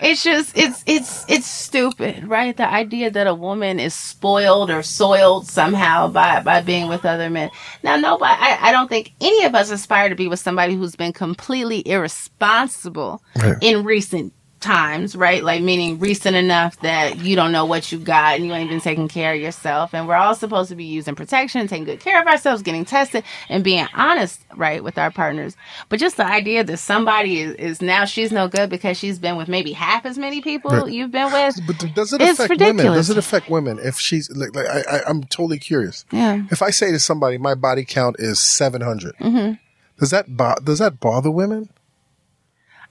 it's 0.00 0.22
just 0.22 0.56
it's 0.56 0.82
it's 0.86 1.24
it's 1.28 1.46
stupid, 1.46 2.26
right? 2.26 2.56
The 2.56 2.68
idea 2.68 3.10
that 3.10 3.26
a 3.26 3.34
woman 3.34 3.78
is 3.78 3.94
spoiled 3.94 4.70
or 4.70 4.82
soiled 4.82 5.46
somehow 5.46 6.08
by 6.08 6.40
by 6.42 6.60
being 6.62 6.88
with 6.88 7.04
other 7.04 7.30
men. 7.30 7.50
Now, 7.82 7.96
nobody, 7.96 8.32
I, 8.36 8.68
I 8.68 8.72
don't 8.72 8.88
think 8.88 9.12
any 9.20 9.44
of 9.44 9.54
us 9.54 9.70
aspire 9.70 10.08
to 10.08 10.14
be 10.14 10.28
with 10.28 10.40
somebody 10.40 10.74
who's 10.74 10.96
been 10.96 11.12
completely 11.12 11.86
irresponsible 11.86 13.22
Right. 13.36 13.56
in 13.60 13.84
recent 13.84 14.32
times, 14.64 15.14
right? 15.14 15.44
Like 15.44 15.62
meaning 15.62 15.98
recent 16.00 16.34
enough 16.34 16.80
that 16.80 17.18
you 17.20 17.36
don't 17.36 17.52
know 17.52 17.64
what 17.66 17.92
you 17.92 17.98
got 17.98 18.36
and 18.36 18.46
you 18.46 18.52
ain't 18.52 18.70
been 18.70 18.80
taking 18.80 19.06
care 19.06 19.34
of 19.34 19.40
yourself. 19.40 19.94
And 19.94 20.08
we're 20.08 20.16
all 20.16 20.34
supposed 20.34 20.70
to 20.70 20.74
be 20.74 20.84
using 20.84 21.14
protection, 21.14 21.68
taking 21.68 21.84
good 21.84 22.00
care 22.00 22.20
of 22.20 22.26
ourselves, 22.26 22.62
getting 22.62 22.84
tested, 22.84 23.22
and 23.48 23.62
being 23.62 23.86
honest, 23.94 24.40
right, 24.56 24.82
with 24.82 24.98
our 24.98 25.10
partners. 25.10 25.56
But 25.88 26.00
just 26.00 26.16
the 26.16 26.26
idea 26.26 26.64
that 26.64 26.78
somebody 26.78 27.40
is, 27.40 27.54
is 27.56 27.82
now 27.82 28.04
she's 28.06 28.32
no 28.32 28.48
good 28.48 28.70
because 28.70 28.98
she's 28.98 29.18
been 29.18 29.36
with 29.36 29.48
maybe 29.48 29.72
half 29.72 30.04
as 30.06 30.18
many 30.18 30.40
people 30.40 30.70
Right. 30.72 30.90
you've 30.90 31.12
been 31.12 31.30
with. 31.32 31.60
But 31.66 31.94
does 31.94 32.12
it 32.12 32.20
affect 32.22 32.58
women? 32.60 32.86
Does 32.86 33.10
it 33.10 33.18
affect 33.18 33.48
women 33.50 33.78
if 33.78 33.98
she's 34.00 34.30
like, 34.34 34.54
like 34.56 34.66
I, 34.66 34.80
I, 34.96 35.00
I'm 35.06 35.22
totally 35.24 35.58
curious. 35.58 36.04
Yeah. 36.10 36.42
If 36.50 36.62
I 36.62 36.70
say 36.70 36.90
to 36.90 36.98
somebody, 36.98 37.38
my 37.38 37.54
body 37.54 37.84
count 37.84 38.16
is 38.18 38.40
700, 38.40 39.14
Mm-hmm. 39.18 39.52
does 40.00 40.10
that 40.10 40.36
bo- 40.36 40.56
does 40.64 40.78
that 40.78 40.98
bother 41.00 41.30
women? 41.30 41.68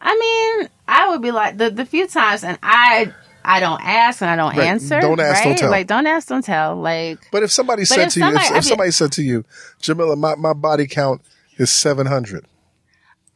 I 0.05 0.17
mean, 0.59 0.69
I 0.87 1.09
would 1.09 1.21
be 1.21 1.31
like 1.31 1.57
the 1.57 1.69
the 1.69 1.85
few 1.85 2.07
times, 2.07 2.43
and 2.43 2.59
I 2.61 3.13
I 3.43 3.59
don't 3.59 3.81
ask 3.81 4.21
and 4.21 4.29
I 4.29 4.35
don't 4.35 4.55
Right. 4.55 4.67
answer. 4.67 4.99
Don't 5.01 5.19
ask, 5.19 5.43
don't 5.43 5.57
tell. 5.57 5.71
Like 5.71 5.87
don't 5.87 6.05
ask, 6.07 6.27
don't 6.27 6.43
tell. 6.45 6.75
Like 6.75 7.19
But 7.31 7.43
if 7.43 7.51
somebody 7.51 7.85
said 7.85 8.07
if 8.07 8.13
to 8.13 8.19
you, 8.19 8.35
if, 8.35 8.51
if 8.57 8.65
somebody 8.65 8.91
said 8.91 9.11
to 9.13 9.23
you, 9.23 9.43
Jamilah, 9.81 10.17
my, 10.17 10.35
my 10.35 10.53
body 10.53 10.87
count 10.87 11.21
is 11.57 11.71
700, 11.71 12.45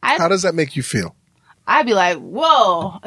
how 0.02 0.28
does 0.28 0.42
that 0.42 0.54
make 0.54 0.76
you 0.76 0.82
feel? 0.82 1.14
I'd 1.70 1.84
be 1.84 1.92
like, 1.92 2.16
whoa, 2.16 2.98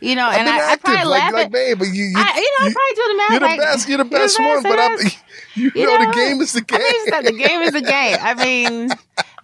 you 0.00 0.14
know, 0.14 0.24
I've 0.24 0.38
and 0.38 0.48
I, 0.48 0.72
I 0.72 0.76
probably 0.76 1.04
like, 1.06 1.22
laugh 1.22 1.32
like 1.32 1.46
at. 1.46 1.52
man, 1.52 1.76
but 1.78 1.88
you, 1.88 2.04
you, 2.04 2.14
I, 2.16 2.38
you 2.38 2.64
know, 2.64 2.70
I 2.70 2.72
probably 2.72 2.94
do 2.94 3.08
the 3.08 3.16
math. 3.16 3.30
you're 3.30 3.40
the 3.40 3.56
best, 3.56 3.88
you're 3.88 3.98
the 3.98 4.04
best 4.04 4.38
you're 4.38 4.48
one, 4.48 4.62
but 4.62 4.78
I'm, 4.78 4.98
you, 5.56 5.72
You 5.74 5.86
know, 5.86 5.98
the 6.06 6.12
game 6.12 6.40
is 6.40 6.52
the 6.52 6.60
game. 6.60 6.80
I 6.80 7.22
mean, 7.22 7.36
the 7.36 7.42
game 7.48 7.60
is 7.62 7.72
the 7.72 7.80
game. 7.80 8.16
I 8.20 8.34
mean, 8.34 8.90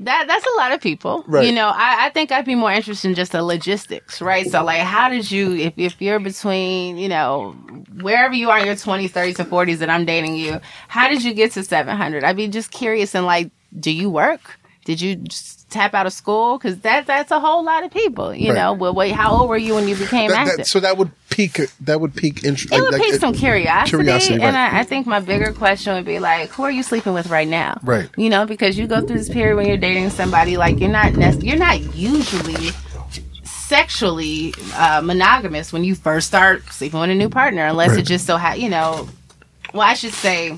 that 0.00 0.26
that's 0.28 0.46
a 0.46 0.56
lot 0.56 0.72
of 0.72 0.80
people. 0.80 1.24
Right. 1.26 1.46
You 1.46 1.52
know, 1.52 1.68
I, 1.68 2.06
I 2.06 2.10
think 2.10 2.32
I'd 2.32 2.44
be 2.44 2.54
more 2.54 2.72
interested 2.72 3.08
in 3.08 3.14
just 3.14 3.32
the 3.32 3.42
logistics, 3.42 4.20
right? 4.20 4.46
So, 4.46 4.62
like, 4.62 4.80
how 4.80 5.08
did 5.08 5.30
you, 5.30 5.54
if, 5.54 5.74
if 5.76 6.00
you're 6.00 6.18
between, 6.20 6.98
you 6.98 7.08
know, 7.08 7.52
wherever 8.00 8.34
you 8.34 8.50
are 8.50 8.58
in 8.58 8.66
your 8.66 8.74
20s, 8.74 9.10
30s, 9.10 9.38
and 9.38 9.50
40s 9.50 9.78
that 9.78 9.90
I'm 9.90 10.04
dating 10.04 10.36
you, 10.36 10.60
how 10.88 11.08
did 11.08 11.24
you 11.24 11.32
get 11.34 11.52
to 11.52 11.64
700? 11.64 12.24
I'd 12.24 12.36
be 12.36 12.48
just 12.48 12.70
curious 12.70 13.14
and, 13.14 13.26
like, 13.26 13.50
do 13.78 13.90
you 13.90 14.08
work? 14.10 14.55
Did 14.86 15.00
you 15.00 15.22
tap 15.68 15.94
out 15.94 16.06
of 16.06 16.12
school? 16.12 16.56
Because 16.56 16.78
that, 16.78 17.06
that's 17.06 17.32
a 17.32 17.40
whole 17.40 17.64
lot 17.64 17.82
of 17.84 17.90
people, 17.90 18.32
you 18.32 18.50
Right. 18.52 18.58
know. 18.58 18.72
Well, 18.72 18.94
wait, 18.94 19.12
how 19.12 19.32
old 19.32 19.48
were 19.48 19.56
you 19.58 19.74
when 19.74 19.88
you 19.88 19.96
became 19.96 20.30
That- 20.30 20.38
active? 20.46 20.56
that- 20.58 20.66
so 20.68 20.78
that 20.80 20.96
would 20.96 21.10
peak, 21.28 21.60
that 21.80 22.00
would 22.00 22.14
peak 22.14 22.44
interest. 22.44 22.72
it 22.72 22.80
would 22.80 22.94
pique 22.94 23.14
some 23.20 23.34
curiosity, 23.34 23.90
curiosity, 23.90 24.40
and. 24.40 24.56
I, 24.56 24.78
I 24.80 24.84
think 24.84 25.06
my 25.08 25.18
bigger 25.18 25.52
question 25.52 25.92
would 25.94 26.04
be 26.06 26.20
like, 26.20 26.50
who 26.50 26.62
are 26.62 26.70
you 26.70 26.84
sleeping 26.84 27.14
with 27.14 27.26
right 27.28 27.48
now? 27.48 27.80
Right. 27.82 28.08
You 28.16 28.30
know, 28.30 28.46
because 28.46 28.78
you 28.78 28.86
go 28.86 29.00
through 29.04 29.18
this 29.18 29.28
period 29.28 29.56
when 29.56 29.66
you're 29.66 29.76
dating 29.76 30.10
somebody, 30.10 30.56
like 30.56 30.78
you're 30.78 30.88
not 30.88 31.14
nec- 31.14 31.42
you're 31.42 31.58
not 31.58 31.80
usually 31.96 32.70
sexually 33.42 34.54
uh, 34.76 35.00
monogamous 35.02 35.72
when 35.72 35.82
you 35.82 35.94
first 35.96 36.28
start 36.28 36.62
sleeping 36.72 37.00
with 37.00 37.10
a 37.10 37.14
new 37.14 37.28
partner, 37.28 37.66
unless 37.66 37.90
Right. 37.90 37.98
it 37.98 38.02
just 38.02 38.24
so 38.26 38.36
ha- 38.38 38.52
you 38.54 38.68
know. 38.68 39.08
Well, 39.74 39.82
I 39.82 39.94
should 39.94 40.12
say. 40.14 40.56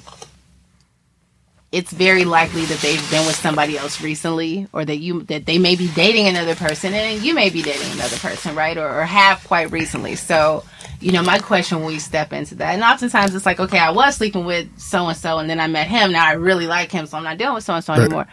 It's 1.70 1.92
very 1.92 2.24
likely 2.24 2.64
that 2.64 2.78
they've 2.78 3.10
been 3.10 3.26
with 3.26 3.36
somebody 3.36 3.76
else 3.76 4.00
recently, 4.00 4.66
or 4.72 4.86
that 4.86 4.96
you 4.96 5.22
that 5.24 5.44
they 5.44 5.58
may 5.58 5.76
be 5.76 5.88
dating 5.88 6.26
another 6.26 6.54
person, 6.54 6.94
and 6.94 7.22
you 7.22 7.34
may 7.34 7.50
be 7.50 7.60
dating 7.60 7.92
another 7.92 8.16
person, 8.16 8.54
right? 8.54 8.78
Or, 8.78 9.00
or 9.00 9.04
have 9.04 9.44
quite 9.44 9.70
recently. 9.70 10.16
So, 10.16 10.64
you 10.98 11.12
know, 11.12 11.22
my 11.22 11.38
question 11.38 11.78
when 11.78 11.88
we 11.88 11.98
step 11.98 12.32
into 12.32 12.54
that, 12.54 12.72
and 12.72 12.82
oftentimes 12.82 13.34
it's 13.34 13.44
like, 13.44 13.60
okay, 13.60 13.78
I 13.78 13.90
was 13.90 14.16
sleeping 14.16 14.46
with 14.46 14.66
so 14.78 15.08
and 15.08 15.16
so, 15.16 15.38
and 15.38 15.50
then 15.50 15.60
I 15.60 15.66
met 15.66 15.88
him. 15.88 16.12
Now 16.12 16.26
I 16.26 16.32
really 16.32 16.66
like 16.66 16.90
him, 16.90 17.04
so 17.04 17.18
I'm 17.18 17.24
not 17.24 17.36
dealing 17.36 17.56
with 17.56 17.64
so 17.64 17.74
and 17.74 17.84
so 17.84 17.92
anymore. 17.92 18.26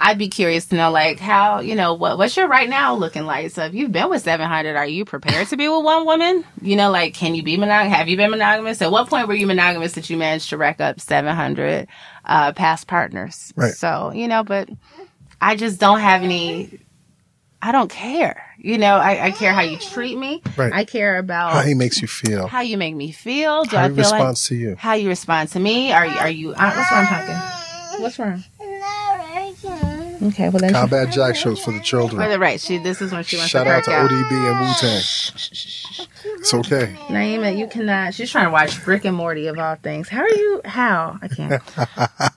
I'd 0.00 0.18
be 0.18 0.28
curious 0.28 0.66
to 0.66 0.76
know, 0.76 0.92
like, 0.92 1.18
how 1.18 1.58
you 1.60 1.74
know 1.74 1.94
what 1.94 2.18
what's 2.18 2.36
your 2.36 2.46
right 2.46 2.68
now 2.68 2.94
looking 2.94 3.24
like. 3.24 3.50
So, 3.50 3.64
if 3.64 3.74
you've 3.74 3.90
been 3.90 4.08
with 4.08 4.22
700, 4.22 4.76
are 4.76 4.86
you 4.86 5.04
prepared 5.04 5.48
to 5.48 5.56
be 5.56 5.68
with 5.68 5.84
one 5.84 6.04
woman? 6.04 6.44
You 6.62 6.76
know, 6.76 6.90
like, 6.90 7.14
can 7.14 7.34
you 7.34 7.42
be 7.42 7.56
monogamous? 7.56 7.96
Have 7.96 8.08
you 8.08 8.16
been 8.16 8.30
monogamous? 8.30 8.80
At 8.80 8.92
what 8.92 9.08
point 9.08 9.26
were 9.26 9.34
you 9.34 9.46
monogamous 9.46 9.94
that 9.94 10.08
you 10.08 10.16
managed 10.16 10.50
to 10.50 10.56
rack 10.56 10.80
up 10.80 11.00
700 11.00 11.88
uh, 12.28 12.52
past 12.52 12.86
partners? 12.86 13.52
Right. 13.56 13.72
So, 13.74 14.12
you 14.14 14.28
know, 14.28 14.44
but 14.44 14.68
I 15.40 15.56
just 15.56 15.80
don't 15.80 16.00
have 16.00 16.22
any. 16.22 16.78
I 17.60 17.72
don't 17.72 17.90
care. 17.90 18.44
You 18.58 18.78
know, 18.78 18.94
I, 18.96 19.26
I 19.26 19.30
care 19.32 19.52
how 19.52 19.62
you 19.62 19.78
treat 19.78 20.16
me. 20.16 20.42
Right. 20.56 20.72
I 20.72 20.84
care 20.84 21.18
about 21.18 21.52
How 21.52 21.62
he 21.62 21.74
makes 21.74 22.00
you 22.00 22.06
feel. 22.08 22.46
how 22.46 22.60
you 22.60 22.76
make 22.78 22.94
me 22.94 23.10
feel. 23.12 23.64
Do 23.64 23.76
How 23.76 23.84
I 23.84 23.88
he 23.88 23.94
feel 23.96 24.04
like 24.04 24.12
responds 24.14 24.44
to 24.48 24.54
you. 24.54 24.76
how 24.76 24.94
you 24.94 25.08
respond 25.08 25.48
to 25.50 25.60
me? 25.60 25.92
Are 25.92 26.06
you 26.06 26.18
are 26.18 26.28
you? 26.30 26.52
Uh, 26.52 26.72
what's 26.74 26.92
wrong, 26.92 27.06
Pumpkin? 27.06 28.02
What's 28.02 28.18
wrong? 28.18 28.44
Okay, 30.20 30.48
well 30.48 30.58
then. 30.60 30.70
She, 30.70 30.74
Combat 30.74 31.12
Jack 31.12 31.36
shows 31.36 31.62
for 31.62 31.70
the 31.72 31.78
for 31.78 31.84
children. 31.84 32.28
the 32.30 32.38
right, 32.38 32.60
she. 32.60 32.78
This 32.78 33.00
is 33.00 33.12
when 33.12 33.22
she 33.24 33.36
wants 33.36 33.50
Shout 33.50 33.66
to 33.66 33.72
out 33.72 33.84
to 33.84 33.92
out. 33.92 34.08
To 34.08 34.14
ODB 34.14 34.50
and 34.50 34.60
Wu 34.60 34.74
Tang. 34.80 35.02
It's 36.54 36.66
okay. 36.66 36.94
Naima, 37.08 37.56
you 37.56 37.66
cannot. 37.66 38.14
She's 38.14 38.30
trying 38.30 38.46
to 38.46 38.50
watch 38.50 38.86
Rick 38.86 39.04
and 39.04 39.16
Morty 39.16 39.46
of 39.48 39.58
all 39.58 39.76
things. 39.76 40.08
How 40.08 40.20
are 40.22 40.28
you? 40.28 40.60
How 40.64 41.18
I 41.22 41.28
can't. 41.28 41.62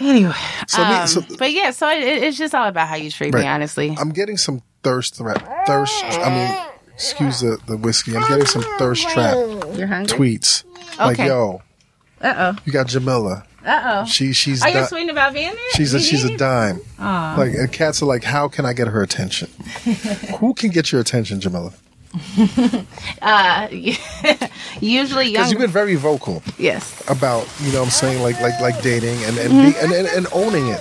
Anyway, 0.00 0.32
So 0.68 0.80
um, 0.82 1.06
so- 1.08 1.22
but 1.40 1.50
yeah, 1.50 1.72
so 1.72 1.88
it, 1.90 1.98
it's 2.22 2.38
just 2.38 2.54
all 2.54 2.68
about 2.68 2.86
how 2.86 2.94
you 2.94 3.10
treat 3.10 3.34
Right. 3.34 3.42
me, 3.42 3.48
honestly. 3.48 3.96
I'm 3.98 4.10
getting 4.10 4.36
some 4.36 4.62
thirst 4.84 5.16
trap. 5.16 5.66
Thirst. 5.66 6.04
I 6.04 6.30
mean, 6.30 6.66
excuse 6.94 7.40
the, 7.40 7.58
the 7.66 7.76
whiskey. 7.76 8.16
I'm 8.16 8.22
getting 8.28 8.46
some 8.46 8.62
thirst 8.78 9.08
trap 9.08 9.34
You're 9.76 9.88
hungry. 9.88 10.16
tweets. 10.16 10.62
Like, 11.00 11.18
yo, 11.18 11.62
Uh 12.20 12.34
oh. 12.54 12.58
you 12.64 12.72
got 12.72 12.86
Jamilah. 12.86 13.44
Uh 13.66 13.82
oh. 13.84 14.04
She 14.04 14.32
she's 14.32 14.62
Are 14.62 14.68
you 14.68 14.74
di- 14.74 14.86
tweeting 14.86 15.10
about 15.10 15.32
being 15.32 15.48
there? 15.52 15.70
she's 15.74 15.92
a 15.94 15.98
she's 16.00 16.22
a 16.24 16.36
dime. 16.36 16.80
Aw. 17.00 17.34
Like 17.36 17.54
and 17.54 17.72
cats 17.72 18.00
are 18.00 18.06
like, 18.06 18.22
how 18.22 18.46
can 18.46 18.64
I 18.64 18.72
get 18.74 18.86
her 18.86 19.02
attention? 19.02 19.50
Who 20.38 20.54
can 20.54 20.70
get 20.70 20.92
your 20.92 21.00
attention, 21.00 21.40
Jamilah? 21.40 21.74
Uh, 23.22 23.68
usually 24.80 25.24
young. 25.26 25.32
Because 25.34 25.50
you've 25.52 25.60
been 25.60 25.70
very 25.70 25.96
vocal 25.96 26.42
yes. 26.56 27.02
about 27.08 27.46
you 27.60 27.72
know 27.72 27.80
what 27.80 27.86
I'm 27.86 27.90
saying 27.90 28.22
like 28.22 28.40
like 28.40 28.58
like 28.60 28.80
dating 28.82 29.22
and 29.24 29.36
and, 29.38 29.50
Mm-hmm. 29.52 29.70
be, 29.72 29.76
and, 29.78 29.92
and 29.92 30.06
and 30.08 30.26
owning 30.32 30.68
it. 30.68 30.80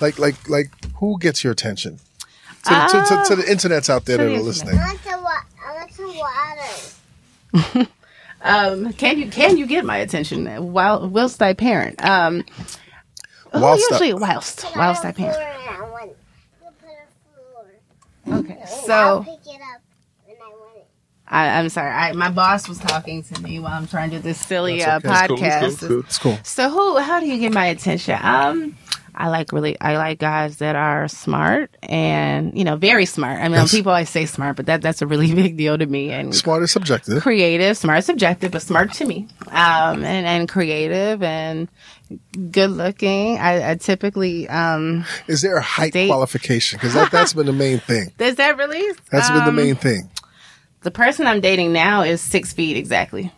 Like 0.00 0.18
like 0.18 0.48
like 0.48 0.70
who 0.96 1.18
gets 1.18 1.42
your 1.44 1.52
attention? 1.52 1.98
To, 2.64 2.70
the 2.74 2.86
to, 2.88 3.04
to, 3.08 3.24
to 3.28 3.36
the 3.36 3.42
internets 3.44 3.88
out 3.88 4.04
there 4.06 4.16
that 4.18 4.26
are 4.26 4.40
listening. 4.40 4.76
I 4.78 4.86
want 4.86 5.02
to 5.02 5.18
wa- 5.22 5.44
I 5.64 5.74
some 5.92 6.16
water. 7.72 7.88
Um, 8.42 8.92
can 8.92 9.18
you 9.18 9.28
can 9.30 9.56
you 9.56 9.66
get 9.66 9.84
my 9.84 9.96
attention 9.96 10.46
while 10.72 11.08
whilst 11.08 11.40
I 11.42 11.52
parent? 11.54 12.04
Um, 12.04 12.44
who 13.52 13.60
Whilst 13.60 13.90
I- 13.90 13.94
usually 13.94 14.14
whilst 14.14 14.66
whilst 14.76 15.04
I 15.04 15.12
parent. 15.12 15.36
I 15.38 15.80
want 15.90 16.10
to 16.60 16.66
put 16.80 16.90
a 16.90 18.28
floor. 18.28 18.38
Okay, 18.40 18.58
I'll 18.60 18.66
so 18.66 19.24
pick 19.24 19.54
it 19.54 19.60
up 19.62 19.80
when 20.26 20.36
I 20.36 20.48
want 20.50 20.76
it. 20.76 20.86
I, 21.28 21.58
I'm 21.58 21.68
sorry. 21.68 21.90
I, 21.90 22.12
my 22.12 22.30
boss 22.30 22.68
was 22.68 22.78
talking 22.78 23.22
to 23.24 23.42
me 23.42 23.58
while 23.58 23.72
I'm 23.72 23.86
trying 23.88 24.10
to 24.10 24.16
do 24.16 24.22
this 24.22 24.38
silly 24.40 24.78
That's 24.80 25.04
uh, 25.04 25.08
okay. 25.08 25.18
It's 25.18 25.26
cool, 25.28 25.36
podcast. 25.36 25.62
it's 25.72 25.80
cool, 25.80 25.98
it's 26.00 26.06
It's 26.08 26.18
cool. 26.18 26.38
So 26.44 26.70
who? 26.70 26.98
How 26.98 27.20
do 27.20 27.26
you 27.26 27.38
get 27.38 27.52
my 27.52 27.66
attention? 27.66 28.18
Um, 28.22 28.76
I 29.18 29.28
like 29.30 29.50
really. 29.50 29.80
I 29.80 29.96
like 29.96 30.18
guys 30.18 30.58
that 30.58 30.76
are 30.76 31.08
smart 31.08 31.74
and 31.82 32.56
you 32.56 32.64
know 32.64 32.76
very 32.76 33.06
smart. 33.06 33.40
I 33.40 33.44
mean, 33.44 33.52
Yes. 33.52 33.70
people 33.72 33.90
always 33.90 34.10
say 34.10 34.26
smart, 34.26 34.56
but 34.56 34.66
that 34.66 34.82
that's 34.82 35.00
a 35.00 35.06
really 35.06 35.34
big 35.42 35.56
deal 35.56 35.76
to 35.78 35.86
me. 35.86 36.10
And 36.12 36.34
Smart 36.34 36.62
is 36.62 36.70
subjective. 36.70 37.22
creative, 37.22 37.78
smart, 37.78 38.00
is 38.00 38.04
subjective, 38.06 38.52
but 38.52 38.60
smart 38.62 38.92
to 38.94 39.06
me. 39.06 39.26
Um, 39.48 40.04
and 40.04 40.26
and 40.26 40.48
creative 40.48 41.22
and 41.22 41.66
good 42.50 42.70
looking. 42.70 43.38
I, 43.38 43.70
I 43.70 43.74
typically 43.76 44.48
um. 44.50 45.06
Is 45.28 45.40
there 45.40 45.56
a 45.56 45.62
height 45.62 45.94
Date. 45.94 46.08
qualification? 46.08 46.76
Because 46.76 46.92
that 46.92 47.10
that's 47.10 47.32
been 47.32 47.46
the 47.46 47.52
main 47.54 47.78
thing. 47.80 48.12
Is 48.18 48.36
that 48.36 48.58
really? 48.58 48.84
That's 49.10 49.30
been 49.30 49.38
the 49.44 49.48
Um, 49.48 49.56
main 49.56 49.76
thing. 49.76 50.10
The 50.86 50.92
person 50.92 51.26
I'm 51.26 51.40
dating 51.40 51.72
now 51.72 52.02
is 52.02 52.20
six 52.20 52.52
feet 52.52 52.76
exactly. 52.76 53.32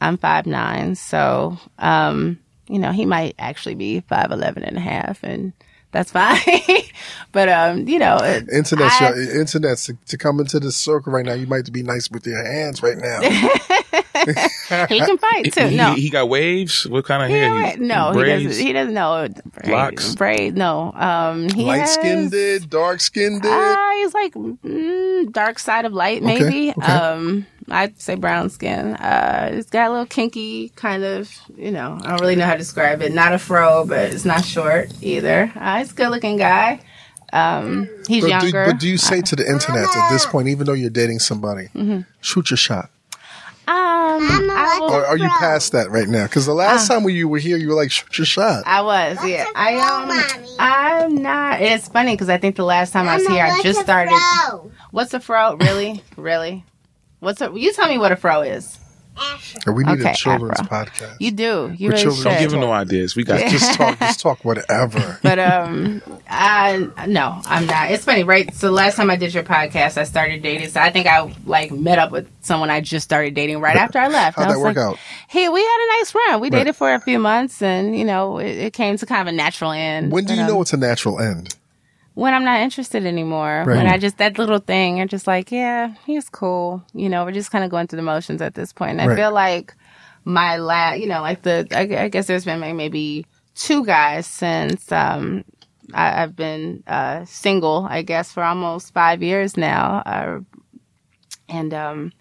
I'm 0.00 0.16
five 0.18 0.46
nine, 0.46 0.94
so 0.94 1.58
um, 1.80 2.38
you 2.68 2.78
know, 2.78 2.92
he 2.92 3.06
might 3.06 3.34
actually 3.40 3.74
be 3.74 3.98
five 4.02 4.30
eleven 4.30 4.62
and 4.62 4.76
a 4.76 4.80
half, 4.80 5.24
and 5.24 5.52
that's 5.92 6.10
fine. 6.10 6.38
but 7.32 7.48
um, 7.48 7.86
you 7.86 7.98
know, 7.98 8.16
it- 8.16 8.48
Internet's 8.52 9.00
I- 9.00 9.10
your, 9.14 9.40
internet's 9.40 9.86
to, 9.86 9.96
to 10.08 10.18
come 10.18 10.40
into 10.40 10.58
this 10.58 10.76
circle 10.76 11.12
right 11.12 11.24
now. 11.24 11.34
You 11.34 11.46
might 11.46 11.70
be 11.72 11.82
nice 11.82 12.10
with 12.10 12.26
your 12.26 12.44
hands 12.44 12.82
right 12.82 12.98
now. 12.98 13.20
he 14.88 14.98
can 15.00 15.18
fight 15.18 15.52
too. 15.52 15.70
No, 15.70 15.94
he, 15.94 16.02
he 16.02 16.10
got 16.10 16.28
waves. 16.28 16.86
What 16.86 17.04
kind 17.04 17.22
of 17.22 17.28
He 17.28 17.34
hair? 17.36 17.70
He- 17.72 17.76
no, 17.80 18.08
he 18.12 18.18
braids? 18.18 18.44
doesn't. 18.48 18.66
He 18.66 18.72
doesn't 18.72 18.94
know 18.94 19.28
braid, 19.54 19.70
Locks? 19.72 20.14
braid. 20.14 20.56
No, 20.56 20.92
um, 20.94 21.48
he 21.50 21.64
Light 21.64 21.80
has- 21.80 21.94
skinned, 21.94 22.30
did 22.30 22.70
dark 22.70 23.00
skinned, 23.00 23.42
did. 23.42 23.52
Uh, 23.52 23.90
he's 23.92 24.14
like 24.14 24.34
mm, 24.34 25.32
dark 25.32 25.58
side 25.58 25.84
of 25.84 25.92
light, 25.92 26.22
Okay, 26.22 26.38
maybe. 26.40 26.70
okay. 26.70 26.80
Um, 26.92 27.46
I'd 27.72 28.00
say 28.00 28.14
brown 28.14 28.50
skin. 28.50 28.94
Uh, 28.94 29.54
he's 29.54 29.70
got 29.70 29.88
a 29.88 29.90
little 29.90 30.06
kinky 30.06 30.68
kind 30.76 31.02
of, 31.04 31.30
you 31.56 31.70
know, 31.70 31.98
I 32.02 32.10
don't 32.10 32.20
really 32.20 32.36
know 32.36 32.44
how 32.46 32.52
to 32.52 32.58
describe 32.58 33.02
it. 33.02 33.12
Not 33.12 33.32
a 33.32 33.38
fro, 33.38 33.84
but 33.86 34.12
it's 34.12 34.24
not 34.24 34.44
short 34.44 34.90
either. 35.00 35.50
Uh, 35.56 35.78
he's 35.78 35.90
a 35.92 35.94
good 35.94 36.10
looking 36.10 36.36
guy. 36.36 36.80
Um, 37.32 37.88
he's 38.06 38.22
but, 38.24 38.40
do, 38.40 38.46
younger. 38.48 38.66
but 38.66 38.78
do 38.78 38.86
you 38.88 38.98
say 38.98 39.22
to 39.22 39.34
the 39.36 39.46
internet 39.48 39.84
at 39.84 40.10
this 40.10 40.26
point, 40.26 40.48
even 40.48 40.66
though 40.66 40.74
you're 40.74 40.90
dating 40.90 41.18
somebody, 41.18 41.68
Mm-hmm. 41.74 42.00
shoot 42.20 42.50
your 42.50 42.58
shot? 42.58 42.90
um, 43.68 43.70
I, 44.50 44.78
will, 44.80 44.90
Or 44.92 45.06
are 45.06 45.16
you 45.16 45.28
past 45.38 45.72
that 45.72 45.90
right 45.90 46.08
now? 46.08 46.24
Because 46.24 46.44
the 46.46 46.52
last 46.54 46.90
Uh. 46.90 46.94
time 46.94 47.04
when 47.04 47.14
you 47.14 47.28
were 47.28 47.38
here, 47.38 47.56
you 47.56 47.68
were 47.68 47.74
like, 47.74 47.90
shoot 47.90 48.18
your 48.18 48.26
shot. 48.26 48.64
I 48.66 48.82
was, 48.82 49.24
yeah. 49.24 49.46
I 49.54 49.72
fro, 49.80 49.96
um, 49.96 50.08
Mommy? 50.08 50.56
I'm 50.58 51.22
not. 51.22 51.60
It's 51.62 51.88
funny 51.88 52.12
because 52.12 52.28
I 52.28 52.36
think 52.38 52.56
the 52.56 52.64
last 52.64 52.92
time 52.92 53.08
I 53.08 53.16
was 53.16 53.26
here, 53.26 53.44
I 53.44 53.62
just 53.62 53.80
started. 53.80 54.12
fro? 54.48 54.70
What's 54.90 55.14
a 55.14 55.20
fro? 55.20 55.56
Really, 55.56 56.02
really? 56.16 56.64
What's 57.22 57.40
a? 57.40 57.52
You 57.54 57.72
tell 57.72 57.88
me 57.88 57.98
what 57.98 58.10
a 58.10 58.16
fro 58.16 58.42
is. 58.42 58.78
Afro. 59.16 59.60
And 59.66 59.76
we 59.76 59.84
need 59.84 60.00
Okay, 60.00 60.10
a 60.10 60.14
children's 60.14 60.58
Afro. 60.58 60.78
podcast. 60.86 61.16
You 61.20 61.30
do. 61.32 61.44
You 61.76 61.88
With 61.90 61.98
really 61.98 62.02
children. 62.02 62.24
Don't 62.24 62.42
give 62.42 62.52
him 62.54 62.60
no 62.60 62.72
ideas. 62.72 63.14
We 63.14 63.22
got 63.24 63.48
Just 63.50 63.74
talk, 63.74 63.98
just 63.98 64.20
talk 64.20 64.44
whatever. 64.44 65.18
But 65.22 65.38
um, 65.38 66.02
I 66.28 66.88
no, 67.06 67.40
I'm 67.44 67.66
not. 67.66 67.90
It's 67.92 68.04
funny, 68.06 68.24
right? 68.24 68.52
So 68.54 68.70
last 68.72 68.96
time 68.96 69.08
I 69.10 69.16
did 69.16 69.34
your 69.34 69.44
podcast, 69.44 69.98
I 69.98 70.04
started 70.04 70.42
dating. 70.42 70.70
So 70.70 70.80
I 70.80 70.90
think 70.90 71.06
I 71.06 71.32
like 71.46 71.70
met 71.70 71.98
up 72.00 72.10
with 72.10 72.26
someone 72.40 72.70
I 72.70 72.80
just 72.80 73.04
started 73.04 73.34
dating 73.34 73.60
right 73.60 73.76
after 73.76 73.98
I 74.00 74.08
left. 74.08 74.36
How'd 74.38 74.48
I 74.48 74.52
that 74.54 74.58
work 74.58 74.76
like, 74.76 74.78
out? 74.78 74.98
Hey, 75.28 75.48
we 75.48 75.60
had 75.60 75.78
a 75.84 75.88
nice 76.00 76.14
run. 76.14 76.40
We 76.40 76.46
Right. 76.48 76.58
dated 76.58 76.74
for 76.76 76.92
a 76.92 77.00
few 77.00 77.18
months, 77.20 77.62
and 77.62 77.96
you 77.96 78.04
know, 78.04 78.38
it, 78.38 78.56
it 78.56 78.72
came 78.72 78.96
to 78.96 79.06
kind 79.06 79.28
of 79.28 79.32
a 79.32 79.36
natural 79.36 79.70
end. 79.70 80.10
When 80.10 80.24
do 80.24 80.32
But, 80.34 80.40
you 80.40 80.46
know 80.46 80.56
um, 80.56 80.62
it's 80.62 80.72
a 80.72 80.76
natural 80.78 81.20
end? 81.20 81.54
When 82.14 82.34
I'm 82.34 82.44
not 82.44 82.60
interested 82.60 83.06
anymore. 83.06 83.64
Right. 83.66 83.76
When 83.76 83.86
I 83.86 83.98
just 83.98 84.18
that 84.18 84.38
little 84.38 84.58
thing, 84.58 84.98
you're 84.98 85.06
just 85.06 85.26
like, 85.26 85.50
yeah, 85.50 85.94
he's 86.06 86.28
cool. 86.28 86.84
You 86.94 87.08
know, 87.08 87.24
we're 87.24 87.32
just 87.32 87.50
kind 87.50 87.64
of 87.64 87.70
going 87.70 87.86
through 87.86 87.98
the 87.98 88.02
motions 88.02 88.42
at 88.42 88.54
this 88.54 88.72
point. 88.72 89.00
And 89.00 89.10
I 89.10 89.16
feel 89.16 89.32
like 89.32 89.74
my 90.24 90.58
last, 90.58 91.00
you 91.00 91.06
know, 91.06 91.20
like 91.20 91.42
the 91.42 91.66
I, 91.72 92.04
I 92.04 92.08
guess 92.08 92.26
there's 92.26 92.44
been 92.44 92.60
like 92.60 92.74
maybe 92.74 93.26
two 93.54 93.84
guys 93.84 94.26
since 94.26 94.90
um 94.92 95.44
I, 95.94 96.22
I've 96.22 96.36
been 96.36 96.82
uh 96.86 97.24
single, 97.24 97.86
I 97.88 98.02
guess, 98.02 98.32
for 98.32 98.42
almost 98.42 98.92
five 98.92 99.22
years 99.22 99.56
now. 99.56 100.02
Uh, 100.04 100.40
and 101.48 101.74
um 101.74 102.12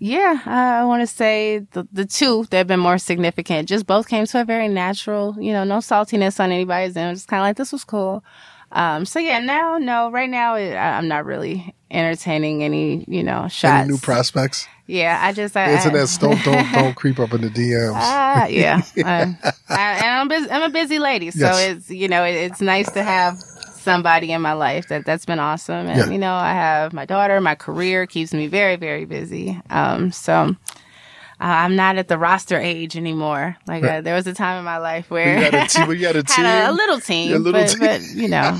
yeah, 0.00 0.40
I 0.46 0.84
want 0.84 1.02
to 1.02 1.06
say 1.08 1.66
the 1.72 1.86
the 1.92 2.06
two 2.06 2.44
that 2.50 2.56
have 2.58 2.66
been 2.68 2.80
more 2.80 2.98
significant 2.98 3.68
just 3.68 3.86
both 3.86 4.08
came 4.08 4.26
to 4.26 4.40
a 4.40 4.44
very 4.44 4.68
natural, 4.68 5.36
you 5.40 5.52
know, 5.52 5.64
no 5.64 5.78
saltiness 5.78 6.38
on 6.38 6.52
anybody's 6.52 6.96
end. 6.96 7.16
Just 7.16 7.28
kind 7.28 7.40
of 7.40 7.44
like 7.44 7.56
this 7.56 7.72
was 7.72 7.84
cool. 7.84 8.24
Um, 8.70 9.04
so 9.06 9.18
yeah, 9.18 9.38
now 9.40 9.78
no, 9.78 10.10
right 10.10 10.28
now 10.28 10.54
it, 10.56 10.72
I- 10.74 10.98
I'm 10.98 11.08
not 11.08 11.24
really 11.24 11.74
entertaining 11.90 12.62
any, 12.62 13.04
you 13.08 13.22
know, 13.22 13.48
shots. 13.48 13.64
Any 13.84 13.88
new 13.92 13.98
prospects? 13.98 14.66
yeah, 14.86 15.18
I 15.22 15.32
just 15.32 15.56
I, 15.56 15.72
Internet, 15.74 16.16
don't 16.20 16.42
don't 16.44 16.72
don't 16.72 16.94
creep 16.94 17.18
up 17.18 17.32
in 17.32 17.40
the 17.42 17.48
DMs. 17.48 17.92
Ah, 17.94 18.46
yeah. 18.46 18.82
I, 18.98 19.02
I, 19.68 19.92
and 19.96 20.06
I'm, 20.06 20.28
busy, 20.28 20.50
I'm 20.50 20.62
a 20.62 20.70
busy 20.70 20.98
lady, 20.98 21.30
so 21.30 21.40
Yes. 21.46 21.76
it's 21.76 21.90
you 21.90 22.08
know 22.08 22.24
it, 22.24 22.34
it's 22.34 22.60
nice 22.60 22.90
to 22.92 23.02
have 23.02 23.38
somebody 23.38 24.32
in 24.32 24.42
my 24.42 24.52
life 24.52 24.88
that 24.88 25.06
that's 25.06 25.24
been 25.24 25.38
awesome. 25.38 25.86
And 25.86 25.98
Yeah. 25.98 26.10
you 26.10 26.18
know, 26.18 26.34
I 26.34 26.52
have 26.52 26.92
my 26.92 27.06
daughter. 27.06 27.40
My 27.40 27.54
career 27.54 28.06
keeps 28.06 28.34
me 28.34 28.46
very 28.48 28.76
very 28.76 29.04
busy. 29.06 29.58
Um, 29.70 30.12
so. 30.12 30.54
Uh, 31.40 31.44
I'm 31.44 31.76
not 31.76 31.96
at 31.98 32.08
the 32.08 32.18
roster 32.18 32.58
age 32.58 32.96
anymore. 32.96 33.56
Like 33.66 33.84
uh, 33.84 34.00
there 34.00 34.14
was 34.16 34.26
a 34.26 34.34
time 34.34 34.58
in 34.58 34.64
my 34.64 34.78
life 34.78 35.08
where 35.08 35.38
You 35.38 35.50
got 35.50 35.64
a 35.64 35.68
team. 35.68 35.90
You 35.92 35.98
got 36.00 36.16
a 36.16 36.22
team. 36.24 36.44
had 36.44 36.68
a, 36.68 36.70
a 36.70 36.74
little 36.74 36.98
team, 37.00 37.32
A 37.32 37.38
little 37.38 37.60
but, 37.60 37.68
team. 37.68 37.78
but 37.78 38.02
you 38.02 38.26
know, 38.28 38.40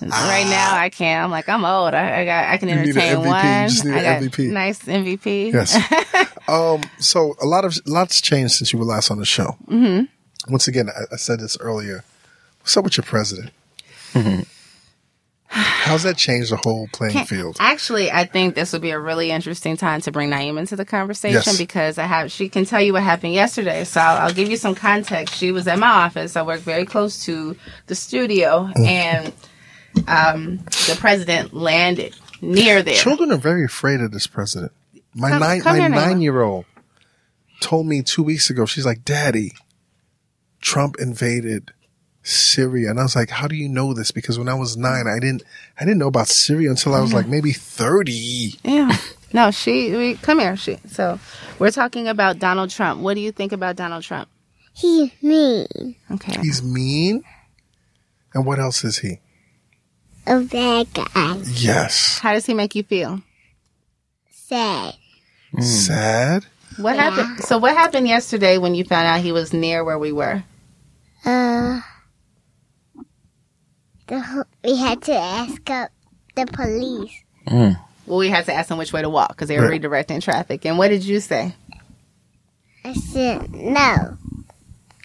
right 0.00 0.46
now 0.48 0.76
I 0.76 0.90
can't. 0.90 1.24
I'm 1.24 1.30
like 1.32 1.48
I'm 1.48 1.64
old. 1.64 1.92
I, 1.92 2.20
I 2.20 2.24
got 2.24 2.44
I 2.50 2.56
can 2.58 2.68
You 2.68 2.76
need 2.76 2.96
an 2.96 2.98
entertain 3.02 3.16
MVP. 3.16 3.22
You 3.24 3.28
one. 3.28 3.68
just 3.68 3.84
need 3.84 3.94
I 3.94 3.98
an 3.98 4.22
got 4.22 4.30
MVP. 4.32 4.48
nice 4.50 4.78
MVP. 4.84 5.52
Yes. 5.52 6.38
um. 6.48 6.82
So 7.00 7.34
a 7.42 7.46
lot 7.46 7.64
of 7.64 7.76
lots 7.86 8.20
changed 8.20 8.54
since 8.54 8.72
you 8.72 8.78
were 8.78 8.84
last 8.84 9.10
on 9.10 9.18
the 9.18 9.24
show. 9.24 9.56
Mm-hmm. 9.68 10.52
Once 10.52 10.68
again, 10.68 10.88
I, 10.90 11.14
I 11.14 11.16
said 11.16 11.40
this 11.40 11.56
earlier. 11.58 12.04
What's 12.60 12.76
up 12.76 12.84
with 12.84 12.96
your 12.96 13.04
president? 13.04 13.50
How's 15.56 16.02
that 16.02 16.16
changed 16.16 16.50
the 16.50 16.56
whole 16.56 16.88
playing 16.92 17.12
Can't- 17.12 17.28
field? 17.28 17.56
Actually, 17.60 18.10
I 18.10 18.24
think 18.24 18.54
this 18.56 18.72
would 18.72 18.82
be 18.82 18.90
a 18.90 18.98
really 18.98 19.30
interesting 19.30 19.76
time 19.76 20.00
to 20.00 20.10
bring 20.10 20.30
Naima 20.30 20.58
into 20.58 20.74
the 20.74 20.84
conversation 20.84 21.42
Yes. 21.46 21.58
because 21.58 21.96
I 21.98 22.04
have 22.06 22.32
she 22.32 22.48
can 22.48 22.64
tell 22.64 22.80
you 22.82 22.92
what 22.92 23.02
happened 23.04 23.34
yesterday. 23.34 23.84
So 23.84 24.00
I'll, 24.00 24.26
I'll 24.26 24.32
give 24.34 24.50
you 24.50 24.56
some 24.56 24.74
context. 24.74 25.34
She 25.36 25.52
was 25.52 25.68
at 25.68 25.78
my 25.78 25.86
office. 25.88 26.34
I 26.36 26.42
work 26.42 26.60
very 26.60 26.84
close 26.84 27.24
to 27.26 27.56
the 27.86 27.94
studio, 27.94 28.68
Mm. 28.76 28.86
and 28.86 29.32
um, 30.08 30.56
the 30.88 30.96
president 30.98 31.54
landed 31.54 32.16
near 32.40 32.82
there. 32.82 32.96
Children 32.96 33.30
are 33.30 33.36
very 33.36 33.64
afraid 33.64 34.00
of 34.00 34.10
this 34.10 34.26
president. 34.26 34.72
My 35.14 35.30
Come- 35.30 35.40
nine 35.40 35.60
come 35.60 35.78
my 35.78 35.86
nine 35.88 36.20
year 36.20 36.42
old 36.42 36.64
told 37.60 37.86
me 37.86 38.02
two 38.02 38.24
weeks 38.24 38.50
ago. 38.50 38.66
She's 38.66 38.84
like, 38.86 39.04
"Daddy, 39.04 39.52
Trump 40.60 40.96
invaded 40.98 41.72
Syria," 42.24 42.90
and 42.90 42.98
I 42.98 43.04
was 43.04 43.14
like, 43.14 43.30
"How 43.30 43.46
do 43.46 43.54
you 43.54 43.68
know 43.68 43.94
this?" 43.94 44.10
Because 44.10 44.38
when 44.38 44.48
I 44.48 44.54
was 44.54 44.76
nine, 44.76 45.06
I 45.06 45.20
didn't 45.20 45.44
I 45.78 45.84
didn't 45.84 45.98
know 45.98 46.08
about 46.08 46.26
Syria 46.26 46.70
until 46.70 46.94
I 46.94 47.00
was 47.00 47.14
like 47.14 47.28
maybe 47.28 47.52
thirty. 47.52 48.54
Yeah. 48.64 48.96
No, 49.32 49.50
she. 49.50 49.96
We, 49.96 50.14
come 50.14 50.38
here. 50.38 50.56
She. 50.56 50.78
So 50.86 51.18
we're 51.58 51.72
talking 51.72 52.06
about 52.08 52.38
Donald 52.38 52.70
Trump. 52.70 53.00
What 53.00 53.14
do 53.14 53.20
you 53.20 53.32
think 53.32 53.52
about 53.52 53.76
Donald 53.76 54.04
Trump? 54.04 54.28
He's 54.72 55.10
mean. 55.22 55.96
Okay. 56.10 56.40
He's 56.40 56.62
mean. 56.62 57.24
And 58.32 58.46
what 58.46 58.58
else 58.58 58.84
is 58.84 58.98
he? 58.98 59.18
A 60.26 60.40
bad 60.40 60.86
guy. 60.94 61.36
Yes. 61.46 62.18
How 62.20 62.32
does 62.32 62.46
he 62.46 62.54
make 62.54 62.74
you 62.74 62.82
feel? 62.82 63.22
Sad. 64.30 64.94
Sad. 65.60 66.46
What 66.76 66.96
happened? 66.96 67.40
So 67.40 67.58
what 67.58 67.76
happened 67.76 68.08
yesterday 68.08 68.58
when 68.58 68.74
you 68.74 68.84
found 68.84 69.06
out 69.06 69.20
he 69.20 69.32
was 69.32 69.52
near 69.52 69.84
where 69.84 69.98
we 69.98 70.12
were? 70.12 70.42
Uh, 71.24 71.80
the, 74.06 74.46
we 74.62 74.76
had 74.76 75.02
to 75.02 75.14
ask 75.14 75.68
up 75.70 75.90
the 76.34 76.46
police. 76.46 77.12
Mm. 77.46 77.78
Well, 78.06 78.18
we 78.18 78.28
had 78.28 78.44
to 78.46 78.52
ask 78.52 78.68
them 78.68 78.78
which 78.78 78.92
way 78.92 79.02
to 79.02 79.08
walk 79.10 79.28
because 79.30 79.48
they 79.48 79.58
were 79.58 79.68
Right. 79.68 79.80
redirecting 79.80 80.22
traffic. 80.22 80.64
And 80.66 80.76
what 80.78 80.88
did 80.88 81.04
you 81.04 81.20
say? 81.20 81.54
I 82.84 82.92
said, 82.92 83.52
no. 83.54 84.18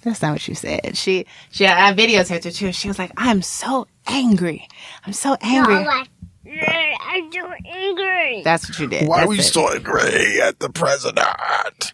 That's 0.04 0.22
not 0.22 0.32
what 0.34 0.48
you 0.48 0.56
said. 0.56 0.96
She, 0.98 1.26
she, 1.52 1.66
I 1.68 1.94
videotaped 1.94 2.44
her 2.46 2.52
too. 2.52 2.72
She 2.72 2.88
was 2.88 2.98
like, 2.98 3.12
"I'm 3.18 3.42
so 3.42 3.86
angry. 4.08 4.66
I'm 5.06 5.12
so 5.14 5.36
angry." 5.42 5.76
I'm 5.76 5.86
like, 5.86 6.08
I'm 6.46 7.32
so 7.32 7.52
angry. 7.66 8.42
That's 8.44 8.68
what 8.70 8.80
you 8.80 8.88
did. 8.88 9.08
Why 9.10 9.18
That's 9.20 9.28
were 9.28 9.34
you 9.36 9.42
it. 9.42 9.44
so 9.44 9.70
angry 9.74 10.42
at 10.42 10.60
the 10.60 10.70
president? 10.70 11.94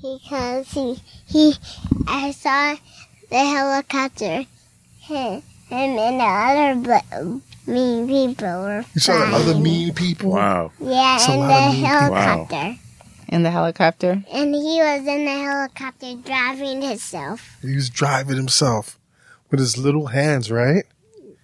Because 0.00 0.70
he, 0.70 0.98
he, 1.26 1.54
I 2.06 2.30
saw 2.32 2.76
the 3.30 3.38
helicopter. 3.38 4.44
Him, 5.00 5.42
him 5.68 5.98
and 5.98 6.20
the 6.20 6.24
other 6.24 7.00
bu- 7.10 7.40
mean 7.66 8.06
people 8.08 8.60
were 8.62 8.84
You 8.94 9.00
saw 9.00 9.12
the 9.18 9.34
other 9.36 9.44
flying. 9.44 9.62
mean 9.62 9.94
people. 9.94 10.30
Wow. 10.32 10.72
Yeah, 10.80 11.16
It's 11.16 11.28
a 11.28 11.32
in 11.32 11.38
lot 11.40 11.48
the 11.48 11.54
of 11.54 11.72
mean 11.72 11.82
people. 11.84 12.14
helicopter. 12.16 12.76
in 13.28 13.42
the 13.42 13.50
helicopter? 13.50 14.10
And 14.32 14.54
he 14.54 14.78
was 14.80 15.00
in 15.06 15.24
the 15.24 15.30
helicopter 15.30 16.14
driving 16.24 16.80
himself. 16.82 17.56
He 17.62 17.74
was 17.74 17.90
driving 17.90 18.36
himself 18.36 18.98
with 19.50 19.60
his 19.60 19.76
little 19.76 20.06
hands, 20.06 20.50
right? 20.50 20.84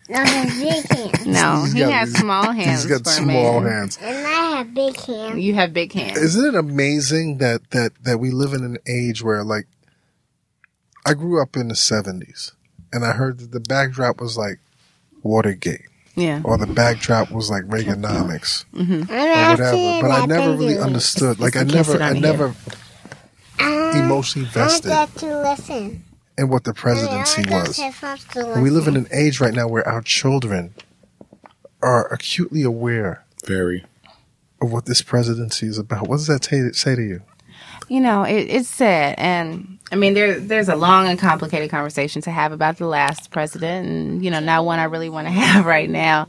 No, 0.09 0.23
his 0.25 0.59
big 0.87 0.87
hands. 1.15 1.27
No, 1.27 1.65
he 1.73 1.79
got- 1.81 1.93
has 1.93 2.13
small 2.13 2.53
hands. 2.53 2.83
He's 2.83 2.91
got 2.91 3.05
for 3.05 3.11
small 3.11 3.61
man. 3.61 3.73
hands. 3.73 3.99
And 4.03 4.27
I 4.27 4.57
have 4.59 4.75
big 4.75 4.99
hands. 5.01 5.39
You 5.39 5.55
have 5.55 5.73
big 5.73 5.93
hands. 5.93 6.19
Isn't 6.19 6.47
it 6.47 6.55
amazing 6.55 7.39
that 7.39 7.71
that 7.71 7.93
that 8.05 8.19
we 8.19 8.31
live 8.31 8.53
in 8.53 8.65
an 8.65 8.77
age 8.87 9.23
where 9.23 9.43
like 9.45 9.67
I 11.07 11.15
grew 11.15 11.41
up 11.43 11.57
in 11.57 11.69
the 11.69 11.75
seventies 11.75 12.53
and 12.95 13.05
I 13.05 13.13
heard 13.13 13.39
that 13.41 13.51
the 13.53 13.61
backdrop 13.61 14.21
was 14.21 14.37
like 14.39 14.59
Watergate 15.23 15.83
yeah. 16.15 16.41
or 16.45 16.57
the 16.59 16.67
backdrop 16.67 17.31
was 17.31 17.51
like 17.51 17.65
Reaganomics 17.65 18.65
I'm 18.75 19.03
or 19.03 19.05
whatever. 19.07 20.01
But 20.03 20.11
I 20.11 20.27
never 20.27 20.53
really 20.53 20.79
understood. 20.79 21.41
Like 21.41 21.57
I 21.57 21.63
You 21.63 21.73
can't 21.73 21.87
sit 21.87 21.99
never 21.99 22.05
I 22.05 22.19
never 22.19 22.55
Uh, 23.61 23.93
emotionally 24.05 24.49
vested 24.49 24.91
get 24.91 25.15
to 25.17 25.43
listen. 25.43 26.05
in 26.37 26.49
what 26.49 26.65
the 26.65 26.75
presidency 26.75 27.43
was. 27.51 27.79
And 27.79 28.63
we 28.63 28.71
live 28.71 28.87
in 28.89 28.97
an 28.97 29.07
age 29.13 29.41
right 29.41 29.55
now 29.55 29.69
where 29.69 29.87
our 29.89 30.03
children 30.03 30.75
are 31.83 32.07
acutely 32.13 32.63
aware 32.63 33.25
Very. 33.47 33.85
of 34.61 34.73
what 34.73 34.87
this 34.87 35.03
presidency 35.03 35.67
is 35.67 35.79
about. 35.79 36.09
What 36.09 36.17
does 36.17 36.27
that 36.27 36.43
ta- 36.43 36.73
say 36.73 36.95
to 36.97 37.03
you? 37.03 37.23
You 37.89 38.01
know, 38.01 38.23
it, 38.25 38.47
it's 38.51 38.69
sad, 38.69 39.17
and 39.19 39.79
I 39.93 39.97
mean, 39.97 40.15
there 40.15 40.41
there's 40.41 40.69
a 40.69 40.77
long 40.77 41.07
and 41.09 41.19
complicated 41.19 41.71
conversation 41.71 42.23
to 42.23 42.31
have 42.31 42.53
about 42.53 42.79
the 42.79 42.87
last 42.87 43.31
president, 43.31 43.87
and 43.89 44.25
you 44.25 44.31
know, 44.31 44.41
not 44.41 44.65
one 44.65 44.79
I 44.79 44.85
really 44.85 45.09
want 45.11 45.27
to 45.27 45.33
have 45.33 45.67
right 45.67 45.89
now. 45.91 46.29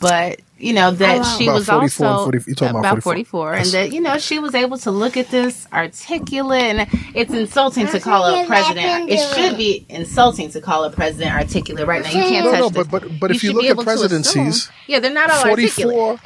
But 0.00 0.40
you 0.58 0.72
know 0.74 0.92
that 0.92 1.22
she 1.36 1.46
About 1.48 1.54
was 1.54 1.66
44 1.66 2.06
also 2.06 2.24
40 2.30 2.54
you're 2.60 2.78
about 2.78 3.02
44. 3.02 3.54
and 3.54 3.66
that 3.68 3.92
you 3.92 4.00
know 4.00 4.16
she 4.16 4.38
was 4.38 4.54
able 4.54 4.78
to 4.78 4.90
look 4.92 5.16
at 5.16 5.28
this 5.28 5.66
articulate, 5.72 6.62
and 6.62 6.88
it's 7.14 7.32
insulting 7.32 7.86
to 7.88 7.98
call 8.00 8.24
a 8.26 8.46
president. 8.46 9.10
It 9.10 9.18
should 9.34 9.56
be 9.56 9.84
insulting 9.88 10.50
to 10.50 10.60
call 10.60 10.84
a 10.84 10.90
president 10.90 11.34
articulate 11.34 11.86
right 11.86 12.02
now. 12.02 12.10
You 12.10 12.14
can't 12.22 12.44
No, 12.46 12.50
touch 12.52 12.60
no, 12.60 12.68
this. 12.68 12.86
but- 12.86 13.02
but- 13.02 13.18
but 13.20 13.30
if 13.32 13.42
you 13.42 13.52
look 13.52 13.64
at 13.64 13.68
to 13.68 13.72
assume- 13.72 13.84
presidencies, 13.84 14.70
yeah, 14.86 15.00
they're 15.00 15.12
not 15.12 15.30
all 15.30 15.50
articulate. 15.50 15.96
44 15.96 16.14
Way 16.14 16.20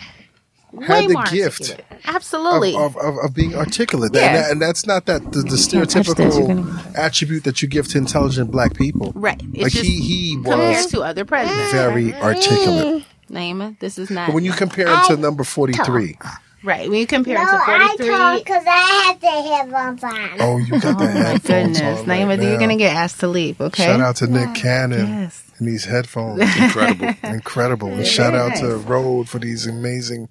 had 0.86 1.08
the 1.08 1.14
gift 1.30 1.60
articulate. 1.70 1.84
Absolutely. 2.06 2.74
of, 2.76 2.96
of, 2.96 3.16
of 3.18 3.34
being 3.34 3.54
articulate. 3.54 4.12
Yeah. 4.14 4.26
And, 4.26 4.36
that- 4.36 4.50
and 4.52 4.62
that's 4.62 4.86
not 4.86 5.06
that 5.06 5.22
the, 5.32 5.40
the 5.40 5.42
touch 5.42 5.50
this, 5.50 5.68
stereotypical 5.68 6.46
gonna- 6.46 6.92
attribute 6.96 7.44
that 7.44 7.62
you 7.62 7.68
give 7.68 7.88
to 7.88 7.98
intelligent 7.98 8.50
black 8.50 8.74
people. 8.74 9.12
right. 9.14 9.40
It's 9.52 9.62
Like 9.62 9.72
just 9.72 9.84
he, 9.84 10.00
he 10.00 10.36
was 10.36 10.86
to 10.88 11.02
other 11.02 11.24
presidents. 11.24 11.72
very 11.72 12.12
mm. 12.12 12.20
articulate. 12.20 13.04
Naima, 13.30 13.78
this 13.80 13.98
is 13.98 14.08
not 14.10 14.26
But 14.28 14.34
when 14.34 14.44
you 14.44 14.52
compare 14.52 14.86
him 14.88 15.00
to 15.08 15.16
number 15.16 15.42
43, 15.42 16.16
right. 16.62 16.88
When 16.88 16.98
you 17.00 17.06
compare 17.08 17.34
No, 17.34 17.42
it 17.42 17.46
to 17.46 17.56
I 17.56 17.78
43. 17.98 18.08
talk 18.08 18.38
because 18.44 18.64
I 18.68 19.04
have 19.08 19.20
the 19.20 19.26
headphones 19.26 20.04
on. 20.04 20.30
oh, 20.40 20.58
you 20.58 20.80
got 20.80 20.98
the 20.98 21.04
Oh 21.04 21.08
my 21.08 21.10
headphones 21.10 21.78
goodness, 21.78 22.00
on 22.00 22.06
Naima, 22.06 22.38
right 22.38 22.42
you're 22.42 22.58
gonna 22.58 22.76
get 22.76 22.94
asked 22.94 23.18
to 23.20 23.26
leave. 23.28 23.60
Okay. 23.60 23.84
Shout 23.84 24.00
out 24.00 24.16
to 24.16 24.28
Nick 24.28 24.54
Cannon 24.54 25.08
Yes. 25.08 25.42
and 25.58 25.66
these 25.66 25.84
headphones. 25.86 26.40
Incredible. 26.56 27.14
Incredible. 27.24 27.88
And 27.88 28.06
shout 28.06 28.32
very 28.32 28.44
out 28.52 28.56
to 28.58 28.76
Rode 28.76 29.28
for 29.28 29.40
these 29.40 29.66
amazing 29.66 30.28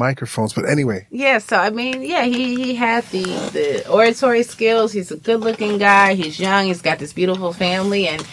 microphones. 0.00 0.52
But 0.52 0.64
anyway, 0.68 1.06
Yeah, 1.10 1.38
so 1.38 1.56
I 1.56 1.70
mean, 1.70 2.02
yeah, 2.02 2.24
he 2.24 2.42
he 2.64 2.74
had 2.74 3.04
the 3.14 3.24
the 3.52 3.88
oratory 3.88 4.42
skills. 4.42 4.92
He's 4.92 5.10
a 5.12 5.16
good 5.16 5.40
looking 5.40 5.78
guy. 5.78 6.14
He's 6.14 6.40
young. 6.40 6.66
He's 6.66 6.82
got 6.82 6.98
this 6.98 7.12
beautiful 7.12 7.52
family, 7.52 8.08
and 8.08 8.24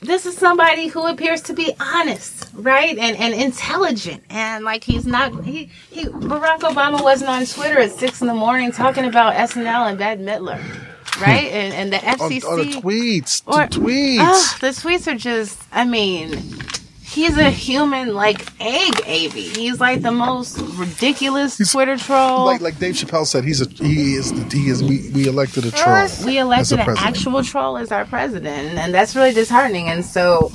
this 0.00 0.26
is 0.26 0.36
somebody 0.36 0.86
who 0.88 1.06
appears 1.06 1.40
to 1.42 1.52
be 1.54 1.72
honest, 1.80 2.48
right, 2.54 2.96
and 2.98 3.16
and 3.16 3.34
intelligent, 3.34 4.22
and 4.30 4.64
like 4.64 4.84
he's 4.84 5.06
not. 5.06 5.44
He 5.44 5.70
he. 5.90 6.04
Barack 6.04 6.60
Obama 6.60 7.02
wasn't 7.02 7.30
on 7.30 7.46
Twitter 7.46 7.78
at 7.80 7.92
six 7.92 8.20
in 8.20 8.26
the 8.28 8.34
morning 8.34 8.70
talking 8.72 9.04
about 9.06 9.34
SNL 9.34 9.88
and 9.90 9.98
Bette 9.98 10.22
Midler, 10.22 10.60
hmm. 10.60 11.22
right, 11.22 11.50
and 11.50 11.72
and 11.74 11.92
the 11.92 11.96
FCC. 11.98 12.40
the 12.40 12.80
tweets, 12.80 13.42
Or- 13.46 13.66
the 13.66 13.80
tweets. 13.80 14.18
Ugh, 14.20 14.60
the 14.60 14.68
tweets 14.68 15.06
are 15.12 15.16
just, 15.18 15.58
I 15.72 15.84
mean, 15.84 16.30
He's 17.10 17.36
a 17.38 17.50
human 17.50 18.14
like 18.14 18.46
egg, 18.60 19.00
Avy. 19.06 19.40
He's 19.42 19.80
like 19.80 20.02
the 20.02 20.12
most 20.12 20.58
ridiculous 20.76 21.56
he's, 21.58 21.72
Twitter 21.72 21.96
troll. 21.96 22.44
Like 22.44 22.60
like 22.60 22.78
Dave 22.78 22.94
Chappelle 22.94 23.26
said, 23.26 23.44
he's 23.44 23.60
a 23.62 23.68
he 23.68 24.14
is 24.14 24.32
the 24.32 24.56
he 24.56 24.68
is 24.68 24.82
we, 24.84 25.10
we 25.10 25.26
elected 25.26 25.64
a 25.64 25.70
troll. 25.70 26.06
we 26.26 26.38
elected 26.38 26.78
an 26.80 26.96
actual 26.98 27.42
troll 27.42 27.76
as 27.78 27.90
our 27.92 28.04
president, 28.04 28.78
and 28.78 28.92
that's 28.94 29.16
really 29.16 29.32
disheartening. 29.32 29.88
And 29.88 30.04
so, 30.04 30.50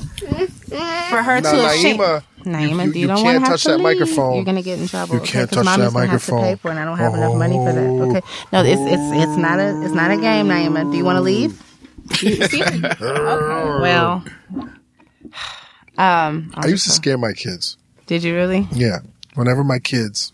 for 1.10 1.24
her 1.24 1.42
Now, 1.42 1.52
to 1.52 1.78
shame, 1.80 1.98
Naima, 1.98 2.24
Naima, 2.44 2.86
you- 2.86 2.92
you, 2.94 3.00
you 3.02 3.08
don't 3.08 3.18
can't 3.24 3.42
want 3.42 3.46
to 3.46 3.52
touch 3.52 3.64
to 3.64 3.70
that 3.70 3.78
leave. 3.78 3.84
microphone. 3.84 4.36
You're 4.36 4.46
gonna 4.46 4.62
get 4.62 4.80
in 4.80 4.88
trouble. 4.88 5.16
You 5.16 5.22
okay? 5.22 5.32
can't 5.32 5.50
'Cause 5.50 5.56
touch 5.58 5.66
mommy's 5.66 5.94
that 5.94 5.94
gonna 6.00 6.08
have 6.12 6.26
to 6.26 6.32
microphone. 6.34 6.42
pay 6.44 6.56
for 6.62 6.68
it, 6.68 6.72
and 6.72 6.80
I 6.80 6.86
don't 6.86 6.98
have 7.00 7.14
enough 7.16 7.36
money 7.36 7.56
for 7.58 7.74
that. 7.74 7.88
Oh. 7.90 8.10
Okay, 8.12 8.22
no, 8.54 8.64
it's 8.64 8.82
it's 8.82 9.24
it's 9.30 9.38
not 9.38 9.60
a 9.60 9.82
it's 9.84 9.94
not 9.96 10.12
a 10.12 10.18
game, 10.18 10.48
Naima. 10.48 10.90
Do 10.92 10.98
you 10.98 11.04
want 11.04 11.18
to 11.18 11.22
leave? 11.22 11.60
Okay, 12.24 13.82
well, 13.82 14.24
um, 15.98 16.52
I 16.56 16.68
used 16.68 16.86
to 16.86 16.92
scare 16.92 17.18
my 17.18 17.34
kids. 17.34 17.78
did 18.08 18.24
you 18.24 18.36
really? 18.36 18.68
Yeah, 18.72 19.00
whenever 19.36 19.64
my 19.64 19.80
kids 19.80 20.32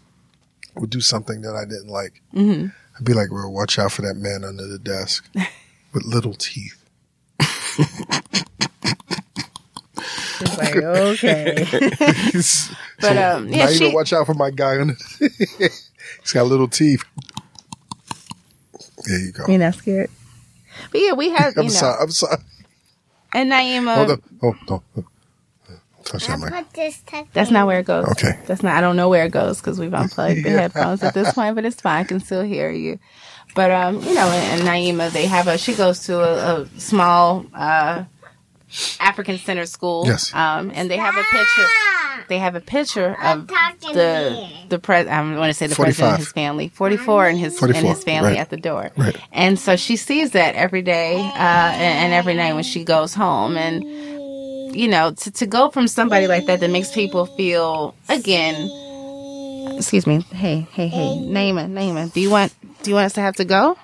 would 0.75 0.89
do 0.89 1.01
something 1.01 1.41
that 1.41 1.55
I 1.55 1.65
didn't 1.65 1.89
like, 1.89 2.21
Mm-hmm. 2.33 2.67
I'd 2.97 3.05
be 3.05 3.13
like, 3.13 3.31
"Well, 3.31 3.51
watch 3.51 3.79
out 3.79 3.91
for 3.91 4.01
that 4.03 4.15
man 4.15 4.43
under 4.43 4.67
the 4.67 4.77
desk 4.79 5.27
with 5.93 6.03
little 6.05 6.33
teeth." 6.33 6.75
It's 10.41 10.57
like 10.57 10.75
okay, 10.77 11.65
but 13.01 13.17
um, 13.17 13.49
yeah, 13.49 13.65
Not 13.65 13.73
she 13.73 13.83
even 13.83 13.93
watch 13.93 14.13
out 14.13 14.25
for 14.25 14.33
my 14.33 14.51
guy 14.51 14.79
under. 14.79 14.95
He's 15.19 16.31
got 16.33 16.43
little 16.47 16.67
teeth. 16.69 17.03
There 19.05 19.19
you 19.19 19.31
go. 19.33 19.45
you're 19.47 19.57
not 19.59 19.75
scared. 19.75 20.09
But 20.91 21.01
yeah, 21.01 21.11
we 21.13 21.29
have 21.31 21.57
I'm 21.57 21.65
know, 21.65 21.69
sorry. 21.71 21.97
I'm 22.01 22.11
sorry. 22.11 22.37
and 23.33 23.51
Naima. 23.51 23.95
Hold 23.95 24.11
on. 24.11 24.21
Oh, 24.41 24.55
no. 24.69 24.83
Don't 24.95 25.05
Touch 25.05 25.05
that 26.17 26.39
mic. 26.39 26.53
Put 26.53 26.73
this 26.73 27.01
That's 27.33 27.51
not 27.51 27.67
where 27.67 27.79
it 27.79 27.85
goes. 27.85 28.07
Okay. 28.11 28.39
That's 28.45 28.63
not. 28.63 28.75
I 28.75 28.81
don't 28.81 28.95
know 28.95 29.09
where 29.09 29.25
it 29.25 29.31
goes 29.31 29.59
because 29.59 29.79
we've 29.79 29.93
unplugged 29.93 30.43
the 30.43 30.49
headphones 30.49 31.03
at 31.03 31.13
this 31.13 31.33
point, 31.33 31.55
but 31.55 31.65
it's 31.65 31.81
fine. 31.81 32.01
I 32.01 32.07
can 32.07 32.19
still 32.19 32.43
hear 32.43 32.69
you. 32.69 32.99
But 33.55 33.71
um, 33.71 33.95
you 34.03 34.13
know, 34.13 34.27
and, 34.27 34.61
and 34.61 34.69
Naima, 34.69 35.11
they 35.11 35.25
have 35.25 35.47
a. 35.47 35.57
She 35.57 35.73
goes 35.73 36.05
to 36.05 36.19
a, 36.19 36.61
a 36.61 36.79
small 36.79 37.45
uh, 37.53 38.03
African 38.99 39.37
center 39.37 39.65
school. 39.65 40.05
Yes. 40.05 40.33
Um, 40.33 40.71
and 40.73 40.89
they 40.89 40.97
have 40.97 41.15
a 41.15 41.23
picture. 41.23 41.67
They 42.27 42.37
have 42.37 42.53
a 42.53 42.61
picture 42.61 43.17
of 43.23 43.47
the 43.47 44.49
the 44.69 44.77
pres. 44.77 45.07
I 45.07 45.21
want 45.21 45.49
to 45.49 45.53
say 45.53 45.65
the 45.65 45.75
president 45.75 46.13
and 46.13 46.19
his 46.19 46.31
family. 46.31 46.67
Forty 46.69 46.97
four 46.97 47.27
and 47.27 47.39
his 47.39 47.57
44, 47.57 47.79
and 47.79 47.87
his 47.87 48.03
family 48.03 48.31
right. 48.31 48.39
at 48.39 48.51
the 48.51 48.57
door. 48.57 48.91
Right. 48.95 49.17
And 49.31 49.57
so 49.57 49.75
she 49.75 49.95
sees 49.95 50.31
that 50.31 50.53
every 50.53 50.83
day 50.83 51.15
uh, 51.15 51.37
and, 51.37 52.05
and 52.05 52.13
every 52.13 52.35
night 52.35 52.53
when 52.53 52.63
she 52.63 52.83
goes 52.83 53.15
home 53.15 53.57
and 53.57 53.83
you 54.71 54.87
know, 54.87 55.11
to, 55.11 55.31
to 55.31 55.45
go 55.45 55.69
from 55.69 55.87
somebody 55.87 56.27
like 56.27 56.45
that 56.45 56.59
that 56.59 56.69
makes 56.69 56.91
people 56.93 57.25
feel 57.25 57.95
again. 58.07 58.55
Excuse 59.77 60.05
me. 60.05 60.21
Hey, 60.31 60.67
hey, 60.71 60.87
hey, 60.87 61.17
Naima, 61.21 61.69
Naima. 61.69 62.11
Do 62.11 62.19
you 62.19 62.29
want 62.29 62.53
do 62.83 62.91
you 62.91 62.95
want 62.95 63.05
us 63.05 63.13
to 63.13 63.21
have 63.21 63.35
to 63.37 63.45
go? 63.45 63.77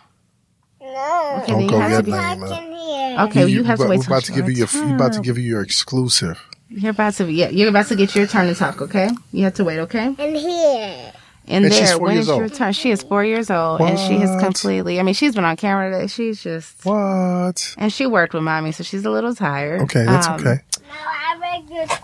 No. 0.82 1.40
Okay, 1.44 1.52
then 1.54 1.62
you 1.62 1.70
go 1.70 1.80
have 1.80 1.92
yet, 1.92 1.98
to 1.98 2.04
be. 2.04 2.12
Naima. 2.12 2.50
Tuck 2.50 2.64
in 2.64 2.72
here. 2.72 3.20
Okay, 3.22 3.40
well, 3.40 3.50
you 3.50 3.64
have 3.64 3.80
to 3.80 3.88
wait. 3.88 4.00
We're 4.00 4.06
about 4.06 4.24
to 4.26 4.32
give 4.32 4.48
you 4.50 4.56
your. 4.56 4.68
your 4.68 4.86
You're 4.86 4.96
about 4.96 5.14
to 5.14 5.22
give 5.22 5.38
you 5.38 5.44
your 5.44 5.62
exclusive. 5.62 6.42
You're 6.70 6.92
about 6.92 7.14
to. 7.16 7.32
Yeah, 7.32 7.50
you're 7.50 7.70
about 7.70 7.88
to 7.88 7.96
get 7.96 8.16
your 8.16 8.28
turn 8.28 8.48
to 8.48 8.56
talk. 8.56 8.82
Okay, 8.82 9.10
you 9.32 9.44
have 9.46 9.54
to 9.56 9.64
wait. 9.64 9.80
Okay. 9.80 10.08
In 10.08 10.36
here. 10.36 11.14
And, 11.48 11.64
And 11.66 11.72
she's 11.72 11.90
there, 11.90 11.98
four 11.98 12.08
when 12.08 12.16
years 12.16 12.28
is 12.28 12.38
your 12.38 12.50
turn? 12.50 12.74
She 12.74 12.90
is 12.90 13.04
four 13.04 13.24
years 13.24 13.52
old, 13.52 13.80
and 13.80 14.00
she 14.00 14.18
has 14.18 14.42
completely. 14.42 15.00
I 15.00 15.04
mean, 15.04 15.14
she's 15.14 15.36
been 15.36 15.46
on 15.46 15.56
camera 15.56 15.92
today. 15.92 16.08
She's 16.08 16.42
just. 16.42 16.84
What? 16.84 17.76
And 17.78 17.94
she 17.94 18.08
worked 18.08 18.34
with 18.34 18.42
mommy, 18.42 18.72
so 18.72 18.84
she's 18.84 19.06
a 19.06 19.12
little 19.12 19.36
tired. 19.36 19.82
Okay, 19.82 20.06
that's 20.06 20.28
Um, 20.28 20.40
okay. 20.40 20.62
No, 20.88 20.94
I 20.96 21.38
read 21.42 21.68
good. 21.68 21.98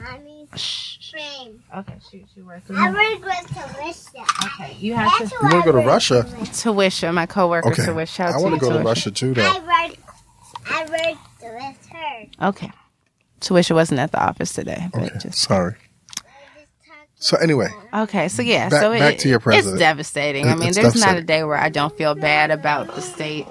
Mommy's 0.00 0.98
frame. 1.10 1.62
Okay, 1.76 1.94
she, 2.10 2.24
she 2.34 2.42
worked 2.42 2.68
with 2.68 2.76
I 2.78 2.90
me. 2.90 2.96
read 2.98 3.22
good 3.22 3.32
Tawisha. 3.32 4.46
Okay, 4.46 4.76
you 4.80 4.94
have 4.94 5.10
That's 5.18 5.30
to. 5.30 5.36
You 5.42 5.48
wanna 5.48 5.64
go 5.64 5.72
to 5.72 5.78
read 5.78 5.86
Russia? 5.86 6.26
Tuition, 6.52 7.14
my 7.14 7.26
coworker, 7.26 7.68
Okay. 7.70 7.84
Tuition. 7.84 8.06
Shout 8.06 8.34
I 8.34 8.38
want 8.38 8.54
to 8.54 8.60
go 8.60 8.66
to 8.68 8.72
Tuition. 8.72 8.86
Russia 8.86 9.10
too, 9.12 9.34
though. 9.34 9.42
I 9.42 9.58
read. 9.60 9.96
I 10.66 10.84
read 10.86 11.16
with 11.42 11.86
her. 11.92 12.48
Okay. 12.48 12.70
Tuition 13.40 13.76
wasn't 13.76 14.00
at 14.00 14.10
the 14.12 14.22
office 14.22 14.52
today, 14.52 14.88
but 14.92 15.02
Okay, 15.04 15.18
just 15.20 15.38
sorry. 15.38 15.74
So 17.16 17.36
anyway, 17.38 17.68
okay. 17.94 18.28
So 18.28 18.42
yeah, 18.42 18.68
Back- 18.68 18.82
so 18.82 18.92
it, 18.92 18.98
back 18.98 19.18
to 19.18 19.28
your 19.30 19.38
president. 19.40 19.74
It's 19.76 19.80
devastating. 19.80 20.46
I 20.46 20.56
mean, 20.56 20.68
it's 20.68 20.76
there's 20.76 20.96
not 21.00 21.16
a 21.16 21.22
day 21.22 21.42
where 21.44 21.56
I 21.56 21.70
don't 21.70 21.96
feel 21.96 22.14
bad 22.14 22.50
about 22.50 22.94
the 22.94 23.00
state 23.00 23.46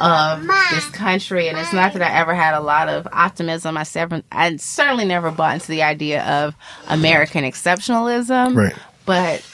of 0.00 0.46
this 0.70 0.88
country, 0.90 1.48
and 1.48 1.58
it's 1.58 1.72
not 1.72 1.92
that 1.92 2.02
I 2.02 2.10
ever 2.14 2.34
had 2.34 2.54
a 2.54 2.60
lot 2.60 2.88
of 2.88 3.06
optimism. 3.12 3.76
I 3.76 3.82
sever- 3.84 4.22
I 4.32 4.56
certainly 4.56 5.04
never 5.04 5.30
bought 5.30 5.54
into 5.54 5.68
the 5.68 5.82
idea 5.82 6.24
of 6.24 6.54
American 6.88 7.44
exceptionalism. 7.44 8.56
right. 8.56 8.74
But 9.04 9.44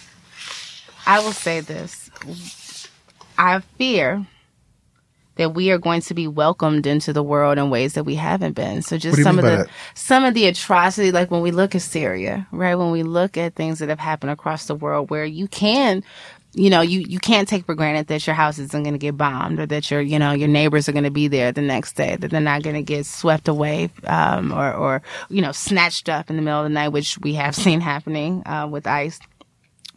I 1.07 1.21
will 1.21 1.33
say 1.33 1.61
this. 1.61 2.11
I 3.37 3.61
fear 3.79 4.27
that 5.37 5.55
we 5.55 5.71
are 5.71 5.79
going 5.79 6.03
to 6.03 6.15
be 6.15 6.29
welcomed 6.29 6.87
into 6.87 7.13
the 7.13 7.23
world 7.23 7.57
in 7.57 7.71
ways 7.71 7.95
that 7.95 8.05
we 8.05 8.15
haven't 8.17 8.53
been. 8.53 8.83
So 8.83 8.99
just 8.99 9.23
some 9.23 9.39
of 9.39 9.45
the 9.45 9.51
that? 9.51 9.69
some 9.95 10.25
of 10.25 10.35
the 10.35 10.47
atrocity, 10.47 11.11
like 11.11 11.31
when 11.31 11.41
we 11.41 11.51
look 11.51 11.75
at 11.75 11.83
Syria, 11.83 12.47
right? 12.53 12.75
When 12.75 12.91
we 12.91 13.03
look 13.03 13.37
at 13.39 13.55
things 13.55 13.79
that 13.79 13.89
have 13.89 13.99
happened 13.99 14.31
across 14.31 14.67
the 14.67 14.75
world 14.75 15.11
where 15.11 15.25
you 15.25 15.49
can 15.49 16.05
you 16.55 16.69
know, 16.69 16.83
you, 16.83 17.01
you 17.01 17.19
can't 17.19 17.49
take 17.49 17.65
for 17.65 17.75
granted 17.75 18.09
that 18.09 18.27
your 18.27 18.35
house 18.35 18.59
isn't 18.59 18.83
going 18.83 18.95
to 18.95 18.99
get 18.99 19.17
bombed 19.17 19.59
or 19.59 19.67
that 19.67 19.91
your, 19.91 20.01
you 20.01 20.19
know, 20.19 20.33
your 20.33 20.49
neighbors 20.49 20.89
are 20.89 20.93
going 20.93 21.05
to 21.05 21.11
be 21.11 21.29
there 21.29 21.51
the 21.51 21.63
next 21.63 21.95
day, 21.95 22.17
that 22.17 22.31
they're 22.31 22.41
not 22.41 22.63
going 22.63 22.77
to 22.77 22.83
get 22.83 23.07
swept 23.07 23.49
away, 23.49 23.89
um, 24.05 24.53
or, 24.53 24.73
or, 24.73 25.03
you 25.31 25.41
know, 25.41 25.53
snatched 25.53 26.09
up 26.09 26.29
in 26.29 26.37
the 26.37 26.43
middle 26.43 26.61
of 26.61 26.65
the 26.65 26.71
night, 26.71 26.89
which 26.89 27.19
we 27.21 27.35
have 27.35 27.55
seen 27.57 27.81
happening, 27.81 28.43
uh, 28.47 28.69
with 28.71 28.87
ICE. 28.87 29.19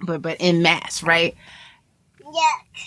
But, 0.01 0.21
but 0.21 0.37
in 0.39 0.61
mass, 0.61 1.03
right? 1.03 1.35
Yeah. 2.19 2.41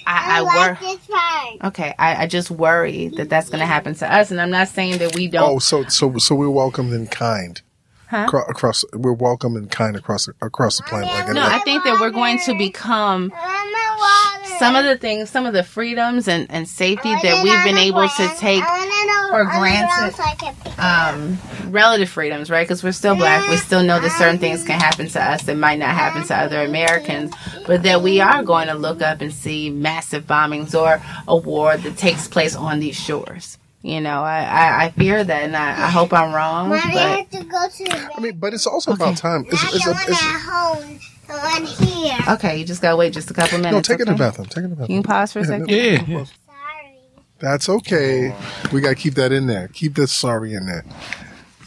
I, 0.06 0.38
I, 0.38 0.40
like 0.40 0.80
worry. 0.80 0.96
this 0.96 1.06
part. 1.06 1.64
Okay, 1.64 1.94
I, 1.98 2.24
I 2.24 2.26
just 2.26 2.50
worry 2.50 3.08
that 3.16 3.30
that's 3.30 3.48
going 3.48 3.60
to 3.60 3.66
happen 3.66 3.94
to 3.94 4.12
us, 4.12 4.30
and 4.30 4.40
I'm 4.40 4.50
not 4.50 4.68
saying 4.68 4.98
that 4.98 5.14
we 5.14 5.28
don't. 5.28 5.50
Oh, 5.50 5.58
so 5.58 5.84
so 5.84 6.18
so 6.18 6.34
we're 6.34 6.50
welcomed 6.50 6.92
in 6.92 7.06
kind. 7.06 7.60
Huh? 8.08 8.26
Across, 8.48 8.86
we're 8.94 9.12
welcome 9.12 9.54
and 9.54 9.70
kind 9.70 9.94
across 9.94 10.28
across 10.40 10.78
the 10.78 10.82
planet. 10.84 11.10
Like, 11.10 11.28
no, 11.34 11.42
I 11.42 11.58
think 11.58 11.84
that 11.84 12.00
we're 12.00 12.10
going 12.10 12.38
to 12.46 12.56
become 12.56 13.30
I 13.36 13.38
want 13.38 13.72
my 13.72 14.44
water. 14.44 14.47
Some 14.58 14.76
of 14.76 14.84
the 14.84 14.96
things, 14.96 15.30
some 15.30 15.46
of 15.46 15.52
the 15.52 15.62
freedoms 15.62 16.28
and, 16.28 16.50
and 16.50 16.68
safety 16.68 17.10
that 17.22 17.42
we've 17.44 17.64
been 17.64 17.76
the 17.76 17.82
able 17.82 18.08
to 18.08 18.28
take 18.38 18.62
I 18.64 19.06
know 19.06 19.28
for 19.30 19.44
granted. 19.58 20.16
so 20.16 20.22
I 20.22 20.34
can 20.34 20.54
pick 20.56 20.78
um, 20.82 21.72
relative 21.72 22.08
freedoms, 22.08 22.50
right? 22.50 22.66
Because 22.66 22.82
we're 22.82 22.92
still 22.92 23.14
black. 23.16 23.48
We 23.48 23.56
still 23.56 23.82
know 23.82 24.00
that 24.00 24.10
certain 24.12 24.38
things 24.38 24.64
can 24.64 24.78
happen 24.78 25.08
to 25.08 25.22
us 25.22 25.42
that 25.44 25.56
might 25.56 25.78
not 25.78 25.90
happen 25.94 26.26
to 26.26 26.36
other 26.36 26.62
Americans, 26.62 27.32
but 27.66 27.82
that 27.82 28.02
we 28.02 28.20
are 28.20 28.42
going 28.42 28.68
to 28.68 28.74
look 28.74 29.02
up 29.02 29.20
and 29.20 29.32
see 29.32 29.70
massive 29.70 30.26
bombings 30.26 30.74
or 30.78 31.02
a 31.26 31.36
war 31.36 31.76
that 31.76 31.96
takes 31.96 32.28
place 32.28 32.54
on 32.56 32.80
these 32.80 32.96
shores. 32.96 33.58
You 33.82 34.00
know, 34.00 34.22
I, 34.22 34.42
I, 34.42 34.84
I 34.86 34.90
fear 34.90 35.22
that, 35.22 35.42
and 35.44 35.56
I, 35.56 35.70
I 35.70 35.88
hope 35.90 36.12
I'm 36.12 36.34
wrong, 36.34 36.68
Mommy, 36.68 36.80
I 36.82 36.92
but 36.92 37.08
have 37.18 37.30
to 37.30 37.48
go 37.48 37.68
to 37.68 37.84
the 37.84 38.10
I 38.16 38.20
mean, 38.20 38.36
but 38.38 38.52
it's 38.52 38.66
also 38.66 38.92
Okay. 38.92 39.02
about 39.04 39.16
time. 39.16 39.46
It's, 39.48 39.62
Not 39.62 39.74
it's, 39.74 39.84
the 39.84 39.90
a, 39.90 39.94
it's, 39.94 41.17
at 41.28 41.38
home, 41.38 41.64
the 41.64 41.70
one 41.70 41.88
here. 41.88 42.18
okay, 42.34 42.56
you 42.58 42.64
just 42.64 42.80
gotta 42.82 42.96
wait 42.96 43.12
just 43.12 43.30
a 43.30 43.34
couple 43.34 43.58
minutes. 43.58 43.72
no, 43.88 43.94
take 43.94 44.00
it 44.02 44.06
to 44.06 44.12
okay? 44.12 44.18
the 44.18 44.24
bathroom. 44.24 44.46
Take 44.48 44.64
it 44.64 44.68
to 44.68 44.74
the 44.74 44.86
Can 44.86 44.94
you 44.96 45.02
bathroom. 45.02 45.02
pause 45.02 45.32
for 45.32 45.38
a 45.38 45.42
Yeah, 45.42 45.46
second? 45.48 45.66
no- 45.66 45.74
Yeah, 45.74 46.04
yeah. 46.06 46.24
Sorry. 46.24 46.98
That's 47.38 47.68
okay. 47.68 48.34
We 48.72 48.80
got 48.80 48.88
to 48.90 48.94
keep 48.94 49.14
that 49.14 49.32
in 49.32 49.46
there. 49.46 49.68
Keep 49.68 49.94
this 49.94 50.12
sorry 50.12 50.54
in 50.54 50.66
there. 50.66 50.84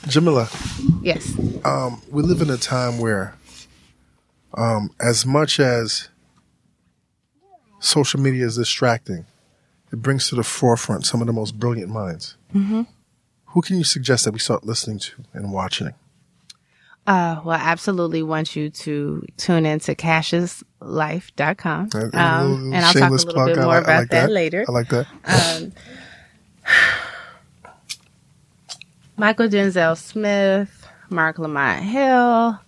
Jamilah, 0.04 0.50
Yes. 1.04 1.34
um, 1.64 2.02
we 2.10 2.24
live 2.24 2.42
in 2.42 2.50
a 2.50 2.58
time 2.58 2.98
where, 3.00 3.36
um, 4.56 4.90
as 5.00 5.26
much 5.26 5.60
as 5.60 6.10
social 7.80 8.20
media 8.20 8.46
is 8.46 8.58
distracting, 8.58 9.26
it 9.92 9.98
brings 10.02 10.28
to 10.30 10.36
the 10.36 10.44
forefront 10.44 11.06
some 11.06 11.22
of 11.22 11.28
the 11.28 11.34
most 11.34 11.60
brilliant 11.60 11.92
minds. 11.92 12.36
Mm-hmm. 12.54 12.84
Who 13.48 13.62
can 13.62 13.78
you 13.78 13.84
suggest 13.84 14.26
that 14.26 14.32
we 14.32 14.40
start 14.40 14.64
listening 14.64 15.00
to 15.00 15.12
and 15.34 15.52
watching? 15.52 15.94
Uh, 17.08 17.42
well, 17.44 17.58
I 17.58 17.62
absolutely 17.64 18.22
want 18.24 18.56
you 18.56 18.70
to 18.70 19.26
tune 19.38 19.66
into 19.66 19.96
cassiuslife.com. 19.96 21.90
Um, 22.14 22.74
and 22.74 22.76
I'll 22.76 22.94
talk 22.94 23.10
a 23.10 23.14
little 23.14 23.34
plug. 23.34 23.48
bit 23.48 23.58
more 23.58 23.66
like- 23.68 23.84
about 23.84 24.00
like 24.02 24.10
that, 24.10 24.30
later. 24.32 24.66
I 24.68 24.72
like 24.72 24.88
that. 24.90 25.08
Um, 25.26 25.72
Mychal 29.18 29.50
Denzel 29.50 29.98
Smith, 29.98 30.88
Marc 31.10 31.38
Lamont 31.40 31.84
Hill, 31.84 32.60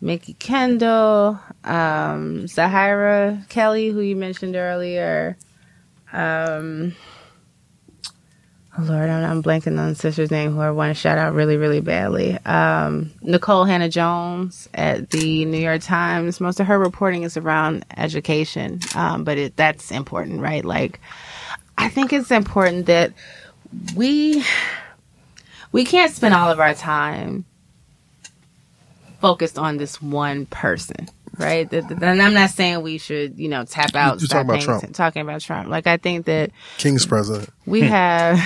Mikki 0.00 0.34
Kendall, 0.34 1.38
um, 1.64 2.44
Zahira 2.44 3.48
Kelly, 3.48 3.88
who 3.90 4.00
you 4.00 4.16
mentioned 4.16 4.56
earlier. 4.56 5.36
Um, 6.12 6.94
Lord, 8.76 9.08
I'm, 9.08 9.40
blanking 9.42 9.78
on 9.78 9.90
the 9.90 9.94
sister's 9.94 10.32
name 10.32 10.52
who 10.52 10.60
I 10.60 10.70
want 10.72 10.90
to 10.90 11.00
shout 11.00 11.16
out 11.16 11.32
really, 11.32 11.56
really 11.56 11.80
badly. 11.80 12.32
Um, 12.44 13.12
Nikole 13.22 13.68
Hannah 13.68 13.88
Jones 13.88 14.68
at 14.74 15.10
the 15.10 15.44
New 15.44 15.58
York 15.58 15.82
Times. 15.82 16.40
Most 16.40 16.58
of 16.58 16.66
her 16.66 16.78
reporting 16.78 17.22
is 17.22 17.36
around 17.36 17.84
education, 17.96 18.80
um, 18.96 19.22
but 19.22 19.38
it, 19.38 19.56
that's 19.56 19.92
important, 19.92 20.40
right? 20.40 20.64
Like, 20.64 20.98
I 21.78 21.88
think 21.88 22.12
it's 22.12 22.32
important 22.32 22.86
that 22.86 23.12
we 23.94 24.44
we 25.70 25.84
can't 25.84 26.12
spend 26.12 26.34
all 26.34 26.50
of 26.50 26.58
our 26.58 26.74
time 26.74 27.44
focused 29.20 29.58
on 29.58 29.76
this 29.76 30.02
one 30.02 30.46
person. 30.46 31.08
Right, 31.38 31.68
Th- 31.70 31.86
th- 31.86 32.00
and 32.02 32.22
I'm 32.22 32.34
not 32.34 32.50
saying 32.50 32.82
we 32.82 32.98
should, 32.98 33.38
you 33.38 33.48
know, 33.48 33.64
tap 33.64 33.94
out. 33.94 34.20
You're 34.20 34.28
talking 34.28 34.48
about 34.50 34.62
Trump. 34.62 34.82
atten- 34.82 34.92
talking 34.94 35.22
about 35.22 35.40
Trump. 35.40 35.68
Like 35.68 35.86
I 35.86 35.96
think 35.96 36.26
that 36.26 36.50
King's 36.78 37.06
president. 37.06 37.48
we 37.66 37.80
hmm. 37.80 37.86
have 37.88 38.38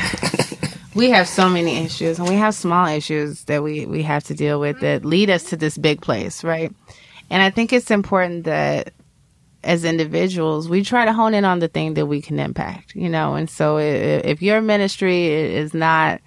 we 0.94 1.10
have 1.10 1.28
so 1.28 1.48
many 1.48 1.76
issues 1.84 2.18
and 2.18 2.28
we 2.28 2.34
have 2.34 2.54
small 2.54 2.86
issues 2.86 3.44
that 3.44 3.62
we 3.62 3.86
we 3.86 4.02
have 4.02 4.24
to 4.24 4.34
deal 4.34 4.58
with 4.60 4.80
that 4.80 5.04
lead 5.04 5.30
us 5.30 5.44
to 5.44 5.56
this 5.56 5.78
big 5.78 6.00
place 6.00 6.42
right 6.42 6.72
and 7.30 7.40
i 7.42 7.50
think 7.50 7.72
it's 7.72 7.90
important 7.90 8.44
that 8.44 8.92
as 9.62 9.84
individuals 9.84 10.68
we 10.68 10.82
try 10.82 11.04
to 11.04 11.12
hone 11.12 11.34
in 11.34 11.44
on 11.44 11.58
the 11.60 11.68
thing 11.68 11.94
that 11.94 12.06
we 12.06 12.20
can 12.20 12.40
impact 12.40 12.94
you 12.96 13.08
know 13.08 13.34
and 13.34 13.48
so 13.50 13.76
i- 13.76 13.80
i- 13.82 14.22
if 14.24 14.42
your 14.42 14.60
ministry 14.60 15.26
is 15.26 15.72
not 15.74 16.20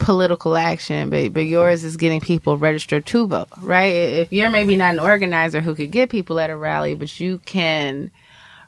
political 0.00 0.56
action 0.56 1.10
but 1.10 1.32
but 1.32 1.44
yours 1.46 1.84
is 1.84 1.96
getting 1.96 2.20
people 2.20 2.56
registered 2.56 3.06
to 3.06 3.26
vote 3.26 3.48
right 3.60 3.94
if 3.94 4.32
you're 4.32 4.50
maybe 4.50 4.76
not 4.76 4.94
an 4.94 5.00
organizer 5.00 5.60
who 5.60 5.74
could 5.74 5.90
get 5.90 6.10
people 6.10 6.40
at 6.40 6.50
a 6.50 6.56
rally 6.56 6.94
but 6.94 7.20
you 7.20 7.38
can 7.44 8.10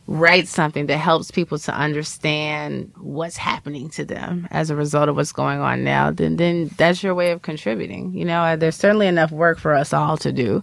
write 0.06 0.48
something 0.48 0.86
that 0.86 0.98
helps 0.98 1.30
people 1.30 1.58
to 1.58 1.72
understand 1.74 2.92
what's 2.98 3.36
happening 3.36 3.88
to 3.88 4.04
them 4.04 4.48
as 4.50 4.68
a 4.70 4.76
result 4.76 5.08
of 5.08 5.16
what's 5.16 5.32
going 5.32 5.60
on 5.60 5.84
now, 5.84 6.10
then 6.10 6.36
then 6.36 6.68
that's 6.76 7.02
your 7.02 7.14
way 7.14 7.30
of 7.30 7.42
contributing. 7.42 8.12
You 8.12 8.24
know, 8.24 8.42
Uh, 8.42 8.56
there's 8.56 8.76
certainly 8.76 9.06
enough 9.06 9.30
work 9.30 9.58
for 9.58 9.74
us 9.74 9.92
all 9.92 10.16
to 10.18 10.32
do. 10.32 10.62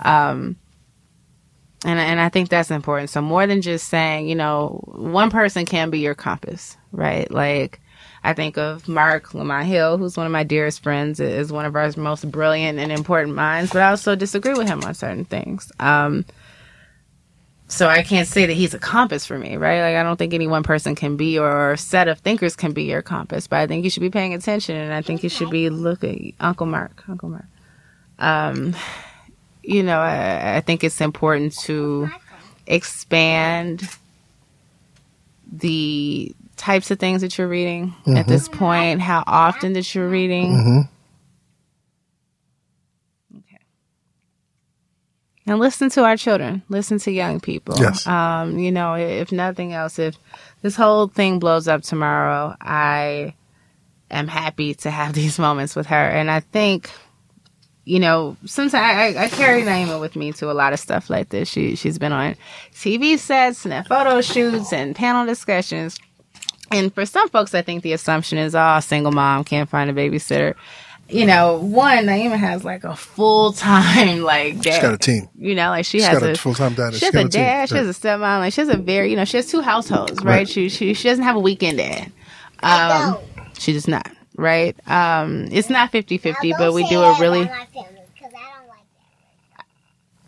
Um, 0.00 0.56
and 1.84 1.98
and 1.98 2.20
I 2.20 2.28
think 2.28 2.48
that's 2.48 2.70
important. 2.70 3.10
So 3.10 3.20
more 3.20 3.46
than 3.46 3.60
just 3.62 3.88
saying, 3.88 4.28
you 4.28 4.34
know, 4.34 4.82
one 4.86 5.30
person 5.30 5.66
can 5.66 5.90
be 5.90 6.00
your 6.00 6.14
compass, 6.14 6.76
right? 6.90 7.30
Like 7.30 7.80
I 8.24 8.34
think 8.34 8.58
of 8.58 8.88
Marc 8.88 9.34
Lamont 9.34 9.66
Hill, 9.66 9.98
who's 9.98 10.16
one 10.16 10.26
of 10.26 10.32
my 10.32 10.44
dearest 10.44 10.82
friends, 10.82 11.20
is 11.20 11.52
one 11.52 11.64
of 11.64 11.74
our 11.76 11.90
most 11.96 12.30
brilliant 12.30 12.78
and 12.78 12.92
important 12.92 13.34
minds, 13.34 13.72
but 13.72 13.82
I 13.82 13.90
also 13.90 14.16
disagree 14.16 14.54
with 14.54 14.68
him 14.68 14.82
on 14.84 14.94
certain 14.94 15.24
things. 15.24 15.70
Um, 15.80 16.24
so 17.68 17.86
I 17.86 18.02
can't 18.02 18.26
say 18.26 18.46
that 18.46 18.54
he's 18.54 18.72
a 18.72 18.78
compass 18.78 19.26
for 19.26 19.38
me, 19.38 19.56
right? 19.56 19.82
Like 19.82 19.96
I 19.96 20.02
don't 20.02 20.16
think 20.16 20.32
any 20.32 20.46
one 20.46 20.62
person 20.62 20.94
can 20.94 21.16
be 21.16 21.38
or 21.38 21.76
set 21.76 22.08
of 22.08 22.18
thinkers 22.20 22.56
can 22.56 22.72
be 22.72 22.84
your 22.84 23.02
compass, 23.02 23.46
but 23.46 23.58
I 23.58 23.66
think 23.66 23.84
you 23.84 23.90
should 23.90 24.00
be 24.00 24.10
paying 24.10 24.32
attention 24.32 24.74
and 24.74 24.92
I 24.92 25.02
think 25.02 25.22
you 25.22 25.28
should 25.28 25.50
be 25.50 25.68
looking 25.68 26.34
Uncle 26.40 26.66
Mark, 26.66 27.04
Uncle 27.08 27.28
Mark. 27.28 27.44
Um 28.18 28.74
you 29.62 29.82
know, 29.82 29.98
I, 29.98 30.56
I 30.56 30.60
think 30.62 30.82
it's 30.82 30.98
important 31.02 31.52
to 31.60 32.08
expand 32.66 33.86
the 35.52 36.34
types 36.58 36.90
of 36.90 36.98
things 36.98 37.22
that 37.22 37.38
you're 37.38 37.48
reading 37.48 37.94
at 38.06 38.26
this 38.26 38.48
point, 38.48 39.00
how 39.00 39.24
often 39.26 39.72
that 39.74 39.94
you're 39.94 40.08
reading. 40.08 40.88
Okay. 43.34 43.58
And 45.46 45.58
listen 45.58 45.88
to 45.90 46.04
our 46.04 46.16
children. 46.16 46.62
Listen 46.68 46.98
to 46.98 47.10
young 47.10 47.40
people. 47.40 47.76
Yes. 47.78 48.06
Um, 48.06 48.58
you 48.58 48.70
know, 48.70 48.94
if 48.94 49.32
nothing 49.32 49.72
else, 49.72 49.98
if 49.98 50.16
this 50.62 50.76
whole 50.76 51.06
thing 51.08 51.38
blows 51.38 51.68
up 51.68 51.82
tomorrow, 51.82 52.54
I 52.60 53.34
am 54.10 54.28
happy 54.28 54.74
to 54.74 54.90
have 54.90 55.12
these 55.14 55.38
moments 55.38 55.74
with 55.74 55.86
her. 55.86 55.94
And 55.94 56.30
I 56.30 56.40
think, 56.40 56.90
you 57.84 58.00
know, 58.00 58.36
sometimes 58.44 58.74
I, 59.16 59.24
I 59.24 59.28
carry 59.28 59.62
Naima 59.62 59.98
with 60.00 60.16
me 60.16 60.32
to 60.32 60.50
a 60.50 60.52
lot 60.52 60.72
of 60.74 60.80
stuff 60.80 61.08
like 61.08 61.30
this. 61.30 61.48
She 61.48 61.74
she's 61.76 61.98
been 61.98 62.12
on 62.12 62.36
TV 62.74 63.18
sets 63.18 63.64
and 63.64 63.86
photo 63.86 64.20
shoots 64.20 64.72
and 64.72 64.94
panel 64.94 65.24
discussions. 65.24 65.98
And 66.70 66.92
for 66.94 67.06
some 67.06 67.28
folks, 67.30 67.54
I 67.54 67.62
think 67.62 67.82
the 67.82 67.92
assumption 67.92 68.38
is, 68.38 68.54
oh, 68.54 68.78
single 68.80 69.12
mom 69.12 69.44
can't 69.44 69.68
find 69.68 69.88
a 69.90 69.92
babysitter. 69.94 70.54
You 71.10 71.24
know, 71.24 71.56
one 71.58 72.04
Naima 72.04 72.36
has 72.36 72.64
like 72.64 72.84
a 72.84 72.94
full 72.94 73.52
time 73.54 74.20
like 74.22 74.60
dad. 74.60 74.74
She's 74.74 74.82
got 74.82 74.92
a 74.94 74.98
team. 74.98 75.28
You 75.38 75.54
know, 75.54 75.70
like 75.70 75.86
she 75.86 75.98
She's 75.98 76.06
has 76.06 76.18
got 76.20 76.28
a 76.28 76.32
a 76.32 76.36
full-time 76.36 76.74
dad. 76.74 76.92
She 76.92 76.98
She's 77.00 77.06
has 77.06 77.12
got 77.14 77.24
a 77.24 77.26
a 77.26 77.30
team. 77.30 77.40
dad. 77.42 77.68
She 77.70 77.74
has 77.76 77.88
a 77.88 77.98
stepmom. 77.98 78.40
Like 78.40 78.52
she 78.52 78.60
has 78.60 78.68
a 78.68 78.76
very, 78.76 79.10
you 79.10 79.16
know, 79.16 79.24
she 79.24 79.38
has 79.38 79.50
two 79.50 79.62
households, 79.62 80.22
right? 80.22 80.24
Right. 80.24 80.48
She 80.48 80.68
she 80.68 80.92
she 80.92 81.08
doesn't 81.08 81.24
have 81.24 81.36
a 81.36 81.40
weekend 81.40 81.78
dad. 81.78 82.12
Um, 82.62 83.16
she 83.58 83.72
does 83.72 83.88
not, 83.88 84.06
right? 84.36 84.76
Um, 84.88 85.48
it's 85.50 85.70
not 85.70 85.92
50-50, 85.92 86.58
but 86.58 86.74
we 86.74 86.86
do 86.88 87.00
a 87.00 87.18
really. 87.18 87.50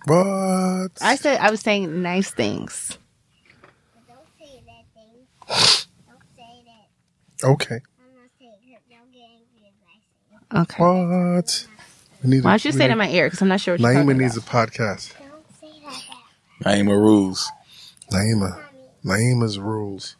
What? 0.06 0.92
I 1.02 1.16
said 1.16 1.40
I 1.40 1.50
was 1.50 1.60
saying 1.60 2.00
nice 2.02 2.30
things. 2.30 2.96
Okay. 7.44 7.80
Okay. 10.54 10.82
What? 10.82 11.66
We 12.22 12.30
need 12.30 12.44
Why 12.44 12.50
don't 12.52 12.64
you 12.64 12.70
we 12.72 12.76
say 12.78 12.84
it 12.86 12.90
in 12.90 12.98
my 12.98 13.08
ear? 13.08 13.26
Because 13.26 13.40
I'm 13.40 13.48
not 13.48 13.60
sure 13.60 13.74
what 13.74 13.80
you're 13.80 13.90
Naima 13.90 14.02
talking 14.06 14.18
needs 14.18 14.36
about. 14.36 14.68
a 14.68 14.72
podcast. 14.72 15.12
Naima 16.64 16.88
rules. 16.90 17.50
Naima. 18.12 18.60
Naima's 19.04 19.58
rules. 19.58 20.16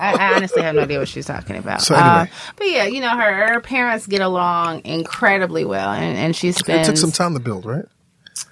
I, 0.00 0.12
I 0.14 0.34
honestly 0.36 0.62
have 0.62 0.74
no 0.76 0.82
idea 0.82 0.98
what 1.00 1.08
she's 1.08 1.26
talking 1.26 1.56
about. 1.56 1.80
So 1.82 1.94
Uh, 1.96 1.98
anyway. 2.20 2.30
but 2.56 2.64
yeah, 2.68 2.84
you 2.84 3.00
know, 3.00 3.16
her, 3.16 3.48
her 3.54 3.60
parents 3.60 4.06
get 4.06 4.20
along 4.20 4.82
incredibly 4.84 5.64
well, 5.64 5.90
and, 5.90 6.16
and 6.16 6.36
she 6.36 6.50
It 6.50 6.56
took 6.56 6.96
some 6.96 7.10
time 7.10 7.34
to 7.34 7.40
build, 7.40 7.64
right? 7.64 7.84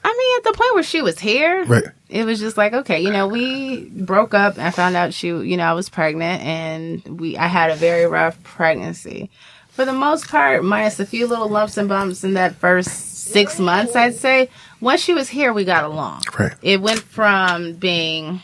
I 0.04 0.08
mean, 0.18 0.36
at 0.38 0.44
the 0.52 0.58
point 0.58 0.74
where 0.74 0.82
she 0.82 1.02
was 1.02 1.20
here, 1.20 1.64
Right. 1.64 1.84
It 2.08 2.24
was 2.24 2.38
just 2.38 2.56
like 2.56 2.72
okay 2.72 3.00
you 3.00 3.10
know 3.10 3.26
we 3.26 3.88
broke 3.90 4.32
up 4.34 4.54
and 4.54 4.62
i 4.62 4.70
found 4.70 4.94
out 4.96 5.12
she 5.12 5.28
you 5.28 5.56
know 5.56 5.64
i 5.64 5.72
was 5.72 5.88
pregnant 5.88 6.42
and 6.42 7.20
we 7.20 7.36
i 7.36 7.46
had 7.46 7.70
a 7.70 7.74
very 7.76 8.06
rough 8.06 8.40
pregnancy 8.44 9.28
for 9.70 9.84
the 9.84 9.92
most 9.92 10.28
part 10.28 10.62
minus 10.64 11.00
a 11.00 11.06
few 11.06 11.26
little 11.26 11.48
lumps 11.48 11.76
and 11.76 11.88
bumps 11.88 12.22
in 12.24 12.34
that 12.34 12.54
first 12.54 12.90
six 12.90 13.58
months 13.58 13.96
i'd 13.96 14.14
say 14.14 14.48
once 14.80 15.00
she 15.00 15.12
was 15.14 15.28
here 15.28 15.52
we 15.52 15.64
got 15.64 15.84
along 15.84 16.22
Right. 16.38 16.52
it 16.62 16.80
went 16.80 17.00
from 17.00 17.72
being 17.74 18.40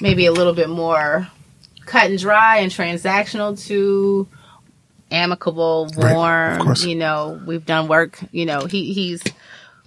maybe 0.00 0.26
a 0.26 0.32
little 0.32 0.52
bit 0.52 0.68
more 0.68 1.28
cut 1.84 2.10
and 2.10 2.18
dry 2.18 2.58
and 2.58 2.70
transactional 2.72 3.58
to 3.68 4.26
amicable 5.10 5.88
Right, 5.96 6.12
warm 6.14 6.60
course. 6.62 6.84
you 6.84 6.96
know 6.96 7.40
we've 7.46 7.64
done 7.64 7.86
work 7.86 8.18
you 8.32 8.44
know 8.44 8.66
he 8.66 8.92
he's 8.92 9.22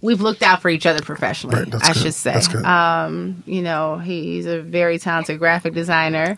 we've 0.01 0.21
looked 0.21 0.41
out 0.43 0.61
for 0.61 0.69
each 0.69 0.85
other 0.85 1.01
professionally 1.01 1.57
Right, 1.59 1.71
that's 1.71 1.83
i 1.89 1.93
good. 1.93 2.01
should 2.01 2.13
say 2.13 2.33
That's 2.33 2.47
good. 2.47 2.63
um 2.65 3.43
you 3.45 3.61
know 3.61 3.97
he's 3.97 4.45
a 4.45 4.61
very 4.61 4.97
talented 4.99 5.39
graphic 5.39 5.73
designer 5.73 6.37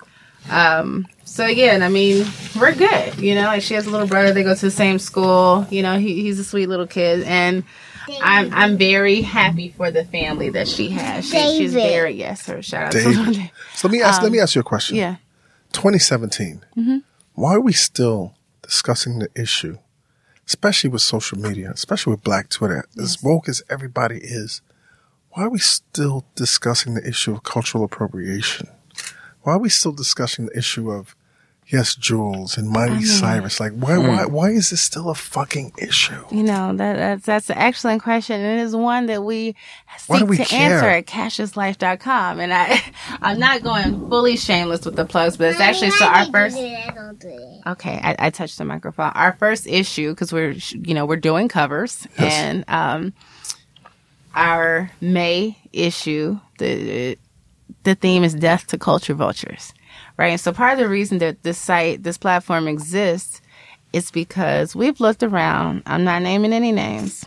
um 0.49 1.07
so 1.23 1.45
again 1.45 1.83
i 1.83 1.89
mean 1.89 2.25
we're 2.59 2.73
good 2.73 3.17
you 3.19 3.35
know 3.35 3.43
like 3.43 3.61
she 3.61 3.75
has 3.75 3.85
a 3.85 3.89
little 3.91 4.07
brother 4.07 4.33
they 4.33 4.43
go 4.43 4.55
to 4.55 4.61
the 4.65 4.71
same 4.71 4.97
school 4.99 5.67
you 5.69 5.83
know 5.83 5.97
he, 5.99 6.23
he's 6.23 6.39
a 6.39 6.43
sweet 6.43 6.67
little 6.67 6.87
kid 6.87 7.23
and 7.23 7.63
I'm 8.21 8.51
I'm 8.53 8.77
very 8.77 9.21
happy 9.21 9.69
for 9.77 9.89
the 9.91 10.03
family 10.03 10.49
that 10.49 10.67
she 10.67 10.89
has. 10.89 11.23
She, 11.23 11.37
she's 11.39 11.73
David. 11.73 11.89
very 11.91 12.13
yes, 12.15 12.45
her 12.47 12.61
shout 12.61 12.85
out 12.87 12.91
David. 12.91 13.35
to 13.35 13.51
So 13.75 13.87
let 13.87 13.91
me 13.93 14.01
ask. 14.01 14.21
let 14.23 14.31
me 14.31 14.39
ask 14.39 14.55
you 14.55 14.61
a 14.61 14.63
question. 14.65 14.95
Um, 14.95 14.99
yeah. 14.99 15.15
2017. 15.71 16.65
Mm-hmm. 16.75 16.97
Why 17.35 17.53
are 17.55 17.61
we 17.61 17.71
still 17.71 18.33
discussing 18.63 19.19
the 19.19 19.29
issue, 19.35 19.77
especially 20.51 20.89
with 20.89 21.01
social 21.01 21.37
media, 21.39 21.71
especially 21.71 22.11
with 22.11 22.25
Black 22.25 22.49
Twitter, 22.49 22.83
as 23.01 23.23
woke 23.23 23.47
as 23.47 23.63
everybody 23.69 24.17
is? 24.17 24.61
Why 25.29 25.43
are 25.43 25.49
we 25.49 25.59
still 25.59 26.25
discussing 26.35 26.93
the 26.93 27.07
issue 27.07 27.33
of 27.33 27.43
cultural 27.43 27.85
appropriation? 27.85 28.67
Why 29.43 29.53
are 29.53 29.59
we 29.59 29.69
still 29.69 29.93
discussing 29.93 30.47
the 30.47 30.57
issue 30.57 30.91
of 30.91 31.15
Yesjulz 31.71 32.57
and 32.57 32.69
Miley 32.69 33.03
Cyrus? 33.03 33.59
Like, 33.59 33.71
why, 33.73 33.97
why, 33.97 34.25
why 34.25 34.49
is 34.49 34.69
this 34.71 34.81
still 34.81 35.09
a 35.09 35.15
fucking 35.15 35.71
issue? 35.77 36.23
You 36.29 36.43
know, 36.43 36.75
that, 36.75 36.95
that's, 36.97 37.25
that's 37.25 37.49
an 37.49 37.57
excellent 37.57 38.03
question. 38.03 38.39
And 38.41 38.59
it 38.59 38.63
is 38.63 38.75
one 38.75 39.05
that 39.07 39.23
we 39.23 39.55
Why 40.07 40.19
do 40.19 40.23
seek 40.25 40.29
we 40.29 40.37
to 40.37 40.45
care? 40.45 40.73
answer 40.75 40.87
at 40.89 41.05
cassiuslife.com. 41.07 42.39
And 42.39 42.53
I, 42.53 42.81
I'm 43.21 43.39
not 43.39 43.63
going 43.63 44.09
fully 44.09 44.37
shameless 44.37 44.85
with 44.85 44.95
the 44.95 45.05
plugs, 45.05 45.37
but 45.37 45.49
it's 45.51 45.59
actually, 45.59 45.91
so 45.91 46.05
our 46.05 46.25
first, 46.25 46.57
okay, 46.57 47.99
I, 48.03 48.15
I 48.19 48.29
touched 48.29 48.57
the 48.57 48.65
microphone. 48.65 49.11
Our 49.15 49.33
first 49.33 49.65
issue, 49.67 50.13
cause 50.15 50.33
we're, 50.33 50.51
you 50.71 50.93
know, 50.93 51.05
we're 51.05 51.15
doing 51.15 51.47
covers 51.47 52.05
Yes. 52.19 52.33
and, 52.33 52.65
um, 52.67 53.13
our 54.33 54.91
May 55.01 55.57
issue, 55.73 56.39
the, 56.57 57.17
the 57.83 57.95
theme 57.95 58.23
is 58.23 58.33
death 58.33 58.67
to 58.67 58.77
culture 58.77 59.13
vultures, 59.13 59.73
right? 60.21 60.29
And 60.29 60.39
so 60.39 60.53
part 60.53 60.73
of 60.73 60.79
the 60.79 60.87
reason 60.87 61.17
that 61.17 61.41
this 61.41 61.57
site, 61.57 62.03
this 62.03 62.19
platform 62.19 62.67
exists 62.67 63.41
is 63.91 64.11
because 64.11 64.75
we've 64.75 64.99
looked 64.99 65.23
around. 65.23 65.81
I'm 65.87 66.03
not 66.03 66.21
naming 66.21 66.53
any 66.53 66.71
names. 66.71 67.25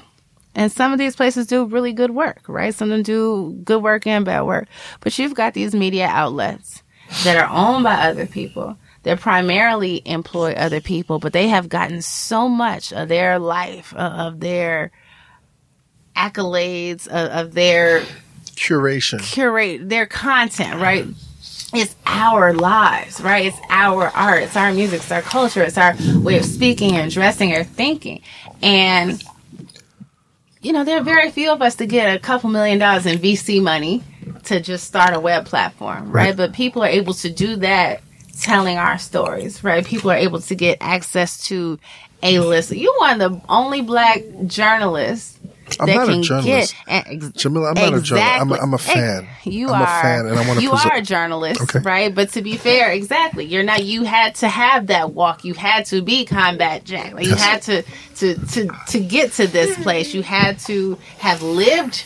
And 0.55 0.71
some 0.71 0.93
of 0.93 1.01
these 1.01 1.16
places 1.16 1.49
do 1.49 1.65
really 1.65 1.93
good 1.93 2.12
work, 2.12 2.43
right? 2.47 2.73
Some 2.73 2.93
of 2.93 2.97
them 2.97 3.03
do 3.03 3.61
good 3.65 3.83
work 3.83 4.07
and 4.07 4.25
bad 4.25 4.43
work. 4.43 4.69
But 5.01 5.19
you've 5.19 5.35
got 5.35 5.55
these 5.55 5.75
media 5.75 6.07
outlets 6.07 6.85
that 7.25 7.37
are 7.37 7.51
owned 7.51 7.83
by 7.83 7.95
other 7.95 8.27
people 8.27 8.79
that 9.03 9.19
primarily 9.19 10.01
employ 10.05 10.53
other 10.53 10.81
people, 10.81 11.19
but 11.19 11.33
they 11.33 11.49
have 11.49 11.69
gotten 11.69 12.01
so 12.01 12.49
much 12.49 12.93
of 12.93 13.09
their 13.09 13.41
life, 13.41 13.93
of, 13.95 14.12
of 14.12 14.41
their 14.41 14.93
accolades, 16.16 17.09
of, 17.09 17.47
of 17.47 17.55
their 17.55 18.05
Curation. 18.55 19.21
curate 19.21 19.89
their 19.89 20.07
content, 20.07 20.81
right? 20.81 21.07
It's 21.76 21.96
our 22.06 22.52
lives, 22.52 23.20
right? 23.20 23.46
It's 23.46 23.59
our 23.70 24.09
art, 24.09 24.42
it's 24.42 24.56
our 24.56 24.72
music, 24.72 25.01
it's 25.01 25.12
our 25.12 25.22
culture, 25.22 25.62
it's 25.62 25.78
our 25.78 25.94
way 26.20 26.38
of 26.38 26.44
speaking 26.44 26.92
and 26.92 27.10
dressing 27.10 27.55
or 27.55 27.64
thinking. 27.64 28.22
And, 28.62 29.22
you 30.62 30.72
know, 30.72 30.84
there 30.84 30.98
are 30.98 31.05
very 31.05 31.30
few 31.30 31.51
of 31.51 31.62
us 31.62 31.76
to 31.76 31.86
get 31.86 32.14
a 32.14 32.18
couple 32.18 32.51
million 32.51 32.78
dollars 32.78 33.06
in 33.06 33.18
VC 33.18 33.62
money 33.62 34.02
to 34.44 34.60
just 34.60 34.86
start 34.86 35.14
a 35.14 35.20
web 35.20 35.46
platform, 35.46 36.10
right? 36.10 36.28
Right. 36.28 36.36
But 36.36 36.52
people 36.52 36.82
are 36.82 36.88
able 36.88 37.14
to 37.14 37.30
do 37.30 37.56
that 37.56 38.02
telling 38.40 38.78
our 38.78 38.98
stories, 38.98 39.62
right? 39.64 39.84
People 39.84 40.10
are 40.10 40.16
able 40.16 40.40
to 40.40 40.55
get 40.55 40.78
access 40.80 41.46
to 41.46 41.78
a 42.22 42.38
list. 42.40 42.72
You 42.72 42.94
one 42.98 43.20
of 43.20 43.32
the 43.32 43.40
only 43.48 43.82
black 43.82 44.22
journalists 44.46 45.38
I'm 45.81 45.86
that 45.86 45.95
not 45.97 46.09
a 46.09 46.20
journalist. 46.20 46.74
get 46.86 47.07
ex- 47.09 47.24
Jamilah, 47.28 47.69
I'm 47.69 47.74
not 47.93 47.99
a 47.99 48.03
journalist. 48.03 48.41
I'm 48.41 48.53
a, 48.53 48.55
I'm 48.57 48.74
a 48.74 48.78
fan. 48.78 49.28
You 49.45 49.69
I'm 49.69 49.81
are 49.81 49.85
a 49.85 50.03
fan, 50.03 50.27
and 50.27 50.39
I 50.39 50.47
want 50.47 50.59
to 50.59 50.62
you 50.65 50.73
are 50.73 50.95
a 50.97 51.03
journalist, 51.03 51.61
Okay. 51.62 51.78
right? 51.81 52.15
But 52.15 52.31
to 52.32 52.43
be 52.43 52.57
fair, 52.57 52.93
exactly, 52.93 53.45
you're 53.45 53.62
not. 53.62 53.85
You 53.85 54.05
had 54.05 54.35
to 54.36 54.49
have 54.49 54.86
that 54.89 55.12
walk. 55.12 55.45
You 55.45 55.55
had 55.55 55.86
to 55.86 56.03
be 56.03 56.24
combat 56.24 56.85
Jack. 56.85 57.15
Like 57.15 57.27
you 57.27 57.35
had 57.35 57.62
to 57.62 57.82
to 58.16 58.35
to 58.35 58.69
to 58.89 59.01
get 59.01 59.32
to 59.32 59.47
this 59.47 59.77
place. 59.82 60.15
You 60.15 60.23
had 60.23 60.59
to 60.61 60.99
have 61.19 61.43
lived 61.43 62.05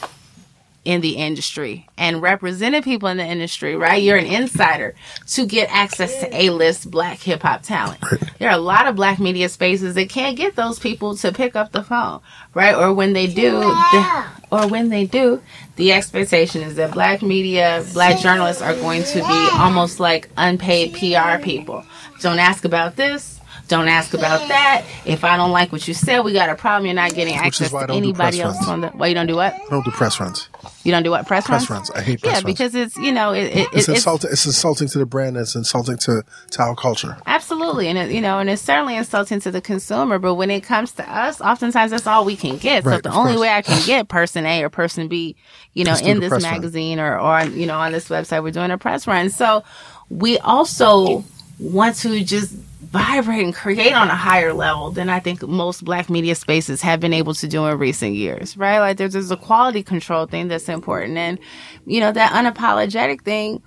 in 0.88 1.02
the 1.02 1.16
industry 1.16 1.86
and 1.98 2.22
represented 2.22 2.82
people 2.82 3.10
in 3.10 3.18
the 3.18 3.24
industry, 3.24 3.76
right? 3.76 4.02
You're 4.02 4.16
an 4.16 4.24
insider 4.24 4.94
to 5.26 5.44
get 5.44 5.68
access 5.70 6.18
to 6.20 6.34
A-list 6.34 6.90
black 6.90 7.18
hip 7.18 7.42
hop 7.42 7.60
talent. 7.62 8.02
There 8.38 8.48
are 8.48 8.54
a 8.54 8.62
lot 8.62 8.86
of 8.86 8.96
black 8.96 9.18
media 9.20 9.50
spaces 9.50 9.96
that 9.96 10.08
can't 10.08 10.34
get 10.34 10.56
those 10.56 10.78
people 10.78 11.14
to 11.18 11.30
pick 11.30 11.54
up 11.54 11.72
the 11.72 11.82
phone, 11.82 12.20
right? 12.54 12.74
Or 12.74 12.94
when 12.94 13.12
they 13.12 13.26
do, 13.26 13.50
the, 13.60 14.26
or 14.50 14.66
when 14.66 14.88
they 14.88 15.04
do, 15.04 15.42
the 15.76 15.92
expectation 15.92 16.62
is 16.62 16.76
that 16.76 16.92
black 16.94 17.20
media, 17.20 17.84
black 17.92 18.18
journalists 18.18 18.62
are 18.62 18.74
going 18.74 19.02
to 19.02 19.18
be 19.18 19.48
almost 19.52 20.00
like 20.00 20.30
unpaid 20.38 20.94
PR 20.94 21.36
people. 21.44 21.84
Don't 22.22 22.38
ask 22.38 22.64
about 22.64 22.96
this. 22.96 23.38
Don't 23.68 23.88
ask 23.88 24.14
about 24.14 24.48
that. 24.48 24.86
If 25.04 25.24
I 25.24 25.36
don't 25.36 25.50
like 25.52 25.70
what 25.72 25.86
you 25.86 25.92
said, 25.92 26.20
we 26.20 26.32
got 26.32 26.48
a 26.48 26.54
problem. 26.54 26.86
You're 26.86 26.94
not 26.94 27.12
getting 27.12 27.34
access 27.34 27.70
to 27.70 27.86
anybody 27.90 28.40
else 28.40 28.56
runs. 28.56 28.68
on 28.68 28.80
the. 28.80 28.88
Why 28.88 29.08
you 29.08 29.14
don't 29.14 29.26
do 29.26 29.36
what? 29.36 29.52
I 29.52 29.60
don't 29.68 29.84
do 29.84 29.90
press 29.90 30.18
runs. 30.18 30.48
You 30.84 30.92
don't 30.92 31.02
do 31.02 31.10
what 31.10 31.26
press, 31.26 31.46
Press 31.46 31.68
runs? 31.68 31.88
runs. 31.88 31.90
I 31.90 32.00
hate 32.02 32.20
press 32.22 32.32
runs. 32.32 32.32
Yeah, 32.32 32.32
runs. 32.34 32.44
because 32.44 32.74
it's 32.74 32.96
you 32.96 33.12
know 33.12 33.32
it, 33.32 33.44
it, 33.56 33.68
it's 33.72 33.88
it, 33.88 33.96
insulting. 33.96 34.30
It's 34.32 34.46
insulting 34.46 34.88
to 34.88 34.98
the 34.98 35.06
brand. 35.06 35.36
It's 35.36 35.54
insulting 35.54 35.98
to, 35.98 36.22
to 36.52 36.62
our 36.62 36.74
culture. 36.74 37.16
absolutely, 37.26 37.88
and 37.88 37.98
it, 37.98 38.10
you 38.10 38.20
know, 38.20 38.38
and 38.38 38.48
it's 38.48 38.62
certainly 38.62 38.96
insulting 38.96 39.40
to 39.40 39.50
the 39.50 39.60
consumer. 39.60 40.18
But 40.18 40.34
when 40.34 40.50
it 40.50 40.62
comes 40.62 40.92
to 40.92 41.10
us, 41.10 41.40
oftentimes 41.40 41.90
that's 41.90 42.06
all 42.06 42.24
we 42.24 42.36
can 42.36 42.56
get. 42.56 42.84
so 42.84 42.90
Right, 42.90 42.96
if 42.98 43.02
the 43.02 43.12
only 43.12 43.32
course. 43.32 43.40
way 43.42 43.48
I 43.50 43.62
can 43.62 43.84
get 43.86 44.08
person 44.08 44.46
A 44.46 44.62
or 44.62 44.70
person 44.70 45.08
B, 45.08 45.36
you 45.74 45.84
know, 45.84 45.96
in 46.02 46.20
this 46.20 46.28
press 46.30 46.44
run. 46.44 46.52
magazine 46.54 47.00
or 47.00 47.18
or 47.18 47.44
you 47.44 47.66
know 47.66 47.78
on 47.78 47.92
this 47.92 48.08
website, 48.08 48.42
we're 48.42 48.50
doing 48.52 48.70
a 48.70 48.78
press 48.78 49.06
run. 49.06 49.30
So 49.30 49.64
we 50.10 50.38
also 50.38 51.24
want 51.58 51.96
to 51.96 52.22
just 52.24 52.54
vibrate 52.90 53.44
and 53.44 53.54
create 53.54 53.92
on 53.92 54.08
a 54.08 54.14
higher 54.14 54.52
level 54.54 54.90
than 54.90 55.10
I 55.10 55.20
think 55.20 55.42
most 55.42 55.84
black 55.84 56.08
media 56.08 56.34
spaces 56.34 56.80
have 56.80 57.00
been 57.00 57.12
able 57.12 57.34
to 57.34 57.46
do 57.46 57.66
in 57.66 57.78
recent 57.78 58.14
years, 58.14 58.56
right? 58.56 58.78
Like 58.78 58.96
there's, 58.96 59.12
there's 59.12 59.30
a 59.30 59.36
quality 59.36 59.82
control 59.82 60.26
thing 60.26 60.48
that's 60.48 60.68
important. 60.68 61.18
And, 61.18 61.38
you 61.86 62.00
know, 62.00 62.12
that 62.12 62.32
unapologetic 62.32 63.22
thing, 63.22 63.62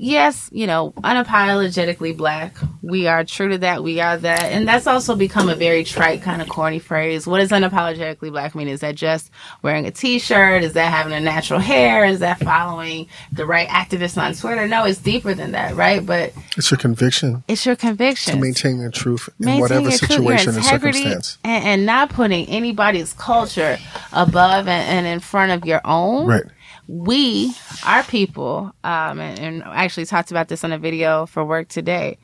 yes, 0.00 0.48
you 0.52 0.66
know, 0.66 0.92
unapologetically 1.04 2.16
black. 2.16 2.56
We 2.82 3.06
are 3.06 3.24
true 3.24 3.50
to 3.50 3.58
that. 3.58 3.84
We 3.84 4.00
are 4.00 4.16
that. 4.16 4.44
And 4.44 4.66
that's 4.66 4.86
also 4.86 5.14
become 5.14 5.48
a 5.48 5.54
very 5.54 5.84
trite 5.84 6.22
kind 6.22 6.40
of 6.40 6.48
corny 6.48 6.78
phrase. 6.78 7.26
What 7.26 7.38
does 7.38 7.50
unapologetically 7.50 8.30
black 8.30 8.54
mean? 8.54 8.68
Is 8.68 8.80
that 8.80 8.94
just 8.94 9.30
wearing 9.62 9.86
a 9.86 9.90
t-shirt? 9.90 10.62
Is 10.62 10.72
that 10.72 10.90
having 10.90 11.12
a 11.12 11.20
natural 11.20 11.60
hair? 11.60 12.04
Is 12.06 12.20
that 12.20 12.38
following 12.40 13.08
the 13.32 13.44
right 13.44 13.68
activists 13.68 14.20
on 14.20 14.34
Twitter? 14.34 14.66
No, 14.66 14.84
it's 14.84 14.98
deeper 14.98 15.34
than 15.34 15.52
that, 15.52 15.74
right? 15.76 16.04
But 16.04 16.32
It's 16.56 16.70
your 16.70 16.78
conviction 16.78 17.44
it's 17.46 17.66
your 17.66 17.76
conviction. 17.76 18.34
to 18.34 18.40
maintain 18.40 18.80
your 18.80 18.90
truth 18.90 19.28
in 19.38 19.46
Maintaining 19.46 19.60
whatever 19.60 19.80
your 19.90 19.98
truth, 19.98 20.10
your 20.10 20.38
situation 20.38 20.54
and 20.56 20.64
circumstance. 20.64 21.38
and, 21.44 21.64
and 21.64 21.86
not 21.86 22.08
putting 22.10 22.46
anybody's 22.48 23.12
culture 23.12 23.78
above 24.12 24.66
and, 24.66 24.88
and 24.88 25.06
in 25.06 25.20
front 25.20 25.52
of 25.52 25.66
your 25.68 25.80
own. 25.84 26.26
Right. 26.26 26.44
We, 26.92 27.54
our 27.86 28.02
people, 28.02 28.72
um, 28.82 29.20
and, 29.20 29.38
and 29.38 29.62
actually 29.62 30.06
talked 30.06 30.32
about 30.32 30.48
this 30.48 30.64
on 30.64 30.72
a 30.72 30.78
video 30.78 31.24
for 31.24 31.44
work 31.44 31.68
today. 31.68 32.18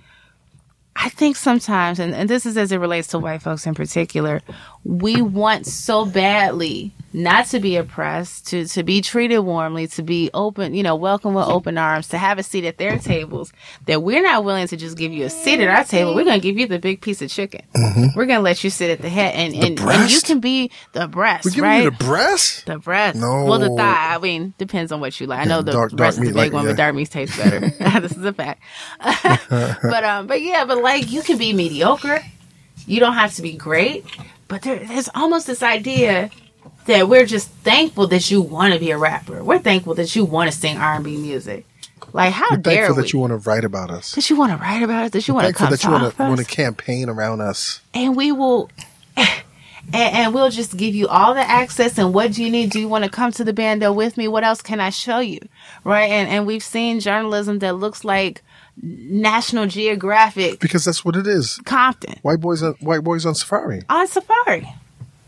I 0.97 1.09
think 1.09 1.37
sometimes, 1.37 2.01
and, 2.01 2.13
and 2.13 2.29
this 2.29 2.47
is 2.47 2.57
as 2.57 2.73
it 2.73 2.79
relates 2.79 3.07
to 3.09 3.21
white 3.21 3.43
folks 3.43 3.65
in 3.65 3.77
particular, 3.77 4.43
we 4.87 5.21
want 5.21 5.67
so 5.67 6.07
badly 6.07 6.93
not 7.13 7.47
to 7.47 7.61
be 7.61 7.77
oppressed, 7.77 8.49
to, 8.49 8.67
to 8.67 8.83
be 8.83 9.01
treated 9.01 9.39
warmly, 9.39 9.87
to 9.87 10.03
be 10.03 10.29
open, 10.35 10.75
you 10.75 10.83
know, 10.83 10.95
welcome 10.95 11.33
with 11.33 11.47
open 11.47 11.79
arms, 11.79 12.09
to 12.09 12.19
have 12.19 12.39
a 12.39 12.43
seat 12.43 12.65
at 12.65 12.77
their 12.77 12.99
tables, 12.99 13.53
that 13.87 14.03
we're 14.03 14.23
not 14.23 14.45
willing 14.45 14.69
to 14.69 14.77
just 14.77 14.99
give 14.99 15.13
you 15.13 15.25
a 15.25 15.31
seat 15.31 15.59
at 15.61 15.69
our 15.69 15.83
table. 15.83 16.15
We're 16.15 16.25
going 16.25 16.39
to 16.39 16.47
give 16.47 16.59
you 16.59 16.67
the 16.67 16.79
big 16.79 17.01
piece 17.01 17.23
of 17.23 17.31
chicken. 17.31 17.63
We're 18.15 18.27
going 18.27 18.39
to 18.39 18.43
let 18.43 18.63
you 18.63 18.69
sit 18.69 18.91
at 18.91 19.01
the 19.01 19.09
head, 19.09 19.35
and, 19.35 19.55
and, 19.55 19.81
and 19.81 20.11
you 20.11 20.21
can 20.21 20.41
be 20.41 20.71
the 20.93 21.09
breast, 21.09 21.47
We're 21.47 21.53
giving 21.53 21.65
right? 21.65 21.85
you 21.85 21.91
the 21.91 22.05
breast. 22.05 22.67
The 22.67 22.79
breast. 22.79 23.17
No. 23.19 23.47
Well, 23.47 23.59
the 23.61 23.75
thigh. 23.75 24.15
I 24.15 24.19
mean, 24.19 24.53
depends 24.59 24.93
on 24.93 25.01
what 25.01 25.19
you 25.19 25.27
like. 25.27 25.41
I 25.41 25.45
know 25.45 25.63
the 25.63 25.73
dark- 25.73 25.93
breast 25.93 26.19
dark 26.19 26.29
is 26.29 26.35
meat, 26.35 26.41
big 26.41 26.53
like- 26.53 26.53
one, 26.53 26.65
yeah. 26.65 26.73
but 26.73 26.77
dark 26.77 26.95
meat 26.95 27.11
tastes 27.11 27.37
better. 27.39 27.61
this 28.01 28.13
is 28.13 28.25
a 28.25 28.33
fact. 28.35 28.63
but 29.51 30.05
um, 30.05 30.27
but 30.27 30.43
yeah, 30.43 30.67
but 30.67 30.83
like 30.83 31.11
you 31.11 31.23
can 31.23 31.39
be 31.39 31.55
mediocre. 31.55 32.21
You 32.87 33.01
don't 33.01 33.15
have 33.15 33.35
to 33.37 33.43
be 33.43 33.55
great. 33.55 34.05
But 34.49 34.63
there, 34.63 34.79
there's 34.79 35.09
almost 35.15 35.47
this 35.47 35.63
idea 35.63 36.31
that 36.87 37.09
we're 37.09 37.27
just 37.27 37.49
thankful 37.49 38.07
that 38.09 38.31
you 38.31 38.41
want 38.41 38.73
to 38.75 38.81
be 38.81 38.91
a 38.91 38.99
rapper. 38.99 39.43
We're 39.43 39.59
thankful 39.59 39.95
that 39.95 40.15
you 40.15 40.25
want 40.25 40.51
to 40.51 40.57
sing 40.57 40.77
R&B 40.77 41.17
music. 41.17 41.67
Like, 42.13 42.33
how 42.33 42.47
We're 42.53 42.59
dare 42.59 42.75
thankful 42.75 42.97
we? 42.97 43.03
that 43.03 43.13
you 43.13 43.19
want 43.19 43.31
to 43.33 43.37
write 43.39 43.65
about 43.65 43.91
us. 43.91 44.13
that 44.15 44.31
you 44.31 44.37
want 44.37 44.53
to 44.53 44.59
write 44.59 44.83
about 44.83 45.05
us. 45.07 45.11
that 45.13 45.27
you 45.29 45.35
want 45.35 45.47
to 45.49 45.53
come 45.53 45.71
that 45.71 45.83
you 45.83 45.91
want 45.91 46.05
talk 46.05 46.17
to 46.17 46.23
want 46.23 46.39
to 46.39 46.45
campaign 46.45 47.09
around 47.09 47.41
us. 47.41 47.81
and 47.95 48.15
we 48.17 48.31
will 48.33 48.71
and, 49.17 49.35
and 49.93 50.35
we'll 50.35 50.51
just 50.51 50.77
give 50.77 50.95
you 50.95 51.09
all 51.09 51.35
the 51.35 51.41
access 51.41 51.99
and 51.99 52.15
what 52.15 52.33
do 52.33 52.43
you 52.45 52.51
need 52.51 52.71
do 52.71 52.79
you 52.81 52.89
want 52.89 53.05
to 53.05 53.11
come 53.11 53.33
to 53.33 53.45
the 53.45 53.53
bando 53.53 53.93
with 53.93 54.17
me 54.17 54.29
what 54.29 54.45
else 54.45 54.61
can 54.63 54.81
i 54.81 54.91
show 54.91 55.19
you 55.19 55.39
right 55.85 56.11
and 56.11 56.29
and 56.29 56.47
we've 56.47 56.63
seen 56.63 57.01
journalism 57.01 57.59
that 57.61 57.75
looks 57.77 58.05
like 58.05 58.43
national 58.83 59.67
geographic 59.67 60.61
Because 60.61 60.85
that's 60.85 61.05
what 61.05 61.17
it 61.17 61.27
is. 61.27 61.57
compton 61.65 62.15
White 62.23 62.41
boys 62.41 62.63
on 62.63 62.75
white 62.81 63.03
boys 63.03 63.25
on 63.27 63.35
safari. 63.35 63.83
on 63.89 64.07
safari 64.07 64.69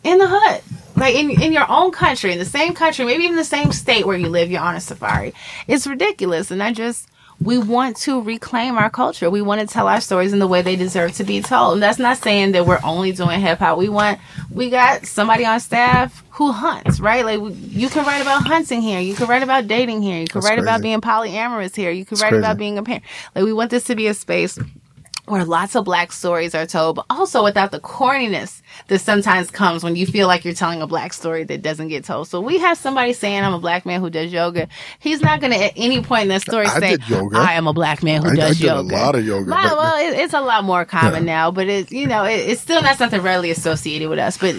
in 0.04 0.18
the 0.18 0.26
hood 0.28 0.62
like 0.96 1.14
in, 1.14 1.30
in 1.30 1.52
your 1.52 1.66
own 1.70 1.90
country 1.90 2.32
in 2.32 2.38
the 2.38 2.44
same 2.44 2.74
country 2.74 3.04
maybe 3.04 3.24
even 3.24 3.36
the 3.36 3.44
same 3.44 3.72
state 3.72 4.06
where 4.06 4.16
you 4.18 4.28
live 4.28 4.50
you're 4.50 4.60
on 4.60 4.74
a 4.76 4.80
safari 4.80 5.32
it's 5.66 5.86
ridiculous 5.86 6.50
and 6.50 6.62
i 6.62 6.72
just 6.72 7.08
we 7.40 7.56
want 7.56 7.96
to 7.96 8.20
reclaim 8.20 8.76
our 8.76 8.90
culture. 8.90 9.30
We 9.30 9.42
want 9.42 9.60
to 9.60 9.66
tell 9.66 9.86
our 9.86 10.00
stories 10.00 10.32
in 10.32 10.40
the 10.40 10.46
way 10.46 10.62
they 10.62 10.74
deserve 10.76 11.12
to 11.12 11.24
be 11.24 11.40
told. 11.40 11.74
And 11.74 11.82
that's 11.82 11.98
not 11.98 12.18
saying 12.18 12.52
that 12.52 12.66
we're 12.66 12.80
only 12.82 13.12
doing 13.12 13.40
hip-hop 13.40 13.78
we 13.78 13.88
want 13.88 14.18
we 14.50 14.70
got 14.70 15.06
somebody 15.06 15.44
on 15.44 15.60
staff 15.60 16.24
who 16.30 16.52
hunts 16.52 17.00
right? 17.00 17.24
Like 17.24 17.40
you 17.54 17.88
can 17.88 18.04
write 18.04 18.22
about 18.22 18.46
hunting 18.46 18.80
here. 18.80 19.00
You 19.00 19.14
can 19.14 19.26
write 19.26 19.42
about 19.42 19.68
dating 19.68 20.02
here. 20.02 20.20
You 20.20 20.26
can 20.26 20.40
That's 20.40 20.50
write 20.50 20.58
about 20.58 20.82
being 20.82 21.00
polyamorous 21.00 21.74
here. 21.76 21.90
You 21.90 22.04
can 22.04 22.16
That's 22.16 22.22
write 22.22 22.28
crazy. 22.30 22.40
about 22.40 22.58
being 22.58 22.78
a 22.78 22.82
parent. 22.82 23.04
Like 23.34 23.44
we 23.44 23.52
want 23.52 23.70
this 23.70 23.84
to 23.84 23.94
be 23.94 24.06
a 24.08 24.14
space 24.14 24.58
where 25.30 25.44
lots 25.44 25.76
of 25.76 25.84
black 25.84 26.12
stories 26.12 26.54
are 26.54 26.66
told, 26.66 26.96
but 26.96 27.06
also 27.10 27.42
without 27.44 27.70
the 27.70 27.80
corniness 27.80 28.62
that 28.88 28.98
sometimes 29.00 29.50
comes 29.50 29.82
when 29.84 29.96
you 29.96 30.06
feel 30.06 30.26
like 30.26 30.44
you're 30.44 30.54
telling 30.54 30.82
a 30.82 30.86
black 30.86 31.12
story 31.12 31.44
that 31.44 31.62
doesn't 31.62 31.88
get 31.88 32.04
told. 32.04 32.28
So 32.28 32.40
we 32.40 32.58
have 32.58 32.78
somebody 32.78 33.12
saying, 33.12 33.42
I'm 33.42 33.54
a 33.54 33.58
black 33.60 33.84
man 33.86 34.00
who 34.00 34.10
does 34.10 34.32
yoga. 34.32 34.68
He's 34.98 35.20
not 35.20 35.40
going 35.40 35.52
to 35.52 35.64
at 35.64 35.72
any 35.76 36.02
point 36.02 36.22
in 36.22 36.28
that 36.28 36.42
story 36.42 36.66
I 36.66 36.78
say, 36.80 36.90
did 36.96 37.08
yoga. 37.08 37.38
I 37.38 37.52
am 37.54 37.66
a 37.66 37.72
black 37.72 38.02
man 38.02 38.22
who 38.22 38.28
I- 38.28 38.32
I 38.32 38.36
does 38.36 38.58
did 38.58 38.68
a 38.70 38.80
lot 38.82 39.14
of 39.14 39.24
yoga, 39.26 39.50
but- 39.50 39.76
well, 39.76 39.96
it, 39.96 40.18
it's 40.18 40.34
a 40.34 40.40
lot 40.40 40.64
more 40.64 40.84
common 40.84 41.24
Yeah. 41.26 41.34
now, 41.34 41.50
but 41.50 41.68
it's, 41.68 41.90
you 41.92 42.06
know, 42.06 42.24
it, 42.24 42.36
it's 42.48 42.60
still 42.60 42.82
not 42.82 42.96
something 42.98 43.20
readily 43.22 43.50
associated 43.50 44.08
with 44.08 44.18
us. 44.18 44.36
But 44.38 44.54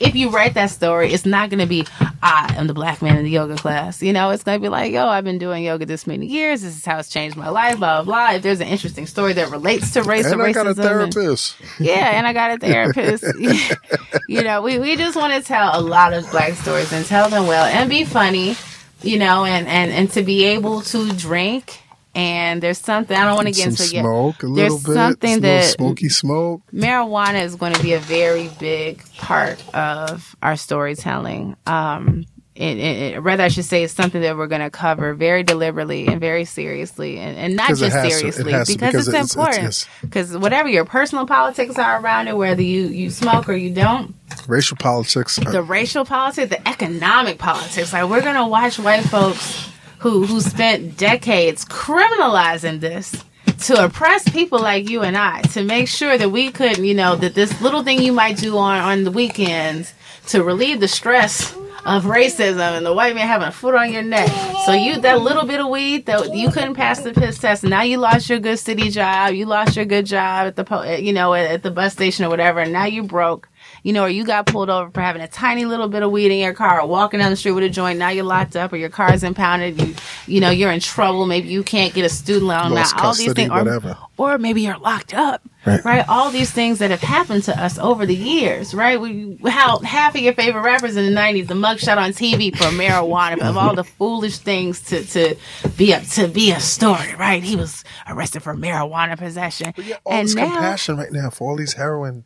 if 0.00 0.14
you 0.16 0.30
write 0.30 0.54
that 0.54 0.70
story, 0.70 1.12
it's 1.12 1.26
not 1.26 1.50
going 1.50 1.60
to 1.60 1.66
be, 1.66 1.86
I 2.22 2.54
am 2.56 2.66
the 2.66 2.74
black 2.74 3.02
man 3.02 3.16
in 3.18 3.24
the 3.24 3.30
yoga 3.30 3.54
class. 3.56 4.02
You 4.02 4.12
know, 4.12 4.30
it's 4.30 4.42
going 4.42 4.58
to 4.58 4.62
be 4.62 4.68
like, 4.70 4.92
yo, 4.92 5.06
I've 5.06 5.24
been 5.24 5.38
doing 5.38 5.62
yoga 5.62 5.84
this 5.86 6.06
many 6.06 6.26
years. 6.26 6.62
This 6.62 6.76
is 6.76 6.84
how 6.84 6.98
it's 6.98 7.08
changed 7.10 7.36
my 7.36 7.50
life, 7.50 7.78
blah, 7.78 8.02
blah, 8.02 8.04
blah. 8.28 8.36
If 8.36 8.42
there's 8.42 8.60
an 8.60 8.68
interesting 8.68 9.06
story 9.06 9.34
that 9.34 9.50
relates 9.50 9.92
to 9.92 10.02
race 10.02 10.26
And 10.26 10.40
or 10.40 10.46
I 10.46 10.52
got 10.52 10.66
a 10.66 10.70
racism. 10.70 11.02
and- 11.04 11.12
therapist. 11.14 11.56
yeah, 11.78 12.10
and 12.16 12.26
I 12.26 12.32
got 12.32 12.50
a 12.52 12.58
therapist. 12.66 13.24
you 14.28 14.42
know, 14.42 14.62
we, 14.62 14.78
we 14.78 14.96
just 14.96 15.16
want 15.16 15.34
to 15.34 15.46
tell 15.46 15.78
a 15.78 15.82
lot 15.82 16.12
of 16.14 16.28
black 16.30 16.54
stories 16.54 16.92
and 16.92 17.04
tell 17.04 17.28
them 17.28 17.46
well 17.46 17.64
and 17.66 17.88
be 17.90 18.04
funny, 18.04 18.56
you 19.02 19.18
know, 19.18 19.44
and, 19.44 19.66
and, 19.68 19.90
and 19.92 20.10
to 20.12 20.22
be 20.22 20.44
able 20.44 20.80
to 20.82 21.12
drink. 21.12 21.80
And 22.14 22.60
there's 22.60 22.78
something 22.78 23.16
I 23.16 23.24
don't 23.24 23.36
want 23.36 23.46
to 23.48 23.54
get 23.54 23.68
into 23.68 23.82
yet. 23.94 24.02
smoke, 24.02 24.42
a 24.42 24.46
There's 24.48 24.82
bit. 24.84 24.94
something 24.94 25.34
some 25.34 25.40
little 25.42 25.56
that 25.60 25.64
smoky 25.70 26.08
smoke. 26.08 26.62
marijuana 26.72 27.44
is 27.44 27.54
going 27.54 27.72
to 27.74 27.82
be 27.82 27.92
a 27.92 28.00
very 28.00 28.50
big 28.58 29.02
part 29.16 29.62
of 29.74 30.34
our 30.42 30.56
storytelling. 30.56 31.56
Um, 31.66 32.26
it, 32.56 32.76
it, 32.78 33.14
it- 33.14 33.20
rather, 33.20 33.44
I 33.44 33.48
should 33.48 33.64
say, 33.64 33.84
it's 33.84 33.94
something 33.94 34.20
that 34.22 34.36
we're 34.36 34.48
going 34.48 34.60
to 34.60 34.70
cover 34.70 35.14
very 35.14 35.44
deliberately 35.44 36.08
and 36.08 36.20
very 36.20 36.44
seriously, 36.44 37.16
and, 37.18 37.38
and 37.38 37.56
not 37.56 37.68
just 37.76 37.92
seriously 37.92 38.32
to, 38.32 38.44
because, 38.44 38.68
because 38.68 38.94
it's, 39.06 39.08
it's- 39.08 39.34
important. 39.36 39.88
Because 40.02 40.36
whatever 40.36 40.68
your 40.68 40.84
personal 40.84 41.26
politics 41.26 41.78
are 41.78 42.02
around 42.02 42.26
it, 42.28 42.36
whether 42.36 42.60
you 42.60 42.88
you 42.88 43.10
smoke 43.10 43.48
or 43.48 43.54
you 43.54 43.72
don't, 43.72 44.14
Racial 44.48 44.76
politics. 44.76 45.36
The 45.36 45.62
racial 45.62 46.04
politics, 46.04 46.50
the 46.50 46.68
economic 46.68 47.38
politics. 47.38 47.92
Like 47.92 48.10
we're 48.10 48.20
gonna 48.22 48.46
watch 48.48 48.78
white 48.80 49.02
folks 49.04 49.68
who 50.00 50.26
who 50.26 50.40
spent 50.40 50.96
decades 50.96 51.64
criminalizing 51.64 52.80
this 52.80 53.24
to 53.58 53.84
oppress 53.84 54.26
people 54.28 54.58
like 54.58 54.88
you 54.88 55.02
and 55.02 55.16
I 55.16 55.42
to 55.42 55.62
make 55.62 55.88
sure 55.88 56.16
that 56.16 56.30
we 56.30 56.50
couldn't 56.50 56.84
you 56.84 56.94
know, 56.94 57.16
that 57.16 57.34
this 57.34 57.60
little 57.60 57.82
thing 57.82 58.00
you 58.00 58.12
might 58.12 58.38
do 58.38 58.56
on 58.56 58.80
on 58.80 59.04
the 59.04 59.10
weekends 59.10 59.92
to 60.28 60.42
relieve 60.42 60.80
the 60.80 60.88
stress 60.88 61.54
of 61.84 62.04
racism 62.04 62.76
and 62.76 62.84
the 62.84 62.92
white 62.92 63.14
man 63.14 63.26
having 63.26 63.48
a 63.48 63.52
foot 63.52 63.74
on 63.74 63.92
your 63.92 64.02
neck. 64.02 64.28
So 64.64 64.72
you 64.72 65.00
that 65.00 65.20
little 65.20 65.44
bit 65.44 65.60
of 65.60 65.68
weed 65.68 66.06
that 66.06 66.34
you 66.34 66.50
couldn't 66.50 66.74
pass 66.74 67.02
the 67.02 67.12
piss 67.12 67.38
test, 67.38 67.62
now 67.62 67.82
you 67.82 67.98
lost 67.98 68.28
your 68.30 68.38
good 68.38 68.58
city 68.58 68.88
job, 68.90 69.34
you 69.34 69.44
lost 69.44 69.76
your 69.76 69.84
good 69.84 70.06
job 70.06 70.46
at 70.46 70.56
the 70.56 70.98
you 71.00 71.12
know 71.12 71.34
at, 71.34 71.50
at 71.50 71.62
the 71.62 71.70
bus 71.70 71.92
station 71.92 72.24
or 72.24 72.30
whatever, 72.30 72.60
and 72.60 72.72
now 72.72 72.86
you 72.86 73.02
broke. 73.02 73.49
You 73.82 73.92
know, 73.92 74.04
or 74.04 74.08
you 74.08 74.24
got 74.24 74.46
pulled 74.46 74.70
over 74.70 74.90
for 74.90 75.00
having 75.00 75.22
a 75.22 75.28
tiny 75.28 75.64
little 75.64 75.88
bit 75.88 76.02
of 76.02 76.10
weed 76.10 76.30
in 76.30 76.38
your 76.38 76.52
car, 76.54 76.80
or 76.80 76.86
walking 76.88 77.20
down 77.20 77.30
the 77.30 77.36
street 77.36 77.52
with 77.52 77.64
a 77.64 77.68
joint. 77.68 77.98
Now 77.98 78.10
you're 78.10 78.24
locked 78.24 78.56
up, 78.56 78.72
or 78.72 78.76
your 78.76 78.90
car's 78.90 79.22
impounded. 79.24 79.80
You, 79.80 79.94
you 80.26 80.40
know, 80.40 80.50
you're 80.50 80.70
in 80.72 80.80
trouble. 80.80 81.26
Maybe 81.26 81.48
you 81.48 81.62
can't 81.62 81.94
get 81.94 82.04
a 82.04 82.08
student 82.08 82.46
loan. 82.46 82.72
Lost 82.72 82.96
now 82.96 83.02
all 83.04 83.14
these 83.14 83.32
things, 83.32 83.50
or, 83.50 83.58
whatever. 83.58 83.96
or 84.18 84.38
maybe 84.38 84.62
you're 84.62 84.78
locked 84.78 85.14
up 85.14 85.42
Right. 85.66 85.84
right. 85.84 86.08
All 86.08 86.30
these 86.30 86.50
things 86.50 86.78
that 86.78 86.90
have 86.90 87.02
happened 87.02 87.44
to 87.44 87.62
us 87.62 87.78
over 87.78 88.06
the 88.06 88.14
years, 88.14 88.72
right? 88.72 88.98
We 88.98 89.38
how 89.46 89.78
half 89.80 90.14
of 90.14 90.22
your 90.22 90.32
favorite 90.32 90.62
rappers 90.62 90.96
in 90.96 91.04
the 91.04 91.12
'90s, 91.20 91.48
the 91.48 91.54
mugshot 91.54 91.98
on 91.98 92.12
TV 92.12 92.50
for 92.56 92.64
marijuana, 92.74 93.38
of 93.42 93.58
all 93.58 93.74
the 93.74 93.84
foolish 93.84 94.38
things 94.38 94.80
to 94.84 95.04
to 95.04 95.36
be 95.76 95.92
a 95.92 96.00
to 96.00 96.28
be 96.28 96.50
a 96.50 96.60
story, 96.60 97.14
right? 97.18 97.42
He 97.42 97.56
was 97.56 97.84
arrested 98.08 98.42
for 98.42 98.54
marijuana 98.54 99.18
possession, 99.18 99.74
Yeah, 99.76 99.96
all 100.04 100.14
and 100.14 100.28
this 100.28 100.34
now, 100.34 100.44
compassion 100.50 100.96
right 100.96 101.12
now 101.12 101.28
for 101.28 101.50
all 101.50 101.56
these 101.58 101.74
heroin 101.74 102.24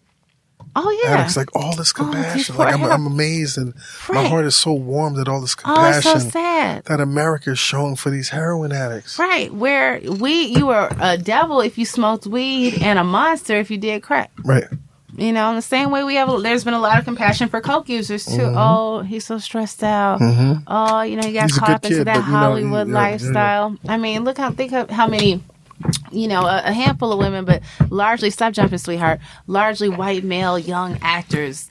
oh 0.76 1.00
yeah, 1.04 1.14
addicts, 1.14 1.36
like 1.36 1.54
all 1.54 1.74
this 1.76 1.92
Oh, 1.96 2.04
compassion. 2.04 2.54
poor 2.54 2.66
like 2.66 2.74
I'm, 2.74 2.84
I'm 2.84 3.06
amazed, 3.06 3.58
and 3.58 3.74
my 4.12 4.26
heart 4.26 4.44
is 4.44 4.56
so 4.56 4.72
warm 4.72 5.18
at 5.20 5.28
all 5.28 5.40
this 5.40 5.54
compassion 5.54 5.98
oh, 5.98 6.12
compassion 6.12 6.20
so 6.20 6.28
sad. 6.30 6.84
that 6.84 7.00
America 7.00 7.50
is 7.52 7.58
showing 7.58 7.96
for 7.96 8.10
these 8.10 8.28
heroin 8.30 8.72
addicts. 8.72 9.18
Right, 9.18 9.52
where 9.52 10.00
we 10.00 10.44
you 10.46 10.66
were 10.66 10.88
a 11.00 11.16
devil 11.18 11.60
if 11.60 11.78
you 11.78 11.84
smoked 11.84 12.26
weed 12.26 12.82
and 12.82 12.98
a 12.98 13.04
monster 13.04 13.56
if 13.56 13.70
you 13.70 13.78
did 13.78 14.02
crack. 14.02 14.30
Right. 14.44 14.64
You 15.16 15.32
know, 15.32 15.48
in 15.50 15.54
the 15.54 15.62
same 15.62 15.92
way 15.92 16.02
we 16.02 16.16
have, 16.16 16.42
there's 16.42 16.64
been 16.64 16.74
a 16.74 16.80
lot 16.80 16.98
of 16.98 17.04
compassion 17.04 17.48
for 17.48 17.60
coke 17.60 17.88
users 17.88 18.26
too. 18.26 18.52
Oh, 18.56 19.02
he's 19.02 19.24
so 19.24 19.38
stressed 19.38 19.84
out. 19.84 20.18
Oh, 20.66 21.02
you 21.02 21.14
know, 21.14 21.22
he 21.24 21.32
got 21.32 21.44
Mm-hmm. 21.44 21.46
He's 21.46 21.58
caught 21.58 21.70
up 21.70 21.84
into 21.84 21.98
kid, 21.98 22.06
that 22.08 22.16
you 22.16 22.20
know, 22.22 22.26
Hollywood 22.26 22.88
he- 22.88 22.92
yeah, 22.92 22.98
yeah, 23.00 23.06
yeah. 23.06 23.10
lifestyle. 23.12 23.76
I 23.86 23.96
mean, 23.96 24.24
look 24.24 24.38
how 24.38 24.50
think 24.50 24.72
of 24.72 24.90
how 24.90 25.06
many. 25.06 25.40
You 26.10 26.28
know, 26.28 26.42
a, 26.46 26.62
a 26.66 26.72
handful 26.72 27.12
of 27.12 27.18
women, 27.18 27.44
but 27.44 27.62
largely, 27.90 28.30
stop 28.30 28.52
jumping, 28.52 28.78
sweetheart. 28.78 29.20
Largely 29.46 29.88
white 29.88 30.24
male 30.24 30.58
young 30.58 30.98
actors 31.02 31.70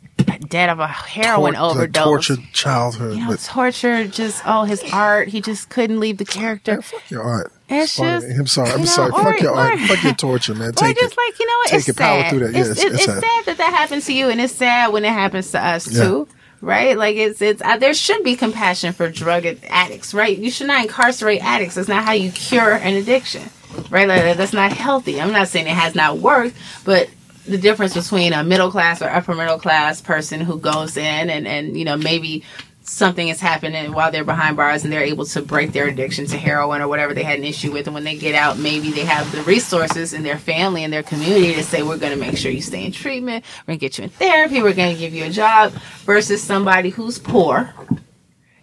dead 0.49 0.69
of 0.69 0.80
a 0.80 0.88
heroin 0.88 1.53
Tor- 1.53 1.71
overdose. 1.71 2.03
tortured 2.03 2.39
childhood. 2.51 3.15
You 3.15 3.21
know, 3.21 3.27
but 3.30 3.39
torture. 3.39 4.05
Just 4.07 4.43
oh, 4.45 4.63
his 4.63 4.84
art. 4.91 5.30
He 5.30 5.41
just 5.41 5.69
couldn't 5.69 5.99
leave 5.99 6.17
the 6.17 6.25
character. 6.25 6.81
fuck 6.81 7.09
your 7.09 7.23
art. 7.23 7.51
It's 7.69 7.95
Funny. 7.95 8.21
just, 8.27 8.39
I'm 8.39 8.47
sorry. 8.47 8.71
I'm 8.71 8.80
know, 8.80 8.85
sorry. 8.85 9.11
or- 9.11 9.23
fuck 9.23 9.39
your 9.39 9.55
art. 9.55 9.80
Fuck 9.80 10.03
your 10.03 10.13
torture, 10.13 10.53
man. 10.53 10.69
Or 10.69 10.71
Take 10.73 10.97
just 10.99 11.13
it. 11.13 11.17
like 11.17 11.39
you 11.39 11.45
know 11.47 11.57
what? 11.59 11.67
Take 11.69 11.80
it's 11.80 11.89
it, 11.89 11.97
power 11.97 12.21
sad. 12.21 12.30
through 12.30 12.39
that. 12.39 12.49
It's, 12.49 12.55
Yes, 12.57 12.69
it's, 12.69 12.84
it's 12.84 12.93
it's 12.95 13.05
sad. 13.05 13.21
sad 13.21 13.45
that 13.45 13.57
that 13.57 13.73
happens 13.73 14.05
to 14.07 14.13
you, 14.13 14.30
and 14.30 14.39
it's 14.41 14.53
sad 14.53 14.91
when 14.91 15.05
it 15.05 15.11
happens 15.13 15.51
to 15.51 15.65
us 15.65 15.91
Yeah. 15.91 16.03
too. 16.03 16.27
Right? 16.61 16.97
Like 16.97 17.15
it's 17.17 17.41
it's 17.41 17.61
uh, 17.61 17.77
there 17.77 17.93
should 17.93 18.23
be 18.23 18.35
compassion 18.35 18.93
for 18.93 19.09
drug 19.09 19.45
addicts. 19.69 20.13
Right? 20.13 20.38
You 20.38 20.49
should 20.51 20.67
not 20.67 20.84
incarcerate 20.84 21.43
addicts. 21.43 21.75
That's 21.75 21.88
not 21.89 22.03
how 22.05 22.11
you 22.13 22.31
cure 22.31 22.73
an 22.73 22.93
addiction. 22.95 23.43
Right? 23.89 24.07
Like, 24.07 24.37
that's 24.37 24.53
not 24.53 24.71
healthy. 24.71 25.21
I'm 25.21 25.31
not 25.31 25.47
saying 25.47 25.67
it 25.67 25.71
has 25.71 25.95
not 25.95 26.17
worked, 26.17 26.55
but 26.83 27.09
the 27.45 27.57
difference 27.57 27.93
between 27.93 28.33
a 28.33 28.43
middle 28.43 28.71
class 28.71 29.01
or 29.01 29.09
upper 29.09 29.35
middle 29.35 29.59
class 29.59 30.01
person 30.01 30.39
who 30.39 30.57
goes 30.57 30.95
in 30.97 31.29
and 31.29 31.47
and 31.47 31.77
you 31.77 31.85
know 31.85 31.97
maybe 31.97 32.43
something 32.85 33.29
is 33.29 33.39
happening 33.39 33.93
while 33.93 34.11
they're 34.11 34.25
behind 34.25 34.57
bars 34.57 34.83
and 34.83 34.91
they're 34.91 35.03
able 35.03 35.25
to 35.25 35.41
break 35.41 35.71
their 35.71 35.87
addiction 35.87 36.25
to 36.25 36.37
heroin 36.37 36.81
or 36.81 36.87
whatever 36.87 37.13
they 37.13 37.23
had 37.23 37.39
an 37.39 37.45
issue 37.45 37.71
with 37.71 37.87
and 37.87 37.93
when 37.93 38.03
they 38.03 38.17
get 38.17 38.35
out 38.35 38.57
maybe 38.57 38.91
they 38.91 39.05
have 39.05 39.29
the 39.31 39.41
resources 39.43 40.13
in 40.13 40.23
their 40.23 40.37
family 40.37 40.83
and 40.83 40.91
their 40.91 41.03
community 41.03 41.53
to 41.53 41.63
say 41.63 41.81
we're 41.81 41.97
going 41.97 42.11
to 42.11 42.19
make 42.19 42.37
sure 42.37 42.51
you 42.51 42.61
stay 42.61 42.85
in 42.85 42.91
treatment 42.91 43.43
we're 43.61 43.71
going 43.71 43.79
to 43.79 43.81
get 43.81 43.97
you 43.97 44.03
in 44.03 44.09
therapy 44.09 44.61
we're 44.61 44.73
going 44.73 44.93
to 44.93 44.99
give 44.99 45.13
you 45.13 45.23
a 45.25 45.29
job 45.29 45.71
versus 46.05 46.41
somebody 46.41 46.89
who's 46.89 47.19
poor 47.19 47.73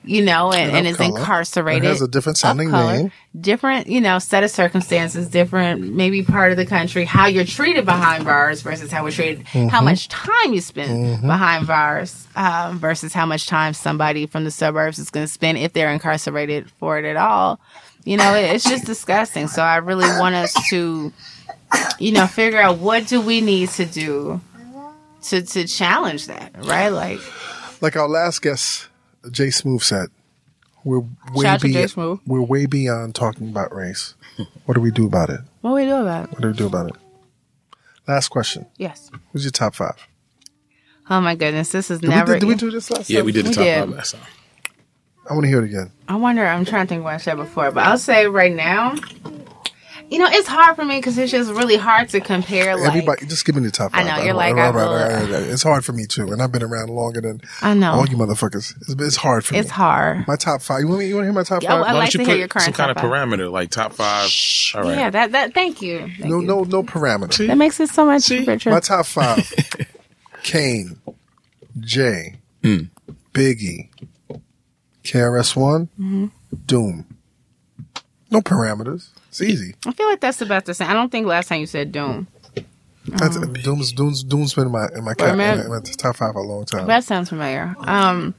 you 0.04 0.22
know 0.24 0.50
and, 0.52 0.70
And 0.74 0.86
is 0.86 0.96
color. 0.96 1.18
incarcerated 1.18 1.84
It 1.84 1.88
has 1.88 2.00
a 2.02 2.08
different 2.08 2.38
sounding 2.38 2.70
color, 2.70 2.96
name. 2.96 3.12
different 3.38 3.86
you 3.86 4.00
know 4.00 4.18
set 4.18 4.42
of 4.42 4.50
circumstances 4.50 5.28
different 5.28 5.94
maybe 5.94 6.22
part 6.22 6.50
of 6.52 6.56
the 6.56 6.64
country 6.66 7.04
how 7.04 7.26
you're 7.26 7.44
treated 7.44 7.84
behind 7.84 8.24
bars 8.24 8.62
versus 8.62 8.90
how 8.90 9.04
we're 9.04 9.10
treated 9.10 9.44
Mm-hmm. 9.46 9.68
how 9.68 9.80
much 9.82 10.08
time 10.08 10.54
you 10.54 10.60
spend 10.60 11.20
behind 11.22 11.66
bars 11.66 12.26
um, 12.36 12.78
versus 12.78 13.12
how 13.12 13.26
much 13.26 13.46
time 13.46 13.74
somebody 13.74 14.26
from 14.26 14.44
the 14.44 14.50
suburbs 14.50 14.98
is 14.98 15.10
going 15.10 15.26
to 15.26 15.32
spend 15.32 15.58
if 15.58 15.72
they're 15.74 15.90
incarcerated 15.92 16.70
for 16.78 16.98
it 16.98 17.04
at 17.04 17.16
all 17.16 17.60
you 18.04 18.16
know 18.16 18.34
it, 18.34 18.54
it's 18.54 18.64
just 18.64 18.86
disgusting 18.86 19.48
so 19.48 19.62
i 19.62 19.76
really 19.76 20.08
want 20.18 20.34
us 20.34 20.54
to 20.70 21.12
you 21.98 22.12
know 22.12 22.26
figure 22.26 22.60
out 22.60 22.78
what 22.78 23.06
do 23.06 23.20
we 23.20 23.40
need 23.40 23.68
to 23.70 23.84
do 23.84 24.40
to 25.24 25.42
to 25.42 25.66
challenge 25.66 26.26
that 26.26 26.52
right 26.64 26.88
like 26.88 27.20
Like 27.82 27.96
our 27.96 28.08
last 28.08 28.42
guest, 28.42 28.88
Jay 29.30 29.50
Smooth 29.50 29.82
said, 29.82 30.08
we're 30.84 31.00
way, 31.00 31.42
Shout 31.42 31.46
out 31.56 31.62
be- 31.62 31.72
Jay 31.72 31.86
Smooth. 31.86 32.20
we're 32.26 32.40
way 32.42 32.66
beyond 32.66 33.14
talking 33.14 33.48
about 33.50 33.74
race. 33.74 34.14
What 34.64 34.74
do 34.74 34.80
we 34.80 34.90
do 34.90 35.06
about 35.06 35.28
it? 35.30 35.40
what 35.60 35.70
do 35.70 35.74
we 35.74 35.84
do 35.84 35.96
about 35.96 36.24
it 36.24 36.30
What 36.32 36.40
do 36.40 36.48
we 36.48 36.54
do 36.54 36.66
about 36.66 36.86
it? 36.90 36.96
Last 38.08 38.28
question. 38.28 38.66
yes 38.78 39.10
Who's 39.32 39.44
your 39.44 39.50
top 39.50 39.74
five? 39.74 40.06
oh 41.10 41.20
my 41.20 41.34
goodness 41.34 41.70
this 41.70 41.90
is 41.90 42.00
Did, 42.00 42.10
never 42.10 42.34
we, 42.34 42.38
did, 42.38 42.46
did 42.46 42.48
we 42.48 42.54
do 42.54 42.70
this 42.70 42.90
last 42.90 43.10
Yeah, 43.10 43.18
time? 43.18 43.26
we 43.26 43.32
did 43.32 43.44
the 43.44 43.48
We 43.50 43.54
top 43.56 43.64
did. 43.64 43.80
five 43.80 43.88
last 43.90 44.12
time. 44.14 44.22
I 45.28 45.32
want 45.34 45.44
to 45.44 45.48
hear 45.48 45.62
it 45.62 45.66
again. 45.66 45.92
I 46.08 46.16
wonder. 46.16 46.44
I'm 46.46 46.64
trying 46.64 46.86
to 46.86 46.88
think 46.88 47.04
what 47.04 47.14
I 47.14 47.18
said 47.18 47.36
before, 47.36 47.70
but 47.70 47.84
I'll 47.84 47.98
say 47.98 48.26
right 48.26 48.52
now. 48.52 48.94
You 50.10 50.18
know, 50.18 50.26
it's 50.28 50.48
hard 50.48 50.74
for 50.74 50.84
me 50.84 50.98
because 50.98 51.16
it's 51.18 51.30
just 51.30 51.50
really 51.52 51.76
hard 51.76 52.08
to 52.08 52.20
compare. 52.20 52.74
Like, 52.76 52.88
Everybody, 52.88 53.26
just 53.26 53.44
give 53.44 53.54
me 53.54 53.62
the 53.62 53.70
top 53.70 53.92
I 53.94 54.02
five. 54.02 54.18
know, 54.18 54.24
you're 54.24 54.34
like, 54.34 54.54
worry 54.56 54.62
I 54.64 54.68
about 54.70 54.90
will- 55.28 55.34
it. 55.34 55.48
It's 55.50 55.62
hard 55.62 55.84
for 55.84 55.92
me 55.92 56.04
too, 56.06 56.32
and 56.32 56.42
I've 56.42 56.50
been 56.50 56.64
around 56.64 56.90
longer 56.90 57.20
than 57.20 57.40
I 57.62 57.74
know. 57.74 57.92
all 57.92 58.08
you 58.08 58.16
motherfuckers. 58.16 58.74
It's, 58.80 58.88
it's 59.00 59.16
hard 59.16 59.44
for 59.44 59.54
it's 59.54 59.58
me. 59.58 59.58
It's 59.60 59.70
hard. 59.70 60.26
My 60.26 60.34
top 60.34 60.62
five. 60.62 60.80
You 60.80 60.88
want 60.88 60.98
me? 60.98 61.06
You 61.06 61.14
want 61.14 61.22
to 61.24 61.26
hear 61.28 61.32
my 61.32 61.44
top 61.44 61.62
Yeah, 61.62 61.70
five? 61.70 61.78
I 61.78 61.80
Why 61.82 61.92
like 61.92 62.10
don't 62.10 62.14
you 62.14 62.18
to 62.18 62.24
put 62.24 62.30
hear 62.30 62.38
your 62.40 62.48
current 62.48 62.64
some 62.64 62.72
kind 62.74 62.90
of 62.90 62.96
five. 62.96 63.04
parameter, 63.04 63.52
like 63.52 63.70
top 63.70 63.92
five? 63.92 64.28
All 64.74 64.82
right. 64.82 64.98
Yeah, 64.98 65.10
that 65.10 65.30
that. 65.32 65.54
Thank 65.54 65.80
you. 65.80 66.00
Thank 66.00 66.24
no, 66.24 66.40
you. 66.40 66.46
no, 66.46 66.62
no 66.64 66.82
parameter. 66.82 67.46
That 67.46 67.56
makes 67.56 67.78
it 67.78 67.88
so 67.90 68.04
much 68.04 68.22
See? 68.24 68.44
richer. 68.44 68.70
My 68.72 68.80
top 68.80 69.06
five: 69.06 69.48
Kane, 70.42 71.00
Jay, 71.78 72.36
Mm. 72.64 72.88
Biggie, 73.32 73.88
KRS 75.04 75.54
One, 75.54 75.86
Mm-hmm. 76.00 76.26
Doom. 76.66 77.06
No 78.32 78.40
parameters. 78.40 79.08
It's 79.30 79.40
easy. 79.40 79.74
I 79.86 79.92
feel 79.92 80.08
like 80.08 80.20
that's 80.20 80.40
about 80.42 80.64
the 80.64 80.74
same. 80.74 80.88
I 80.90 80.92
don't 80.92 81.10
think 81.10 81.26
last 81.26 81.48
time 81.48 81.60
you 81.60 81.66
said 81.66 81.92
Doom. 81.92 82.26
That's 83.06 83.36
Doom's 83.62 83.92
Doom's 83.92 84.22
Doom's 84.24 84.54
been 84.54 84.66
in 84.66 84.72
my 84.72 84.86
in 84.94 85.04
my, 85.04 85.14
cap, 85.14 85.30
in 85.30 85.38
my, 85.38 85.52
in 85.54 85.68
my 85.70 85.80
top 85.80 86.16
five 86.16 86.32
for 86.34 86.40
a 86.40 86.46
long 86.46 86.64
time. 86.64 86.86
That 86.86 87.04
sounds 87.04 87.28
familiar. 87.30 87.74
Um. 87.78 88.34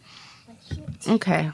Okay. 1.07 1.49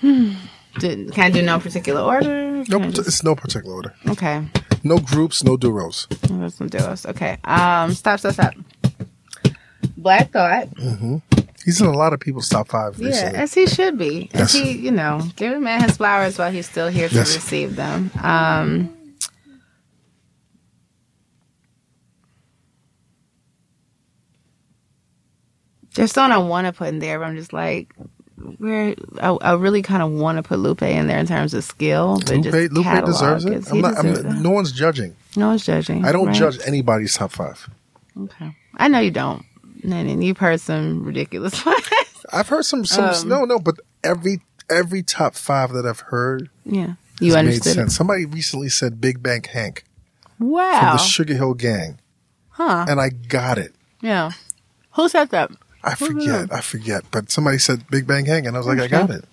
Hmm. 0.00 0.32
Did, 0.78 1.12
can 1.12 1.24
I 1.24 1.30
do 1.30 1.42
no 1.42 1.58
particular 1.58 2.00
order? 2.00 2.64
No, 2.68 2.78
Can 2.80 2.92
just- 2.92 3.08
it's 3.08 3.22
no 3.24 3.34
particular 3.34 3.74
order. 3.74 3.94
okay. 4.08 4.46
No 4.84 4.98
groups, 4.98 5.42
no 5.42 5.56
duos. 5.56 6.06
Let's 6.30 6.56
do 6.58 6.78
us. 6.78 7.04
Okay. 7.04 7.36
Um. 7.44 7.92
Stop. 7.94 8.20
Stop. 8.20 8.32
Stop. 8.34 8.54
Black 9.96 10.30
Thought. 10.32 10.68
He's 11.68 11.82
in 11.82 11.86
a 11.86 11.92
lot 11.92 12.14
of 12.14 12.20
people's 12.20 12.48
top 12.48 12.68
five 12.68 12.98
Yeah, 12.98 13.08
recently. 13.08 13.38
as 13.40 13.52
he 13.52 13.66
should 13.66 13.98
be. 13.98 14.30
As 14.32 14.40
Yes. 14.40 14.52
he, 14.54 14.72
you 14.72 14.90
know, 14.90 15.20
give 15.36 15.52
a 15.52 15.60
man 15.60 15.82
his 15.82 15.98
flowers 15.98 16.38
while 16.38 16.50
he's 16.50 16.66
still 16.66 16.88
here 16.88 17.10
to 17.10 17.14
Yes. 17.14 17.34
receive 17.34 17.76
them. 17.76 18.10
Um, 18.22 18.88
there's 25.94 26.12
someone 26.12 26.32
I 26.32 26.38
want 26.38 26.66
to 26.66 26.72
put 26.72 26.88
in 26.88 26.98
there, 26.98 27.18
but 27.18 27.26
I'm 27.26 27.36
just 27.36 27.52
like, 27.52 27.94
where 28.58 28.94
I, 29.20 29.28
I 29.30 29.52
really 29.54 29.82
kind 29.82 30.02
of 30.02 30.12
want 30.12 30.36
to 30.36 30.42
put 30.42 30.58
Lupe 30.58 30.82
in 30.82 31.06
there 31.06 31.18
in 31.18 31.26
terms 31.26 31.54
of 31.54 31.64
skill, 31.64 32.20
but 32.24 32.30
Lupe, 32.36 32.44
just 32.44 32.72
Lupe 32.72 33.04
deserves 33.04 33.44
it. 33.44 33.70
I'm 33.70 33.80
not, 33.80 33.98
I'm, 33.98 34.06
it. 34.06 34.24
no 34.24 34.50
one's 34.50 34.72
judging. 34.72 35.16
No 35.36 35.48
one's 35.48 35.64
judging. 35.66 36.04
I 36.04 36.12
don't 36.12 36.26
right? 36.28 36.36
judge 36.36 36.58
anybody's 36.64 37.14
top 37.14 37.32
five. 37.32 37.68
Okay, 38.18 38.54
I 38.76 38.88
know 38.88 39.00
you 39.00 39.10
don't. 39.10 39.44
Then 39.82 40.20
you've 40.22 40.38
heard 40.38 40.60
some 40.60 41.04
ridiculous 41.04 41.64
ones. 41.66 41.82
I've 42.32 42.48
heard 42.48 42.64
some, 42.64 42.84
some 42.84 43.04
Um, 43.06 43.28
no, 43.28 43.44
no, 43.44 43.58
but 43.58 43.76
every 44.04 44.40
every 44.70 45.02
top 45.02 45.34
five 45.34 45.72
that 45.72 45.86
I've 45.86 46.00
heard 46.00 46.50
yeah, 46.64 46.94
you 47.20 47.34
has 47.34 47.44
made 47.44 47.64
sense. 47.64 47.96
Somebody 47.96 48.26
recently 48.26 48.68
said 48.68 49.00
Big 49.00 49.22
Bank 49.22 49.46
Hank 49.46 49.84
from 50.36 50.50
Wow. 50.50 50.92
the 50.92 50.98
Sugar 50.98 51.34
Hill 51.34 51.54
Gang, 51.54 51.98
Huh. 52.50 52.84
and 52.88 53.00
I 53.00 53.08
got 53.08 53.56
it. 53.58 53.74
Yeah. 54.02 54.32
Who 54.92 55.08
said 55.08 55.30
that? 55.30 55.50
I 55.82 55.94
forget, 55.94 56.52
I 56.52 56.60
forget, 56.60 57.04
but 57.10 57.30
somebody 57.30 57.58
said 57.58 57.88
Big 57.88 58.06
Bank 58.06 58.26
Hank, 58.26 58.46
and 58.46 58.56
I 58.56 58.58
was 58.58 58.66
like, 58.66 58.80
I 58.80 58.88
got 58.88 59.10
it. 59.10 59.24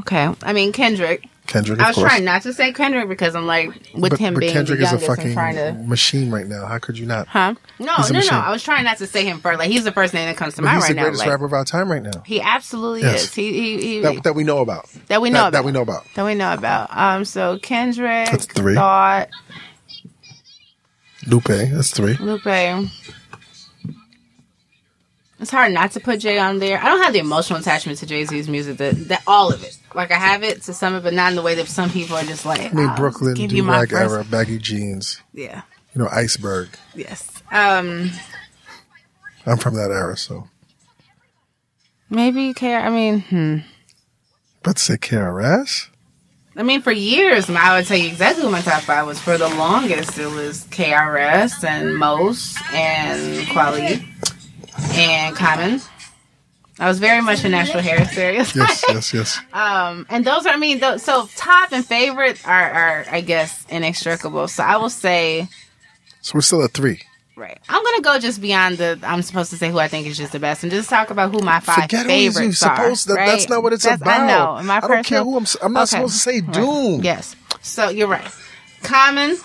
Okay. 0.00 0.30
I 0.42 0.52
mean, 0.52 0.72
Kendrick 0.72 1.26
Kendrick, 1.46 1.80
I 1.80 1.88
was 1.88 1.96
course. 1.96 2.10
trying 2.10 2.24
not 2.24 2.42
to 2.42 2.52
say 2.52 2.72
Kendrick 2.72 3.08
because 3.08 3.34
I'm 3.34 3.46
like 3.46 3.68
with 3.94 4.10
but, 4.10 4.18
him 4.18 4.34
but 4.34 4.40
being 4.40 4.52
Kendrick 4.52 4.78
the 4.80 4.84
is 4.86 4.92
a 4.92 4.98
fucking 4.98 5.34
to. 5.34 5.72
machine 5.86 6.30
right 6.30 6.46
now. 6.46 6.66
How 6.66 6.78
could 6.78 6.98
you 6.98 7.06
not? 7.06 7.26
Huh? 7.28 7.54
No, 7.78 7.94
no, 8.10 8.20
no. 8.20 8.28
I 8.30 8.50
was 8.50 8.62
trying 8.62 8.84
not 8.84 8.98
to 8.98 9.06
say 9.06 9.24
him 9.24 9.40
first. 9.40 9.58
Like 9.58 9.70
he's 9.70 9.84
the 9.84 9.92
first 9.92 10.12
name 10.14 10.26
that 10.28 10.36
comes 10.36 10.54
to 10.54 10.62
But 10.62 10.66
mind 10.66 10.82
right 10.82 10.82
now. 10.82 10.86
he's 10.86 10.94
the 10.96 11.02
greatest 11.02 11.20
Like 11.20 11.28
rapper 11.30 11.44
of 11.46 11.52
our 11.52 11.64
time 11.64 11.90
right 11.90 12.02
now. 12.02 12.22
he 12.26 12.40
absolutely 12.40 13.02
Yes. 13.02 13.24
is. 13.24 13.34
He, 13.34 13.52
he, 13.52 13.80
he 13.80 14.00
That, 14.00 14.22
that 14.24 14.34
we 14.34 14.44
know 14.44 14.58
about. 14.58 14.88
that 15.08 15.20
we 15.22 15.30
know 15.30 15.38
that, 15.38 15.48
about. 15.48 15.52
that 15.52 15.64
we 15.64 15.72
know 15.72 15.82
about. 15.82 16.04
That 16.14 16.24
we 16.24 16.34
know 16.34 16.52
about. 16.52 16.88
Um. 16.96 17.24
So 17.24 17.58
Kendrick, 17.58 18.30
That's 18.30 18.46
three. 18.46 18.74
Thought, 18.74 19.28
Lupe, 21.26 21.44
that's 21.44 21.90
three. 21.90 22.14
Lupe. 22.14 22.88
It's 25.38 25.50
hard 25.50 25.72
not 25.72 25.90
to 25.92 26.00
put 26.00 26.20
Jay 26.20 26.38
on 26.38 26.58
there. 26.60 26.78
I 26.80 26.84
don't 26.88 27.02
have 27.02 27.12
the 27.12 27.18
emotional 27.18 27.58
attachment 27.58 27.98
to 27.98 28.06
Jay 28.06 28.24
Z's 28.24 28.48
music. 28.48 28.78
That, 28.78 28.94
that 29.08 29.22
all 29.26 29.52
of 29.52 29.62
it. 29.62 29.76
Like 29.94 30.10
I 30.10 30.14
have 30.16 30.42
it 30.42 30.62
to 30.62 30.72
some 30.72 30.94
of 30.94 31.02
it, 31.04 31.08
but 31.08 31.14
not 31.14 31.30
in 31.32 31.36
the 31.36 31.42
way 31.42 31.54
that 31.56 31.66
some 31.68 31.90
people 31.90 32.16
are 32.16 32.22
just 32.24 32.46
like. 32.46 32.60
I 32.60 32.68
mean, 32.74 32.88
"I'll 32.88 32.96
Brooklyn, 32.96 33.34
give 33.34 33.52
you 33.52 33.62
my 33.62 33.80
first-" 33.80 33.92
era, 33.94 34.24
baggy 34.24 34.58
jeans, 34.58 35.20
Yeah. 35.34 35.62
you 35.94 36.02
know, 36.02 36.08
iceberg. 36.10 36.70
Yes. 36.94 37.30
Um. 37.52 38.10
I'm 39.44 39.58
from 39.58 39.74
that 39.74 39.90
era, 39.90 40.16
so. 40.16 40.48
Maybe 42.08 42.52
care. 42.54 42.80
I 42.80 42.88
mean, 42.90 43.20
hmm. 43.20 43.56
But 44.62 44.76
to 44.76 44.82
say 44.82 44.96
KRS? 44.96 45.88
I 46.56 46.62
mean, 46.62 46.80
for 46.80 46.90
years, 46.90 47.50
I 47.50 47.76
would 47.76 47.86
tell 47.86 47.98
you 47.98 48.08
exactly 48.08 48.42
what 48.42 48.52
my 48.52 48.62
top 48.62 48.82
five 48.82 49.06
was. 49.06 49.20
For 49.20 49.36
the 49.36 49.48
longest, 49.50 50.18
it 50.18 50.30
was 50.30 50.64
KRS 50.70 51.62
and 51.62 51.96
Mos 51.96 52.56
and 52.72 53.46
Kweli 53.48 54.04
and 54.94 55.34
Common. 55.36 55.80
I 56.78 56.88
was 56.88 56.98
very 56.98 57.22
much 57.22 57.42
a 57.44 57.48
National 57.48 57.82
Hair 57.82 58.04
series. 58.06 58.54
Yes, 58.54 58.84
yes, 58.88 59.14
yes. 59.14 59.40
um, 59.54 60.06
and 60.10 60.24
those 60.26 60.44
are, 60.44 60.50
I 60.52 60.56
mean, 60.58 60.78
those, 60.78 61.02
so 61.02 61.26
top 61.34 61.72
and 61.72 61.84
favorite 61.84 62.46
are, 62.46 62.70
are, 62.70 63.06
I 63.10 63.22
guess, 63.22 63.64
inextricable. 63.70 64.46
So 64.48 64.62
I 64.62 64.76
will 64.76 64.90
say, 64.90 65.48
So 66.20 66.32
we're 66.34 66.42
still 66.42 66.62
at 66.62 66.72
three. 66.72 67.00
right. 67.34 67.58
I'm 67.70 67.82
gonna 67.82 68.02
go 68.02 68.18
just 68.18 68.42
beyond 68.42 68.76
the. 68.76 68.98
I'm 69.04 69.22
supposed 69.22 69.48
to 69.52 69.56
say 69.56 69.70
who 69.70 69.78
I 69.78 69.88
think 69.88 70.06
is 70.06 70.18
just 70.18 70.32
the 70.32 70.38
best, 70.38 70.64
and 70.64 70.70
just 70.72 70.90
talk 70.90 71.08
about 71.10 71.32
who 71.34 71.40
my 71.40 71.60
five 71.60 71.84
Forget 71.90 72.10
you 72.10 72.52
supposed. 72.52 73.08
That, 73.08 73.14
right? 73.14 73.26
That's 73.26 73.48
not 73.48 73.62
what 73.62 73.72
it's 73.72 73.84
That's- 73.84 74.02
about. 74.02 74.20
I 74.20 74.26
know. 74.26 74.62
My 74.64 74.76
I 74.76 74.80
don't 74.86 75.06
care 75.06 75.24
who 75.24 75.38
I'm. 75.38 75.46
I'm 75.62 75.72
not 75.72 75.84
Okay. 75.84 75.96
supposed 75.96 76.12
to 76.14 76.18
say 76.20 76.40
Right. 76.42 76.52
Doom. 76.52 77.02
Yes. 77.02 77.34
So 77.62 77.88
you're 77.88 78.08
right. 78.08 78.26
Common, 78.82 79.38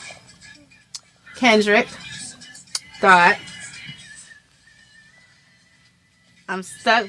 Kendrick, 1.38 1.88
Thought. 3.00 3.38
I'm 6.50 6.64
stuck. 6.64 7.08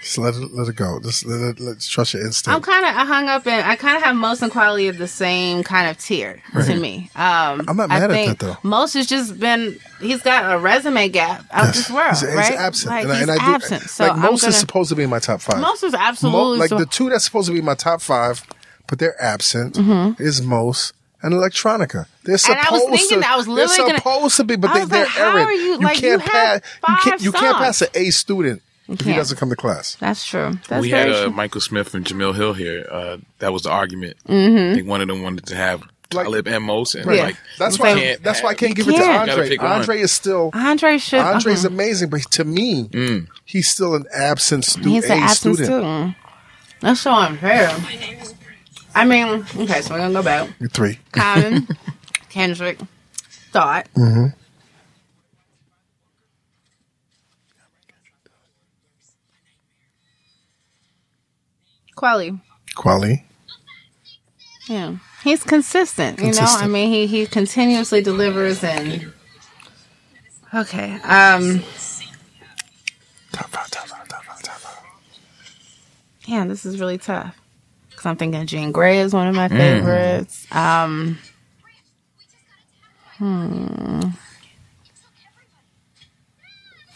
Just 0.00 0.16
let 0.16 0.34
it, 0.36 0.52
let 0.54 0.68
it 0.68 0.76
go. 0.76 1.00
Just 1.02 1.26
let 1.26 1.40
it, 1.40 1.60
let's 1.60 1.88
trust 1.88 2.14
your 2.14 2.24
instinct. 2.24 2.54
I'm 2.54 2.62
kind 2.62 2.84
of 2.86 2.94
I 2.94 3.04
hung 3.04 3.28
up 3.28 3.46
in. 3.48 3.52
I 3.64 3.74
kind 3.74 3.96
of 3.96 4.04
have 4.04 4.14
Mos 4.14 4.40
and 4.42 4.52
Kweli 4.52 4.88
of 4.88 4.96
the 4.96 5.08
same 5.08 5.64
kind 5.64 5.90
of 5.90 5.98
tier 5.98 6.40
to 6.54 6.76
me. 6.76 7.10
Um, 7.16 7.64
I'm 7.66 7.76
not 7.76 7.90
I 7.90 7.98
mad 7.98 8.02
at 8.04 8.10
think 8.10 8.38
that, 8.38 8.44
though. 8.46 8.56
Mos 8.68 8.92
has 8.94 9.08
just 9.08 9.40
been. 9.40 9.76
He's 10.00 10.22
got 10.22 10.54
a 10.54 10.58
resume 10.58 11.08
gap 11.08 11.44
out 11.50 11.64
Yes. 11.66 11.76
this 11.76 11.90
world, 11.90 12.10
He's, 12.10 12.20
he's 12.20 12.34
right? 12.36 12.52
absent, 12.52 12.90
Like, 12.92 13.02
and, 13.04 13.12
I- 13.12 13.14
he's 13.18 13.22
and 13.22 13.30
I 13.32 13.34
do, 13.44 13.54
absent. 13.54 13.82
So 13.90 14.06
like 14.06 14.16
Mos 14.18 14.40
gonna, 14.42 14.50
is 14.50 14.56
supposed 14.56 14.88
to 14.90 14.94
be 14.94 15.02
in 15.02 15.10
my 15.10 15.18
top 15.18 15.40
five. 15.40 15.60
Mos 15.60 15.82
is 15.82 15.92
Mo- 15.92 15.98
absolutely 16.00 16.58
like 16.60 16.68
so- 16.68 16.78
the 16.78 16.86
two 16.86 17.10
that's 17.10 17.24
supposed 17.24 17.48
to 17.48 17.52
be 17.52 17.58
in 17.58 17.64
my 17.64 17.74
top 17.74 18.00
five, 18.00 18.46
but 18.86 19.00
they're 19.00 19.20
absent. 19.20 19.76
Is 20.20 20.40
Mos 20.42 20.92
and 21.22 21.34
Electronica. 21.34 22.06
They're 22.24 22.36
Mm-hmm. 22.36 22.52
And 22.52 22.60
supposed 22.60 22.68
I 22.68 22.70
was 22.72 22.82
thinking 23.00 23.08
to. 23.08 23.20
that. 23.20 23.30
I 23.32 23.36
was 23.36 23.48
literally 23.48 23.76
they're 23.76 24.00
gonna- 24.00 24.28
to 24.30 24.44
be, 24.44 24.56
but 24.56 24.74
they, 24.74 24.84
they're 24.84 25.00
like, 25.04 25.08
how 25.08 25.30
errant. 25.36 25.48
are 25.48 25.52
you- 25.52 25.78
like, 25.78 25.98
can't 25.98 26.22
have 26.22 26.30
pass. 26.30 26.60
You 26.62 26.86
five 26.94 26.98
can't. 27.02 27.22
You 27.22 27.32
can't 27.32 27.56
pass 27.56 27.82
an 27.82 27.88
A 27.94 28.10
student 28.10 28.62
if 28.88 29.00
he 29.00 29.12
doesn't 29.14 29.36
come 29.36 29.50
to 29.50 29.56
class. 29.56 29.96
That's 30.00 30.24
true. 30.26 30.52
That's 30.68 30.80
we 30.82 30.90
had 30.90 31.08
uh, 31.10 31.24
true. 31.24 31.30
Michael 31.32 31.60
Smith 31.60 31.94
and 31.94 32.04
Jemele 32.04 32.34
Hill 32.34 32.52
here. 32.54 32.86
Uh, 32.90 33.16
that 33.40 33.52
was 33.52 33.62
the 33.62 33.70
argument. 33.70 34.16
I 34.26 34.30
think 34.74 34.86
one 34.88 35.00
of 35.00 35.08
them 35.08 35.22
wanted 35.22 35.46
to 35.46 35.56
have 35.56 35.80
Like- 36.12 36.24
Talib 36.24 36.46
and 36.48 36.64
Mos, 36.64 36.94
and 36.94 37.04
Yeah. 37.10 37.22
like 37.24 37.36
That's 37.58 37.78
why. 37.78 37.94
can't 37.94 38.22
That's 38.22 38.42
why 38.42 38.50
I 38.50 38.54
can't 38.54 38.74
give 38.74 38.88
it 38.88 38.92
to 38.92 38.96
can't. 38.98 39.26
Gotta 39.26 39.32
Andre. 39.32 39.48
pick 39.50 39.62
one. 39.62 39.72
Andre 39.72 40.00
is 40.00 40.12
still. 40.12 40.50
Andre 40.54 40.96
should. 40.98 41.18
Andre's 41.20 41.64
uh-huh. 41.66 41.74
amazing, 41.74 42.08
but 42.10 42.22
to 42.32 42.44
me, 42.44 43.26
he's 43.44 43.68
still 43.70 43.94
an 43.94 44.04
absent 44.14 44.64
student. 44.64 44.92
He's 44.94 45.04
A 45.10 45.12
an 45.14 45.18
absent 45.24 45.56
student. 45.56 45.66
student. 45.66 46.14
That's 46.80 47.00
so 47.00 47.12
unfair. 47.12 47.68
I 48.98 49.04
mean, 49.04 49.44
okay, 49.56 49.80
so 49.80 49.94
we're 49.94 49.98
gonna 50.00 50.12
go 50.12 50.22
back. 50.22 50.50
Three. 50.72 50.98
Common, 51.12 51.68
Kendrick, 52.30 52.78
Thought. 53.52 53.86
Mm-hmm. 53.94 54.26
Kweli. 61.96 62.40
Kweli. 62.76 63.24
Yeah. 64.68 64.96
He's 65.24 65.42
consistent, 65.42 66.20
you 66.20 66.32
know? 66.32 66.38
I 66.40 66.66
mean 66.66 66.90
he 66.90 67.06
he 67.06 67.26
continuously 67.26 68.02
delivers 68.02 68.62
and 68.62 69.12
Okay. 70.54 70.94
Um 71.02 71.60
Top 73.32 73.48
five. 73.50 73.70
Top 73.70 73.86
five. 73.88 74.08
Top 74.08 74.22
five. 74.24 74.42
Top 74.42 74.56
five. 74.56 74.84
yeah, 76.26 76.44
this 76.46 76.64
is 76.64 76.78
really 76.80 76.98
tough. 76.98 77.36
Cause 77.98 78.06
I'm 78.06 78.16
thinking 78.16 78.46
Jean 78.46 78.72
Grae 78.72 78.98
is 79.04 79.12
one 79.12 79.26
of 79.26 79.34
my 79.34 79.48
favorites. 79.48 80.46
Um 80.52 81.18
Hmm. 83.16 84.00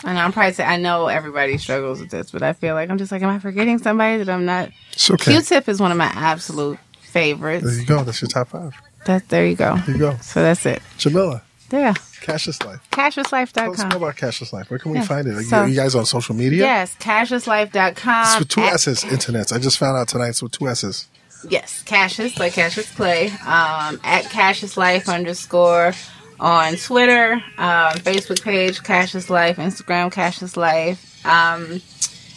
I 0.04 0.12
know 0.14 0.20
I'm 0.20 0.30
probably 0.32 0.52
say 0.52 0.62
I 0.64 0.76
know 0.76 1.08
everybody 1.08 1.58
struggles 1.58 1.98
with 2.00 2.10
this, 2.10 2.30
but 2.30 2.44
I 2.44 2.52
feel 2.52 2.74
like 2.76 2.88
I'm 2.88 2.98
just 2.98 3.10
like, 3.10 3.20
am 3.22 3.30
I 3.30 3.40
forgetting 3.40 3.78
somebody 3.78 4.18
that 4.22 4.28
I'm 4.32 4.44
not? 4.44 4.70
It's 4.92 5.10
okay. 5.10 5.32
Q-Tip 5.32 5.68
is 5.68 5.80
one 5.80 5.90
of 5.90 5.96
my 5.96 6.06
absolute 6.14 6.78
favorites. 7.00 7.64
There 7.64 7.80
you 7.80 7.84
go. 7.86 8.04
That's 8.04 8.22
your 8.22 8.28
top 8.28 8.50
five. 8.50 8.72
That 9.06 9.28
there 9.28 9.44
you 9.44 9.56
go. 9.56 9.76
There 9.78 9.96
you 9.96 9.98
go. 9.98 10.16
So 10.20 10.40
that's 10.40 10.64
it. 10.66 10.80
Jamilah. 10.98 11.42
Yeah. 11.72 11.94
Cashless 12.20 12.64
Life. 12.64 12.80
Tell 12.90 13.06
us 13.06 13.16
more 13.16 13.24
Cashlesslife.com. 13.24 13.92
about 13.92 14.16
Cashless 14.16 14.52
Life. 14.52 14.70
Where 14.70 14.78
can 14.78 14.92
we 14.92 14.98
Yeah. 14.98 15.04
find 15.04 15.26
it? 15.26 15.34
Are 15.36 15.40
you- 15.40 15.48
So- 15.48 15.64
you, 15.64 15.74
guys 15.74 15.94
on 15.94 16.06
social 16.06 16.34
media? 16.34 16.64
Yes, 16.64 16.94
cassiuslife.com. 17.00 18.24
It's 18.26 18.38
with 18.38 18.48
two 18.48 18.60
At- 18.62 18.74
S's, 18.74 19.02
internets. 19.04 19.52
I 19.52 19.58
just 19.58 19.78
found 19.78 19.96
out 19.96 20.08
tonight. 20.08 20.28
It's 20.28 20.42
with 20.42 20.52
two 20.52 20.68
S's. 20.68 21.06
Yes, 21.48 21.82
Cassius, 21.84 22.38
like 22.38 22.52
Cassius 22.52 22.88
Clay, 22.90 23.28
um, 23.44 23.98
at 24.04 24.30
Cassius 24.30 24.76
Life 24.76 25.08
underscore 25.08 25.92
on 26.38 26.76
Twitter, 26.76 27.32
um, 27.58 27.94
Facebook 27.98 28.42
page, 28.42 28.82
Cassius 28.84 29.28
Life, 29.28 29.56
Instagram, 29.56 30.12
Cassius 30.12 30.56
Life. 30.56 31.24
Um, 31.26 31.82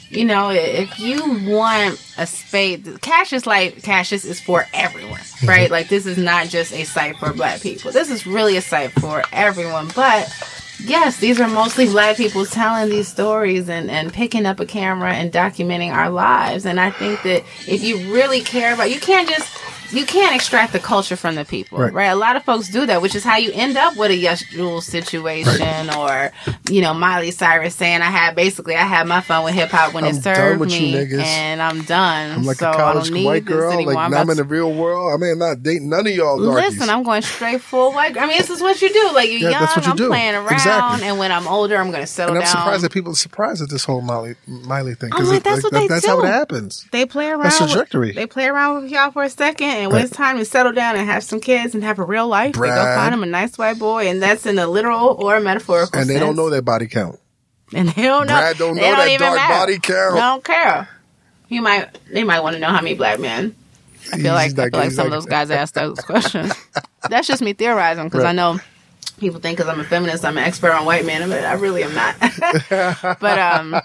you 0.10 0.26
know, 0.26 0.50
if 0.52 1.00
you 1.00 1.50
want 1.50 2.02
a 2.18 2.28
space, 2.28 2.86
Cassius 3.02 3.46
Life, 3.46 3.84
Cassius 3.84 4.26
is 4.26 4.40
for 4.40 4.66
everyone, 4.74 5.20
mm-hmm. 5.20 5.48
right? 5.48 5.72
Like, 5.72 5.90
this 5.90 6.06
is 6.06 6.18
not 6.18 6.48
just 6.48 6.74
a 6.74 6.84
site 6.84 7.18
for 7.18 7.34
black 7.34 7.62
people. 7.62 7.92
This 7.92 8.10
is 8.10 8.26
really 8.26 8.58
a 8.58 8.62
site 8.62 8.92
for 8.92 9.24
everyone, 9.32 9.90
but 9.96 10.32
yes, 10.84 11.18
these 11.18 11.40
are 11.40 11.48
mostly 11.48 11.88
black 11.88 12.18
people 12.18 12.46
telling 12.46 12.90
these 12.90 13.08
stories 13.08 13.70
and, 13.70 13.90
and 13.90 14.14
picking 14.14 14.46
up 14.46 14.60
a 14.60 14.66
camera 14.66 15.14
and 15.14 15.32
documenting 15.32 15.94
our 15.94 16.10
lives. 16.10 16.66
And 16.66 16.80
I 16.80 16.92
think 16.92 17.24
that 17.24 17.44
if 17.68 17.84
you 17.84 18.14
really 18.14 18.42
care 18.42 18.74
about, 18.74 18.92
you 18.92 19.00
can't 19.00 19.28
just, 19.28 19.50
you 19.92 20.06
can't 20.06 20.36
extract 20.36 20.74
the 20.74 20.80
culture 20.80 21.16
from 21.16 21.36
the 21.36 21.46
people, 21.46 21.78
Right. 21.78 21.94
right? 21.94 22.06
A 22.08 22.16
lot 22.16 22.36
of 22.36 22.44
folks 22.44 22.70
do 22.70 22.86
that, 22.86 23.02
which 23.02 23.16
is 23.16 23.24
how 23.24 23.38
you 23.38 23.52
end 23.54 23.78
up 23.78 23.96
with 23.98 24.12
a 24.12 24.14
Yesjulz 24.22 24.84
situation 24.84 25.90
or, 25.96 26.32
you 26.70 26.82
know, 26.82 26.94
Miley 26.94 27.32
Cyrus 27.32 27.76
saying, 27.76 28.02
I 28.02 28.10
had 28.10 28.36
basically, 28.36 28.76
I 28.76 28.84
had 28.84 29.08
my 29.08 29.22
fun 29.22 29.44
with 29.44 29.54
hip 29.54 29.70
hop 29.70 29.94
when 29.94 30.04
I'm 30.04 30.12
it 30.12 30.24
done 30.24 30.36
served 30.36 30.60
with 30.60 30.70
me 30.70 30.96
and 31.22 31.62
I'm 31.62 31.84
done. 31.84 32.32
I'm 32.32 32.44
like 32.46 32.58
so 32.58 32.72
a 32.72 32.74
college 32.76 33.12
white 33.12 33.46
girl. 33.46 33.86
Like 33.86 33.98
I'm 33.98 34.14
I'm 34.14 34.30
in 34.30 34.38
the 34.38 34.44
real 34.44 34.74
world. 34.74 35.14
I 35.14 35.18
mean, 35.22 35.34
I'm 35.34 35.40
not 35.40 35.64
dating 35.64 35.90
none 35.90 36.08
of 36.08 36.14
y'all 36.14 36.42
darkies. 36.44 36.78
Listen, 36.78 36.90
I'm 36.90 37.04
going 37.04 37.22
straight 37.22 37.62
full 37.62 37.92
white. 37.94 38.18
I 38.18 38.26
mean, 38.28 38.38
this 38.38 38.50
is 38.50 38.62
what 38.62 38.82
you 38.82 38.92
do. 38.92 39.12
Like 39.14 39.30
you're 39.30 39.40
Yeah, 39.40 39.50
young, 39.52 39.62
that's 39.62 39.76
what 39.76 39.86
you 39.86 39.92
I'm 39.92 39.98
do. 39.98 40.08
playing 40.08 40.36
around, 40.36 40.54
Exactly. 40.54 41.08
and 41.08 41.20
when 41.20 41.32
I'm 41.32 41.48
older, 41.48 41.78
I'm 41.78 41.92
going 41.92 42.02
to 42.04 42.08
settle 42.08 42.36
and 42.36 42.44
I'm 42.44 42.46
down. 42.52 42.64
surprised 42.64 42.84
that 42.84 42.92
people 42.92 43.12
are 43.12 43.16
surprised 43.16 43.62
at 43.62 43.70
this 43.70 43.86
whole 43.86 44.02
Miley, 44.02 44.36
Miley 44.48 44.96
thing. 44.96 45.12
I'm 45.14 45.20
'cause 45.20 45.30
like, 45.30 45.38
it- 45.38 45.44
that's 45.44 45.64
what 45.64 45.74
they 45.74 45.88
that's 45.88 46.06
how 46.06 46.20
it 46.22 46.28
happens. 46.28 46.86
they 46.92 47.06
play 47.06 47.30
around. 47.30 47.44
That's 47.44 47.58
the 47.60 47.66
with- 47.66 47.74
trajectory. 47.74 48.12
They 48.14 48.26
play 48.28 48.46
around 48.48 48.84
with 48.84 48.92
y'all 48.92 49.12
for 49.12 49.24
a 49.24 49.30
second, 49.30 49.68
and 49.82 49.92
when 49.92 50.02
Right. 50.02 50.06
it's 50.08 50.16
time 50.16 50.38
to 50.38 50.46
settle 50.46 50.72
down 50.72 50.96
and 50.96 51.08
have 51.08 51.24
some 51.24 51.40
kids 51.40 51.74
and 51.76 51.84
have 51.84 52.00
a 52.00 52.04
real 52.04 52.28
life, 52.28 52.54
they 52.56 52.68
go 52.68 52.96
find 52.96 53.14
them 53.14 53.24
a 53.24 53.28
nice 53.28 53.58
white 53.58 53.78
boy, 53.80 54.08
and 54.08 54.22
that's 54.22 54.46
in 54.46 54.58
a 54.60 54.68
literal 54.68 55.10
or 55.20 55.36
a 55.36 55.42
metaphorical. 55.42 56.00
And 56.00 56.10
they 56.10 56.20
don't 56.20 56.36
know 56.36 56.50
their 56.50 56.62
body 56.62 56.88
count. 56.88 57.20
and 57.74 57.90
they 57.90 58.04
don't 58.04 58.28
know. 58.28 58.34
Brad 58.38 58.58
don't 58.58 58.76
they 58.76 58.82
know 58.82 58.96
that 58.98 59.08
even 59.10 59.20
dark 59.20 59.36
matter. 59.38 59.54
body 59.54 59.80
count. 59.80 60.14
They 60.16 60.20
don't 60.22 60.44
care. 60.44 60.90
You 61.50 61.62
might. 61.62 61.98
They 62.12 62.24
might 62.24 62.40
want 62.42 62.56
to 62.56 62.60
know 62.60 62.68
how 62.70 62.82
many 62.82 62.96
black 62.96 63.20
men. 63.20 63.56
I 64.14 64.18
feel 64.18 64.34
like 64.34 64.58
I 64.58 64.70
feel 64.70 64.80
like 64.80 64.92
some 64.92 65.06
of 65.08 65.12
those 65.12 65.26
guys 65.26 65.50
ask 65.52 65.74
those 65.74 66.00
questions. 66.00 66.54
That's 67.10 67.28
just 67.28 67.42
me 67.42 67.54
theorizing 67.54 68.04
because 68.06 68.24
I 68.24 68.32
know 68.34 68.60
people 69.20 69.40
think 69.40 69.58
because 69.58 69.72
I'm 69.72 69.80
a 69.80 69.84
feminist, 69.84 70.24
I'm 70.26 70.38
an 70.38 70.44
expert 70.44 70.72
on 70.74 70.86
white 70.86 71.06
men, 71.06 71.28
but 71.30 71.44
I 71.44 71.54
really 71.54 71.84
am 71.84 71.94
not. 71.96 72.16
but 73.20 73.40
um, 73.40 73.76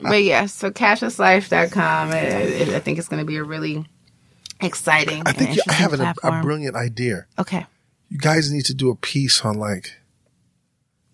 but 0.00 0.22
yeah. 0.22 0.46
So 0.46 0.70
cassiuslife.com. 0.70 2.12
It, 2.12 2.68
I 2.68 2.78
think 2.80 2.98
it's 2.98 3.08
going 3.08 3.20
to 3.20 3.26
be 3.26 3.36
a 3.36 3.44
really 3.44 3.84
exciting. 4.60 5.22
I 5.26 5.32
think 5.32 5.56
you, 5.56 5.62
I 5.68 5.72
have 5.72 5.92
an, 5.92 6.00
a, 6.00 6.14
a 6.22 6.42
brilliant 6.42 6.76
idea. 6.76 7.26
Okay. 7.38 7.66
You 8.10 8.18
guys 8.18 8.50
need 8.50 8.64
to 8.66 8.74
do 8.74 8.90
a 8.90 8.96
piece 8.96 9.44
on 9.44 9.58
like 9.58 9.94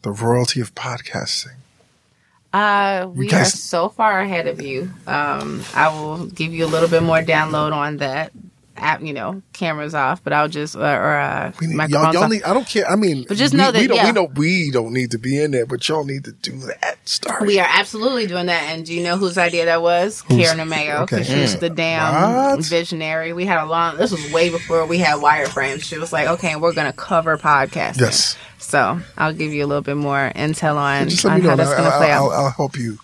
the 0.02 0.12
royalty 0.12 0.60
of 0.60 0.74
podcasting. 0.74 1.56
Uh, 2.52 3.08
we 3.12 3.26
guys- 3.26 3.52
are 3.52 3.56
so 3.56 3.88
far 3.88 4.20
ahead 4.20 4.46
of 4.46 4.62
you. 4.62 4.90
Um, 5.06 5.64
I 5.74 5.88
will 5.88 6.26
give 6.26 6.52
you 6.52 6.64
a 6.64 6.68
little 6.68 6.88
bit 6.88 7.02
more 7.02 7.18
download 7.18 7.72
on 7.72 7.96
that 7.96 8.32
app, 8.76 9.02
you 9.02 9.12
know, 9.12 9.42
cameras 9.52 9.94
off, 9.94 10.22
but 10.22 10.32
I'll 10.32 10.48
just 10.48 10.76
uh, 10.76 10.80
or 10.80 11.16
uh, 11.16 11.52
need, 11.60 11.90
y'all, 11.90 12.12
y'all 12.12 12.28
need, 12.28 12.42
I 12.42 12.52
don't 12.54 12.66
care. 12.66 12.88
I 12.88 12.96
mean, 12.96 13.24
But 13.28 13.36
just 13.36 13.52
we, 13.54 13.58
know 13.58 13.70
that, 13.70 13.80
we 13.80 13.86
don't, 13.86 13.96
yeah. 13.96 14.06
we 14.06 14.12
know 14.12 14.24
we 14.34 14.70
don't 14.70 14.92
need 14.92 15.10
to 15.12 15.18
be 15.18 15.40
in 15.42 15.50
there, 15.52 15.66
but 15.66 15.86
y'all 15.88 16.04
need 16.04 16.24
to 16.24 16.32
do 16.32 16.52
that. 16.60 16.98
Start. 17.04 17.42
We 17.42 17.58
are 17.60 17.68
absolutely 17.68 18.26
doing 18.26 18.46
that. 18.46 18.62
And 18.64 18.84
do 18.84 18.94
you 18.94 19.02
know 19.02 19.16
whose 19.16 19.38
idea 19.38 19.66
that 19.66 19.82
was? 19.82 20.22
Kierna 20.22 20.66
Mayo. 20.66 21.02
okay. 21.02 21.18
Because 21.18 21.26
she's 21.26 21.58
the 21.58 21.70
damn 21.70 22.34
What? 22.34 22.64
visionary. 22.64 23.32
We 23.32 23.44
had 23.44 23.62
a 23.62 23.66
long, 23.66 23.96
this 23.96 24.10
was 24.10 24.32
way 24.32 24.50
before 24.50 24.86
we 24.86 24.98
had 24.98 25.18
wireframes. 25.18 25.82
She 25.82 25.98
was 25.98 26.12
like, 26.12 26.28
okay, 26.28 26.56
we're 26.56 26.72
going 26.74 26.90
to 26.90 26.96
cover 26.96 27.36
podcasting. 27.38 28.00
Yes. 28.00 28.36
So 28.58 29.00
I'll 29.18 29.34
give 29.34 29.52
you 29.52 29.64
a 29.64 29.68
little 29.68 29.82
bit 29.82 29.96
more 29.96 30.32
intel 30.34 30.76
on, 30.76 31.08
on 31.30 31.42
know. 31.42 31.50
how 31.50 31.56
that's 31.56 31.70
going 31.70 31.90
to 31.90 31.96
play 31.98 32.10
out. 32.10 32.24
I'll, 32.24 32.30
I'll 32.30 32.50
help 32.50 32.76
you 32.78 32.98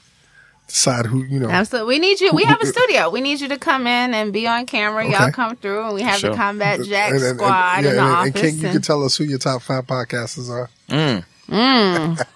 decide 0.70 1.06
who 1.06 1.24
you 1.24 1.38
know. 1.40 1.50
Absolutely. 1.50 1.94
We 1.94 1.98
need 1.98 2.20
you. 2.20 2.32
We 2.32 2.44
have 2.44 2.60
a 2.60 2.66
studio. 2.66 3.10
We 3.10 3.20
need 3.20 3.40
you 3.40 3.48
to 3.48 3.58
come 3.58 3.86
in 3.86 4.14
and 4.14 4.32
be 4.32 4.46
on 4.46 4.66
camera. 4.66 5.06
Y'all 5.08 5.30
come 5.32 5.56
through 5.56 5.84
and 5.86 5.94
we 5.94 6.02
have 6.02 6.18
Sure. 6.20 6.30
the 6.30 6.36
Combat 6.36 6.80
Jack 6.84 7.10
And- 7.12 7.16
and- 7.18 7.26
and- 7.30 7.38
squad 7.38 7.50
yeah, 7.50 7.78
in 7.78 7.84
the 7.84 7.90
and, 7.90 8.00
office. 8.00 8.24
and 8.26 8.34
King, 8.34 8.54
you 8.66 8.70
can 8.72 8.82
tell 8.82 9.04
us 9.04 9.16
who 9.16 9.24
your 9.24 9.38
top 9.38 9.62
five 9.62 9.86
podcasters 9.86 10.48
are. 10.50 10.70
Mm. 10.88 11.24
Mm. 11.48 12.26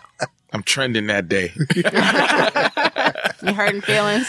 I'm 0.52 0.62
trending 0.64 1.06
that 1.08 1.28
day. 1.28 1.52
you 1.74 1.82
hurting 3.54 3.80
feelings? 3.82 4.28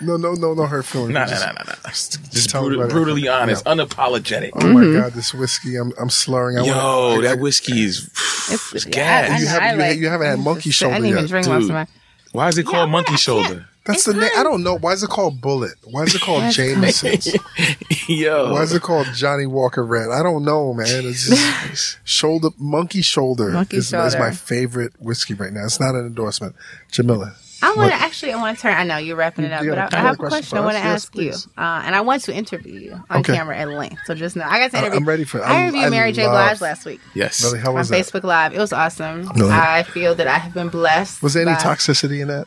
No, 0.00 0.16
no, 0.16 0.32
no, 0.34 0.54
no 0.54 0.66
hurt 0.66 0.84
feelings. 0.84 1.12
No, 1.14 1.24
no, 1.24 1.30
no, 1.30 1.46
no, 1.46 1.62
no. 1.66 1.74
Just, 1.88 2.32
Just 2.32 2.50
tell 2.50 2.62
me 2.62 2.68
brutal, 2.68 2.82
about 2.84 2.90
it. 2.90 2.94
brutally 2.94 3.28
honest, 3.28 3.64
unapologetic. 3.64 4.50
Oh 4.54 4.66
my 4.72 4.80
mm-hmm. 4.82 5.00
god, 5.00 5.12
this 5.12 5.32
whiskey! 5.32 5.76
I'm 5.76 5.92
I'm 6.00 6.10
slurring. 6.10 6.58
I 6.58 6.64
Yo, 6.64 6.74
wanna- 7.10 7.22
that 7.22 7.38
whiskey 7.38 7.82
is. 7.84 8.08
It's, 8.50 8.74
It's 8.74 8.84
gas. 8.86 9.30
I- 9.30 9.34
I 9.34 9.38
You 9.38 9.44
know, 9.44 9.50
haven't- 9.50 9.62
I 9.68 9.72
you- 9.72 9.78
like- 9.78 9.98
you 10.00 10.08
haven't 10.08 10.26
had 10.26 10.38
monkey 10.40 10.70
just- 10.70 10.78
shoulder 10.78 10.94
I 10.94 10.98
didn't 10.98 11.10
even 11.10 11.22
yet, 11.24 11.28
drink 11.30 11.46
most 11.46 11.60
dude. 11.62 11.70
of 11.70 11.74
my. 11.74 11.86
Why 12.34 12.48
is 12.48 12.58
it 12.58 12.66
called 12.66 12.88
Yeah, 12.88 12.92
monkey 12.92 13.12
I 13.12 13.16
shoulder? 13.16 13.66
That's 13.86 13.98
It's 13.98 14.06
the 14.06 14.20
name. 14.20 14.30
I 14.36 14.42
don't 14.42 14.64
know. 14.64 14.76
Why 14.76 14.92
is 14.92 15.04
it 15.04 15.10
called 15.10 15.40
Bulleit? 15.40 15.74
Why 15.84 16.02
is 16.02 16.16
it 16.16 16.20
called 16.20 16.52
Jameson's? 16.52 17.32
Yo, 18.08 18.52
Why 18.52 18.62
is 18.62 18.72
it 18.72 18.82
called 18.82 19.06
Johnnie 19.14 19.46
Walker 19.46 19.84
Red? 19.84 20.10
I 20.10 20.20
don't 20.24 20.44
know, 20.44 20.74
man. 20.74 20.86
It's 20.88 21.28
just 21.28 21.98
shoulder 22.02 22.48
monkey 22.58 23.02
shoulder 23.02 23.50
Monkey 23.50 23.76
is, 23.76 23.92
is 23.92 24.16
my 24.16 24.32
favorite 24.32 24.94
whiskey 24.98 25.34
right 25.34 25.52
now. 25.52 25.64
It's 25.64 25.78
not 25.78 25.94
an 25.94 26.06
endorsement. 26.06 26.56
Jamilah. 26.90 27.36
I 27.64 27.74
want 27.76 27.90
to 27.92 27.96
actually. 27.96 28.32
I 28.32 28.36
want 28.40 28.56
to 28.58 28.62
turn. 28.62 28.74
I 28.74 28.84
know 28.84 28.96
you're 28.98 29.16
wrapping 29.16 29.44
it 29.44 29.52
up, 29.52 29.64
but 29.66 29.78
I, 29.78 29.82
I, 29.82 29.84
a- 29.84 29.88
I 29.96 30.00
you 30.00 30.06
have 30.06 30.14
a 30.14 30.18
question. 30.18 30.58
I 30.58 30.60
want 30.60 30.76
to 30.76 30.80
us? 30.80 31.10
Yes, 31.14 31.44
ask 31.46 31.46
you, 31.46 31.52
uh, 31.62 31.82
and 31.84 31.94
I 31.96 32.00
want 32.02 32.22
to 32.24 32.34
interview 32.34 32.78
you 32.78 33.04
on 33.10 33.20
Okay. 33.20 33.34
camera 33.34 33.56
at 33.56 33.68
length. 33.68 34.00
So 34.04 34.14
just 34.14 34.36
know 34.36 34.44
I 34.44 34.58
got 34.58 34.70
to 34.72 34.76
I- 34.76 34.80
interview. 34.80 34.98
I'm 35.00 35.08
ready 35.08 35.24
for 35.24 35.38
it. 35.38 35.42
I 35.42 35.46
I- 35.54 35.60
interviewed 35.62 35.84
I 35.84 35.88
Mary 35.90 36.12
J. 36.12 36.26
Blige 36.26 36.60
last 36.60 36.84
week 36.84 37.00
yes. 37.14 37.42
Really, 37.44 37.58
how 37.60 37.70
on 37.76 37.84
that? 37.84 37.84
Facebook 37.92 38.22
Live. 38.24 38.54
It 38.54 38.58
was 38.58 38.72
awesome. 38.72 39.28
Really? 39.36 39.50
I 39.52 39.82
feel 39.82 40.14
that 40.14 40.26
I 40.28 40.38
have 40.38 40.54
been 40.54 40.68
blessed. 40.68 41.22
Was 41.22 41.34
there 41.34 41.42
any 41.46 41.54
by- 41.54 41.60
toxicity 41.60 42.20
in 42.20 42.28
that? 42.28 42.46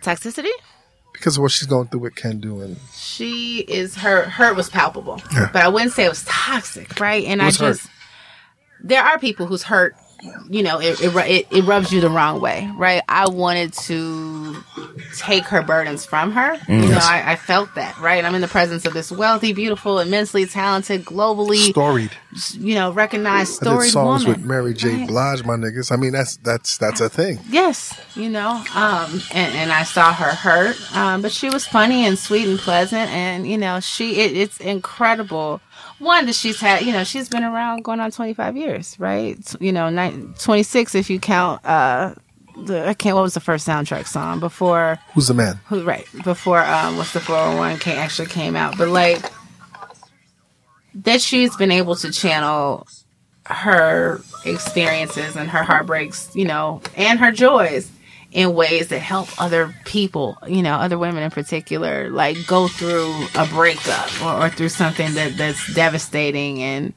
toxicity? 0.00 0.50
Because 1.12 1.36
of 1.36 1.42
what 1.42 1.52
she's 1.52 1.68
going 1.68 1.86
through 1.88 2.00
with 2.00 2.14
Kendu. 2.16 2.76
She 2.92 3.60
is 3.60 3.96
her 3.96 4.24
hurt 4.24 4.56
was 4.56 4.68
palpable, 4.68 5.22
Yeah. 5.32 5.48
but 5.52 5.62
I 5.62 5.68
wouldn't 5.68 5.92
say 5.92 6.04
it 6.04 6.08
was 6.08 6.24
toxic, 6.24 6.98
right? 6.98 7.24
And 7.24 7.40
I 7.40 7.46
Who's 7.46 7.58
hurt? 7.58 7.72
just 7.76 7.88
there 8.82 9.02
are 9.02 9.18
people 9.18 9.46
whose 9.46 9.62
hurt, 9.62 9.94
you 10.48 10.62
know, 10.62 10.80
it, 10.80 11.00
it 11.00 11.46
it 11.50 11.64
rubs 11.64 11.92
you 11.92 12.00
the 12.00 12.10
wrong 12.10 12.40
way, 12.40 12.70
right? 12.76 13.02
I 13.08 13.28
wanted 13.28 13.72
to 13.74 14.56
take 15.16 15.44
her 15.44 15.62
burdens 15.62 16.04
from 16.04 16.32
her. 16.32 16.56
Mm. 16.56 16.82
You 16.82 16.88
know, 16.88 16.98
I, 17.00 17.32
I 17.32 17.36
felt 17.36 17.74
that, 17.74 17.98
right? 17.98 18.24
I'm 18.24 18.34
in 18.34 18.40
the 18.40 18.48
presence 18.48 18.84
of 18.84 18.92
this 18.92 19.10
wealthy, 19.10 19.52
beautiful, 19.52 19.98
immensely 19.98 20.46
talented, 20.46 21.04
globally, 21.04 21.70
Storied. 21.70 22.12
you 22.52 22.74
know, 22.74 22.92
recognized, 22.92 23.66
I 23.66 23.82
did 23.82 23.90
songs 23.90 24.24
woman. 24.24 24.40
with 24.40 24.48
Mary 24.48 24.74
J. 24.74 24.94
Right. 24.94 25.08
Blige, 25.08 25.44
my 25.44 25.56
niggas. 25.56 25.92
I 25.92 25.96
mean, 25.96 26.12
that's 26.12 26.36
that's 26.38 26.76
that's 26.78 27.00
a 27.00 27.08
thing. 27.08 27.40
Yes, 27.48 27.98
you 28.14 28.28
know, 28.28 28.64
um, 28.74 29.20
and, 29.32 29.54
and 29.54 29.72
I 29.72 29.84
saw 29.84 30.12
her 30.12 30.34
hurt, 30.34 30.96
um, 30.96 31.22
but 31.22 31.32
she 31.32 31.50
was 31.50 31.66
funny 31.66 32.06
and 32.06 32.18
sweet 32.18 32.48
and 32.48 32.58
pleasant, 32.58 33.10
and 33.10 33.46
you 33.48 33.58
know, 33.58 33.80
she 33.80 34.16
it, 34.20 34.36
it's 34.36 34.60
incredible. 34.60 35.60
One 35.98 36.26
that 36.26 36.34
she's 36.34 36.60
had, 36.60 36.82
you 36.82 36.92
know, 36.92 37.04
she's 37.04 37.28
been 37.28 37.44
around 37.44 37.84
going 37.84 38.00
on 38.00 38.10
twenty 38.10 38.34
five 38.34 38.56
years, 38.56 38.98
right? 38.98 39.38
You 39.60 39.72
know, 39.72 39.90
twenty 40.38 40.62
six 40.62 40.94
if 40.94 41.08
you 41.08 41.20
count. 41.20 41.64
Uh, 41.64 42.14
the 42.64 42.88
I 42.88 42.94
can't. 42.94 43.14
What 43.14 43.22
was 43.22 43.34
the 43.34 43.40
first 43.40 43.66
soundtrack 43.66 44.06
song 44.06 44.40
before? 44.40 44.98
Who's 45.14 45.28
the 45.28 45.34
man? 45.34 45.58
Who 45.66 45.82
right 45.84 46.06
before? 46.24 46.62
Um, 46.62 46.96
what's 46.96 47.12
the 47.12 47.20
four 47.20 47.36
hundred 47.36 47.58
one 47.58 47.78
came 47.78 47.98
actually 47.98 48.28
came 48.28 48.56
out? 48.56 48.76
But 48.76 48.88
like 48.88 49.30
that, 50.96 51.20
she's 51.20 51.56
been 51.56 51.72
able 51.72 51.96
to 51.96 52.10
channel 52.12 52.86
her 53.46 54.20
experiences 54.44 55.36
and 55.36 55.50
her 55.50 55.62
heartbreaks, 55.62 56.34
you 56.34 56.44
know, 56.44 56.80
and 56.96 57.18
her 57.18 57.30
joys 57.30 57.90
in 58.34 58.52
ways 58.52 58.88
that 58.88 58.98
help 58.98 59.28
other 59.40 59.72
people, 59.84 60.36
you 60.48 60.60
know, 60.60 60.74
other 60.74 60.98
women 60.98 61.22
in 61.22 61.30
particular, 61.30 62.10
like 62.10 62.36
go 62.48 62.66
through 62.66 63.14
a 63.36 63.46
breakup 63.46 64.10
or, 64.20 64.44
or 64.44 64.50
through 64.50 64.68
something 64.68 65.14
that 65.14 65.36
that's 65.38 65.72
devastating, 65.72 66.60
and 66.60 66.92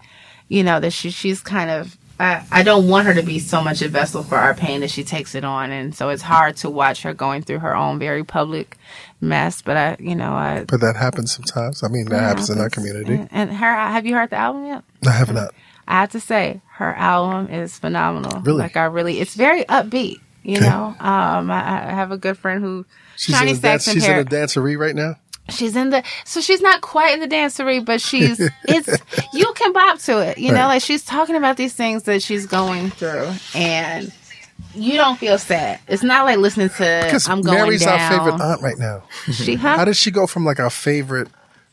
you 0.50 0.64
know 0.64 0.80
that 0.80 0.92
she 0.92 1.12
she's 1.12 1.40
kind 1.40 1.70
of. 1.70 1.96
I, 2.20 2.44
I 2.52 2.64
don't 2.64 2.88
want 2.88 3.06
her 3.06 3.14
to 3.14 3.22
be 3.22 3.38
so 3.38 3.64
much 3.64 3.84
a 3.84 3.88
vessel 3.88 4.24
for 4.24 4.38
our 4.38 4.56
pain 4.56 4.82
that 4.82 4.90
she 4.90 5.04
takes 5.04 5.36
it 5.36 5.44
on, 5.46 5.70
and 5.70 5.94
so 5.94 6.10
it's 6.10 6.24
hard 6.24 6.58
to 6.58 6.70
watch 6.72 7.04
her 7.04 7.14
going 7.14 7.44
through 7.44 7.60
her 7.60 7.76
own 7.76 8.00
very 8.00 8.24
public 8.24 8.76
mess. 9.22 9.62
But 9.62 9.78
I, 9.78 9.98
you 10.00 10.16
know, 10.16 10.32
I 10.32 10.66
But 10.68 10.82
that 10.82 10.96
happens 10.96 11.32
sometimes. 11.32 11.84
I 11.84 11.90
mean, 11.90 12.06
that 12.06 12.22
happens 12.22 12.50
in 12.50 12.58
our 12.58 12.72
community. 12.72 13.14
And, 13.14 13.30
and 13.32 13.54
her, 13.54 13.72
have 13.72 14.08
you 14.08 14.16
heard 14.16 14.32
the 14.32 14.38
album 14.38 14.66
yet? 14.66 14.84
I 15.06 15.12
have 15.12 15.32
not. 15.32 15.54
I 15.88 16.02
have 16.02 16.12
to 16.14 16.20
say, 16.20 16.60
her 16.72 16.96
album 16.96 17.54
is 17.54 17.78
phenomenal. 17.78 18.42
Really? 18.42 18.62
Like 18.62 18.76
I 18.76 18.86
really, 18.86 19.20
it's 19.20 19.36
very 19.36 19.64
upbeat. 19.66 20.20
You 20.48 20.58
Okay. 20.58 20.66
know, 20.70 20.96
um, 21.00 21.52
I, 21.52 21.90
I 21.90 21.94
have 21.94 22.12
a 22.12 22.18
good 22.18 22.38
friend 22.38 22.64
who 22.64 22.86
She's 23.18 23.40
in. 23.42 23.56
Saxon 23.58 23.94
She's 23.96 24.08
in 24.08 24.18
a 24.18 24.24
dancery 24.24 24.78
right 24.78 24.96
now. 24.96 25.16
she's 25.50 25.76
in 25.76 25.90
the 25.92 26.04
so 26.26 26.40
she's 26.42 26.62
not 26.62 26.82
quite 26.82 27.14
in 27.14 27.20
the 27.20 27.28
dancery, 27.28 27.84
but 27.84 28.00
she's 28.02 28.40
it's 28.64 28.90
you 29.34 29.52
can 29.56 29.74
bop 29.74 30.00
to 30.00 30.20
it. 30.20 30.38
You 30.38 30.52
know, 30.54 30.68
like 30.68 30.82
she's 30.82 31.04
talking 31.04 31.36
about 31.36 31.58
these 31.58 31.74
things 31.74 32.04
that 32.04 32.22
she's 32.24 32.46
going 32.46 32.90
through, 32.92 33.30
and 33.56 34.12
you 34.74 34.94
don't 34.94 35.18
feel 35.20 35.38
sad. 35.38 35.80
It's 35.88 36.04
not 36.04 36.26
like 36.26 36.38
listening 36.38 36.70
to 36.70 37.02
Because 37.04 37.28
I'm 37.28 37.42
going 37.42 37.58
Mary's 37.58 37.84
down. 37.84 38.00
our 38.00 38.10
favorite 38.10 38.42
aunt 38.42 38.62
right 38.62 38.78
now. 38.78 39.04
She 39.32 39.56
How 39.56 39.78
huh? 39.78 39.86
did 39.86 39.96
she 39.98 40.12
go 40.12 40.28
from 40.28 40.46
like 40.46 40.60
our 40.60 40.70
favorite 40.70 41.28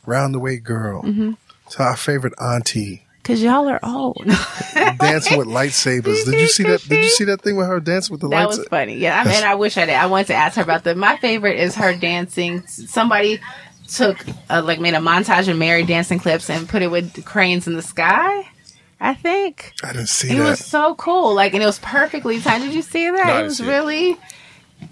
round 0.05 0.33
the 0.35 0.39
way 0.39 0.57
girl 0.57 1.01
Mm-hmm. 1.03 1.31
to 1.71 1.83
our 1.83 1.95
favorite 1.97 2.33
auntie 2.41 3.04
Because 3.25 3.41
y'all 3.41 3.67
are 3.67 3.79
old. 3.81 4.23
dancing 4.99 5.39
with 5.39 5.47
lightsabers? 5.47 6.25
Did 6.25 6.39
you 6.39 6.47
see 6.47 6.61
that? 6.61 6.83
Did 6.87 7.03
you 7.03 7.09
see 7.09 7.23
that 7.23 7.41
thing 7.41 7.55
with 7.55 7.65
her 7.65 7.79
dancing 7.79 8.13
with 8.13 8.21
the 8.21 8.27
That 8.27 8.47
was 8.47 8.63
funny. 8.67 8.97
Yeah, 8.97 9.19
I 9.19 9.27
mean, 9.27 9.43
I 9.43 9.55
wish 9.55 9.77
I 9.77 9.87
did. 9.87 9.95
I 9.95 10.05
wanted 10.05 10.27
to 10.27 10.35
ask 10.35 10.57
her 10.57 10.61
about 10.61 10.83
that. 10.83 10.95
My 10.95 11.17
favorite 11.17 11.59
is 11.59 11.73
her 11.73 11.95
dancing. 11.95 12.67
Somebody 12.67 13.39
took 13.87 14.23
uh, 14.51 14.61
like 14.63 14.79
made 14.79 14.93
a 14.93 14.97
montage 14.97 15.47
of 15.47 15.57
Mary 15.57 15.83
dancing 15.83 16.19
clips 16.19 16.51
and 16.51 16.69
put 16.69 16.83
it 16.83 16.91
with 16.91 17.25
cranes 17.25 17.65
in 17.65 17.73
the 17.73 17.81
sky. 17.81 18.47
I 18.99 19.15
think 19.15 19.73
I 19.83 19.91
didn't 19.93 20.09
see 20.09 20.29
it 20.29 20.37
that. 20.37 20.47
was 20.47 20.63
so 20.63 20.93
cool. 20.93 21.33
Like, 21.33 21.55
and 21.55 21.63
it 21.63 21.65
was 21.65 21.79
perfectly 21.79 22.39
timed. 22.39 22.65
Did 22.65 22.75
you 22.75 22.83
see 22.83 23.09
that? 23.09 23.25
No, 23.25 23.39
it 23.39 23.43
was 23.45 23.57
see 23.57 23.63
it. 23.63 23.67
really. 23.67 24.17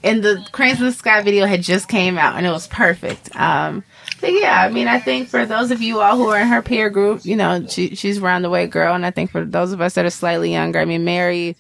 And 0.04 0.24
the 0.24 0.44
cranes 0.52 0.80
in 0.80 0.88
the 0.88 0.92
sky 0.92 1.22
video 1.22 1.46
had 1.46 1.62
just 1.62 1.88
came 1.88 2.18
out, 2.18 2.36
and 2.36 2.48
it 2.48 2.52
was 2.52 2.66
perfect. 2.66 3.30
Um, 3.36 3.84
but 4.24 4.32
yeah, 4.34 4.62
I 4.64 4.70
mean, 4.70 4.88
I 4.88 5.00
think 5.00 5.28
for 5.28 5.46
those 5.46 5.70
of 5.70 5.82
you 5.82 6.00
all 6.00 6.16
who 6.16 6.30
are 6.30 6.40
in 6.40 6.48
her 6.48 6.62
peer 6.62 6.90
group, 6.90 7.26
you 7.26 7.36
know, 7.36 7.68
she, 7.68 7.94
she's 7.96 8.20
round 8.22 8.46
the 8.46 8.50
way 8.50 8.66
girl, 8.68 8.96
and 8.96 9.06
I 9.06 9.12
think 9.12 9.32
for 9.32 9.44
those 9.44 9.74
of 9.74 9.82
us 9.82 9.96
that 9.96 10.06
are 10.06 10.10
slightly 10.10 10.52
younger, 10.52 10.80
I 10.80 10.86
mean, 10.86 11.04
Mary, 11.04 11.58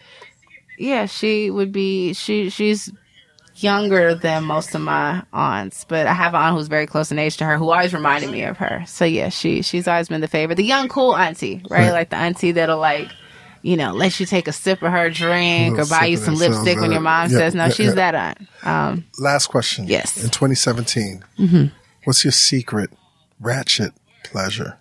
yeah, 0.77 1.05
she 1.05 1.49
would 1.51 1.71
be 1.73 2.13
she 2.13 2.49
she's 2.49 2.89
younger 3.57 4.15
than 4.15 4.43
most 4.45 4.73
of 4.75 4.81
my 4.81 5.23
aunts, 5.33 5.83
but 5.85 6.07
I 6.07 6.13
have 6.13 6.33
an 6.33 6.41
aunt 6.41 6.55
who's 6.57 6.67
very 6.67 6.87
close 6.87 7.11
in 7.11 7.19
age 7.19 7.37
to 7.37 7.45
her 7.45 7.57
who 7.57 7.69
always 7.69 7.93
reminded 7.93 8.31
me 8.31 8.43
of 8.43 8.57
her. 8.57 8.83
So 8.87 9.05
yeah, 9.05 9.29
she 9.29 9.61
she's 9.61 9.87
always 9.87 10.09
been 10.09 10.21
the 10.21 10.27
favorite. 10.27 10.55
The 10.55 10.63
young 10.63 10.87
cool 10.87 11.15
auntie, 11.15 11.61
right? 11.69 11.81
Right. 11.87 11.91
Like 11.91 12.09
the 12.09 12.15
auntie 12.15 12.53
that'll 12.53 12.79
like 12.79 13.09
you 13.61 13.77
know, 13.77 13.93
let 13.93 14.19
you 14.19 14.25
take 14.25 14.49
a 14.49 14.51
sip 14.51 14.81
of 14.81 14.91
her 14.91 15.09
drink 15.09 15.79
or 15.79 15.85
buy 15.85 16.03
you 16.05 16.17
some 16.17 16.35
lipstick 16.35 16.77
when 16.81 16.91
your 16.91 16.99
mom 16.99 17.29
Yeah, 17.31 17.37
says 17.37 17.55
no. 17.55 17.63
yeah, 17.65 17.69
she's 17.69 17.87
yeah. 17.87 18.11
that 18.11 18.15
aunt. 18.15 18.37
Um, 18.63 19.05
Last 19.19 19.47
question. 19.47 19.87
Yes. 19.87 20.17
In 20.21 20.29
2017, 20.29 21.23
what's 22.05 22.23
your 22.23 22.31
secret 22.31 22.89
ratchet 23.39 23.93
pleasure? 24.23 24.77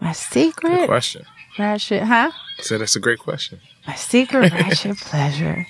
my 0.00 0.08
Good 0.08 0.16
secret 0.16 0.86
question. 0.86 1.24
ratchet, 1.58 2.02
huh? 2.02 2.30
So 2.60 2.78
that's 2.78 2.96
a 2.96 3.00
great 3.00 3.18
question. 3.18 3.60
My 3.86 3.94
secret 3.94 4.52
ratchet 4.60 4.96
pleasure. 4.98 5.66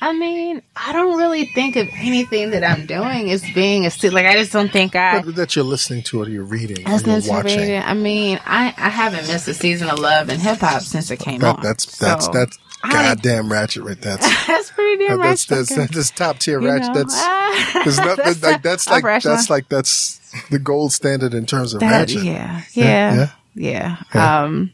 I 0.00 0.12
mean, 0.12 0.62
I 0.76 0.92
don't 0.92 1.18
really 1.18 1.46
think 1.46 1.74
of 1.74 1.88
anything 1.96 2.50
that 2.50 2.62
I'm 2.62 2.86
doing 2.86 3.32
as 3.32 3.42
being 3.52 3.84
a 3.84 3.90
se- 3.90 4.10
like. 4.10 4.26
I 4.26 4.34
just 4.34 4.52
don't 4.52 4.70
think 4.70 4.94
I. 4.94 5.22
That- 5.22 5.34
that 5.34 5.56
you're 5.56 5.64
listening 5.64 6.02
to 6.04 6.22
or 6.22 6.28
you're 6.28 6.44
reading 6.44 6.86
or 6.88 6.98
you're 7.00 7.20
watching. 7.28 7.58
radio. 7.60 7.78
I 7.78 7.94
mean, 7.94 8.38
I, 8.46 8.66
I 8.76 8.90
haven't 8.90 9.26
missed 9.26 9.48
a 9.48 9.54
season 9.54 9.88
of 9.90 9.98
Love 9.98 10.28
and 10.28 10.40
Hip 10.40 10.58
Hop 10.58 10.82
since 10.82 11.10
it 11.10 11.18
came 11.18 11.40
That, 11.40 11.56
on. 11.56 11.62
that's 11.64 11.98
that's 11.98 12.26
So, 12.26 12.32
that's 12.32 12.56
I- 12.58 12.62
goddamn 12.82 13.50
ratchet 13.52 13.82
right 13.84 14.00
there. 14.00 14.16
That's 14.18 14.46
that's 14.46 14.70
pretty 14.70 15.06
damn 15.06 15.18
that's 15.18 15.50
right. 15.50 15.56
that's, 15.58 15.74
that's, 15.74 15.94
that's 15.94 16.10
top 16.10 16.38
tier 16.38 16.60
ratchet. 16.60 16.88
know, 16.88 16.94
That's 16.94 17.14
ah, 17.16 17.70
Because 17.78 17.96
that's 17.96 18.42
like 18.42 18.62
that's 18.62 18.88
like 18.88 19.22
that's 19.22 19.50
like 19.50 19.68
that's 19.68 20.18
the 20.50 20.58
gold 20.58 20.92
standard 20.92 21.34
in 21.34 21.46
terms 21.46 21.74
of 21.74 21.80
That- 21.80 21.90
ratchet. 21.90 22.22
yeah, 22.24 22.62
Yeah, 22.72 23.14
yeah, 23.14 23.28
yeah. 23.54 23.96
Yeah. 24.14 24.42
Um, 24.44 24.72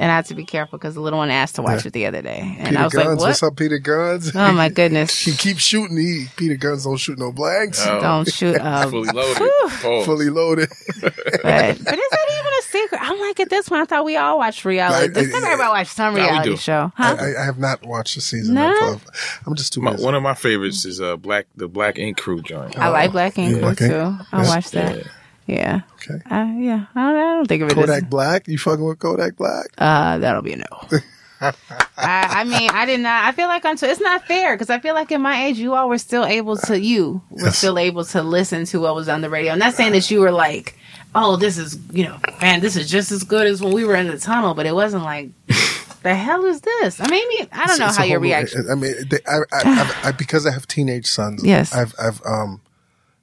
and 0.00 0.10
I 0.10 0.16
had 0.16 0.24
to 0.26 0.34
be 0.34 0.44
careful 0.44 0.78
because 0.78 0.94
the 0.94 1.00
little 1.00 1.18
one 1.18 1.30
asked 1.30 1.54
to 1.56 1.62
watch 1.62 1.84
it 1.86 1.92
the 1.92 2.06
other 2.06 2.22
day, 2.22 2.56
and 2.58 2.68
Peter 2.70 2.80
I 2.80 2.84
was 2.84 2.92
Guns, 2.94 3.06
like, 3.06 3.18
"What? 3.18 3.26
what's 3.28 3.42
up, 3.42 3.54
Peter 3.56 3.78
Gunz? 3.78 4.32
Oh 4.34 4.52
my 4.52 4.68
goodness! 4.80 5.16
he 5.20 5.32
keeps 5.32 5.60
shooting. 5.62 5.96
He 5.96 6.26
Peter 6.36 6.56
Gunz 6.56 6.84
don't 6.84 6.96
shoot 6.96 7.18
no 7.18 7.30
blanks. 7.30 7.84
Oh. 7.86 8.00
Don't 8.00 8.32
shoot 8.32 8.56
up." 8.58 8.90
Fully 8.90 9.10
loaded. 9.12 9.50
Pause. 9.82 10.04
Fully 10.06 10.30
loaded. 10.30 10.68
But, 11.00 11.42
but 11.42 11.76
is 11.78 11.84
that 11.84 12.26
even 12.32 12.52
a 12.58 12.62
secret? 12.62 13.00
I'm 13.02 13.20
like 13.20 13.38
at 13.40 13.50
this 13.50 13.68
point. 13.68 13.82
I 13.82 13.84
thought 13.84 14.04
we 14.04 14.16
all 14.16 14.38
watch 14.38 14.64
reality. 14.64 15.04
I- 15.04 15.08
This 15.08 15.28
I- 15.28 15.32
time 15.40 15.44
everybody 15.44 15.68
watch 15.70 15.88
some 15.88 16.14
reality 16.14 16.50
do. 16.50 16.56
show, 16.56 16.92
I, 16.98 17.06
huh? 17.14 17.16
I, 17.20 17.42
I 17.42 17.44
have 17.44 17.58
not 17.58 17.84
watched 17.86 18.14
the 18.14 18.20
season. 18.22 18.54
No? 18.54 18.94
Of, 18.94 19.06
I'm 19.46 19.54
just 19.54 19.72
too 19.72 19.80
My, 19.82 19.92
one 19.96 20.14
of 20.14 20.22
my 20.22 20.34
favorites 20.34 20.84
is 20.84 21.00
uh 21.00 21.16
black 21.16 21.46
the 21.56 21.68
Black 21.68 21.98
Ink 21.98 22.16
Crew 22.16 22.40
joint. 22.42 22.78
I 22.78 22.88
like 22.88 23.12
Black 23.12 23.38
Ink 23.38 23.58
Crew 23.58 23.68
okay. 23.70 23.88
too. 23.88 24.16
I 24.32 24.42
Yeah. 24.42 24.48
watched 24.48 24.72
that. 24.72 24.96
Yeah, 24.96 25.02
okay. 25.50 26.14
uh, 26.30 26.52
yeah. 26.58 26.86
I 26.94 27.00
don't, 27.12 27.16
I 27.16 27.34
don't 27.36 27.46
think 27.48 27.62
of 27.62 27.70
it 27.70 27.74
Kodak 27.74 28.02
as 28.04 28.08
Black. 28.08 28.48
You 28.48 28.58
fucking 28.58 28.84
with 28.84 28.98
Kodak 28.98 29.36
Black? 29.36 29.66
uh, 29.78 30.18
that'll 30.18 30.42
be 30.42 30.52
a 30.54 30.56
no. 30.58 30.64
I, 31.40 31.52
I 31.96 32.44
mean, 32.44 32.70
I 32.70 32.84
did 32.84 33.00
not. 33.00 33.24
I 33.24 33.32
feel 33.32 33.48
like 33.48 33.64
I'm. 33.64 33.76
Too, 33.76 33.86
it's 33.86 34.00
not 34.00 34.26
fair 34.26 34.54
because 34.54 34.68
I 34.70 34.78
feel 34.78 34.94
like 34.94 35.10
in 35.10 35.22
my 35.22 35.44
age, 35.46 35.58
you 35.58 35.74
all 35.74 35.88
were 35.88 35.96
still 35.98 36.24
able 36.26 36.56
to. 36.56 36.78
You 36.78 37.22
were 37.30 37.44
Yes. 37.46 37.58
still 37.58 37.78
able 37.78 38.04
to 38.06 38.22
listen 38.22 38.66
to 38.66 38.80
what 38.80 38.94
was 38.94 39.08
on 39.08 39.22
the 39.22 39.30
radio. 39.30 39.52
I'm 39.52 39.58
not 39.58 39.72
saying 39.74 39.92
that 39.92 40.10
you 40.10 40.20
were 40.20 40.32
like, 40.32 40.76
oh, 41.14 41.36
this 41.36 41.56
is 41.56 41.78
you 41.92 42.04
know, 42.04 42.18
man, 42.42 42.60
this 42.60 42.76
is 42.76 42.90
just 42.90 43.10
as 43.10 43.24
good 43.24 43.46
as 43.46 43.62
when 43.62 43.72
we 43.72 43.84
were 43.84 43.94
in 43.96 44.08
the 44.08 44.18
tunnel, 44.18 44.52
but 44.54 44.66
it 44.66 44.74
wasn't 44.74 45.04
like. 45.04 45.30
The 46.02 46.14
hell 46.14 46.46
is 46.46 46.62
this? 46.62 46.98
I 46.98 47.08
mean, 47.08 47.46
I 47.52 47.66
don't 47.66 47.78
know 47.78 47.88
It's 47.88 47.96
how 47.98 48.04
your 48.04 48.20
reaction. 48.20 48.64
I 48.72 48.74
mean, 48.74 48.94
they, 49.10 49.18
I, 49.28 49.40
I, 49.52 50.00
I, 50.04 50.12
because 50.12 50.46
I 50.46 50.50
have 50.50 50.66
teenage 50.66 51.04
sons. 51.04 51.44
Yes. 51.44 51.74
I've, 51.74 51.94
I've 52.00 52.22
um, 52.24 52.62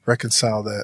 reconciled 0.06 0.68
that 0.68 0.84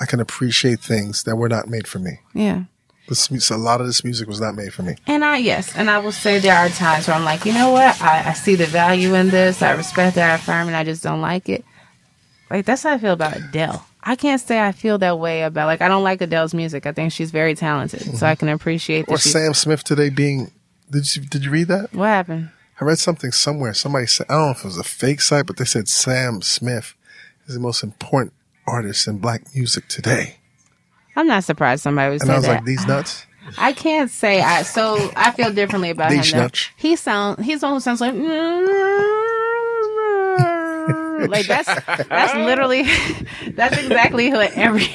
I 0.00 0.06
can 0.06 0.18
appreciate 0.18 0.80
things 0.80 1.24
that 1.24 1.36
were 1.36 1.48
not 1.48 1.68
made 1.68 1.86
for 1.86 1.98
me. 1.98 2.20
Yeah. 2.32 2.64
This, 3.08 3.50
a 3.50 3.56
lot 3.56 3.80
of 3.80 3.88
this 3.88 4.04
music 4.04 4.28
was 4.28 4.40
not 4.40 4.54
made 4.54 4.72
for 4.72 4.82
me. 4.82 4.94
And 5.06 5.24
I 5.24 5.38
yes, 5.38 5.74
and 5.74 5.90
I 5.90 5.98
will 5.98 6.12
say 6.12 6.38
there 6.38 6.56
are 6.56 6.68
times 6.68 7.08
where 7.08 7.16
I'm 7.16 7.24
like, 7.24 7.44
you 7.44 7.52
know 7.52 7.72
what, 7.72 8.00
I, 8.00 8.28
I 8.28 8.32
see 8.34 8.54
the 8.54 8.66
value 8.66 9.14
in 9.14 9.30
this, 9.30 9.62
I 9.62 9.72
respect 9.72 10.16
it, 10.16 10.20
I 10.20 10.34
affirm, 10.34 10.68
and 10.68 10.76
I 10.76 10.84
just 10.84 11.02
don't 11.02 11.20
like 11.20 11.48
it. 11.48 11.64
Like 12.48 12.66
that's 12.66 12.84
how 12.84 12.92
I 12.92 12.98
feel 12.98 13.12
about 13.12 13.36
Adele. 13.36 13.84
I 14.02 14.14
can't 14.14 14.40
say 14.40 14.60
I 14.60 14.70
feel 14.70 14.98
that 14.98 15.18
way 15.18 15.42
about 15.42 15.66
like 15.66 15.80
I 15.80 15.88
don't 15.88 16.04
like 16.04 16.20
Adele's 16.20 16.54
music. 16.54 16.86
I 16.86 16.92
think 16.92 17.12
she's 17.12 17.32
very 17.32 17.54
talented, 17.54 18.00
so 18.16 18.26
I 18.26 18.32
mm-hmm. 18.32 18.38
can 18.38 18.48
appreciate 18.48 19.06
that. 19.06 19.12
Or 19.12 19.18
Sam 19.18 19.54
Smith 19.54 19.84
today 19.84 20.08
being. 20.08 20.52
Did 20.90 21.14
you 21.14 21.22
did 21.22 21.44
you 21.44 21.50
read 21.50 21.68
that? 21.68 21.92
what 21.92 22.06
happened? 22.06 22.50
I 22.80 22.84
read 22.84 22.98
something 22.98 23.30
somewhere. 23.32 23.74
Somebody 23.74 24.06
said 24.06 24.26
I 24.28 24.34
don't 24.34 24.46
know 24.46 24.50
if 24.52 24.60
it 24.60 24.64
was 24.64 24.78
a 24.78 24.84
fake 24.84 25.20
site, 25.20 25.46
but 25.46 25.56
they 25.56 25.64
said 25.64 25.88
Sam 25.88 26.42
Smith 26.42 26.94
is 27.46 27.54
the 27.54 27.60
most 27.60 27.82
important 27.82 28.34
artist 28.70 29.06
in 29.08 29.18
black 29.18 29.42
music 29.54 29.88
today. 29.88 30.36
I'm 31.16 31.26
not 31.26 31.44
surprised 31.44 31.82
somebody 31.82 32.10
would 32.12 32.22
And 32.22 32.28
say 32.28 32.32
I 32.32 32.36
was 32.36 32.46
that. 32.46 32.54
like, 32.56 32.64
these 32.64 32.86
nuts. 32.86 33.26
I 33.58 33.72
can't 33.72 34.10
say 34.10 34.40
I. 34.40 34.62
So 34.62 35.10
I 35.16 35.32
feel 35.32 35.52
differently 35.52 35.90
about 35.90 36.12
him. 36.12 36.18
These 36.18 36.32
Though. 36.32 36.38
nuts. 36.42 36.68
He 36.76 36.94
sound. 36.96 37.44
He's 37.44 37.60
the 37.60 37.66
one 37.66 37.74
who 37.74 37.80
sounds 37.80 38.00
like. 38.00 38.14
Mm, 38.14 39.39
like 41.28 41.46
that's 41.46 41.66
that's 42.08 42.34
literally 42.34 42.82
that's 43.52 43.76
exactly 43.76 44.30
what 44.30 44.52
every 44.52 44.86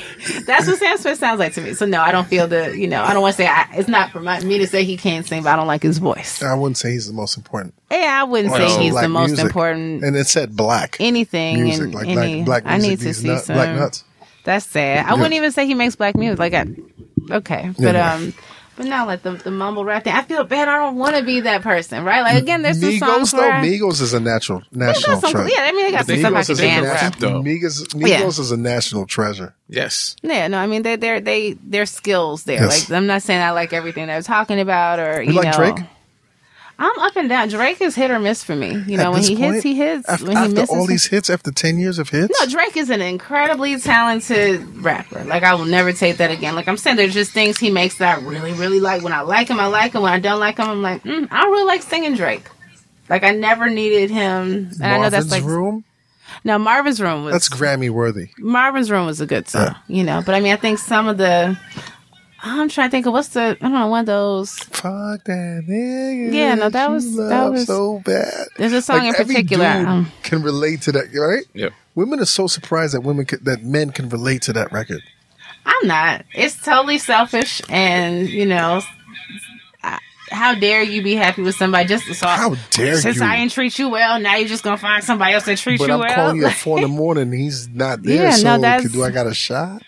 that's 0.46 0.68
what 0.68 0.78
Sam 0.78 0.98
Smith 0.98 1.18
sounds 1.20 1.40
like 1.40 1.54
to 1.54 1.62
me. 1.62 1.74
So 1.74 1.86
no, 1.86 2.02
I 2.02 2.12
don't 2.12 2.28
feel 2.28 2.48
the 2.48 2.78
you 2.78 2.88
know 2.88 3.02
I 3.04 3.14
don't 3.14 3.22
want 3.22 3.34
to 3.36 3.38
say 3.44 3.48
I, 3.48 3.68
it's 3.74 3.88
not 3.90 4.12
for 4.12 4.20
my, 4.20 4.40
me 4.42 4.58
to 4.60 4.68
say 4.68 4.84
he 4.84 4.98
can't 4.98 5.26
sing, 5.26 5.44
but 5.44 5.50
I 5.54 5.56
don't 5.56 5.68
like 5.68 5.84
his 5.84 5.98
voice. 5.98 6.42
I 6.44 6.54
wouldn't 6.56 6.78
say 6.78 6.92
he's 6.92 7.08
the 7.08 7.14
most 7.14 7.38
important. 7.38 7.74
Yeah, 7.92 8.20
I 8.22 8.24
wouldn't 8.24 8.52
Well, 8.52 8.70
say 8.70 8.84
he's 8.84 8.94
the 9.00 9.08
most 9.10 9.30
music. 9.30 9.46
important 9.46 10.04
And 10.04 10.16
it 10.16 10.28
said 10.28 10.56
black 10.56 10.98
anything 11.00 11.64
music, 11.64 11.94
like 11.94 12.08
any. 12.08 12.44
black, 12.44 12.64
black 12.64 12.74
I 12.74 12.78
need 12.78 13.00
to 13.00 13.14
see 13.14 13.28
nut- 13.28 13.44
some. 13.44 13.56
black 13.56 13.76
nuts. 13.76 14.04
That's 14.44 14.66
sad. 14.66 15.06
I 15.08 15.14
wouldn't 15.14 15.34
even 15.34 15.52
say 15.52 15.66
he 15.66 15.74
makes 15.74 15.96
black 15.96 16.16
music. 16.16 16.38
Like, 16.38 16.54
I, 16.54 16.68
okay, 17.32 17.72
but 17.80 17.96
Yeah. 17.96 18.14
um, 18.14 18.34
but 18.76 18.86
now, 18.86 19.06
like 19.06 19.22
the 19.22 19.32
the 19.32 19.52
mumble 19.52 19.86
rap 19.86 20.04
thing. 20.04 20.14
I 20.14 20.22
feel 20.24 20.44
bad. 20.44 20.68
I 20.68 20.78
don't 20.78 20.96
want 20.98 21.16
to 21.16 21.24
be 21.24 21.42
that 21.42 21.62
person, 21.62 22.04
right? 22.04 22.22
Like 22.22 22.42
again, 22.42 22.62
there's 22.62 22.80
some 22.82 22.98
songs 22.98 23.32
though, 23.32 23.40
where 23.40 23.54
I- 23.54 23.66
Migos 23.66 24.02
is 24.02 24.14
a 24.14 24.20
natural 24.20 24.64
national 24.72 25.22
some, 25.22 25.32
treasure. 25.32 25.50
yeah, 25.50 25.64
I 25.64 25.72
mean 25.72 25.86
they 25.86 25.92
got 25.92 26.06
some 26.06 26.16
they- 26.16 26.22
stuff 26.22 26.34
I 26.34 26.42
Migos 26.42 26.46
can 26.46 26.52
is 26.54 26.60
a 26.60 26.62
dance. 26.62 26.86
rap, 27.02 27.16
though. 27.18 27.42
Migos, 27.42 27.88
Migos 27.96 28.08
Yeah. 28.08 28.28
is 28.28 28.52
a 28.52 28.58
national 28.58 29.06
treasure. 29.06 29.54
Yes. 29.70 30.16
Yeah, 30.22 30.48
no, 30.48 30.58
I 30.58 30.68
mean 30.68 30.82
they 30.84 30.96
they're 30.96 31.20
they 31.22 31.54
their 31.64 31.86
skills 31.86 32.44
there. 32.44 32.62
Yes. 32.62 32.90
Like 32.90 32.98
I'm 32.98 33.08
not 33.08 33.22
saying 33.22 33.42
I 33.42 33.52
like 33.52 33.74
everything 33.74 34.08
they're 34.08 34.22
talking 34.22 34.60
about 34.60 35.00
or 35.00 35.22
you, 35.22 35.32
You 35.34 35.42
like 35.42 35.58
know. 35.58 35.74
Drake? 35.74 35.86
I'm 36.78 37.00
up 37.00 37.16
and 37.16 37.30
down. 37.30 37.48
Drake 37.48 37.80
is 37.82 37.96
hit 37.96 38.12
or 38.12 38.20
miss 38.20 38.44
for 38.44 38.56
me. 38.56 38.84
You 38.86 38.98
know, 38.98 39.12
when 39.12 39.24
he 39.24 39.36
point, 39.38 39.54
hits, 39.56 39.64
he 39.64 39.76
hits. 39.76 40.10
After, 40.10 40.26
when 40.26 40.36
he 40.36 40.44
after 40.44 40.56
misses, 40.56 40.70
all 40.76 40.86
these 40.86 41.06
hits, 41.06 41.30
after 41.30 41.50
ten 41.52 41.78
years 41.80 42.00
of 42.00 42.10
hits, 42.10 42.38
No, 42.40 42.48
Drake 42.48 42.76
is 42.76 42.90
an 42.90 43.02
incredibly 43.02 43.80
talented 43.80 44.62
rapper. 44.84 45.24
Like 45.24 45.44
I 45.44 45.54
will 45.56 45.66
never 45.66 45.94
take 45.94 46.18
that 46.18 46.32
again. 46.32 46.54
Like 46.56 46.68
I'm 46.68 46.76
saying, 46.78 46.98
there's 46.98 47.14
just 47.14 47.32
things 47.32 47.58
he 47.58 47.72
makes 47.72 47.98
that 48.00 48.18
I 48.18 48.22
really, 48.22 48.52
really 48.54 48.80
like. 48.82 49.04
When 49.04 49.14
I 49.14 49.22
like 49.22 49.48
him, 49.48 49.60
I 49.60 49.68
like 49.68 49.94
him. 49.94 50.02
When 50.02 50.12
I 50.12 50.20
don't 50.20 50.40
like 50.40 50.58
him, 50.58 50.68
I'm 50.70 50.82
like, 50.82 51.04
mm, 51.04 51.28
I 51.32 51.42
don't 51.44 51.52
really 51.52 51.66
like 51.68 51.82
singing 51.82 52.16
Drake. 52.16 52.48
Like 53.10 53.24
I 53.24 53.32
never 53.32 53.70
needed 53.70 54.10
him. 54.12 54.72
And 54.82 54.84
I 54.84 54.98
know 54.98 55.10
that's 55.10 55.30
Marvin's 55.30 55.32
like 55.32 55.44
Room. 55.44 55.84
no 56.44 56.58
Marvin's 56.58 57.00
Room 57.00 57.24
was 57.24 57.34
That's 57.34 57.48
Grammy 57.50 57.90
worthy. 57.90 58.32
Marvin's 58.38 58.92
Room 58.92 59.06
was 59.06 59.22
a 59.22 59.26
good 59.26 59.48
song, 59.48 59.62
Yeah. 59.68 59.76
you 59.88 60.04
know. 60.04 60.22
But 60.26 60.36
I 60.36 60.42
mean, 60.42 60.52
I 60.52 60.58
think 60.58 60.80
some 60.80 61.08
of 61.08 61.18
the 61.18 61.58
I'm 62.48 62.70
trying 62.70 62.88
to 62.88 62.92
think 62.92 63.06
of 63.08 63.14
what's 63.14 63.30
the 63.30 63.42
I 63.42 63.54
don't 63.56 63.74
know 63.74 63.88
one 63.88 64.02
of 64.02 64.06
those. 64.06 64.54
Fuck 64.60 65.24
that 65.26 65.64
nigga. 65.68 66.32
Yeah, 66.34 66.54
no, 66.56 66.70
that 66.70 66.88
you 66.88 66.94
was- 66.94 67.16
that 67.18 67.52
was- 67.52 67.66
so 67.66 68.02
bad. 68.06 68.34
There's 68.58 68.72
a 68.74 68.82
song 68.84 69.00
Like, 69.00 69.16
in 69.16 69.22
every 69.22 69.36
particular. 69.36 69.74
dude 69.80 69.88
Um, 69.88 70.12
can 70.22 70.44
relate 70.44 70.82
to 70.84 70.92
that, 70.92 71.06
right? 71.16 71.44
Yep. 71.54 71.74
Women 71.96 72.20
are 72.20 72.26
so 72.26 72.46
surprised 72.48 72.94
that 72.94 73.02
women 73.02 73.26
can, 73.26 73.44
that 73.46 73.64
men 73.64 73.90
can 73.92 74.10
relate 74.10 74.44
to 74.44 74.54
that 74.54 74.72
record. 74.72 75.02
I'm 75.66 75.88
not. 75.88 76.24
It's 76.34 76.56
totally 76.62 77.00
selfish, 77.00 77.62
and 77.70 78.30
you 78.30 78.46
know, 78.46 78.82
I- 79.84 79.98
how 80.30 80.54
dare 80.54 80.84
you 80.84 81.02
be 81.02 81.16
happy 81.16 81.42
with 81.42 81.56
somebody 81.56 81.88
just 81.88 82.06
so 82.14 82.28
How 82.28 82.56
dare 82.72 82.98
since 82.98 83.18
you? 83.18 83.24
I 83.24 83.38
didn't 83.38 83.54
treat 83.54 83.80
you 83.80 83.90
well, 83.90 84.20
now 84.20 84.36
you're 84.36 84.48
just 84.48 84.64
gonna 84.64 84.78
find 84.78 85.04
somebody 85.04 85.34
else 85.34 85.46
that 85.46 85.58
treats 85.58 85.80
But 85.82 85.88
you 85.88 85.94
I'm 85.96 86.00
well. 86.02 86.14
calling 86.16 86.38
you 86.38 86.46
at 86.46 86.54
four 86.54 86.78
in 86.78 86.84
the 86.84 86.88
morning. 87.04 87.32
He's 87.32 87.68
not 87.68 88.04
there. 88.04 88.26
Yeah, 88.26 88.32
so 88.36 88.44
no, 88.56 88.62
that's- 88.62 88.92
do 88.92 89.04
I 89.04 89.10
got 89.10 89.26
a 89.26 89.34
shot? 89.34 89.82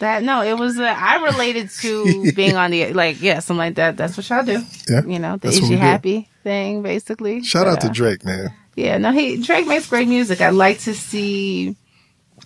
That 0.00 0.22
no, 0.22 0.42
it 0.42 0.58
was. 0.58 0.78
Uh, 0.78 0.84
I 0.84 1.16
related 1.24 1.70
to 1.80 2.32
being 2.36 2.56
on 2.56 2.70
the 2.70 2.92
like, 2.92 3.20
yeah, 3.20 3.38
something 3.40 3.58
like 3.58 3.74
that. 3.76 3.96
That's 3.96 4.16
what 4.16 4.28
y'all 4.28 4.44
do. 4.44 4.62
Yeah, 4.88 5.04
You 5.04 5.18
know, 5.18 5.32
the 5.36 5.48
that's 5.48 5.56
is 5.56 5.62
you 5.62 5.68
we 5.70 5.76
do. 5.76 5.80
happy 5.80 6.28
thing, 6.42 6.82
basically. 6.82 7.42
Shout 7.42 7.66
But, 7.66 7.72
out 7.72 7.80
to 7.82 7.88
uh, 7.88 7.92
Drake, 7.92 8.24
man. 8.24 8.48
Yeah, 8.74 8.98
no, 8.98 9.10
he 9.12 9.42
Drake 9.42 9.66
makes 9.66 9.88
great 9.88 10.08
music. 10.08 10.40
I'd 10.40 10.50
like 10.50 10.80
to 10.80 10.94
see. 10.94 11.76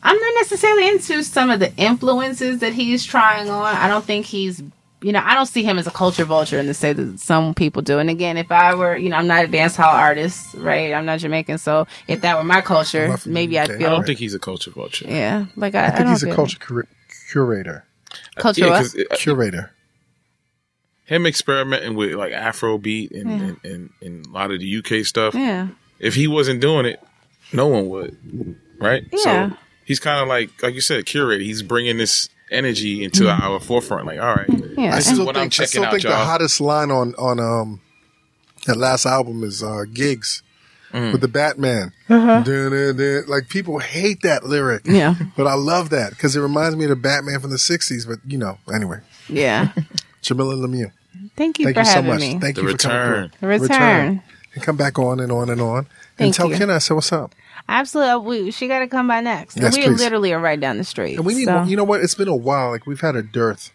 I'm 0.02 0.16
not 0.16 0.34
necessarily 0.36 0.88
into 0.88 1.22
some 1.24 1.50
of 1.50 1.58
the 1.60 1.74
influences 1.76 2.60
that 2.60 2.72
he's 2.72 3.04
trying 3.04 3.50
on. 3.50 3.74
I 3.74 3.88
don't 3.88 4.04
think 4.04 4.24
he's, 4.24 4.62
you 5.02 5.12
know, 5.12 5.20
I 5.22 5.34
don't 5.34 5.46
see 5.46 5.62
him 5.64 5.78
as 5.78 5.86
a 5.86 5.90
culture 5.90 6.24
vulture 6.24 6.58
in 6.58 6.66
the 6.68 6.72
say 6.74 6.92
that 6.92 7.18
some 7.20 7.52
people 7.54 7.82
do. 7.82 7.98
And 7.98 8.08
again, 8.08 8.36
if 8.38 8.50
I 8.52 8.74
were, 8.76 8.96
you 8.96 9.08
know, 9.10 9.16
I'm 9.16 9.26
not 9.26 9.44
a 9.44 9.48
dance 9.48 9.74
hall 9.76 9.94
artist, 9.94 10.54
right? 10.54 10.94
I'm 10.94 11.04
not 11.04 11.18
Jamaican, 11.18 11.58
so 11.58 11.86
if 12.06 12.20
that 12.22 12.36
were 12.38 12.44
my 12.44 12.60
culture, 12.60 13.14
maybe 13.26 13.58
I'd 13.58 13.68
UK. 13.70 13.76
I 13.78 13.90
don't 13.90 14.06
think 14.06 14.20
he's 14.20 14.32
a 14.34 14.38
culture 14.38 14.70
vulture. 14.70 15.06
yeah, 15.08 15.46
like 15.56 15.74
I, 15.74 15.80
I 15.80 15.86
I, 15.86 15.90
think 15.90 15.98
don't 15.98 16.08
he's 16.10 16.22
a 16.22 16.26
feel- 16.26 16.34
culture 16.36 16.58
cur- 17.30 17.44
curator. 17.46 17.84
Culture 18.36 18.62
Yeah, 18.64 18.70
what? 18.70 18.78
'cause 18.82 18.94
it- 18.94 19.08
Curator. 19.10 19.70
him 21.04 21.26
experimenting 21.26 21.94
with 21.94 22.12
like 22.14 22.32
Afrobeat 22.32 23.10
and, 23.12 23.30
and, 23.30 23.56
and, 23.64 23.90
and 24.02 24.26
a 24.26 24.30
lot 24.30 24.50
of 24.50 24.60
the 24.60 24.76
UK 24.78 25.04
stuff. 25.04 25.34
Yeah, 25.34 25.68
If 25.98 26.14
he 26.14 26.26
wasn't 26.28 26.60
doing 26.60 26.86
it, 26.86 27.02
no 27.52 27.66
one 27.66 27.88
would, 27.88 28.56
right? 28.80 29.04
Yeah. 29.12 29.50
So 29.50 29.56
he's 29.84 29.98
kind 30.00 30.20
of 30.22 30.28
like, 30.28 30.62
like 30.62 30.74
you 30.74 30.80
said, 30.80 31.04
curator. 31.06 31.42
He's 31.42 31.62
bringing 31.62 31.96
this 31.98 32.28
energy 32.50 33.02
into 33.04 33.28
our 33.28 33.58
forefront. 33.60 34.06
Like, 34.06 34.20
all 34.20 34.34
right, 34.34 34.48
Yeah. 34.76 34.94
this 34.96 35.06
I 35.08 35.10
is 35.10 35.14
still 35.16 35.26
what 35.26 35.36
think, 35.36 35.54
I'm 35.58 35.62
I 35.62 35.66
still 35.66 35.84
out, 35.84 35.90
think 35.92 36.02
the 36.02 36.08
y'all. 36.10 36.24
hottest 36.24 36.60
line 36.60 36.90
on 36.90 37.14
on 37.14 37.38
um 37.40 37.80
that 38.66 38.76
last 38.76 39.06
album 39.06 39.42
is 39.44 39.62
uh 39.62 39.84
gigs 39.92 40.42
Mm. 40.92 41.12
with 41.12 41.20
the 41.20 41.28
Batman. 41.28 41.92
Uh-huh. 42.08 42.42
Dun, 42.42 42.70
dun, 42.72 42.96
dun. 42.96 43.24
Like 43.28 43.48
people 43.48 43.78
hate 43.78 44.22
that 44.22 44.44
lyric. 44.44 44.82
yeah, 44.86 45.14
But 45.36 45.46
I 45.46 45.54
love 45.54 45.90
that 45.90 46.10
because 46.10 46.34
it 46.36 46.40
reminds 46.40 46.76
me 46.76 46.84
of 46.84 46.90
the 46.90 46.96
Batman 46.96 47.38
from 47.40 47.50
the 47.50 47.56
'60s. 47.56 48.06
But 48.08 48.18
you 48.26 48.38
know, 48.38 48.58
anyway, 48.74 48.98
yeah. 49.28 49.72
Jamilah 50.22 50.54
Lemieux. 50.66 50.92
Thank 51.36 51.58
you 51.58 51.66
Thank 51.66 51.76
for 51.76 51.80
you 51.82 51.86
so 51.86 52.02
much. 52.02 52.20
me. 52.20 52.38
Thank 52.38 52.56
The 52.56 52.62
you 52.62 52.70
for 52.72 52.76
coming. 52.78 53.30
The 53.40 53.46
return. 53.46 54.22
And 54.54 54.62
come 54.64 54.76
back 54.76 54.98
on 54.98 55.20
and 55.20 55.30
on 55.30 55.48
and 55.48 55.60
on. 55.60 55.78
and 55.78 55.86
Thank 56.18 56.34
tell 56.34 56.50
you. 56.50 56.56
Ken 56.56 56.70
I 56.70 56.78
said 56.78 56.94
what's 56.94 57.12
up. 57.12 57.34
Absolutely, 57.68 58.42
we, 58.42 58.50
she 58.50 58.66
got 58.66 58.80
to 58.80 58.88
come 58.88 59.06
by 59.06 59.20
next. 59.20 59.56
Yes, 59.56 59.76
we 59.76 59.84
please. 59.84 59.98
literally 60.00 60.32
are 60.32 60.40
right 60.40 60.58
down 60.58 60.76
the 60.76 60.82
street. 60.84 61.16
And 61.16 61.24
we 61.24 61.34
need, 61.34 61.44
so- 61.44 61.62
you 61.62 61.76
know 61.76 61.84
what? 61.84 62.00
It's 62.00 62.16
been 62.16 62.26
a 62.28 62.34
while. 62.34 62.70
Like 62.70 62.84
we've 62.84 63.00
had 63.00 63.14
a 63.14 63.22
dearth 63.22 63.70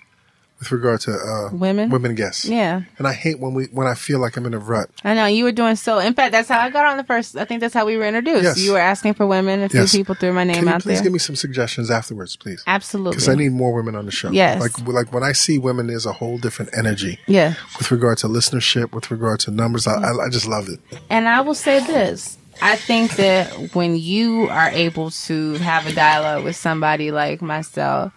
with 0.65 0.71
regard 0.71 0.99
to 1.01 1.11
uh, 1.13 1.49
Women? 1.51 1.89
women 1.89 2.15
guests. 2.15 2.45
Yeah. 2.45 2.81
And 2.97 3.07
I 3.07 3.13
hate 3.13 3.39
when 3.39 3.53
we 3.53 3.65
when 3.65 3.87
I 3.87 3.93
feel 3.93 4.19
like 4.19 4.35
I'm 4.37 4.45
in 4.45 4.53
a 4.53 4.59
rut. 4.59 4.89
I 5.03 5.13
know 5.13 5.25
you 5.25 5.43
were 5.43 5.51
doing 5.51 5.75
so. 5.75 5.99
In 5.99 6.13
fact, 6.13 6.31
that's 6.31 6.49
how 6.49 6.59
I 6.59 6.69
got 6.71 6.85
on 6.85 6.97
the 6.97 7.03
first. 7.03 7.35
I 7.37 7.45
think 7.45 7.61
that's 7.61 7.73
how 7.73 7.85
we 7.85 7.97
were 7.97 8.05
introduced. 8.05 8.43
Yes. 8.43 8.59
You 8.59 8.71
were 8.73 8.79
asking 8.79 9.13
for 9.13 9.27
women. 9.27 9.61
A 9.63 9.69
few 9.69 9.81
Yes. 9.81 9.91
people 9.95 10.15
threw 10.15 10.33
my 10.33 10.43
name 10.43 10.55
Can 10.55 10.63
you 10.65 10.69
out 10.69 10.81
please 10.81 10.85
there. 10.85 10.95
Please 10.97 11.01
give 11.03 11.13
me 11.13 11.19
some 11.19 11.35
suggestions 11.35 11.91
afterwards, 11.91 12.35
please? 12.35 12.63
Absolutely. 12.67 13.11
Because 13.11 13.29
I 13.29 13.35
need 13.35 13.51
more 13.51 13.73
women 13.73 13.95
on 13.95 14.05
the 14.05 14.11
show. 14.11 14.31
Yes. 14.31 14.59
Like 14.59 14.87
like 14.87 15.13
when 15.13 15.23
I 15.23 15.33
see 15.33 15.57
women, 15.57 15.87
there's 15.87 16.05
a 16.05 16.13
whole 16.13 16.37
different 16.37 16.75
energy 16.75 17.19
yeah, 17.27 17.53
with 17.77 17.91
regard 17.91 18.17
to 18.19 18.27
listenership, 18.27 18.93
with 18.93 19.11
regard 19.11 19.39
to 19.41 19.51
numbers. 19.51 19.87
I, 19.87 19.93
I, 20.01 20.25
I 20.25 20.29
just 20.29 20.47
love 20.47 20.67
it. 20.69 20.79
and 21.09 21.27
I 21.27 21.41
will 21.41 21.55
say 21.55 21.79
this. 21.85 22.37
I 22.61 22.77
think 22.77 23.17
that 23.17 23.75
when 23.75 23.97
you 23.97 24.47
are 24.49 24.69
able 24.69 25.11
to 25.11 25.53
have 25.55 25.85
a 25.87 25.93
dialogue 25.93 26.45
with 26.45 26.55
somebody 26.55 27.11
like 27.11 27.41
myself, 27.41 28.13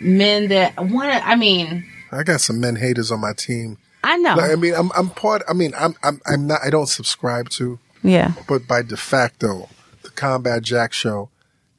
men 0.00 0.48
that 0.48 0.76
want 0.78 1.12
to, 1.12 1.26
I 1.26 1.36
mean, 1.36 1.84
I 2.10 2.22
got 2.22 2.40
some 2.40 2.60
men 2.60 2.76
haters 2.76 3.12
on 3.12 3.20
my 3.20 3.32
team 3.32 3.78
I 4.02 4.16
know. 4.16 4.34
Like, 4.34 4.50
I 4.50 4.54
mean, 4.54 4.74
I'm 4.74 4.90
I'm 4.92 5.10
part. 5.10 5.42
I 5.48 5.52
mean, 5.52 5.72
I'm 5.78 5.94
I'm 6.02 6.20
I'm 6.26 6.46
not. 6.46 6.60
I 6.64 6.70
don't 6.70 6.88
subscribe 6.88 7.50
to, 7.50 7.78
yeah. 8.02 8.32
but 8.48 8.66
by 8.66 8.82
de 8.82 8.96
facto, 8.96 9.68
the 10.02 10.10
Combat 10.10 10.62
Jack 10.62 10.92
Show 10.92 11.30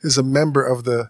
is 0.01 0.17
a 0.17 0.23
member 0.23 0.65
of 0.65 0.83
the. 0.83 1.09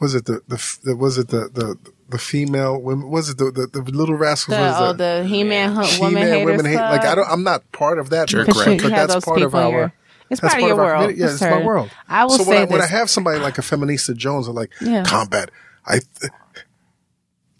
Was 0.00 0.14
it 0.14 0.26
the 0.26 0.42
the, 0.46 0.78
the 0.84 0.96
was 0.96 1.18
it 1.18 1.28
the 1.28 1.48
the 1.52 1.76
the 2.08 2.18
female 2.18 2.80
women? 2.80 3.10
Was 3.10 3.30
it 3.30 3.38
the 3.38 3.50
the, 3.50 3.66
the 3.66 3.90
Little 3.90 4.14
Rascals? 4.16 4.56
The, 4.56 4.62
was 4.62 4.76
oh, 4.78 4.92
that? 4.92 5.22
the 5.22 5.28
He-Man 5.28 5.74
hu- 5.74 5.82
He-Man 5.82 6.00
woman 6.00 6.22
haters 6.22 6.46
women 6.46 6.66
hate. 6.66 6.76
Like 6.76 7.04
I 7.04 7.14
don't. 7.14 7.28
I'm 7.28 7.42
not 7.42 7.70
part 7.72 7.98
of 7.98 8.10
that. 8.10 8.28
Jerk 8.28 8.46
but, 8.46 8.56
right. 8.56 8.80
But 8.80 8.84
you 8.84 8.90
that's 8.90 9.24
part 9.24 9.42
of 9.42 9.54
our. 9.54 9.70
your- 9.70 9.92
it's 10.30 10.40
that's 10.40 10.54
part 10.54 10.62
of 10.62 10.68
your 10.68 10.80
our 10.80 10.86
world. 10.86 11.00
community. 11.00 11.20
Yeah, 11.20 11.26
It's 11.26 11.34
it's 11.34 11.42
my 11.42 11.62
world. 11.64 11.90
I 12.08 12.24
will 12.24 12.38
so 12.38 12.44
when 12.44 12.56
say 12.56 12.62
I, 12.62 12.64
when 12.64 12.80
I 12.80 12.86
have 12.86 13.10
somebody 13.10 13.40
like 13.40 13.58
a 13.58 13.60
Feminista 13.60 14.16
Jones, 14.16 14.48
I'm 14.48 14.54
like, 14.54 14.70
Yeah. 14.80 15.02
combat. 15.04 15.50
I. 15.86 16.00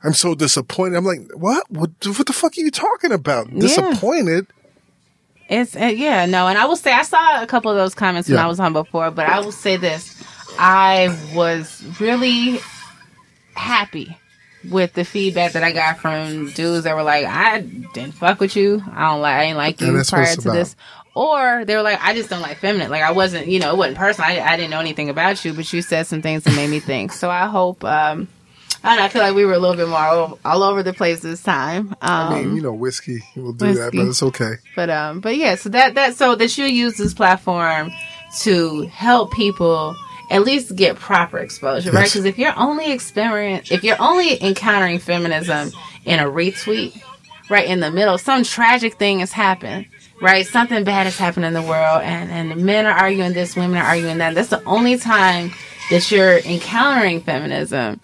I'm 0.04 0.12
so 0.12 0.34
disappointed. 0.34 0.96
I'm 0.96 1.04
like, 1.04 1.20
what? 1.34 1.68
What? 1.70 1.90
What 2.06 2.26
the 2.26 2.32
fuck 2.34 2.52
are 2.58 2.60
you 2.60 2.70
talking 2.70 3.10
about? 3.10 3.48
Disappointed. 3.50 4.46
It's 5.48 5.74
uh, 5.76 5.86
yeah, 5.86 6.26
no, 6.26 6.46
and 6.46 6.58
I 6.58 6.66
will 6.66 6.76
say 6.76 6.92
I 6.92 7.02
saw 7.02 7.42
a 7.42 7.46
couple 7.46 7.70
of 7.70 7.76
those 7.76 7.94
comments 7.94 8.28
when 8.28 8.38
I 8.38 8.46
was 8.46 8.60
on 8.60 8.72
before, 8.72 9.10
but 9.10 9.26
I 9.28 9.40
will 9.40 9.52
say 9.52 9.76
this: 9.76 10.22
I 10.58 11.16
was 11.34 11.82
really 12.00 12.58
happy 13.54 14.16
with 14.70 14.94
the 14.94 15.04
feedback 15.04 15.52
that 15.52 15.62
I 15.62 15.72
got 15.72 15.98
from 15.98 16.50
dudes 16.52 16.84
that 16.84 16.94
were 16.96 17.02
like, 17.02 17.26
"I 17.26 17.60
didn't 17.60 18.12
fuck 18.12 18.40
with 18.40 18.56
you. 18.56 18.82
I 18.92 19.10
don't 19.10 19.20
like. 19.20 19.34
I 19.34 19.42
ain't 19.44 19.56
like 19.56 19.80
you 19.80 20.02
prior 20.08 20.34
to 20.34 20.40
about. 20.40 20.54
this." 20.54 20.76
Or 21.14 21.64
they 21.64 21.76
were 21.76 21.82
like, 21.82 22.00
"I 22.02 22.14
just 22.14 22.28
don't 22.28 22.42
like 22.42 22.56
feminine. 22.58 22.90
Like 22.90 23.02
I 23.02 23.12
wasn't, 23.12 23.46
you 23.46 23.60
know, 23.60 23.70
it 23.70 23.76
wasn't 23.76 23.98
personal. 23.98 24.30
I, 24.30 24.40
I 24.40 24.56
didn't 24.56 24.70
know 24.70 24.80
anything 24.80 25.08
about 25.10 25.44
you, 25.44 25.52
but 25.52 25.70
you 25.72 25.80
said 25.82 26.06
some 26.06 26.22
things 26.22 26.44
that 26.44 26.56
made 26.56 26.68
me 26.70 26.80
think." 26.80 27.12
So 27.12 27.30
I 27.30 27.46
hope. 27.46 27.84
um 27.84 28.28
I 28.84 28.96
know. 28.96 29.02
I 29.04 29.08
feel 29.08 29.22
like 29.22 29.34
we 29.34 29.46
were 29.46 29.54
a 29.54 29.58
little 29.58 29.76
bit 29.76 29.88
more 29.88 29.98
all, 29.98 30.38
all 30.44 30.62
over 30.62 30.82
the 30.82 30.92
place 30.92 31.20
this 31.20 31.42
time. 31.42 31.96
Um, 32.02 32.32
I 32.32 32.42
mean, 32.42 32.56
you 32.56 32.62
know, 32.62 32.74
whiskey 32.74 33.24
will 33.34 33.54
do 33.54 33.72
that, 33.72 33.92
but 33.92 34.06
it's 34.06 34.22
okay. 34.22 34.56
but 34.76 34.90
um, 34.90 35.20
but 35.20 35.36
yeah, 35.36 35.54
so 35.54 35.70
that 35.70 35.94
that 35.94 36.16
so 36.16 36.34
that 36.34 36.56
you 36.58 36.66
use 36.66 36.96
this 36.98 37.14
platform 37.14 37.90
to 38.40 38.82
help 38.82 39.32
people 39.32 39.96
at 40.30 40.42
least 40.42 40.76
get 40.76 40.96
proper 40.96 41.38
exposure, 41.38 41.92
right? 41.92 42.04
Because 42.04 42.26
if 42.26 42.38
you're 42.38 42.56
only 42.58 42.92
experience, 42.92 43.70
if 43.70 43.84
you're 43.84 44.00
only 44.00 44.42
encountering 44.42 44.98
feminism 44.98 45.70
in 46.04 46.20
a 46.20 46.24
retweet, 46.24 47.00
right 47.48 47.66
in 47.66 47.80
the 47.80 47.90
middle, 47.90 48.18
some 48.18 48.42
tragic 48.44 48.94
thing 48.94 49.20
has 49.20 49.32
happened, 49.32 49.86
right? 50.20 50.46
Something 50.46 50.84
bad 50.84 51.04
has 51.04 51.16
happened 51.16 51.46
in 51.46 51.54
the 51.54 51.62
world, 51.62 52.02
and 52.02 52.30
and 52.30 52.64
men 52.64 52.84
are 52.84 52.92
arguing 52.92 53.32
this, 53.32 53.56
women 53.56 53.78
are 53.78 53.84
arguing 53.84 54.18
that. 54.18 54.34
That's 54.34 54.50
the 54.50 54.62
only 54.64 54.98
time 54.98 55.52
that 55.90 56.10
you're 56.10 56.38
encountering 56.38 57.22
feminism. 57.22 58.00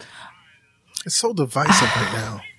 It's 1.07 1.15
so 1.17 1.33
divisive 1.33 1.89
right 1.97 2.13
now. 2.15 2.41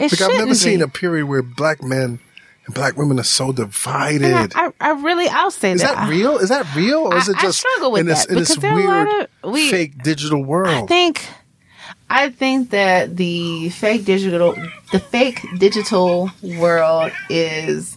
It 0.00 0.12
Like 0.12 0.20
I've 0.20 0.28
never 0.28 0.38
shouldn't 0.40 0.56
seen 0.58 0.82
a 0.82 0.86
period 0.88 1.26
where 1.26 1.42
black 1.42 1.82
men 1.82 2.20
and 2.66 2.74
black 2.74 2.96
women 2.96 3.18
are 3.18 3.24
so 3.24 3.50
divided. 3.50 4.32
I, 4.54 4.66
I, 4.66 4.70
I 4.80 4.90
really, 4.92 5.26
I'll 5.26 5.50
say 5.50 5.72
is 5.72 5.80
that. 5.80 5.94
that 5.96 6.08
real? 6.08 6.38
Is 6.38 6.50
that 6.50 6.72
real, 6.76 6.98
or 7.00 7.16
is 7.16 7.28
I- 7.28 7.32
it 7.32 7.38
I 7.38 7.42
just 7.42 7.58
struggle 7.58 7.90
with 7.92 8.00
in 8.02 8.06
this 8.06 8.26
that 8.26 8.30
in 8.32 8.38
this 8.38 8.50
because 8.54 8.62
there 8.62 8.72
are 8.72 9.06
weird 9.06 9.28
of- 9.42 9.52
we- 9.52 9.70
fake 9.70 10.00
digital 10.04 10.44
world? 10.44 10.68
I 10.84 10.86
think 10.86 11.26
I 12.08 12.30
think 12.30 12.70
that 12.70 13.16
the 13.16 13.70
fake 13.70 14.04
digital 14.04 14.54
the 14.92 15.00
fake 15.00 15.40
digital 15.58 16.30
world 16.42 17.10
is 17.28 17.96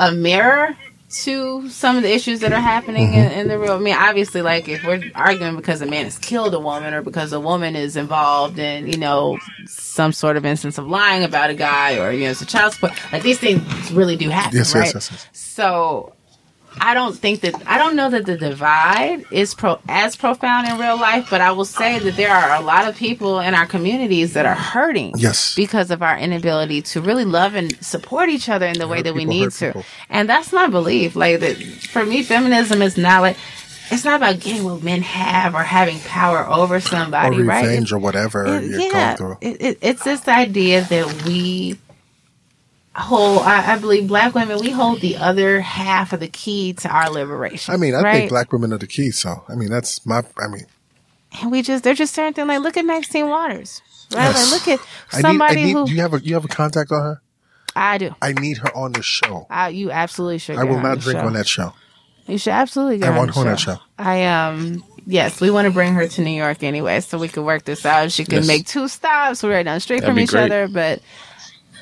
a 0.00 0.10
mirror 0.12 0.76
to 1.08 1.68
some 1.68 1.96
of 1.96 2.02
the 2.02 2.12
issues 2.12 2.40
that 2.40 2.52
are 2.52 2.60
happening 2.60 3.14
in, 3.14 3.24
mm-hmm. 3.24 3.40
in 3.40 3.48
the 3.48 3.58
real. 3.58 3.74
I 3.74 3.78
mean, 3.78 3.94
obviously, 3.94 4.42
like 4.42 4.68
if 4.68 4.84
we're 4.84 5.02
arguing 5.14 5.56
because 5.56 5.80
a 5.80 5.86
man 5.86 6.04
has 6.04 6.18
killed 6.18 6.54
a 6.54 6.60
woman 6.60 6.94
or 6.94 7.02
because 7.02 7.32
a 7.32 7.40
woman 7.40 7.76
is 7.76 7.96
involved 7.96 8.58
in, 8.58 8.88
you 8.88 8.98
know, 8.98 9.38
some 9.66 10.12
sort 10.12 10.36
of 10.36 10.44
instance 10.44 10.78
of 10.78 10.86
lying 10.88 11.22
about 11.22 11.50
a 11.50 11.54
guy 11.54 11.98
or 11.98 12.10
you 12.10 12.24
know, 12.24 12.30
it's 12.30 12.40
a 12.42 12.46
child 12.46 12.72
support. 12.72 12.92
Like 13.12 13.22
these 13.22 13.38
things 13.38 13.92
really 13.92 14.16
do 14.16 14.28
happen, 14.30 14.56
Yes, 14.56 14.74
yes, 14.74 14.74
right? 14.74 14.94
yes, 14.94 15.10
yes. 15.12 15.28
So 15.32 16.15
I 16.80 16.94
don't 16.94 17.16
think 17.16 17.40
that 17.40 17.54
I 17.66 17.78
don't 17.78 17.96
know 17.96 18.10
that 18.10 18.26
the 18.26 18.36
divide 18.36 19.24
is 19.30 19.54
pro 19.54 19.78
as 19.88 20.14
profound 20.16 20.68
in 20.68 20.78
real 20.78 20.96
life, 20.98 21.28
but 21.30 21.40
I 21.40 21.50
will 21.52 21.64
say 21.64 21.98
that 21.98 22.16
there 22.16 22.30
are 22.32 22.54
a 22.54 22.60
lot 22.64 22.86
of 22.88 22.96
people 22.96 23.40
in 23.40 23.54
our 23.54 23.66
communities 23.66 24.34
that 24.34 24.46
are 24.46 24.54
hurting 24.54 25.14
Yes. 25.16 25.54
because 25.54 25.90
of 25.90 26.02
our 26.02 26.16
inability 26.18 26.82
to 26.82 27.00
really 27.00 27.24
love 27.24 27.54
and 27.54 27.76
support 27.84 28.28
each 28.28 28.48
other 28.48 28.66
in 28.66 28.78
the 28.78 28.86
way 28.86 28.98
Hurt 28.98 29.04
that 29.04 29.14
we 29.14 29.20
people 29.22 29.34
need 29.34 29.50
to. 29.52 29.66
people. 29.68 29.84
And 30.10 30.28
that's 30.28 30.52
my 30.52 30.66
belief. 30.68 31.16
Like 31.16 31.40
that 31.40 31.56
for 31.56 32.04
me 32.04 32.22
feminism 32.22 32.82
is 32.82 32.96
not 32.96 33.22
like 33.22 33.36
it's 33.90 34.04
not 34.04 34.16
about 34.16 34.40
getting 34.40 34.64
what 34.64 34.82
men 34.82 35.00
have 35.02 35.54
or 35.54 35.62
having 35.62 35.98
power 36.00 36.44
over 36.48 36.76
or 36.76 36.80
somebody, 36.80 37.40
right? 37.42 37.64
revenge 37.64 37.92
or 37.92 37.98
whatever 37.98 38.44
It- 38.46 38.64
you're 38.64 38.80
yeah, 38.80 39.16
going 39.16 39.38
through. 39.38 39.48
it, 39.48 39.56
it, 39.62 39.78
it's 39.80 40.02
this 40.04 40.26
idea 40.28 40.82
that 40.82 41.22
we 41.24 41.78
hold. 42.96 43.42
I, 43.42 43.74
I 43.74 43.78
believe 43.78 44.08
black 44.08 44.34
women 44.34 44.58
we 44.60 44.70
hold 44.70 45.00
the 45.00 45.16
other 45.16 45.60
half 45.60 46.12
of 46.12 46.20
the 46.20 46.28
key 46.28 46.72
to 46.74 46.88
our 46.88 47.10
liberation. 47.10 47.72
I 47.74 47.76
mean, 47.76 47.94
I 47.94 48.00
right? 48.02 48.12
think 48.18 48.30
black 48.30 48.52
women 48.52 48.72
are 48.72 48.78
the 48.78 48.86
key. 48.86 49.10
So, 49.10 49.44
I 49.48 49.54
mean, 49.54 49.70
that's 49.70 50.04
my. 50.06 50.22
I 50.38 50.48
mean, 50.48 50.66
and 51.40 51.50
we 51.50 51.62
just 51.62 51.84
they're 51.84 51.94
just 51.94 52.14
certain 52.14 52.32
things. 52.34 52.48
Like 52.48 52.60
look 52.60 52.76
at 52.76 52.84
Maxine 52.84 53.28
Waters, 53.28 53.82
right? 54.14 54.22
Yes. 54.24 54.52
Like 54.52 54.66
look 54.66 54.80
at 54.80 54.86
I 55.12 55.16
need. 55.16 55.22
somebody 55.22 55.60
I 55.60 55.64
need. 55.64 55.72
who 55.72 55.86
Do 55.86 55.92
you 55.92 56.00
have 56.00 56.14
a 56.14 56.20
you 56.20 56.34
have 56.34 56.44
a 56.44 56.48
contact 56.48 56.90
on 56.92 57.02
her? 57.02 57.22
I 57.74 57.98
do. 57.98 58.14
I 58.22 58.32
need 58.32 58.58
her 58.58 58.74
on 58.74 58.92
the 58.92 59.02
show. 59.02 59.46
I, 59.50 59.68
you 59.68 59.90
absolutely 59.90 60.38
should. 60.38 60.56
I 60.56 60.64
will 60.64 60.80
not 60.80 60.98
drink 61.00 61.20
show. 61.20 61.26
on 61.26 61.34
that 61.34 61.46
show. 61.46 61.74
You 62.26 62.38
should 62.38 62.52
absolutely 62.54 62.98
get 62.98 63.12
I 63.12 63.16
want 63.18 63.34
her 63.34 63.40
on 63.42 63.46
that 63.48 63.60
show. 63.60 63.76
I 63.98 64.24
um 64.24 64.82
yes, 65.06 65.40
we 65.40 65.50
want 65.50 65.66
to 65.66 65.70
bring 65.70 65.92
her 65.94 66.08
to 66.08 66.22
New 66.22 66.30
York 66.30 66.62
anyway, 66.62 67.00
so 67.00 67.18
we 67.18 67.28
can 67.28 67.44
work 67.44 67.64
this 67.64 67.84
out. 67.84 68.10
She 68.10 68.24
can 68.24 68.36
Yes. 68.38 68.46
make 68.48 68.66
two 68.66 68.88
stops. 68.88 69.42
We're 69.42 69.52
right 69.52 69.62
down 69.62 69.76
the 69.76 69.80
street 69.80 70.00
That'd 70.00 70.14
from 70.14 70.18
each 70.20 70.30
great. 70.30 70.44
other, 70.50 70.66
but 70.68 71.02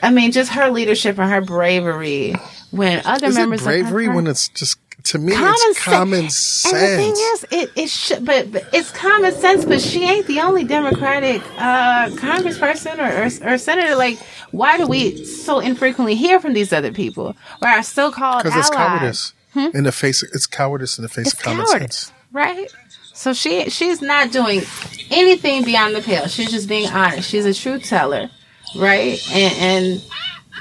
I 0.05 0.11
mean, 0.11 0.33
just 0.33 0.53
her 0.53 0.71
leadership 0.71 1.19
and 1.19 1.31
her 1.31 1.41
bravery 1.41 2.35
when 2.71 3.05
other 3.07 3.27
Is 3.29 3.37
it 3.37 3.41
members 3.41 3.63
bravery 3.63 4.05
of 4.07 4.11
her, 4.11 4.17
when 4.17 4.27
it's 4.27 4.49
just 4.49 4.79
to 5.05 5.19
me? 5.19 5.33
Common 5.33 5.53
it's 5.53 5.63
sense. 5.63 5.79
common 5.85 6.31
sense. 6.31 6.73
And 6.75 6.83
the 6.83 6.97
thing 6.97 7.13
is, 7.13 7.47
it 7.51 7.71
it 7.77 7.89
should, 7.91 8.25
but, 8.25 8.53
but 8.53 8.67
it's 8.73 8.91
common 8.91 9.33
sense. 9.33 9.65
But 9.65 9.81
she 9.81 10.05
ain't 10.05 10.27
the 10.27 10.41
only 10.41 10.65
Democratic 10.65 11.43
uh, 11.59 12.09
Congressperson 12.11 12.99
or, 12.99 13.49
or 13.49 13.55
or 13.55 13.59
senator. 13.59 13.95
Like, 13.97 14.19
why 14.51 14.77
do 14.79 14.87
we 14.87 15.25
so 15.25 15.61
infrequently 15.61 16.15
hear 16.15 16.41
from 16.41 16.53
these 16.53 16.73
other 16.73 16.93
people 16.93 17.37
or 17.63 17.69
our 17.69 17.83
so-called 17.83 18.43
because 18.45 18.53
allies? 18.53 18.67
it's 18.69 18.77
cowardice 18.77 19.33
in 19.75 19.85
the 19.85 19.93
face. 19.93 20.23
It's 20.23 20.47
cowardice 20.47 20.99
in 20.99 21.03
the 21.03 21.09
face 21.09 21.27
It's 21.29 21.35
of 21.35 21.41
common 21.41 21.67
sense. 21.67 22.13
right? 22.33 22.73
So 23.13 23.33
she 23.33 23.71
she's 23.71 24.03
not 24.03 24.33
doing 24.33 24.63
anything 25.11 25.65
beyond 25.65 25.95
the 25.95 26.01
pale. 26.03 26.27
She's 26.27 26.51
just 26.51 26.69
being 26.69 26.89
honest. 26.91 27.29
She's 27.31 27.45
a 27.47 27.55
truth 27.55 27.85
teller, 27.85 28.31
right? 28.77 29.21
And, 29.33 29.55
and 29.93 30.05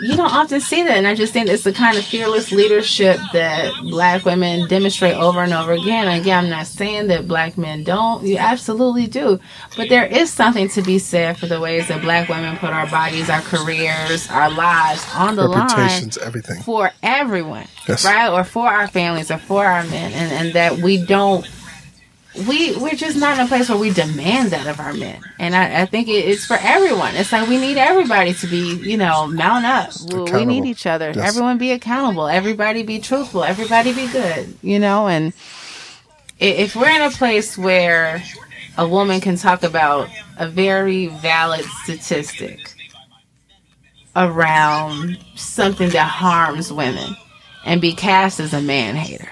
you 0.02 0.16
don't 0.18 0.34
often 0.34 0.60
see 0.60 0.82
that. 0.84 0.98
And 0.98 1.06
I 1.08 1.14
just 1.14 1.34
think 1.34 1.48
it's 1.50 1.64
the 1.64 1.72
kind 1.72 1.98
of 1.98 2.04
fearless 2.04 2.52
leadership 2.52 3.20
that 3.32 3.72
black 3.84 4.26
women 4.26 4.68
demonstrate 4.68 5.14
over 5.16 5.42
and 5.42 5.54
over 5.54 5.72
again. 5.74 6.08
And 6.08 6.20
again, 6.20 6.46
I'm 6.46 6.50
not 6.50 6.66
saying 6.66 7.08
that 7.08 7.28
black 7.28 7.60
men 7.60 7.84
don't. 7.84 8.26
You 8.26 8.38
absolutely 8.38 9.06
do. 9.06 9.40
But 9.78 9.90
there 9.90 10.08
is 10.08 10.32
something 10.34 10.68
to 10.70 10.82
be 10.82 10.98
said 10.98 11.38
for 11.38 11.46
the 11.46 11.60
ways 11.60 11.90
that 11.90 12.02
black 12.02 12.28
women 12.28 12.58
put 12.58 12.72
our 12.72 12.88
bodies, 12.90 13.30
our 13.30 13.42
careers, 13.42 14.28
our 14.32 14.50
lives 14.50 15.06
on 15.16 15.36
the 15.36 15.48
line 15.48 16.10
everything. 16.24 16.64
for 16.64 16.92
everyone, 17.04 17.68
Yes. 17.88 18.04
right? 18.04 18.30
Or 18.30 18.44
for 18.44 18.68
our 18.68 18.88
families 18.88 19.30
or 19.30 19.38
for 19.38 19.64
our 19.64 19.84
men, 19.84 20.12
and, 20.14 20.32
and 20.32 20.54
that 20.56 20.78
we 20.80 21.06
don't. 21.06 21.48
We 22.48 22.76
we're 22.78 22.96
just 22.96 23.16
not 23.16 23.38
in 23.38 23.46
a 23.46 23.48
place 23.48 23.70
where 23.70 23.78
we 23.78 23.92
demand 23.92 24.52
that 24.52 24.66
of 24.66 24.80
our 24.80 24.94
men, 24.94 25.22
and 25.38 25.56
I, 25.56 25.82
I 25.84 25.86
think 25.86 26.08
it, 26.08 26.26
it's 26.26 26.46
for 26.46 26.58
everyone. 26.60 27.16
It's 27.16 27.32
like 27.32 27.48
we 27.48 27.60
need 27.60 27.78
everybody 27.78 28.34
to 28.34 28.48
be, 28.48 28.76
you 28.78 28.98
know, 28.98 29.28
mount 29.28 29.66
up. 29.66 29.92
We, 30.34 30.44
need 30.44 30.66
each 30.66 30.88
other. 30.88 31.12
Yes. 31.16 31.30
Everyone 31.30 31.60
be 31.60 31.72
accountable. 31.72 32.28
Everybody 32.28 32.82
be 32.82 33.00
truthful. 33.00 33.44
Everybody 33.44 33.94
be 33.94 34.08
good. 34.12 34.52
You 34.64 34.80
know, 34.80 35.08
and 35.08 35.32
if 36.40 36.76
we're 36.76 36.90
in 36.90 37.04
a 37.04 37.12
place 37.12 37.56
where 37.56 38.24
a 38.78 38.88
woman 38.88 39.22
can 39.22 39.38
talk 39.38 39.62
about 39.64 40.10
a 40.38 40.48
very 40.48 41.08
valid 41.08 41.66
statistic 41.84 42.74
around 44.16 45.18
something 45.36 45.90
that 45.90 46.08
harms 46.08 46.72
women 46.72 47.16
and 47.66 47.82
be 47.82 47.94
cast 47.94 48.40
as 48.40 48.54
a 48.54 48.62
man 48.62 48.96
hater. 48.96 49.30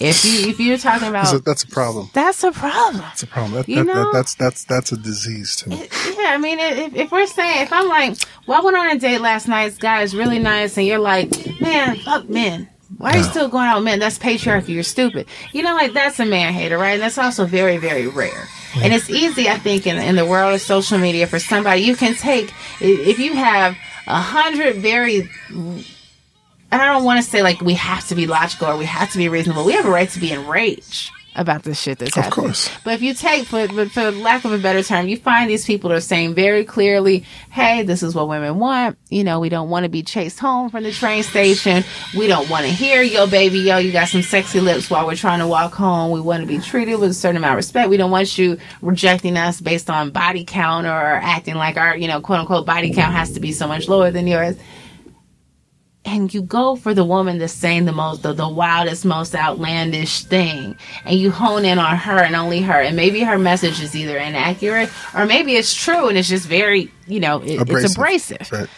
If 0.00 0.24
you 0.24 0.48
if 0.50 0.60
you're 0.60 0.78
talking 0.78 1.08
about 1.08 1.44
that's 1.44 1.64
a 1.64 1.66
problem. 1.66 2.10
that's 2.12 2.44
a 2.44 2.52
problem. 2.52 3.02
That's 3.02 3.22
a 3.22 3.26
problem. 3.26 3.54
That, 3.54 3.68
You 3.68 3.76
that, 3.76 3.86
know- 3.86 3.94
that, 4.04 4.12
that's 4.12 4.34
that's 4.34 4.64
that's 4.64 4.92
a 4.92 4.96
disease 4.96 5.56
to 5.56 5.70
me. 5.70 5.76
Yeah, 6.18 6.30
I 6.34 6.38
mean, 6.38 6.58
if, 6.58 6.94
if 6.94 7.12
we're 7.12 7.26
saying, 7.26 7.62
if 7.62 7.72
I'm 7.72 7.88
like, 7.88 8.16
well, 8.46 8.60
I 8.60 8.64
went 8.64 8.76
on 8.76 8.90
a 8.90 8.98
date 8.98 9.20
last 9.20 9.48
night, 9.48 9.70
this 9.70 9.78
guy 9.78 10.02
is 10.02 10.14
really 10.14 10.38
nice, 10.38 10.76
and 10.76 10.86
you're 10.86 10.98
like, 10.98 11.30
man, 11.60 11.96
fuck 11.98 12.28
men. 12.28 12.68
Why 12.96 13.10
are 13.12 13.16
you 13.18 13.22
No. 13.22 13.30
still 13.30 13.48
going 13.48 13.66
out 13.66 13.76
with 13.76 13.84
men? 13.84 13.98
That's 13.98 14.18
patriarchy. 14.18 14.68
You're 14.68 14.82
stupid. 14.82 15.26
You 15.52 15.62
know, 15.62 15.74
like 15.74 15.92
that's 15.92 16.18
a 16.20 16.24
man 16.24 16.52
hater, 16.54 16.78
right? 16.78 16.92
And 16.92 17.02
that's 17.02 17.18
also 17.18 17.44
very, 17.44 17.76
very 17.76 18.06
rare. 18.06 18.48
And 18.76 18.92
it's 18.94 19.10
easy, 19.10 19.48
I 19.48 19.58
think, 19.58 19.86
in, 19.86 19.98
in 19.98 20.16
the 20.16 20.24
world 20.26 20.54
of 20.54 20.60
social 20.60 20.98
media 20.98 21.26
for 21.26 21.38
somebody 21.38 21.82
you 21.82 21.96
can 21.96 22.14
take 22.14 22.52
if 22.80 23.18
you 23.18 23.34
have 23.34 23.76
a 24.06 24.20
hundred 24.20 24.76
very. 24.76 25.28
And 26.70 26.82
I 26.82 26.86
don't 26.92 27.04
want 27.04 27.22
to 27.22 27.28
say 27.28 27.42
like 27.42 27.60
we 27.60 27.74
have 27.74 28.06
to 28.08 28.14
be 28.14 28.26
logical 28.26 28.68
or 28.68 28.76
we 28.76 28.84
have 28.84 29.10
to 29.12 29.18
be 29.18 29.28
reasonable. 29.28 29.64
We 29.64 29.72
have 29.72 29.86
a 29.86 29.90
right 29.90 30.08
to 30.10 30.20
be 30.20 30.32
enraged 30.32 31.10
about 31.38 31.62
this 31.62 31.80
shit 31.80 31.98
that's 31.98 32.16
Of 32.16 32.24
happening. 32.24 32.46
Of 32.46 32.50
course. 32.50 32.70
But 32.84 32.94
if 32.94 33.02
you 33.02 33.14
take, 33.14 33.46
for, 33.46 33.68
but 33.68 33.90
for 33.92 34.10
lack 34.10 34.44
of 34.44 34.52
a 34.52 34.58
better 34.58 34.82
term, 34.82 35.06
you 35.06 35.16
find 35.16 35.48
these 35.48 35.64
people 35.64 35.92
are 35.92 36.00
saying 36.00 36.34
very 36.34 36.64
clearly, 36.64 37.24
hey, 37.50 37.84
this 37.84 38.02
is 38.02 38.14
what 38.14 38.28
women 38.28 38.58
want. 38.58 38.98
You 39.08 39.22
know, 39.24 39.38
we 39.38 39.48
don't 39.48 39.70
want 39.70 39.84
to 39.84 39.88
be 39.88 40.02
chased 40.02 40.40
home 40.40 40.68
from 40.68 40.82
the 40.82 40.90
train 40.90 41.22
station. 41.22 41.84
We 42.16 42.26
don't 42.26 42.50
want 42.50 42.66
to 42.66 42.72
hear, 42.72 43.02
yo, 43.02 43.28
baby, 43.28 43.60
yo, 43.60 43.78
you 43.78 43.92
got 43.92 44.08
some 44.08 44.22
sexy 44.22 44.60
lips 44.60 44.90
while 44.90 45.06
we're 45.06 45.14
trying 45.14 45.38
to 45.38 45.46
walk 45.46 45.74
home. 45.74 46.10
We 46.10 46.20
want 46.20 46.40
to 46.42 46.46
be 46.46 46.58
treated 46.58 46.96
with 46.96 47.10
a 47.10 47.14
certain 47.14 47.36
amount 47.36 47.52
of 47.52 47.58
respect. 47.58 47.88
We 47.88 47.96
don't 47.96 48.10
want 48.10 48.36
you 48.36 48.58
rejecting 48.82 49.36
us 49.36 49.60
based 49.60 49.88
on 49.88 50.10
body 50.10 50.44
count 50.44 50.86
or 50.86 50.90
acting 50.90 51.54
like 51.54 51.76
our, 51.76 51.96
you 51.96 52.08
know, 52.08 52.20
quote 52.20 52.40
unquote 52.40 52.66
body 52.66 52.92
count 52.92 53.14
has 53.14 53.32
to 53.32 53.40
be 53.40 53.52
so 53.52 53.68
much 53.68 53.88
lower 53.88 54.10
than 54.10 54.26
yours 54.26 54.56
and 56.08 56.32
you 56.32 56.42
go 56.42 56.76
for 56.76 56.94
the 56.94 57.04
woman 57.04 57.38
that's 57.38 57.52
saying 57.52 57.84
the 57.84 57.92
most 57.92 58.22
the, 58.22 58.32
the 58.32 58.48
wildest 58.48 59.04
most 59.04 59.34
outlandish 59.34 60.24
thing? 60.24 60.76
And 61.04 61.18
you 61.18 61.30
hone 61.30 61.64
in 61.64 61.78
on 61.78 61.96
her 61.96 62.18
and 62.18 62.34
only 62.34 62.60
her. 62.62 62.80
And 62.80 62.96
maybe 62.96 63.20
her 63.20 63.38
message 63.38 63.80
is 63.80 63.94
either 63.94 64.16
inaccurate 64.16 64.90
or 65.14 65.26
maybe 65.26 65.56
it's 65.56 65.74
true 65.74 66.08
and 66.08 66.18
it's 66.18 66.28
just 66.28 66.46
very 66.46 66.90
you 67.06 67.20
know 67.20 67.40
it, 67.42 67.68
it's 67.68 67.94
abrasive. 67.94 68.50
Right. 68.50 68.68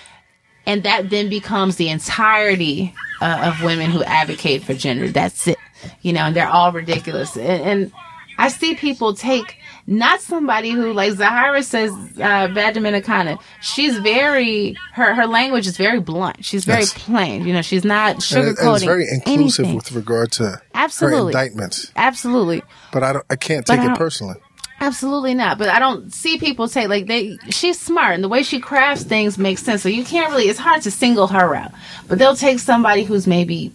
and 0.66 0.82
that 0.82 1.10
then 1.10 1.28
becomes 1.28 1.76
the 1.76 1.88
entirety 1.88 2.94
uh, 3.20 3.52
of 3.52 3.62
women 3.62 3.90
who 3.90 4.02
advocate 4.04 4.62
for 4.62 4.74
gender. 4.74 5.08
That's 5.08 5.48
it. 5.48 5.58
You 6.02 6.12
know 6.12 6.22
and 6.22 6.36
they're 6.36 6.48
all 6.48 6.72
ridiculous. 6.72 7.36
And, 7.36 7.62
and 7.62 7.92
i 8.38 8.48
see 8.48 8.74
people 8.74 9.14
take 9.14 9.56
not 9.92 10.20
somebody 10.20 10.70
who 10.70 10.92
like 10.92 11.12
Zahira 11.14 11.64
says 11.64 11.90
uh 12.16 12.46
bad 12.48 12.76
dominicana 12.76 13.38
she's 13.60 13.98
very 13.98 14.76
her 14.94 15.14
her 15.16 15.26
language 15.26 15.66
is 15.66 15.76
very 15.76 15.98
blunt 15.98 16.44
she's 16.44 16.64
very 16.64 16.82
Yes. 16.82 16.92
plain 16.94 17.44
you 17.44 17.52
know 17.52 17.60
she's 17.60 17.84
not 17.84 18.16
sugarcoating 18.18 18.60
and 18.66 18.74
it's 18.76 18.84
very 18.84 19.06
inclusive 19.12 19.64
anything. 19.64 19.74
with 19.76 19.90
regard 19.92 20.30
to 20.32 20.62
Absolutely. 20.74 21.18
her 21.34 21.40
indictments. 21.40 21.90
absolutely 21.96 22.62
But 22.92 23.02
I 23.02 23.12
don't. 23.14 23.26
I 23.28 23.36
can't 23.36 23.66
take 23.66 23.80
I 23.80 23.92
it 23.92 23.98
personally. 23.98 24.36
Absolutely 24.82 25.34
not. 25.34 25.58
But 25.58 25.68
I 25.68 25.78
don't 25.78 26.10
see 26.12 26.38
people 26.38 26.66
say 26.66 26.86
like 26.86 27.06
they. 27.06 27.36
She's 27.50 27.78
smart, 27.78 28.14
and 28.14 28.24
the 28.24 28.28
way 28.28 28.42
she 28.42 28.60
crafts 28.60 29.02
things 29.04 29.36
makes 29.36 29.62
sense. 29.62 29.82
So 29.82 29.90
you 29.90 30.04
can't 30.06 30.30
really. 30.32 30.44
It's 30.48 30.58
hard 30.58 30.80
to 30.82 30.90
single 30.90 31.26
her 31.26 31.54
out. 31.54 31.72
But 32.08 32.18
they'll 32.18 32.34
take 32.34 32.60
somebody 32.60 33.04
who's 33.04 33.26
maybe 33.26 33.72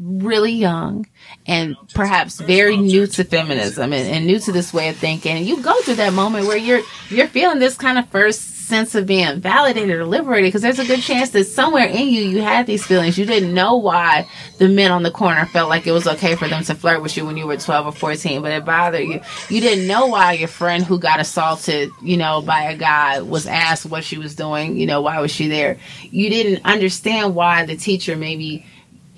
really 0.00 0.52
young 0.52 1.06
and 1.48 1.76
perhaps 1.94 2.38
very 2.38 2.76
new 2.76 3.06
to 3.06 3.24
feminism 3.24 3.92
and, 3.94 4.06
and 4.06 4.26
new 4.26 4.38
to 4.38 4.52
this 4.52 4.72
way 4.72 4.90
of 4.90 4.96
thinking. 4.96 5.44
You 5.44 5.60
go 5.62 5.74
through 5.80 5.94
that 5.96 6.12
moment 6.12 6.46
where 6.46 6.58
you're 6.58 6.82
you're 7.08 7.26
feeling 7.26 7.58
this 7.58 7.76
kind 7.76 7.98
of 7.98 8.06
first 8.10 8.56
sense 8.68 8.94
of 8.94 9.06
being 9.06 9.40
validated 9.40 9.96
or 9.96 10.04
liberated 10.04 10.48
because 10.48 10.60
there's 10.60 10.78
a 10.78 10.84
good 10.84 11.00
chance 11.00 11.30
that 11.30 11.44
somewhere 11.44 11.86
in 11.86 12.08
you 12.08 12.20
you 12.20 12.42
had 12.42 12.66
these 12.66 12.84
feelings. 12.84 13.16
You 13.16 13.24
didn't 13.24 13.54
know 13.54 13.76
why 13.76 14.28
the 14.58 14.68
men 14.68 14.92
on 14.92 15.02
the 15.02 15.10
corner 15.10 15.46
felt 15.46 15.70
like 15.70 15.86
it 15.86 15.92
was 15.92 16.06
okay 16.06 16.36
for 16.36 16.46
them 16.46 16.62
to 16.64 16.74
flirt 16.74 17.00
with 17.00 17.16
you 17.16 17.24
when 17.24 17.38
you 17.38 17.46
were 17.46 17.56
12 17.56 17.86
or 17.86 17.92
14, 17.92 18.42
but 18.42 18.52
it 18.52 18.66
bothered 18.66 19.00
you. 19.08 19.20
You 19.48 19.60
didn't 19.62 19.86
know 19.86 20.06
why 20.06 20.32
your 20.32 20.48
friend 20.48 20.84
who 20.84 20.98
got 20.98 21.18
assaulted, 21.18 21.90
you 22.02 22.18
know, 22.18 22.42
by 22.42 22.64
a 22.64 22.76
guy 22.76 23.22
was 23.22 23.46
asked 23.46 23.86
what 23.86 24.04
she 24.04 24.18
was 24.18 24.34
doing, 24.34 24.76
you 24.76 24.86
know, 24.86 25.00
why 25.00 25.18
was 25.20 25.30
she 25.30 25.48
there? 25.48 25.78
You 26.02 26.28
didn't 26.28 26.66
understand 26.66 27.34
why 27.34 27.64
the 27.64 27.76
teacher 27.76 28.16
maybe 28.16 28.66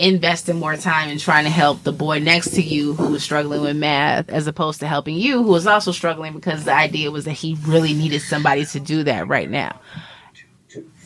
invested 0.00 0.54
more 0.54 0.76
time 0.76 1.10
in 1.10 1.18
trying 1.18 1.44
to 1.44 1.50
help 1.50 1.82
the 1.82 1.92
boy 1.92 2.18
next 2.18 2.54
to 2.54 2.62
you 2.62 2.94
who 2.94 3.12
was 3.12 3.22
struggling 3.22 3.60
with 3.60 3.76
math 3.76 4.30
as 4.30 4.46
opposed 4.46 4.80
to 4.80 4.86
helping 4.86 5.16
you 5.16 5.42
who 5.42 5.50
was 5.50 5.66
also 5.66 5.92
struggling 5.92 6.32
because 6.32 6.64
the 6.64 6.72
idea 6.72 7.10
was 7.10 7.26
that 7.26 7.32
he 7.32 7.56
really 7.66 7.92
needed 7.92 8.20
somebody 8.22 8.64
to 8.64 8.80
do 8.80 9.04
that 9.04 9.28
right 9.28 9.50
now. 9.50 9.78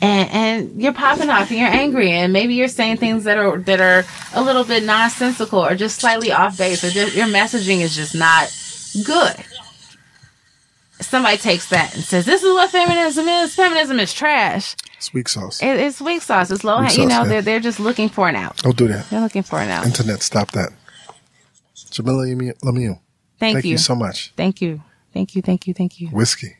And 0.00 0.30
and 0.30 0.82
you're 0.82 0.92
popping 0.92 1.28
off 1.28 1.50
and 1.50 1.58
you're 1.58 1.68
angry 1.68 2.12
and 2.12 2.32
maybe 2.32 2.54
you're 2.54 2.68
saying 2.68 2.98
things 2.98 3.24
that 3.24 3.36
are 3.36 3.58
that 3.58 3.80
are 3.80 4.04
a 4.34 4.42
little 4.42 4.64
bit 4.64 4.84
nonsensical 4.84 5.64
or 5.64 5.74
just 5.74 5.98
slightly 5.98 6.30
off 6.30 6.56
base 6.56 6.84
or 6.84 6.90
just, 6.90 7.16
your 7.16 7.26
messaging 7.26 7.80
is 7.80 7.96
just 7.96 8.14
not 8.14 8.54
good. 9.04 9.34
Somebody 11.00 11.36
takes 11.38 11.68
that 11.70 11.94
and 11.94 12.04
says 12.04 12.26
this 12.26 12.44
is 12.44 12.54
what 12.54 12.70
feminism 12.70 13.26
is. 13.26 13.54
Feminism 13.56 13.98
is 13.98 14.12
trash 14.12 14.76
It's 15.04 15.12
weak 15.12 15.28
sauce. 15.28 15.62
it, 15.62 15.76
it's 15.78 16.00
weak 16.00 16.22
sauce 16.22 16.50
it's 16.50 16.64
low 16.64 16.80
Weak 16.80 16.90
you 16.96 17.02
sauce, 17.02 17.08
know 17.10 17.22
yeah. 17.22 17.28
they're, 17.28 17.42
they're 17.42 17.60
just 17.60 17.78
looking 17.78 18.08
for 18.08 18.26
an 18.28 18.36
out 18.36 18.56
Don't 18.62 18.74
do 18.76 18.88
that. 18.88 19.08
they're 19.10 19.20
looking 19.20 19.42
for 19.42 19.58
an 19.58 19.68
out 19.68 19.84
Internet, 19.84 20.22
stop 20.22 20.50
that. 20.52 20.70
Jamilah 21.76 22.34
Lemieux, 22.64 22.98
thank, 23.38 23.54
thank 23.56 23.64
you. 23.66 23.72
you 23.72 23.78
so 23.78 23.94
much. 23.94 24.32
thank 24.36 24.62
you 24.62 24.82
thank 25.12 25.34
you 25.36 25.42
thank 25.42 25.66
you 25.66 25.74
thank 25.74 26.00
you 26.00 26.08
Whiskey. 26.08 26.56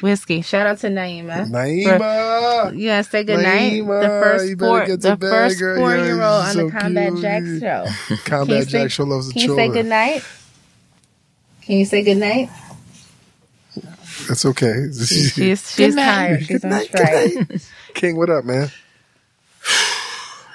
whiskey 0.00 0.42
shout 0.42 0.66
out 0.66 0.78
to 0.78 0.86
naima 0.88 1.46
Naima. 1.50 2.76
you 2.78 2.86
gotta 2.88 3.02
say 3.04 3.24
good 3.24 3.42
night. 3.42 3.72
Naima, 3.82 4.00
The 4.02 4.08
first 4.08 4.58
four, 4.60 4.86
the 4.86 5.16
bed, 5.16 5.20
first 5.30 5.58
girl. 5.58 5.76
four 5.78 5.96
Yo, 5.96 6.04
year 6.04 6.22
old 6.22 6.44
on 6.44 6.52
so 6.54 6.66
the 6.66 6.70
Combat 6.70 7.08
cute. 7.10 7.20
Jack 7.22 7.42
show. 7.60 7.86
Can 8.06 8.16
Combat 8.24 8.64
say- 8.64 8.70
Jack 8.70 8.90
show 8.92 9.04
loves 9.04 9.26
the 9.28 9.32
Can 9.34 9.42
you 9.50 9.56
say 9.56 9.68
good 9.68 9.86
night? 9.86 10.22
Can 11.62 11.76
you 11.78 11.84
say 11.84 12.02
good 12.04 12.16
night? 12.18 12.48
It's 14.30 14.44
okay. 14.44 14.86
She's 14.92 15.32
she's 15.74 15.94
tired. 15.94 16.40
She's 16.40 16.48
Good 16.48 16.64
on 16.64 16.70
night, 16.70 16.86
strike. 16.86 17.32
good 17.32 17.50
night. 17.50 17.70
King, 17.94 18.16
what 18.16 18.30
up, 18.30 18.44
man? 18.44 18.70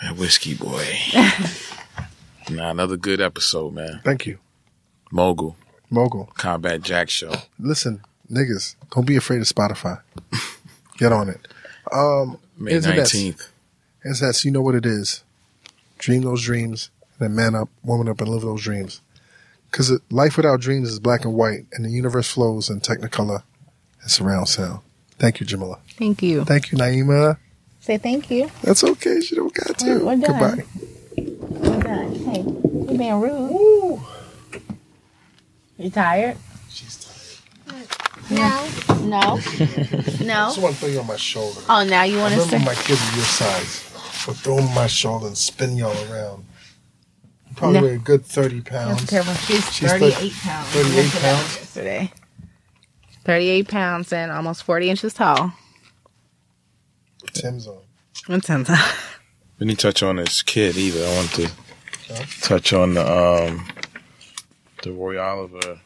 That 0.02 0.18
whiskey 0.18 0.53
boy. 0.53 0.85
nah, 2.49 2.72
another 2.72 2.98
good 2.98 3.22
episode, 3.22 3.73
man. 3.73 4.02
Thank 4.03 4.26
you. 4.26 4.38
Mogul, 5.11 5.56
Mogul. 5.90 6.26
Combat 6.35 6.81
Jack 6.81 7.10
Show. 7.10 7.31
Listen, 7.57 8.02
niggas, 8.30 8.76
don't 8.91 9.07
be 9.07 9.15
afraid 9.15 9.40
of 9.40 9.48
Spotify. 9.48 10.02
Get 10.98 11.14
on 11.14 11.30
it. 11.30 11.48
Um, 11.90 12.38
May 12.57 12.73
19th. 12.73 13.48
Is 14.03 14.19
that 14.19 14.44
you 14.44 14.52
know 14.52 14.61
what 14.61 14.76
it 14.76 14.85
is? 14.85 15.23
Dream 15.99 16.23
those 16.23 16.44
dreams, 16.44 16.90
then 17.19 17.34
man 17.34 17.56
up, 17.56 17.69
woman 17.81 18.10
up, 18.10 18.19
and 18.19 18.30
live 18.30 18.41
those 18.41 18.64
dreams. 18.64 18.99
Because 19.72 19.98
life 20.11 20.35
without 20.35 20.60
dreams 20.60 20.90
is 20.90 20.99
black 20.99 21.23
and 21.23 21.34
white, 21.34 21.65
and 21.72 21.85
the 21.85 21.90
universe 21.90 22.30
flows 22.30 22.69
in 22.69 22.81
Technicolor 22.81 23.44
and 24.03 24.11
surround 24.11 24.47
sound. 24.49 24.81
Thank 25.17 25.39
you, 25.39 25.45
Jamilah. 25.45 25.80
Thank 25.97 26.21
you. 26.21 26.43
Thank 26.45 26.71
you, 26.71 26.77
Naima. 26.77 27.38
Say 27.80 27.97
thank 27.97 28.30
you. 28.31 28.49
That's 28.61 28.84
okay. 28.84 29.19
She 29.21 29.35
don't 29.35 29.53
got 29.53 29.77
to. 29.80 29.85
We're- 29.85 30.03
we're 30.03 30.15
done. 30.15 30.39
Goodbye. 30.39 31.69
My 31.69 31.81
God. 31.81 32.17
Hey, 32.17 32.41
you're 32.43 32.97
being 32.97 33.19
rude. 33.21 33.99
You 35.77 35.89
tired? 35.89 36.38
She's 36.69 36.97
tired. 37.67 37.88
No. 38.30 38.69
No. 39.03 39.19
no. 39.19 39.38
I 39.38 39.38
Just 39.38 40.57
want 40.59 40.75
to 40.75 40.80
throw 40.80 40.89
you 40.89 40.99
on 40.99 41.07
my 41.07 41.17
shoulder. 41.17 41.59
Oh, 41.67 41.84
now 41.84 42.03
you 42.03 42.17
want 42.17 42.34
to 42.35 42.39
remember 42.41 42.65
my 42.67 42.75
kids 42.75 43.01
are 43.11 43.15
your 43.15 43.25
size. 43.25 43.89
But 44.25 44.38
throw 44.38 44.55
them 44.57 44.69
on 44.69 44.75
my 44.75 44.88
shoulder 44.88 45.27
and 45.27 45.38
spin 45.38 45.75
y'all 45.75 45.91
around. 46.11 46.45
Probably 47.57 47.80
No. 47.81 47.85
weigh 47.85 47.95
a 47.95 47.97
good 47.99 48.25
30 48.25 48.59
That's 48.61 48.69
pounds. 48.69 49.05
terrible. 49.07 49.34
She's, 49.34 49.71
She's 49.73 49.91
38 49.91 50.13
thir- 50.31 50.49
pounds. 50.49 50.67
38 50.69 50.89
We 50.95 50.95
looked 51.03 51.15
it 51.15 51.15
up 51.15 51.21
pounds? 51.21 51.55
Yesterday. 51.57 52.11
38 53.23 53.67
pounds 53.67 54.11
and 54.13 54.31
almost 54.31 54.63
40 54.63 54.89
inches 54.89 55.13
tall. 55.13 55.53
Tim's 57.33 57.67
on. 57.67 57.77
What's 58.27 58.49
in 58.49 58.65
We 59.59 59.65
didn't 59.67 59.79
touch 59.79 60.03
on 60.03 60.17
his 60.17 60.41
kid 60.41 60.75
either. 60.77 61.05
I 61.05 61.15
want 61.15 61.29
to 61.31 61.51
Okay. 62.11 62.25
touch 62.41 62.73
on 62.73 62.95
the 62.95 63.01
um 63.01 63.65
the 64.83 64.91
Roy 64.91 65.17
Oliver, 65.21 65.79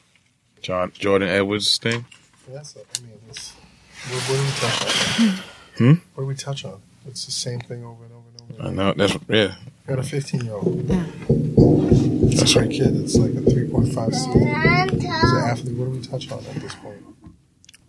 John 0.62 0.92
Jordan 0.98 1.30
Edwards 1.30 1.78
thing. 1.78 2.06
That's 2.50 2.76
a, 2.76 2.80
I 2.80 3.02
mean, 3.02 3.12
it's, 3.30 3.54
what, 4.10 4.22
what 4.24 4.38
do 4.38 4.44
we 4.44 4.50
touch 4.52 5.20
on? 5.20 5.44
Hmm? 5.78 5.94
What 6.16 6.24
do 6.24 6.28
we 6.28 6.36
touch 6.36 6.66
on? 6.66 6.82
It's 7.08 7.26
the 7.26 7.32
same 7.32 7.60
thing 7.62 7.84
over 7.86 8.04
and 8.04 8.14
over 8.14 8.26
and 8.50 8.60
over. 8.60 8.68
I 8.68 8.72
know 8.72 8.94
that's 8.94 9.16
yeah. 9.30 9.56
I 9.88 9.90
got 9.92 10.00
a 10.00 10.04
15 10.04 10.42
year 10.46 10.54
old. 10.56 10.88
That's 10.88 12.52
a 12.52 12.60
great 12.60 12.72
kid. 12.72 12.96
It's 12.98 13.16
like 13.16 13.32
a 13.32 13.36
3.5 13.36 14.14
student. 14.16 14.92
He's 14.92 15.04
an 15.34 15.44
athlete. 15.44 15.76
What 15.78 15.86
do 15.86 15.92
we 15.92 16.02
touch 16.02 16.32
on 16.32 16.40
at 16.40 16.56
this 16.56 16.76
point? 16.76 16.98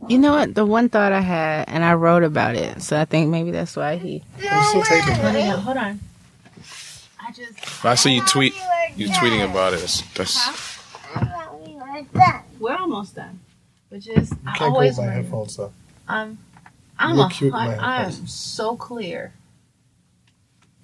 You 0.08 0.18
know 0.18 0.32
what? 0.32 0.54
The 0.54 0.64
one 0.64 0.88
thought 0.88 1.12
I 1.12 1.20
had, 1.20 1.68
and 1.68 1.84
I 1.84 1.94
wrote 1.94 2.22
about 2.22 2.54
it, 2.54 2.82
so 2.82 2.98
I 2.98 3.04
think 3.04 3.28
maybe 3.30 3.50
that's 3.50 3.76
why 3.76 3.96
he. 3.96 4.22
We're 4.38 4.62
still 4.64 4.82
taping 4.82 5.14
that. 5.22 5.58
hold 5.58 5.76
on. 5.76 6.00
I 7.20 7.32
just. 7.32 7.84
I 7.84 7.94
see 7.94 8.14
you 8.14 8.22
tweet 8.26 8.54
you 8.96 9.08
tweeting 9.08 9.44
about 9.48 9.74
it. 9.74 9.80
That's, 9.80 10.02
that's 10.14 10.78
We're 12.58 12.76
almost 12.76 13.14
done. 13.16 13.40
But 13.90 14.00
just. 14.00 14.32
You 14.32 14.38
I 14.46 14.56
can't 14.56 14.58
go 14.58 14.64
always. 14.76 14.90
with 14.92 14.98
my 14.98 15.04
wonder- 15.06 15.22
headphones 15.22 15.56
though. 15.56 15.72
Um, 16.08 16.38
I'm. 16.98 17.10
I'm 17.10 17.16
look 17.16 17.30
a, 17.32 17.34
cute 17.34 17.48
in 17.48 17.52
my 17.52 17.76
I 17.76 18.02
am 18.04 18.12
so 18.26 18.76
clear. 18.76 19.32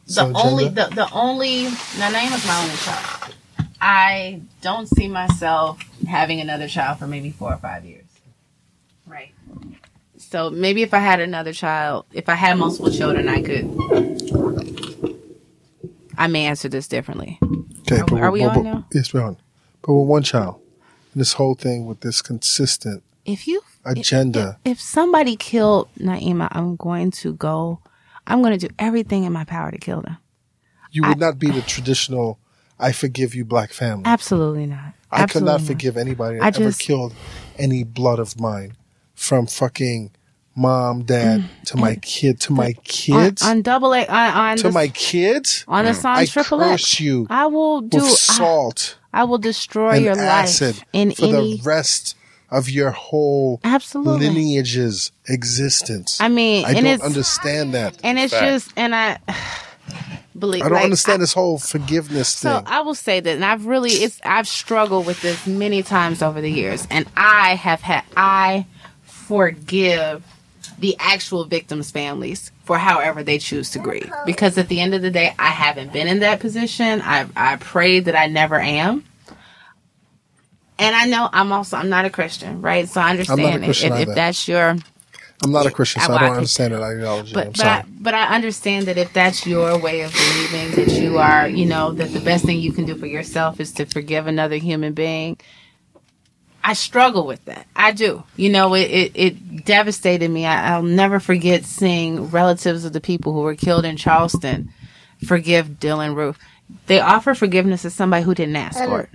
The 0.07 0.13
So 0.13 0.33
only 0.35 0.65
gender? 0.67 0.87
the, 0.91 0.95
the 0.97 1.13
only 1.15 1.65
now 1.65 2.11
Naima 2.11 2.37
is 2.37 2.47
my 2.47 2.63
only 2.63 2.77
child. 2.77 3.35
I 3.81 4.41
don't 4.61 4.87
see 4.87 5.09
myself 5.09 5.81
having 6.07 6.41
another 6.41 6.69
child 6.69 6.99
for 6.99 7.07
maybe 7.07 7.31
four 7.31 7.53
or 7.53 7.57
five 7.57 7.85
years. 7.85 8.04
Right. 9.07 9.33
So 10.17 10.51
maybe 10.51 10.83
if 10.83 10.95
I 10.95 10.99
had 10.99 11.21
another 11.21 11.53
child, 11.53 12.07
if 12.13 12.29
I 12.29 12.35
had 12.35 12.57
multiple 12.59 12.91
children, 12.91 13.29
I 13.29 13.43
could. 13.43 13.65
I 16.17 16.27
may 16.29 16.47
answer 16.47 16.69
this 16.69 16.87
differently. 16.89 17.39
Okay, 17.91 18.01
Are 18.01 18.07
we- 18.15 18.21
are 18.21 18.31
we 18.31 18.41
but- 18.41 18.49
on 18.49 18.55
but- 18.55 18.63
now? 18.63 18.87
Yes, 18.93 19.13
we're 19.13 19.23
on. 19.23 19.37
But 19.83 19.95
with 19.95 20.09
one 20.09 20.23
child, 20.23 20.61
this 21.15 21.35
whole 21.35 21.55
thing 21.55 21.87
with 21.87 22.01
this 22.01 22.23
consistent 22.23 23.03
If 23.25 23.47
you 23.47 23.63
agenda. 23.85 24.59
if 24.65 24.81
somebody 24.81 25.37
killed 25.37 25.89
Naima, 25.99 26.49
I'm 26.53 26.77
going 26.77 27.11
to 27.23 27.35
go. 27.35 27.81
I'm 28.27 28.41
going 28.43 28.59
to 28.59 28.69
do 28.69 28.75
everything 28.79 29.25
in 29.25 29.33
my 29.33 29.45
power 29.45 29.71
to 29.71 29.79
kill 29.79 30.01
them. 30.03 30.17
you 30.91 31.03
would 31.03 31.19
not 31.19 31.39
be 31.41 31.51
the 31.51 31.61
traditional 31.63 32.39
I 32.79 32.93
forgive 32.93 33.35
you, 33.35 33.45
black 33.45 33.73
family. 33.73 34.05
Absolutely 34.07 34.67
not. 34.67 34.95
I 35.11 35.27
could 35.27 35.43
not 35.43 35.55
Absolutely 35.57 35.67
forgive 35.67 35.97
anybody 35.97 36.39
I 36.41 36.51
that 36.51 36.61
ever 36.61 36.73
killed 36.73 37.13
any 37.59 37.83
blood 37.85 38.19
of 38.21 38.39
mine, 38.41 38.75
from 39.25 39.47
fucking 39.47 40.11
mom, 40.57 41.03
dad 41.03 41.41
Mm. 41.41 41.65
to 41.67 41.77
my 41.77 41.97
kid 41.97 42.39
to 42.41 42.53
my 42.53 42.75
kids 42.85 43.43
On, 43.43 43.51
on 43.57 43.63
double 43.63 43.93
A, 43.93 44.07
on, 44.07 44.31
on 44.31 44.57
to 44.59 44.65
the, 44.65 44.71
my 44.73 44.89
kids. 44.89 45.65
on 45.67 45.85
the 45.85 45.95
song 45.95 46.17
I 46.17 46.27
Triple 46.27 46.59
curse 46.61 46.83
X. 46.95 47.01
you 47.01 47.27
I 47.31 47.47
will 47.47 47.81
do. 47.81 47.97
with 47.99 48.07
I, 48.07 48.11
salt 48.11 48.97
I 49.13 49.25
will 49.25 49.39
destroy 49.39 49.93
and 49.97 50.05
your 50.05 50.19
acid 50.19 50.77
life 50.77 50.85
in 50.93 51.11
for 51.13 51.25
any. 51.27 51.57
the 51.57 51.63
rest 51.65 52.17
of 52.51 52.71
your 52.71 52.91
whole 52.93 53.61
Absolutely. 53.65 54.29
lineage's 54.29 55.11
existence. 55.29 56.21
I 56.21 56.29
mean, 56.29 56.65
I 56.67 56.75
don't 56.81 57.03
understand 57.03 57.75
that. 57.75 57.99
and 58.05 58.17
it's 58.19 58.33
Fact. 58.33 58.45
just 58.47 58.73
and 58.77 58.95
I 58.95 59.19
believe. 60.39 60.63
I 60.63 60.67
don't 60.69 60.75
like, 60.77 60.85
understand 60.85 61.21
this 61.23 61.33
whole 61.33 61.59
forgiveness 61.59 62.29
So 62.29 62.59
thing. 62.59 62.65
I 62.67 62.81
will 62.83 62.95
say 62.95 63.19
that, 63.21 63.35
and 63.35 63.45
I've 63.45 63.67
really, 63.67 63.91
it's, 63.91 64.21
I've 64.25 64.47
struggled 64.49 65.07
with 65.07 65.21
this 65.23 65.47
many 65.47 65.83
times 65.83 66.23
over 66.23 66.41
the 66.41 66.51
years, 66.51 66.87
and 66.91 67.07
I 67.17 67.55
have 67.57 67.81
had, 67.81 68.05
I 68.17 68.67
forgive 69.27 70.23
the 70.79 70.97
actual 70.99 71.45
victims' 71.45 71.91
families 71.91 72.51
for 72.65 72.79
however 72.79 73.23
they 73.23 73.39
choose 73.39 73.71
to 73.71 73.79
grieve, 73.79 74.11
because 74.25 74.57
at 74.59 74.69
the 74.69 74.81
end 74.81 74.95
of 74.95 75.03
the 75.03 75.11
day, 75.11 75.35
I 75.39 75.49
haven't 75.49 75.93
been 75.93 76.09
in 76.09 76.21
that 76.21 76.41
position. 76.41 77.03
I, 77.03 77.27
I 77.37 77.57
pray 77.57 78.01
that 78.01 78.17
I 78.17 78.27
never 78.27 78.59
am. 78.59 79.05
And 80.79 80.97
I 80.97 81.07
know 81.07 81.29
I'm 81.33 81.53
also 81.53 81.77
I'm 81.77 81.89
not 81.89 82.05
a 82.05 82.11
Christian, 82.11 82.61
right? 82.61 82.89
So 82.89 83.01
I 83.01 83.11
understand 83.11 83.65
if, 83.65 83.85
if, 83.85 84.15
that's 84.15 84.49
your 84.49 84.77
I'm 85.45 85.53
not 85.53 85.67
a 85.67 85.71
Christian, 85.71 86.03
so 86.03 86.15
I- 86.15 86.21
don't 86.21 86.37
understand 86.37 86.75
that 86.75 86.83
ideology. 86.83 87.35
But 87.35 87.53
but. 87.53 87.67
I, 87.67 87.85
but 88.01 88.15
I 88.15 88.35
understand 88.35 88.87
that 88.87 88.97
if 88.97 89.13
that's 89.13 89.47
your 89.47 89.79
way 89.79 90.01
of 90.01 90.13
believing 90.13 90.71
that 90.77 91.01
you 91.01 91.19
are, 91.19 91.49
you 91.49 91.67
know, 91.67 91.93
that 91.93 92.13
the 92.13 92.21
best 92.21 92.45
thing 92.45 92.59
you 92.59 92.73
can 92.73 92.87
do 92.87 92.97
for 92.97 93.07
yourself 93.07 93.61
is 93.61 93.71
to 93.73 93.85
forgive 93.85 94.27
another 94.27 94.57
human 94.57 94.95
being. 94.95 95.37
I 96.67 96.73
struggle 96.73 97.27
with 97.27 97.45
that. 97.45 97.67
I 97.77 97.93
do. 97.93 98.25
You 98.37 98.49
know, 98.49 98.75
it 98.75 98.91
it, 98.91 99.13
it 99.15 99.65
devastated 99.67 100.31
me. 100.31 100.47
I, 100.47 100.75
I'll 100.75 100.83
never 100.83 101.21
forget 101.21 101.65
seeing 101.65 102.31
relatives 102.31 102.85
of 102.87 102.93
the 102.95 103.01
people 103.03 103.35
who 103.35 103.41
were 103.41 103.55
killed 103.55 103.85
in 103.85 103.97
Charleston 103.99 104.71
forgive 105.27 105.69
Dylann 105.79 106.17
Roof. 106.17 106.39
They 106.87 107.01
offer 107.01 107.35
forgiveness 107.35 107.83
to 107.83 107.91
somebody 107.91 108.25
who 108.25 108.35
didn't 108.35 108.57
ask 108.57 108.79
for 108.83 109.03
it. 109.03 109.11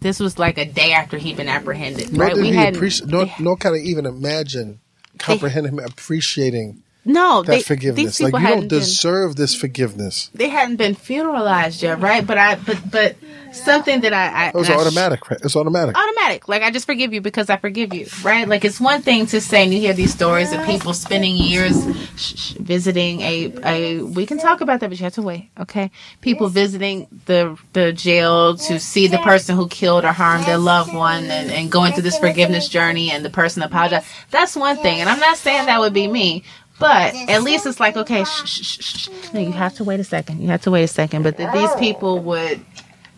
This 0.00 0.18
was 0.18 0.38
like 0.38 0.58
a 0.58 0.64
day 0.64 0.92
after 0.92 1.18
he'd 1.18 1.36
been 1.36 1.48
apprehended. 1.48 2.12
nor 2.12 2.26
right? 2.26 2.36
We 2.36 2.46
he 2.48 2.52
hadn't- 2.54 2.76
appreciate, 2.76 3.08
nor, 3.08 3.26
they- 3.26 3.34
nor 3.38 3.56
can 3.56 3.74
I 3.74 3.78
even 3.78 4.06
imagine, 4.06 4.80
comprehend 5.18 5.66
him 5.68 5.78
appreciating 5.78 6.82
no, 7.04 7.42
that 7.42 7.50
they, 7.52 7.62
forgiveness. 7.62 8.18
These 8.18 8.20
Like 8.20 8.32
you 8.34 8.38
don't 8.40 8.46
hadn't 8.48 8.68
been- 8.68 8.78
deserve 8.80 9.36
this 9.36 9.54
forgiveness. 9.54 10.30
they 10.34 10.48
hadn't 10.48 10.76
been 10.76 10.94
funeralized 10.94 11.82
yet, 11.82 12.00
right? 12.00 12.26
But 12.26 12.38
I, 12.38 12.56
but 12.56 12.78
but 12.90 13.16
something 13.52 14.00
that 14.02 14.12
I, 14.12 14.26
I 14.28 14.48
It 14.48 14.54
was 14.54 14.68
I 14.70 14.74
automatic. 14.74 15.28
right? 15.30 15.40
It's 15.42 15.56
automatic. 15.56 15.96
automatic. 15.96 16.46
Like 16.48 16.62
I 16.62 16.70
just 16.70 16.86
forgive 16.86 17.12
you 17.12 17.20
because 17.20 17.48
I 17.50 17.56
forgive 17.56 17.94
you, 17.94 18.06
right? 18.22 18.46
Like 18.46 18.64
it's 18.64 18.80
one 18.80 19.02
thing 19.02 19.26
to 19.26 19.40
say, 19.40 19.64
and 19.64 19.72
you 19.72 19.80
hear 19.80 19.92
these 19.94 20.12
stories 20.12 20.52
of 20.52 20.64
people 20.66 20.92
spending 20.94 21.36
years 21.36 21.74
sh- 22.16 22.34
sh- 22.36 22.52
visiting 22.52 23.20
a 23.22 23.52
a. 23.64 24.02
We 24.02 24.26
can 24.26 24.38
talk 24.38 24.60
about 24.60 24.80
that, 24.80 24.90
but 24.90 24.98
you 25.00 25.04
have 25.04 25.14
to 25.14 25.22
wait, 25.22 25.50
okay? 25.58 25.90
People 26.20 26.48
visiting 26.48 27.06
the 27.26 27.56
the 27.72 27.92
jail 27.92 28.56
to 28.56 28.78
see 28.78 29.06
the 29.08 29.18
person 29.18 29.56
who 29.56 29.68
killed 29.68 30.04
or 30.04 30.12
harmed 30.12 30.44
their 30.44 30.58
loved 30.58 30.92
one, 30.94 31.24
and, 31.24 31.50
and 31.50 31.72
going 31.72 31.92
through 31.94 32.02
this 32.02 32.18
forgiveness 32.18 32.68
journey, 32.68 33.10
and 33.10 33.24
the 33.24 33.30
person 33.30 33.62
apologize. 33.62 34.04
That's 34.30 34.54
one 34.54 34.76
thing, 34.76 35.00
and 35.00 35.08
I'm 35.08 35.18
not 35.20 35.38
saying 35.38 35.66
that 35.66 35.80
would 35.80 35.94
be 35.94 36.06
me. 36.06 36.44
But 36.80 37.14
at 37.28 37.42
least 37.42 37.66
it's 37.66 37.78
like 37.78 37.96
okay, 37.96 38.24
shh, 38.24 38.44
shh, 38.46 38.62
shh, 38.62 38.96
shh. 39.02 39.08
No, 39.32 39.38
you 39.40 39.52
have 39.52 39.74
to 39.74 39.84
wait 39.84 40.00
a 40.00 40.04
second. 40.04 40.40
You 40.40 40.48
have 40.48 40.62
to 40.62 40.70
wait 40.70 40.82
a 40.84 40.88
second. 40.88 41.22
But 41.22 41.36
that 41.36 41.52
these 41.52 41.72
people 41.76 42.18
would, 42.20 42.60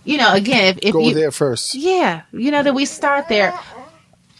you 0.04 0.18
know, 0.18 0.32
again, 0.34 0.74
if, 0.76 0.78
if 0.82 0.92
Go 0.92 1.00
you 1.00 1.14
there 1.14 1.30
first. 1.30 1.74
yeah, 1.74 2.22
you 2.32 2.50
know 2.50 2.62
that 2.62 2.74
we 2.74 2.84
start 2.84 3.28
there. 3.28 3.58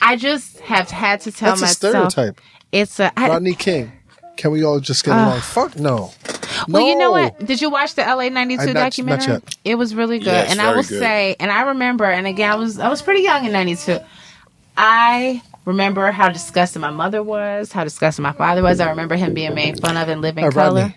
I 0.00 0.16
just 0.16 0.58
have 0.60 0.90
had 0.90 1.20
to 1.22 1.32
tell 1.32 1.50
That's 1.56 1.60
a 1.60 1.64
myself 1.64 2.10
stereotype. 2.12 2.40
it's 2.72 2.98
a. 3.00 3.12
I, 3.18 3.28
Rodney 3.28 3.54
King. 3.54 3.92
Can 4.36 4.50
we 4.50 4.64
all 4.64 4.80
just 4.80 5.04
get 5.04 5.12
along? 5.14 5.40
Fuck 5.40 5.78
no. 5.78 6.10
well, 6.66 6.82
you 6.82 6.96
know 6.96 7.10
what? 7.12 7.38
Did 7.46 7.60
you 7.60 7.70
watch 7.70 7.94
the 7.94 8.02
LA 8.02 8.28
ninety 8.30 8.54
I- 8.58 8.66
two 8.66 8.72
not- 8.72 8.80
not 8.80 8.80
documentary? 8.90 9.34
yet. 9.34 9.56
It 9.64 9.74
was 9.76 9.94
really 9.94 10.18
good, 10.18 10.26
Yes, 10.26 10.50
and 10.50 10.60
I 10.60 10.70
will 10.74 10.82
good. 10.82 10.98
say, 10.98 11.36
and 11.38 11.52
I 11.52 11.62
remember, 11.62 12.06
and 12.06 12.26
again, 12.26 12.50
I 12.50 12.54
was 12.56 12.78
I 12.80 12.88
was 12.88 13.02
pretty 13.02 13.22
young 13.22 13.44
in 13.44 13.52
ninety 13.52 13.76
two. 13.76 13.98
I 14.76 15.42
remember 15.64 16.10
how 16.10 16.28
disgusted 16.28 16.80
my 16.82 16.90
mother 16.90 17.22
was, 17.22 17.72
how 17.72 17.84
disgusted 17.84 18.22
my 18.22 18.32
father 18.32 18.62
was. 18.62 18.80
I 18.80 18.90
remember 18.90 19.16
him 19.16 19.34
being 19.34 19.54
made 19.54 19.80
fun 19.80 19.96
of 19.96 20.08
and 20.08 20.20
Living 20.20 20.44
Uh, 20.44 20.50
Color. 20.50 20.80
Rodney. 20.82 20.96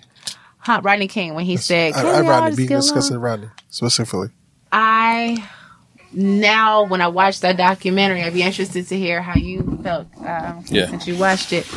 Huh, 0.60 0.82
Rodney 0.84 1.08
King 1.08 1.36
when 1.36 1.46
he 1.46 1.58
said, 1.58 1.94
I, 1.94 2.02
"Can 2.02 2.06
I 2.16 2.22
we 2.22 2.28
Rodney 2.28 2.56
being 2.56 2.70
get 2.70 2.76
discussing? 2.78 3.18
Rodney 3.18 3.50
specifically. 3.70 4.30
I 4.72 5.48
now 6.12 6.84
when 6.86 7.02
I 7.02 7.08
watch 7.08 7.42
that 7.42 7.58
documentary, 7.58 8.24
I'd 8.24 8.34
be 8.34 8.42
interested 8.44 8.88
to 8.88 8.98
hear 8.98 9.22
how 9.22 9.36
you 9.36 9.80
felt 9.84 10.08
um, 10.20 10.64
Yeah. 10.68 10.88
since 10.90 11.08
you 11.08 11.18
watched 11.18 11.54
it. 11.54 11.68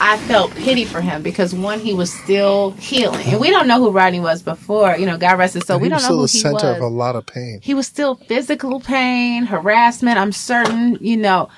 I 0.00 0.16
felt 0.26 0.50
pity 0.56 0.84
for 0.84 1.00
him 1.00 1.22
because 1.22 1.54
one, 1.54 1.78
he 1.78 1.94
was 1.94 2.12
still 2.12 2.72
healing, 2.72 3.24
and 3.28 3.40
we 3.40 3.50
don't 3.50 3.68
know 3.68 3.78
who 3.78 3.90
Rodney 3.90 4.18
was 4.18 4.42
before. 4.42 4.96
You 4.96 5.06
know, 5.06 5.16
God 5.16 5.38
rest 5.38 5.54
his 5.54 5.64
soul. 5.66 5.78
we 5.78 5.88
don't 5.88 5.96
was 5.96 6.02
know 6.02 6.06
still 6.08 6.16
who 6.16 6.26
the 6.26 6.32
he 6.32 6.38
center 6.40 6.54
was. 6.72 6.76
of 6.78 6.82
a 6.82 6.86
lot 6.88 7.14
of 7.14 7.26
pain. 7.26 7.60
he 7.62 7.74
was 7.74 7.86
still 7.86 8.16
physical 8.16 8.80
pain, 8.80 9.44
harassment. 9.46 10.18
I'm 10.18 10.32
certain. 10.32 10.98
You 11.00 11.16
know. 11.18 11.48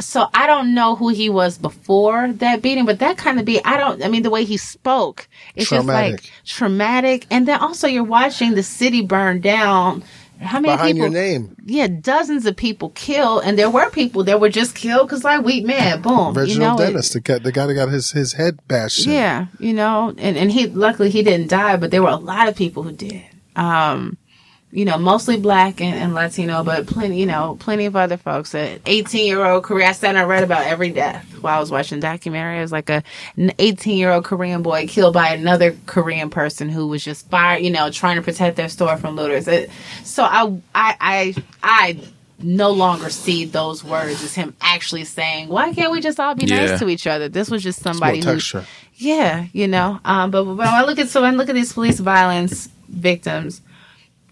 So 0.00 0.28
I 0.34 0.46
don't 0.46 0.74
know 0.74 0.96
who 0.96 1.08
he 1.08 1.28
was 1.28 1.58
before 1.58 2.32
that 2.34 2.62
beating, 2.62 2.86
but 2.86 2.98
that 3.00 3.16
kind 3.18 3.38
of 3.38 3.44
beat, 3.44 3.62
I 3.64 3.76
don't, 3.76 4.04
I 4.04 4.08
mean, 4.08 4.22
the 4.22 4.30
way 4.30 4.44
he 4.44 4.56
spoke, 4.56 5.28
it's 5.54 5.70
just 5.70 5.86
like 5.86 6.30
traumatic. 6.44 7.26
And 7.30 7.46
then 7.46 7.60
also 7.60 7.86
you're 7.86 8.04
watching 8.04 8.54
the 8.54 8.62
city 8.62 9.02
burn 9.02 9.40
down. 9.40 10.02
How 10.40 10.58
many 10.58 10.72
Behind 10.74 10.94
people? 10.94 11.10
your 11.10 11.22
name, 11.22 11.54
yeah, 11.66 11.86
dozens 11.86 12.46
of 12.46 12.56
people 12.56 12.88
killed, 12.94 13.42
and 13.44 13.58
there 13.58 13.68
were 13.68 13.90
people 13.90 14.24
that 14.24 14.40
were 14.40 14.48
just 14.48 14.74
killed 14.74 15.06
because 15.06 15.22
like 15.22 15.44
we 15.44 15.60
man, 15.60 16.00
boom, 16.00 16.32
Reginald 16.32 16.48
you 16.48 16.58
know, 16.60 16.74
it- 16.76 16.92
Dennis, 16.92 17.10
the 17.12 17.20
guy, 17.20 17.38
the 17.40 17.52
guy 17.52 17.66
that 17.66 17.74
got 17.74 17.90
his, 17.90 18.12
his 18.12 18.32
head 18.32 18.58
bashed. 18.66 19.06
in. 19.06 19.12
yeah, 19.12 19.46
you 19.58 19.74
know, 19.74 20.14
and 20.16 20.38
and 20.38 20.50
he 20.50 20.66
luckily 20.66 21.10
he 21.10 21.22
didn't 21.22 21.48
die, 21.50 21.76
but 21.76 21.90
there 21.90 22.02
were 22.02 22.08
a 22.08 22.16
lot 22.16 22.48
of 22.48 22.56
people 22.56 22.82
who 22.82 22.92
did. 22.92 23.22
Um, 23.54 24.16
you 24.72 24.84
know, 24.84 24.98
mostly 24.98 25.36
black 25.36 25.80
and, 25.80 25.94
and 25.96 26.14
Latino, 26.14 26.62
but 26.62 26.86
plenty, 26.86 27.18
you 27.18 27.26
know, 27.26 27.56
plenty 27.58 27.86
of 27.86 27.96
other 27.96 28.16
folks. 28.16 28.54
An 28.54 28.80
18 28.86 29.26
year 29.26 29.44
old 29.44 29.64
Korean, 29.64 29.88
I 29.88 29.92
sat 29.92 30.10
and 30.10 30.18
I 30.18 30.22
read 30.24 30.44
about 30.44 30.64
every 30.66 30.90
death 30.90 31.24
while 31.40 31.56
I 31.56 31.60
was 31.60 31.70
watching 31.72 31.98
the 31.98 32.06
documentary. 32.06 32.58
It 32.58 32.62
was 32.62 32.70
like 32.72 32.88
a, 32.88 33.02
an 33.36 33.52
18 33.58 33.96
year 33.96 34.12
old 34.12 34.24
Korean 34.24 34.62
boy 34.62 34.86
killed 34.86 35.14
by 35.14 35.30
another 35.34 35.74
Korean 35.86 36.30
person 36.30 36.68
who 36.68 36.86
was 36.86 37.02
just 37.02 37.28
fired, 37.28 37.64
you 37.64 37.70
know, 37.70 37.90
trying 37.90 38.16
to 38.16 38.22
protect 38.22 38.56
their 38.56 38.68
store 38.68 38.96
from 38.96 39.16
looters. 39.16 39.48
It, 39.48 39.70
so 40.04 40.22
I, 40.22 40.44
I, 40.74 40.96
I, 41.00 41.34
I 41.62 42.00
no 42.42 42.70
longer 42.70 43.10
see 43.10 43.44
those 43.46 43.82
words 43.82 44.22
as 44.22 44.34
him 44.34 44.54
actually 44.60 45.04
saying, 45.04 45.48
why 45.48 45.74
can't 45.74 45.90
we 45.92 46.00
just 46.00 46.20
all 46.20 46.34
be 46.34 46.46
Yeah. 46.46 46.66
nice 46.66 46.78
to 46.78 46.88
each 46.88 47.06
other? 47.08 47.28
This 47.28 47.50
was 47.50 47.62
just 47.62 47.80
somebody 47.82 48.20
who, 48.20 48.38
yeah, 48.94 49.46
you 49.52 49.66
know. 49.68 49.98
Um, 50.04 50.30
but, 50.30 50.44
but 50.44 50.54
when 50.56 50.68
I 50.68 50.84
look 50.84 50.98
at 51.00 51.08
so 51.08 51.22
when 51.22 51.34
I 51.34 51.36
look 51.36 51.48
at 51.48 51.54
these 51.56 51.72
police 51.72 51.98
violence 51.98 52.68
victims, 52.88 53.60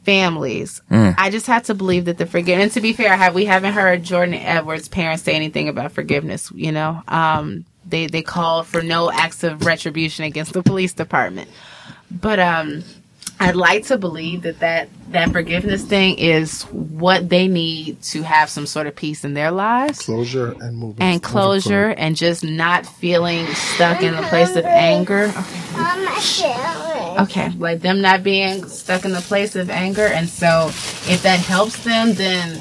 families, 0.09 0.81
I 1.19 1.31
just 1.31 1.47
have 1.49 1.65
to 1.65 1.75
believe 1.75 2.07
that 2.07 2.17
the 2.17 2.27
forgiveness. 2.27 2.65
And 2.65 2.73
to 2.73 2.81
be 2.81 2.93
fair, 2.95 3.13
I 3.13 3.17
have 3.17 3.35
we 3.35 3.45
haven't 3.45 3.75
heard 3.75 4.03
Jordan 4.03 4.35
Edwards' 4.35 4.89
parents 4.89 5.23
say 5.23 5.35
anything 5.35 5.69
about 5.69 5.93
forgiveness. 5.93 6.51
You 6.55 6.73
know, 6.73 7.03
um, 7.09 7.67
they 7.87 8.07
they 8.07 8.23
called 8.23 8.67
for 8.67 8.83
no 8.83 9.11
acts 9.11 9.45
of 9.45 9.67
retribution 9.67 10.25
against 10.25 10.53
the 10.55 10.63
police 10.63 10.93
department, 10.93 11.51
but 12.11 12.39
um. 12.39 12.85
I'd 13.40 13.56
like 13.56 13.86
to 13.86 13.98
believe 13.98 14.43
that, 14.43 14.60
that 14.60 14.89
that 15.10 15.31
forgiveness 15.31 15.85
thing 15.85 16.19
is 16.19 16.62
what 16.65 17.28
they 17.28 17.48
need 17.48 18.02
to 18.02 18.23
have 18.23 18.51
some 18.51 18.66
sort 18.66 18.86
of 18.86 18.94
peace 18.94 19.24
in 19.24 19.32
their 19.32 19.51
lives 19.51 20.01
Closure 20.01 20.55
and 20.60 20.77
moving. 20.77 21.02
and 21.02 21.23
closure 21.23 21.90
and 21.97 22.15
just 22.15 22.44
not 22.44 22.85
feeling 22.85 23.47
stuck 23.47 24.02
in 24.02 24.12
a 24.15 24.23
place 24.24 24.55
of 24.55 24.65
anger. 24.66 25.32
Show 26.20 27.16
Okay, 27.20 27.51
like 27.59 27.81
them 27.81 28.01
not 28.01 28.23
being 28.23 28.66
stuck 28.66 29.05
in 29.05 29.12
the 29.12 29.20
place 29.20 29.56
of 29.56 29.70
anger. 29.70 30.06
And 30.06 30.28
so 30.28 30.66
if 30.69 31.23
that 31.23 31.40
helps 31.40 31.82
them, 31.82 32.15
then 32.15 32.60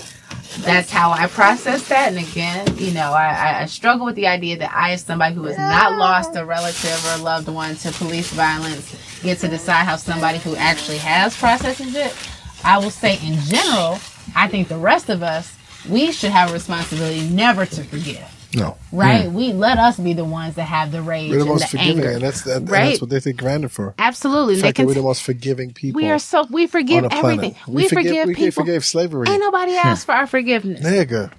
that's 0.60 0.90
how 0.90 1.12
I 1.12 1.28
process 1.28 1.88
that. 1.90 2.14
And 2.14 2.18
again, 2.18 2.78
you 2.78 2.92
know, 2.92 3.12
I, 3.12 3.28
I, 3.28 3.62
I 3.62 3.66
struggle 3.66 4.06
with 4.06 4.16
the 4.16 4.28
idea 4.28 4.58
that 4.58 4.74
I, 4.74 4.94
as 4.94 5.04
somebody 5.04 5.36
who 5.36 5.44
has 5.44 5.58
not 5.58 5.98
lost 6.00 6.36
a 6.36 6.44
relative 6.44 7.06
or 7.06 7.20
a 7.20 7.24
loved 7.24 7.48
one 7.48 7.76
to 7.78 7.92
police 7.92 8.32
violence, 8.32 8.96
get 9.22 9.40
to 9.40 9.48
decide 9.48 9.86
how 9.86 9.96
somebody 9.96 10.38
who 10.40 10.56
actually 10.56 10.98
has 10.98 11.36
processes 11.38 11.96
it. 11.96 12.16
I 12.64 12.78
will 12.80 12.90
say, 12.90 13.14
in 13.26 13.40
general, 13.42 14.00
I 14.36 14.48
think 14.48 14.68
the 14.68 14.78
rest 14.78 15.10
of 15.10 15.24
us, 15.24 15.56
we 15.90 16.12
should 16.12 16.32
have 16.32 16.50
a 16.50 16.54
responsibility 16.54 17.28
never 17.30 17.66
to 17.66 17.84
forgive. 17.84 18.26
No, 18.56 18.78
Right? 18.92 19.26
Mm. 19.26 19.34
We 19.34 19.54
let 19.54 19.78
us 19.78 20.00
be 20.00 20.14
the 20.14 20.24
ones 20.24 20.56
that 20.56 20.64
have 20.64 20.92
the 20.92 21.02
rage 21.02 21.30
we're 21.30 21.36
the 21.36 21.42
and 21.42 21.50
most 21.50 21.62
the 21.64 21.78
forgiving, 21.78 21.98
anger. 21.98 22.12
and 22.12 22.22
that's 22.22 22.42
that, 22.44 22.58
and 22.58 22.70
Right. 22.70 22.86
that's 22.90 23.02
what 23.02 23.10
they 23.10 23.20
take 23.20 23.38
granted 23.38 23.72
for. 23.72 23.94
Absolutely. 24.00 24.56
The 24.56 24.62
They 24.62 24.68
fact 24.70 24.78
that 24.78 24.88
we're 24.88 24.94
the 24.94 25.02
most 25.02 25.22
forgiving 25.22 25.74
people. 25.74 26.02
we 26.02 26.10
are 26.10 26.18
so 26.18 26.46
we 26.50 26.66
forgive 26.66 27.06
everything. 27.12 27.56
We 27.68 27.84
We, 27.84 27.88
forgive- 27.90 28.06
forgive, 28.08 28.28
we 28.28 28.36
people. 28.36 28.64
forgave 28.64 28.86
slavery. 28.86 29.28
Ain't 29.30 29.42
nobody 29.42 29.74
hmm. 29.74 29.86
asked 29.88 30.06
for 30.06 30.14
our 30.14 30.28
forgiveness. 30.28 30.82
Nigga, 30.82 31.30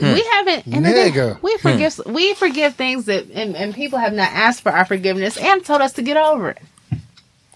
We 0.00 0.08
hmm. 0.08 0.16
haven't. 0.32 0.64
Nigga. 0.70 1.42
we 1.42 1.52
hmm. 1.52 1.58
forgive. 1.58 2.00
We 2.06 2.34
forgive 2.34 2.74
things 2.76 3.04
that 3.06 3.26
and, 3.30 3.54
and 3.54 3.74
people 3.74 3.98
have 3.98 4.14
not 4.14 4.32
asked 4.32 4.62
for 4.62 4.72
our 4.72 4.84
forgiveness 4.86 5.36
and 5.36 5.64
told 5.64 5.82
us 5.82 5.92
to 5.94 6.02
get 6.02 6.16
over 6.16 6.50
it. 6.50 6.58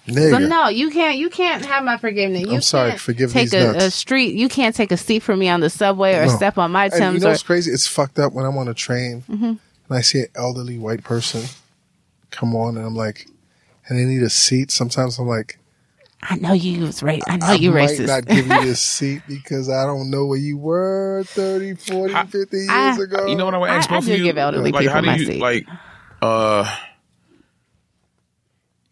Nigga. 0.07 0.31
So 0.31 0.39
no, 0.49 0.69
you 0.69 0.91
can't. 0.91 1.17
You 1.17 1.31
can't 1.31 1.65
have 1.65 1.85
my 1.85 1.97
forgiveness. 1.97 2.43
You 2.43 2.55
I'm 2.55 2.61
sorry, 2.63 2.91
can't 2.91 3.01
forgive 3.01 3.33
take 3.33 3.51
these 3.51 3.63
a, 3.63 3.73
nuts. 3.73 3.85
a 3.85 3.91
street. 3.93 4.35
You 4.35 4.49
can't 4.49 4.75
take 4.75 4.91
a 4.91 4.97
seat 4.97 5.21
for 5.21 5.37
me 5.37 5.49
on 5.49 5.61
the 5.61 5.71
subway 5.71 6.15
or 6.17 6.27
No. 6.27 6.35
step 6.37 6.59
on 6.59 6.73
my 6.73 6.87
And 6.87 6.93
you 6.95 6.99
Tim's. 6.99 7.23
know 7.23 7.29
or, 7.29 7.31
what's 7.33 7.43
crazy? 7.45 7.71
It's 7.71 7.87
fucked 7.87 8.19
up 8.19 8.33
when 8.33 8.45
I'm 8.45 8.57
on 8.59 8.67
a 8.69 8.75
train 8.75 9.23
Mm-hmm. 9.31 9.45
and 9.45 9.59
I 9.91 10.01
see 10.01 10.21
an 10.21 10.27
elderly 10.35 10.77
white 10.79 11.05
person 11.05 11.43
come 12.33 12.57
on 12.57 12.77
and 12.77 12.85
I'm 12.85 12.97
like, 12.97 13.29
and 13.89 13.97
they 13.99 14.05
need 14.05 14.23
a 14.23 14.31
seat. 14.31 14.71
Sometimes 14.73 15.19
I'm 15.21 15.29
like, 15.29 15.59
I 16.25 16.37
know 16.37 16.53
you 16.53 16.81
was 16.83 17.03
right. 17.03 17.23
I 17.29 17.37
know 17.37 17.47
I 17.47 17.55
you 17.55 17.71
might 17.73 17.91
racist. 17.91 18.07
not 18.09 18.27
give 18.27 18.47
you 18.47 18.61
this 18.65 18.81
seat 18.83 19.23
because 19.29 19.69
I 19.69 19.85
don't 19.87 20.11
know 20.11 20.27
where 20.27 20.39
you 20.39 20.57
were 20.57 21.23
30, 21.29 21.75
40, 21.75 22.15
I- 22.15 22.27
50 22.27 22.57
years 22.57 22.69
I- 22.71 22.97
ago. 23.03 23.27
You 23.27 23.37
know 23.37 23.45
what 23.45 23.55
I 23.55 23.59
want 23.59 23.71
to 23.71 23.75
I- 23.75 23.77
ask 23.79 23.91
I 23.93 24.01
do 24.01 24.13
of 24.13 24.19
you? 24.19 24.25
give 24.25 24.39
elderly 24.39 24.73
like, 24.73 24.81
people 24.83 24.95
how 24.95 25.01
do 25.01 25.07
my 25.07 25.17
you 25.17 25.27
seat. 25.27 25.41
like? 25.41 25.67
Uh, 26.21 26.65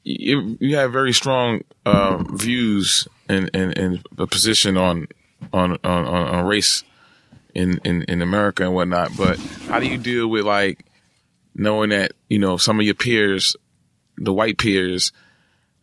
you, 0.03 0.57
you 0.61 0.77
have 0.77 0.93
very 0.93 1.13
strong 1.13 1.63
uh, 1.85 2.23
views 2.33 3.07
and, 3.29 3.51
and, 3.55 3.77
and 3.77 4.07
a 4.19 4.27
position 4.27 4.77
on 4.77 5.09
on, 5.53 5.79
on 5.85 6.05
on 6.05 6.45
race 6.45 6.85
in, 7.55 7.81
in 7.85 8.03
in 8.03 8.23
America 8.23 8.65
and 8.65 8.75
whatnot. 8.75 9.17
But 9.17 9.39
how 9.69 9.81
do 9.81 9.87
you 9.87 9.99
deal 9.99 10.29
with 10.29 10.45
like 10.45 10.85
knowing 11.55 11.91
that 11.91 12.13
you 12.29 12.39
know 12.39 12.57
some 12.57 12.79
of 12.79 12.85
your 12.85 12.95
peers, 12.95 13.57
the 14.17 14.33
white 14.33 14.59
peers, 14.59 15.13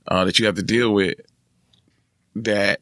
uh, 0.07 0.25
that 0.25 0.39
you 0.39 0.45
have 0.45 0.55
to 0.55 0.63
deal 0.63 0.93
with, 0.93 1.15
that 2.35 2.81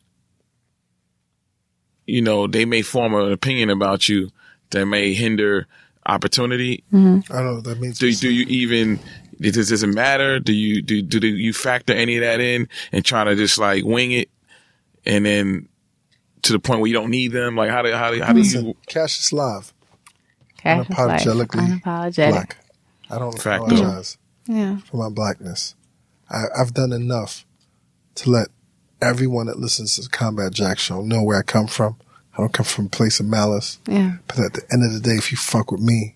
you 2.06 2.22
know 2.22 2.48
they 2.48 2.66
may 2.66 2.82
form 2.82 3.14
an 3.14 3.32
opinion 3.32 3.70
about 3.70 4.10
you 4.10 4.30
that 4.72 4.86
may 4.86 5.14
hinder 5.14 5.68
opportunity 6.08 6.84
I 6.94 6.98
don't 6.98 7.26
know 7.30 7.54
what 7.56 7.64
that 7.64 7.80
means. 7.80 7.98
do, 7.98 8.14
do 8.14 8.32
you 8.32 8.46
even 8.46 9.00
does, 9.40 9.70
does 9.70 9.84
it 9.84 9.88
matter 9.88 10.40
do 10.40 10.54
you 10.54 10.82
do, 10.82 11.02
do 11.02 11.26
you 11.28 11.54
factor 11.54 11.94
any 11.94 12.18
of 12.18 12.22
that 12.24 12.40
in 12.40 12.68
and 12.92 13.04
try 13.06 13.24
to 13.24 13.36
just 13.36 13.58
like 13.58 13.84
wing 13.84 14.12
it 14.12 14.30
and 15.06 15.26
then 15.26 15.68
to 16.44 16.54
the 16.54 16.60
point 16.60 16.80
where 16.80 16.88
you 16.88 16.94
don't 16.94 17.10
need 17.10 17.32
them 17.32 17.56
like 17.56 17.70
how 17.70 17.82
do 17.82 17.92
how 17.94 18.12
do, 18.12 18.22
how 18.22 18.34
do 18.34 18.40
Listen, 18.40 18.68
you 18.68 18.76
CassiusLife. 18.88 19.72
Cash 20.58 20.90
is. 20.90 20.96
Unapologetically 20.96 21.82
unapologetic. 21.82 22.32
Black. 22.32 22.58
I 23.10 23.20
don't 23.20 23.40
Facto. 23.42 23.66
apologize 23.66 24.18
Yeah. 24.48 24.78
for 24.80 24.98
my 24.98 25.10
blackness. 25.10 25.76
I, 26.30 26.46
I've 26.60 26.74
done 26.74 26.92
enough 26.92 27.46
to 28.16 28.30
let 28.30 28.48
everyone 29.02 29.46
that 29.48 29.60
listens 29.60 29.96
to 29.96 30.02
the 30.02 30.10
Combat 30.10 30.52
Jack 30.54 30.80
show 30.80 31.02
know 31.02 31.22
where 31.22 31.38
I 31.38 31.44
come 31.44 31.68
from. 31.68 31.98
I 32.34 32.38
don't 32.42 32.54
come 32.54 32.66
from 32.66 32.86
a 32.88 32.90
place 32.90 33.20
of 33.20 33.28
malice. 33.28 33.80
Yeah. 33.88 34.18
But 34.28 34.40
at 34.40 34.54
the 34.54 34.62
end 34.72 34.84
of 34.86 34.94
the 34.94 35.00
day, 35.00 35.16
if 35.16 35.32
you 35.32 35.38
fuck 35.38 35.72
with 35.72 35.82
me, 35.82 36.16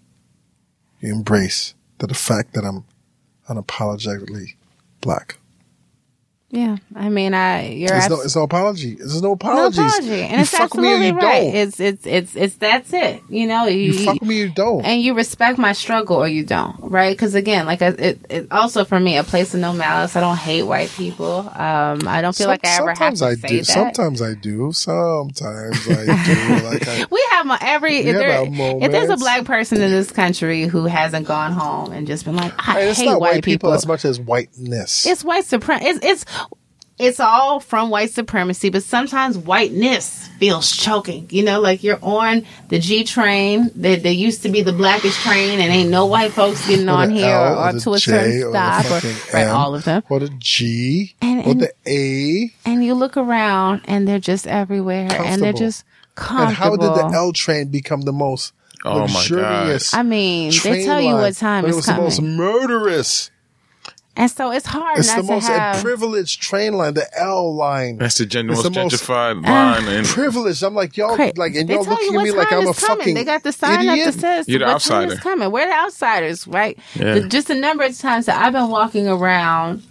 you 0.99 1.13
embrace 1.13 1.75
that 1.99 2.07
the 2.07 2.13
fact 2.15 2.53
that 2.53 2.63
I'm 2.65 2.85
unapologetically 3.49 4.55
black. 5.01 5.37
Yeah. 6.51 6.77
I 6.95 7.09
mean, 7.09 7.35
I 7.35 7.69
you're 7.69 7.89
There's 7.89 8.05
abs- 8.05 8.09
no, 8.09 8.21
it's 8.21 8.35
no 8.35 8.41
apology. 8.43 8.95
There's 8.95 9.21
no 9.21 9.29
no 9.29 9.33
apology, 9.33 9.81
and 9.81 10.31
you 10.33 10.39
it's 10.39 10.49
fuck 10.49 10.73
with 10.73 10.83
me 10.83 11.09
absolutely 11.09 11.11
right. 11.11 11.43
don't. 11.43 11.55
It's 11.55 11.79
it's 11.79 12.05
it's 12.07 12.35
it's 12.35 12.55
that's 12.55 12.91
it. 12.91 13.21
You 13.29 13.45
know, 13.47 13.65
you, 13.67 13.91
you 13.91 14.05
fuck 14.05 14.21
me 14.23 14.39
you 14.39 14.49
don't. 14.49 14.83
and 14.83 14.99
you 14.99 15.13
respect 15.13 15.59
my 15.59 15.73
struggle 15.73 16.17
or 16.17 16.27
you 16.27 16.43
don't, 16.43 16.75
right? 16.81 17.15
Because 17.15 17.35
again, 17.35 17.67
like 17.67 17.83
it, 17.83 18.19
it 18.31 18.47
also 18.51 18.83
for 18.83 18.99
me, 18.99 19.17
a 19.17 19.23
place 19.23 19.53
of 19.53 19.59
no 19.59 19.73
malice. 19.73 20.15
I 20.15 20.21
don't 20.21 20.37
hate 20.37 20.63
white 20.63 20.89
people. 20.89 21.39
Um, 21.53 22.07
I 22.07 22.21
don't 22.21 22.35
feel 22.35 22.45
Some- 22.45 22.47
like 22.49 22.65
I 22.65 22.77
ever 22.77 22.89
have 22.95 23.15
sometimes 23.15 23.19
to 23.19 23.25
I 23.25 23.35
say 23.35 23.47
do. 23.47 23.57
that. 23.59 23.65
Sometimes 23.65 24.21
I 24.23 24.33
do. 24.33 24.71
Sometimes 24.71 25.87
I 25.87 26.05
do. 26.59 26.65
like 26.67 26.87
I, 26.87 27.05
we 27.11 27.23
have 27.31 27.45
my 27.45 27.59
every. 27.61 27.97
If, 27.97 28.05
have 28.15 28.55
there, 28.55 28.77
if 28.81 28.91
there's 28.91 29.09
a 29.09 29.17
black 29.17 29.45
person 29.45 29.81
in 29.81 29.91
this 29.91 30.09
country 30.11 30.63
who 30.63 30.85
hasn't 30.85 31.27
gone 31.27 31.51
home 31.51 31.91
and 31.91 32.07
just 32.07 32.25
been 32.25 32.35
like, 32.35 32.53
I 32.67 32.81
it's 32.81 32.97
hate 32.99 33.07
white 33.07 33.19
white 33.19 33.33
people 33.43 33.69
people, 33.69 33.73
as 33.73 33.85
much 33.85 34.03
as 34.05 34.19
whiteness. 34.19 35.05
it's 35.05 35.23
white 35.23 35.45
supremacy. 35.45 35.85
It's, 35.89 35.99
it's 36.03 36.25
it's 36.99 37.19
all 37.19 37.59
from 37.61 37.89
white 37.89 38.11
supremacy, 38.11 38.69
but 38.69 38.83
sometimes 38.83 39.37
whiteness 39.37 40.27
feels 40.37 40.75
choking. 40.75 41.27
You 41.29 41.43
know, 41.43 41.59
like 41.61 41.83
you're 41.83 41.99
on 42.03 42.45
the 42.67 42.77
G 42.79 43.03
train. 43.05 43.71
That 43.75 44.03
there 44.03 44.11
used 44.11 44.43
to 44.43 44.49
be 44.49 44.61
the 44.61 44.73
blackish 44.73 45.15
train, 45.23 45.59
and 45.59 45.71
ain't 45.71 45.89
no 45.89 46.05
white 46.05 46.31
folks 46.33 46.67
getting 46.67 46.89
on 46.89 47.09
here 47.09 47.25
L, 47.25 47.57
or, 47.57 47.69
or 47.69 47.73
the 47.73 47.79
to 47.79 47.93
a 47.93 47.97
J, 47.97 48.11
certain 48.11 48.49
stop, 48.51 48.85
or 48.85 48.87
fucking 48.99 49.33
right, 49.33 49.47
M. 49.47 49.55
all 49.55 49.75
of 49.75 49.83
them. 49.85 50.03
or 50.09 50.19
the 50.19 50.29
G, 50.39 51.15
And- 51.21 51.45
or 51.47 51.53
the 51.55 51.71
A. 51.87 52.53
And 52.69 52.83
you 52.83 52.93
look 52.93 53.17
around, 53.17 53.81
and 53.85 54.07
they're 54.07 54.19
just 54.19 54.45
everywhere, 54.47 55.07
and 55.11 55.41
they're 55.41 55.53
just 55.53 55.85
Comfortable. 56.15 56.49
just 56.49 56.49
And 56.49 56.55
how 56.57 56.69
did 56.75 57.11
the 57.11 57.15
L 57.17 57.31
train 57.31 57.69
become 57.69 58.01
the 58.01 58.11
most 58.11 58.53
Oh 58.85 59.07
my 59.09 59.25
God. 59.29 59.81
I 59.93 60.03
mean, 60.03 60.51
they 60.51 60.57
train 60.57 60.85
tell 60.85 61.01
you 61.01 61.13
what 61.15 61.35
time 61.35 61.63
but 61.63 61.69
is 61.71 61.75
it 61.75 61.77
was 61.77 61.85
coming, 61.85 61.99
the 62.01 62.03
most 62.05 62.21
murderous. 62.21 63.29
And 64.15 64.29
so 64.29 64.51
it's 64.51 64.65
hard 64.65 64.99
It's 64.99 65.07
not 65.07 65.17
the 65.17 65.21
to 65.27 65.31
most 65.33 65.47
have. 65.47 65.81
privileged 65.81 66.41
train 66.41 66.73
line, 66.73 66.93
the 66.95 67.07
L 67.17 67.55
line. 67.55 67.97
that's 67.97 68.17
the 68.17 68.25
gen- 68.25 68.49
It's 68.49 68.63
most 68.63 68.73
the 68.73 68.79
most- 68.81 68.95
gentrified 68.95 69.45
line 69.45 69.87
and 69.87 70.05
privileged. 70.05 70.61
I'm 70.63 70.75
like 70.75 70.97
y'all, 70.97 71.15
Great. 71.15 71.37
like, 71.37 71.55
and 71.55 71.69
they 71.69 71.75
y'all 71.75 71.83
tell 71.85 71.93
look 71.93 72.01
you 72.01 72.19
at 72.19 72.23
me 72.23 72.31
like 72.31 72.51
I'm 72.51 72.67
a 72.67 72.73
coming. 72.73 72.97
fucking 72.99 73.15
They 73.15 73.23
got 73.23 73.43
the 73.43 73.51
sign 73.53 73.87
idiot. 73.87 74.07
up 74.07 74.13
that 74.15 74.19
says 74.19 74.47
You're 74.49 74.59
the 74.59 74.65
what 74.65 74.81
time 74.81 75.09
is 75.09 75.19
coming. 75.19 75.51
We're 75.51 75.67
the 75.67 75.73
outsiders, 75.73 76.47
right? 76.47 76.77
Yeah. 76.95 77.15
The- 77.15 77.27
just 77.29 77.47
the 77.47 77.55
number 77.55 77.83
of 77.83 77.97
times 77.97 78.25
that 78.25 78.43
I've 78.43 78.53
been 78.53 78.69
walking 78.69 79.07
around 79.07 79.83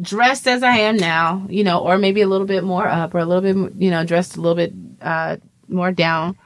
dressed 0.00 0.46
as 0.46 0.62
I 0.62 0.76
am 0.78 0.96
now, 0.96 1.46
you 1.48 1.62
know, 1.64 1.78
or 1.80 1.98
maybe 1.98 2.20
a 2.22 2.26
little 2.26 2.46
bit 2.46 2.64
more 2.64 2.86
up 2.88 3.14
or 3.14 3.18
a 3.18 3.24
little 3.24 3.42
bit, 3.42 3.74
you 3.80 3.90
know, 3.90 4.04
dressed 4.04 4.36
a 4.36 4.40
little 4.40 4.56
bit 4.56 4.72
uh, 5.02 5.36
more 5.68 5.92
down, 5.92 6.36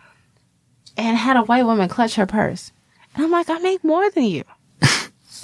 and 0.97 1.17
had 1.17 1.37
a 1.37 1.43
white 1.43 1.65
woman 1.65 1.89
clutch 1.89 2.15
her 2.17 2.27
purse, 2.27 2.73
and 3.15 3.25
I'm 3.25 3.31
like, 3.31 3.49
I 3.51 3.59
make 3.59 3.83
more 3.85 4.11
than 4.11 4.25
you. 4.25 4.45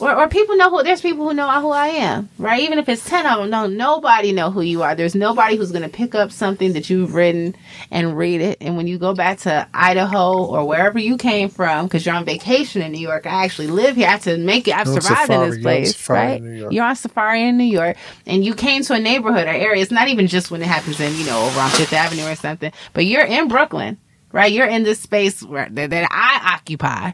Or, 0.00 0.14
or 0.16 0.28
people 0.28 0.56
know 0.56 0.70
who 0.70 0.82
there's 0.82 1.02
people 1.02 1.28
who 1.28 1.34
know 1.34 1.48
who 1.60 1.70
I 1.70 1.88
am, 1.88 2.30
right? 2.38 2.62
Even 2.62 2.78
if 2.78 2.88
it's 2.88 3.04
ten 3.08 3.26
of 3.26 3.38
them, 3.38 3.50
no, 3.50 3.66
nobody 3.66 4.32
know 4.32 4.50
who 4.50 4.62
you 4.62 4.82
are. 4.82 4.94
There's 4.94 5.14
nobody 5.14 5.56
who's 5.56 5.72
gonna 5.72 5.88
pick 5.88 6.14
up 6.14 6.32
something 6.32 6.72
that 6.72 6.88
you've 6.88 7.14
written 7.14 7.54
and 7.90 8.16
read 8.16 8.40
it. 8.40 8.58
And 8.60 8.76
when 8.76 8.86
you 8.86 8.98
go 8.98 9.14
back 9.14 9.38
to 9.40 9.68
Idaho 9.74 10.44
or 10.44 10.66
wherever 10.66 10.98
you 10.98 11.16
came 11.16 11.50
from, 11.50 11.86
because 11.86 12.06
you're 12.06 12.14
on 12.14 12.24
vacation 12.24 12.80
in 12.82 12.92
New 12.92 12.98
York, 13.00 13.26
I 13.26 13.44
actually 13.44 13.68
live 13.68 13.96
here. 13.96 14.06
I 14.06 14.12
have 14.12 14.22
to 14.24 14.38
make 14.38 14.68
it. 14.68 14.74
I've 14.74 14.86
You're 14.86 15.00
survived 15.00 15.30
in 15.30 15.50
this 15.50 15.58
place, 15.58 15.96
safari 15.96 16.18
right? 16.18 16.42
in 16.42 16.72
You're 16.72 16.84
on 16.84 16.96
safari 16.96 17.42
in 17.42 17.58
New 17.58 17.64
York, 17.64 17.96
and 18.26 18.44
you 18.44 18.54
came 18.54 18.82
to 18.84 18.94
a 18.94 19.00
neighborhood 19.00 19.46
or 19.46 19.50
area. 19.50 19.82
It's 19.82 19.90
not 19.90 20.08
even 20.08 20.26
just 20.26 20.50
when 20.50 20.62
it 20.62 20.68
happens 20.68 20.98
in 21.00 21.14
you 21.16 21.26
know 21.26 21.44
over 21.44 21.60
on 21.60 21.70
Fifth 21.70 21.92
Avenue 21.92 22.26
or 22.26 22.36
something, 22.36 22.72
but 22.94 23.04
you're 23.04 23.24
in 23.24 23.48
Brooklyn, 23.48 23.98
right? 24.32 24.50
You're 24.50 24.66
in 24.66 24.82
this 24.82 25.00
space 25.00 25.42
where 25.42 25.68
that, 25.70 25.90
that 25.90 26.08
I 26.10 26.54
occupy 26.54 27.12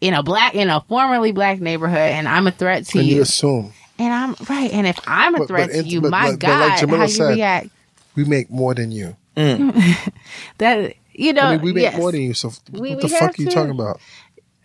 in 0.00 0.14
a 0.14 0.22
black 0.22 0.54
in 0.54 0.68
a 0.68 0.80
formerly 0.82 1.32
black 1.32 1.60
neighborhood, 1.60 1.98
and 1.98 2.28
I'm 2.28 2.46
a 2.46 2.50
threat 2.52 2.86
to 2.86 2.98
And 2.98 3.08
you 3.08 3.16
you. 3.16 3.22
assume 3.22 3.72
And 3.98 4.12
I'm 4.12 4.34
right. 4.48 4.70
And 4.72 4.86
if 4.86 4.98
I'm 5.06 5.34
a 5.34 5.38
But- 5.38 5.48
threat 5.48 5.70
but 5.72 5.82
to 5.82 5.88
you, 5.88 6.00
but- 6.00 6.10
my 6.10 6.30
but- 6.32 6.40
but 6.40 6.48
like 6.48 6.80
God, 6.80 6.88
Jamilah 6.88 7.18
how 7.18 7.24
you 7.28 7.34
react? 7.34 7.68
we 8.16 8.24
make 8.24 8.50
more 8.50 8.74
than 8.74 8.90
you. 8.92 9.16
Mm. 9.36 10.12
That 10.58 10.94
you 11.12 11.32
know, 11.32 11.42
I 11.42 11.52
mean, 11.56 11.62
we 11.64 11.72
make 11.72 11.82
yes. 11.82 11.96
more 11.96 12.10
than 12.12 12.22
you. 12.22 12.34
So 12.34 12.52
We- 12.72 12.80
what 12.80 12.96
we 12.96 13.02
the 13.02 13.08
fuck 13.08 13.20
have 13.20 13.38
are 13.38 13.42
you 13.42 13.50
talking 13.50 13.70
about? 13.70 14.00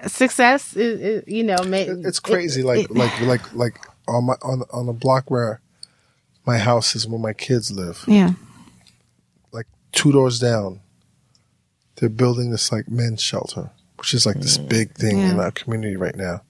success. 0.08 0.76
Is, 0.76 1.00
is, 1.00 1.24
you 1.28 1.44
know, 1.44 1.58
ma- 1.66 1.78
It- 1.78 2.06
It's 2.06 2.20
crazy. 2.20 2.64
like 2.64 2.86
it- 2.86 2.92
like 2.96 3.20
like 3.22 3.54
like 3.54 3.76
on 4.08 4.26
my 4.26 4.36
on 4.42 4.64
on 4.72 4.86
the 4.88 4.94
block 4.94 5.30
where 5.30 5.62
my 6.46 6.58
house 6.58 6.96
is 6.96 7.08
where 7.08 7.20
my 7.20 7.34
kids 7.34 7.70
live. 7.72 8.04
yeah, 8.08 8.32
Like 9.52 9.68
two 9.92 10.12
doors 10.12 10.40
down, 10.40 10.80
they're 11.98 12.10
building 12.10 12.50
this 12.50 12.72
like 12.72 12.90
men's 12.90 13.22
shelter, 13.22 13.70
which 14.00 14.14
is 14.14 14.26
like 14.26 14.38
this 14.40 14.58
mm. 14.58 14.70
big 14.70 14.94
thing 14.96 15.20
in 15.20 15.40
our 15.40 15.52
community 15.52 15.96
right 15.96 16.16
now. 16.16 16.42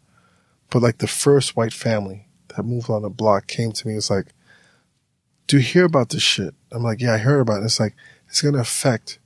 But 0.70 0.82
like 0.82 1.00
the 1.00 1.08
first 1.08 1.56
white 1.56 1.74
family 1.74 2.28
that 2.56 2.64
moved 2.64 2.90
on 2.90 3.02
the 3.02 3.10
block 3.10 3.48
came 3.48 3.72
to 3.72 3.88
me. 3.88 3.96
It's 3.96 4.10
like, 4.10 4.28
do 5.48 5.58
you 5.58 5.64
hear 5.64 5.86
about 5.86 6.10
this 6.10 6.22
shit? 6.22 6.54
I'm 6.72 6.84
like, 6.84 7.02
yeah, 7.02 7.14
I 7.14 7.18
heard 7.18 7.40
about 7.40 7.62
it. 7.62 7.66
It's 7.66 7.80
like 7.80 7.96
it's 8.28 8.42
gonna 8.42 8.60
affect 8.60 9.20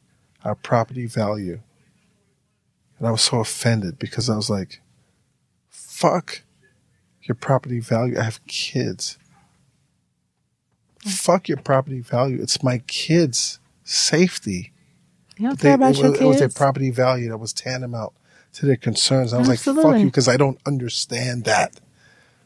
our 0.43 0.55
property 0.55 1.05
value. 1.05 1.59
And 2.97 3.07
I 3.07 3.11
was 3.11 3.21
so 3.21 3.39
offended 3.39 3.99
because 3.99 4.29
I 4.29 4.35
was 4.35 4.49
like, 4.49 4.81
fuck 5.69 6.41
your 7.21 7.35
property 7.35 7.79
value. 7.79 8.17
I 8.17 8.23
have 8.23 8.45
kids. 8.47 9.17
Mm. 11.05 11.11
Fuck 11.11 11.49
your 11.49 11.57
property 11.57 11.99
value. 11.99 12.41
It's 12.41 12.63
my 12.63 12.79
kids' 12.87 13.59
safety. 13.83 14.72
You 15.43 15.49
don't 15.49 15.59
They- 15.59 15.67
care 15.67 15.75
about 15.75 15.91
it, 15.91 15.97
your 15.97 16.11
was, 16.11 16.21
it 16.21 16.25
was 16.25 16.39
their 16.39 16.47
property 16.49 16.89
value 16.89 17.27
that 17.29 17.37
was 17.37 17.51
tantamount 17.51 18.13
to 18.53 18.65
their 18.65 18.77
concerns. 18.77 19.33
I 19.33 19.39
was 19.39 19.49
like, 19.49 19.59
fuck 19.59 19.97
you, 19.99 20.05
because 20.05 20.29
I 20.29 20.37
don't 20.37 20.57
understand 20.65 21.43
that. 21.43 21.81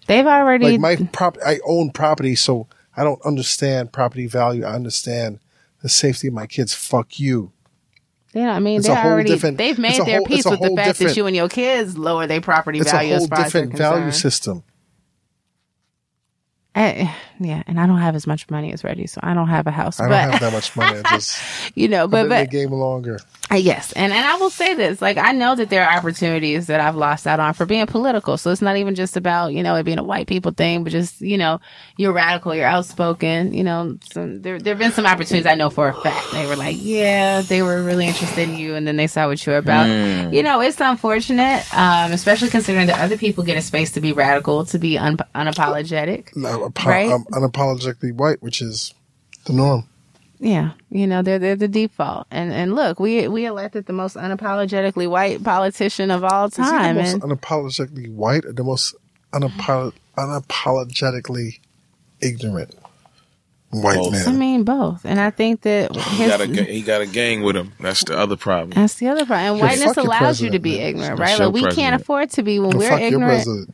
They've 0.08 0.26
already 0.26 0.78
Like 0.78 1.00
my 1.02 1.08
prop, 1.12 1.38
I 1.46 1.60
own 1.64 1.92
property, 1.92 2.34
so 2.34 2.66
I 2.96 3.04
don't 3.04 3.22
understand 3.24 3.92
property 3.92 4.26
value. 4.26 4.64
I 4.66 4.74
understand 4.74 5.40
the 5.84 5.90
safety 5.90 6.28
of 6.30 6.34
my 6.34 6.48
kids. 6.48 6.74
Fuck 6.74 7.20
you. 7.20 7.52
Yeah, 8.34 8.56
I 8.56 8.60
mean, 8.60 8.78
It's 8.80 8.88
they 8.88 8.94
a 8.94 8.98
already 8.98 9.36
they've 9.36 9.78
made 9.78 10.04
their 10.04 10.18
whole- 10.18 10.26
peace 10.26 10.46
with 10.46 10.60
the 10.60 10.74
fact 10.76 10.98
that 10.98 11.16
you 11.16 11.28
and 11.28 11.36
your 11.36 11.50
kids 11.50 11.98
lower 11.98 12.26
their 12.26 12.42
property 12.42 12.80
It's 12.80 12.92
value 12.92 13.14
a 13.14 13.18
whole 13.20 13.28
different 13.28 13.74
value 13.74 14.12
system. 14.12 14.64
I, 16.76 17.16
yeah, 17.40 17.64
and 17.68 17.80
I 17.80 17.88
don't 17.88 17.98
have 18.00 18.16
as 18.16 18.26
much 18.28 18.50
money 18.50 18.72
as 18.74 18.84
Reggie, 18.84 19.08
so 19.08 19.20
I 19.24 19.34
don't 19.34 19.48
have 19.50 19.68
a 19.68 19.72
house. 19.72 20.00
I 20.00 20.04
don't 20.04 20.12
but 20.12 20.32
have 20.32 20.40
that 20.42 20.54
much 20.54 20.76
money. 20.76 21.02
Just 21.10 21.40
you 21.76 21.88
know, 21.88 22.04
I've 22.06 22.12
but 22.12 22.24
been 22.24 22.32
in 22.34 22.40
the 22.40 22.46
but 22.46 22.52
game 22.52 22.72
longer. 22.72 23.20
Uh, 23.52 23.56
Yes, 23.56 23.94
and 23.94 24.12
and 24.12 24.26
I 24.26 24.36
will 24.38 24.50
say 24.50 24.74
this: 24.74 25.02
like 25.02 25.18
I 25.18 25.32
know 25.32 25.56
that 25.56 25.70
there 25.70 25.86
are 25.88 25.98
opportunities 25.98 26.68
that 26.68 26.80
I've 26.82 26.96
lost 26.96 27.26
out 27.28 27.40
on 27.40 27.54
for 27.54 27.66
being 27.66 27.86
political. 27.88 28.38
So 28.38 28.52
it's 28.52 28.62
not 28.62 28.76
even 28.78 28.94
just 28.96 29.16
about 29.18 29.54
you 29.54 29.64
know 29.64 29.76
it 29.76 29.84
being 29.84 30.00
a 30.00 30.04
white 30.04 30.28
people 30.28 30.52
thing, 30.52 30.84
but 30.84 30.92
just 30.92 31.22
you 31.22 31.38
know 31.38 31.60
you're 31.96 32.12
radical, 32.14 32.54
you're 32.54 32.66
outspoken. 32.66 33.54
You 33.54 33.64
know, 33.64 33.98
some, 34.12 34.42
there 34.42 34.60
there 34.60 34.74
have 34.74 34.80
been 34.80 34.92
some 34.92 35.06
opportunities 35.06 35.46
I 35.46 35.56
know 35.56 35.70
for 35.70 35.88
a 35.88 35.94
fact 35.94 36.32
they 36.34 36.46
were 36.46 36.56
like, 36.58 36.76
yeah, 36.80 37.42
they 37.42 37.62
were 37.62 37.82
really 37.84 38.08
interested 38.08 38.50
in 38.50 38.56
you, 38.58 38.76
and 38.76 38.86
then 38.88 38.98
they 38.98 39.08
saw 39.08 39.28
what 39.28 39.46
you 39.46 39.52
were 39.54 39.58
about. 39.60 39.88
You 40.34 40.44
know, 40.44 40.60
it's 40.62 40.80
unfortunate, 40.82 41.64
um, 41.74 42.12
especially 42.12 42.50
considering 42.50 42.88
that 42.88 43.00
other 43.00 43.18
people 43.18 43.44
get 43.46 43.58
a 43.58 43.62
space 43.62 43.92
to 43.94 44.02
be 44.02 44.12
radical, 44.12 44.66
to 44.66 44.78
be 44.80 44.98
un- 44.98 45.18
unapologetic. 45.34 46.36
No, 46.36 46.66
apo- 46.66 46.90
Right? 46.90 47.12
um, 47.12 47.26
unapologetically 47.32 48.14
white, 48.14 48.42
which 48.42 48.62
is 48.62 48.94
the 49.46 49.54
norm. 49.54 49.88
Yeah, 50.40 50.74
you 50.92 51.08
know 51.08 51.24
they're 51.24 51.40
they're 51.40 51.56
the 51.56 51.68
default, 51.68 52.28
and 52.30 52.54
and 52.54 52.76
look, 52.76 53.00
we 53.00 53.28
we 53.28 53.46
elected 53.46 53.88
the 53.88 53.94
most 53.94 54.16
unapologetically 54.16 55.10
white 55.10 55.44
politician 55.44 56.12
of 56.12 56.24
all 56.24 56.50
time. 56.50 56.66
Is 56.66 56.72
he 56.72 56.78
time, 56.78 56.96
the 56.96 57.02
most 57.02 57.14
and 57.14 57.24
unapologetically 57.24 58.14
white 58.14 58.46
or 58.46 58.54
the 58.54 58.64
most 58.64 58.94
unapolo- 59.34 59.94
unapologetically 60.16 61.60
ignorant 62.22 62.76
white 63.70 63.98
Both. 63.98 64.28
I 64.28 64.32
mean 64.32 64.64
both. 64.64 65.06
And 65.06 65.20
I 65.20 65.30
think 65.30 65.62
that 65.62 65.96
He 65.96 66.28
got 66.28 66.42
a 66.42 66.46
he 66.46 66.82
got 66.82 67.02
a 67.02 67.06
gang 67.08 67.44
with 67.44 67.56
him. 67.56 67.74
That's 67.80 68.04
the 68.04 68.18
other 68.18 68.38
problem. 68.38 68.72
that's 68.72 68.96
the 68.96 69.08
other 69.08 69.26
problem. 69.26 69.54
And 69.54 69.62
whiteness 69.62 69.98
allows 69.98 70.42
you 70.42 70.52
to 70.52 70.60
be 70.60 70.78
man. 70.78 70.88
ignorant, 70.88 71.20
right? 71.20 71.38
your 71.38 71.50
Like 71.50 71.64
we 71.64 71.72
can't 71.72 72.00
afford 72.00 72.30
to 72.32 72.44
be 72.44 72.60
when 72.60 72.78
we're 72.78 72.90
fuck 72.90 73.00
your 73.00 73.08
ignorant. 73.08 73.70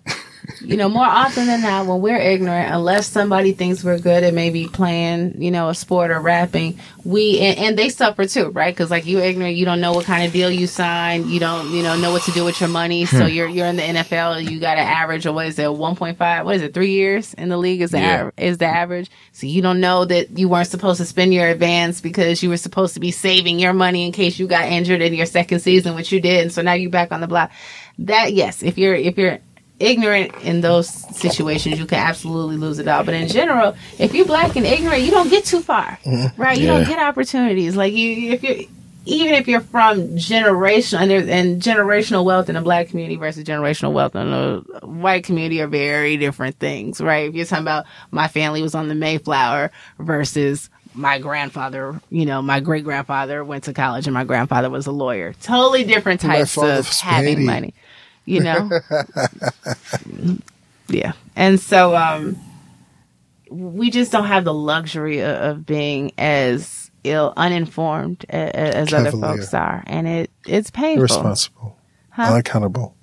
You 0.62 0.78
know, 0.78 0.90
more 0.90 1.06
often 1.06 1.48
than 1.48 1.62
not, 1.62 1.86
when 1.88 2.02
we're 2.02 2.18
ignorant, 2.18 2.74
unless 2.74 3.08
somebody 3.08 3.52
thinks 3.54 3.84
we're 3.84 4.00
good 4.00 4.24
at 4.24 4.34
maybe 4.34 4.68
playing, 4.68 5.42
you 5.42 5.52
know, 5.52 5.70
a 5.70 5.76
sport 5.76 6.12
or 6.12 6.20
rapping, 6.20 6.80
we 7.04 7.40
and, 7.40 7.58
and 7.60 7.78
they 7.78 7.90
suffer 7.90 8.26
too, 8.26 8.50
right? 8.50 8.74
Because 8.74 8.90
like 8.92 9.06
you 9.06 9.20
ignorant, 9.20 9.56
you 9.56 9.66
don't 9.66 9.82
know 9.82 9.94
what 9.94 10.06
kind 10.06 10.26
of 10.26 10.32
deal 10.34 10.50
you 10.52 10.68
signed, 10.68 11.26
you 11.30 11.40
don't, 11.40 11.72
you 11.72 11.84
know, 11.84 11.98
know 11.98 12.12
what 12.12 12.24
to 12.24 12.32
do 12.32 12.44
with 12.46 12.60
your 12.60 12.70
money. 12.70 13.04
Hmm. 13.06 13.18
So 13.18 13.26
you're 13.26 13.48
you're 13.48 13.68
in 13.68 13.76
the 13.76 13.82
NFL, 13.84 14.50
you 14.50 14.60
got 14.60 14.78
an 14.78 14.88
average 14.88 15.26
of 15.26 15.36
what 15.36 15.48
is 15.48 15.60
it, 15.60 15.74
one 15.74 15.96
point 15.96 16.18
five? 16.18 16.46
What 16.46 16.56
is 16.56 16.62
it, 16.62 16.74
three 16.74 16.92
years 16.92 17.34
in 17.34 17.50
the 17.50 17.58
league 17.58 17.82
is 17.82 17.92
the 17.92 18.00
Yeah. 18.00 18.20
aver- 18.20 18.34
is 18.38 18.58
the 18.58 18.66
average. 18.68 19.10
So 19.32 19.48
you 19.48 19.62
don't 19.62 19.80
know 19.80 20.06
that 20.06 20.38
you 20.38 20.48
weren't 20.50 20.68
supposed 20.68 21.00
to 21.00 21.06
spend 21.06 21.34
your 21.34 21.48
advance 21.48 22.02
because 22.02 22.42
you 22.44 22.50
were 22.50 22.58
supposed 22.58 22.94
to 22.94 23.00
be 23.00 23.12
saving 23.12 23.60
your 23.60 23.74
money 23.74 24.06
in 24.06 24.12
case 24.12 24.40
you 24.40 24.48
got 24.48 24.66
injured 24.66 25.02
in 25.02 25.14
your 25.14 25.26
second 25.26 25.60
season, 25.60 25.96
which 25.96 26.12
you 26.12 26.20
did, 26.22 26.42
and 26.44 26.52
so 26.52 26.62
now 26.62 26.74
you're 26.74 26.90
back 26.92 27.12
on 27.12 27.22
the 27.22 27.28
block. 27.28 27.52
That 28.00 28.34
yes, 28.34 28.64
if 28.64 28.78
you're 28.78 28.96
if 28.96 29.18
you're 29.18 29.40
ignorant 29.80 30.34
in 30.42 30.62
those 30.62 30.88
situations, 30.90 31.80
you 31.80 31.86
can 31.86 32.00
absolutely 32.00 32.58
lose 32.58 32.80
it 32.80 32.88
all. 32.88 33.04
But 33.04 33.16
in 33.16 33.28
general, 33.28 33.76
if 34.00 34.14
you're 34.14 34.26
black 34.26 34.56
and 34.56 34.66
ignorant, 34.66 35.02
you 35.02 35.12
don't 35.12 35.30
get 35.30 35.46
too 35.46 35.62
far, 35.62 36.00
right? 36.38 36.58
You 36.58 36.68
don't 36.68 36.88
get 36.88 37.00
opportunities. 37.00 37.76
Like 37.76 37.94
you, 37.94 38.32
if 38.32 38.44
you're 38.44 38.66
even 39.06 39.34
if 39.34 39.48
you're 39.48 39.62
from 39.62 40.16
generational 40.16 41.02
and, 41.02 41.30
and 41.30 41.62
generational 41.62 42.24
wealth 42.24 42.50
in 42.50 42.56
the 42.56 42.62
black 42.62 42.88
community 42.88 43.16
versus 43.18 43.44
generational 43.44 43.92
wealth 43.92 44.16
in 44.16 44.32
the 44.32 44.64
white 44.84 45.24
community 45.26 45.62
are 45.62 45.68
very 45.68 46.18
different 46.18 46.58
things, 46.58 47.02
right? 47.02 47.28
If 47.28 47.36
you're 47.36 47.46
talking 47.46 47.64
about 47.64 47.86
my 48.12 48.28
family 48.28 48.62
was 48.62 48.76
on 48.76 48.88
the 48.88 48.96
Mayflower 48.96 49.72
versus 50.00 50.70
my 50.96 51.20
grandfather, 51.20 52.00
you 52.10 52.26
know, 52.26 52.42
my 52.42 52.60
great 52.60 52.84
grandfather 52.84 53.44
went 53.44 53.66
to 53.66 53.74
college 53.74 54.08
and 54.08 54.14
my 54.14 54.24
grandfather 54.24 54.70
was 54.70 54.86
a 54.88 54.92
lawyer. 54.92 55.34
Totally 55.42 55.84
different 55.84 56.22
types 56.22 56.58
of 56.58 56.88
having 56.88 57.46
money, 57.46 57.74
you 58.26 58.42
know? 58.42 58.70
yeah. 60.88 61.14
And 61.36 61.60
so, 61.60 61.96
um, 61.96 62.38
we 63.50 63.90
just 63.92 64.12
don't 64.12 64.26
have 64.26 64.44
the 64.46 64.54
luxury 64.54 65.20
of, 65.20 65.36
of 65.36 65.66
being 65.66 66.12
as 66.18 66.92
ill, 67.04 67.34
uninformed 67.38 68.26
as, 68.30 68.52
as 68.90 68.94
other 68.94 69.12
folks 69.12 69.54
are. 69.54 69.84
And 69.86 70.08
it, 70.08 70.32
it's 70.48 70.72
painful. 70.72 71.02
Irresponsible, 71.02 71.78
Huh? 72.10 72.24
unaccountable. 72.24 72.96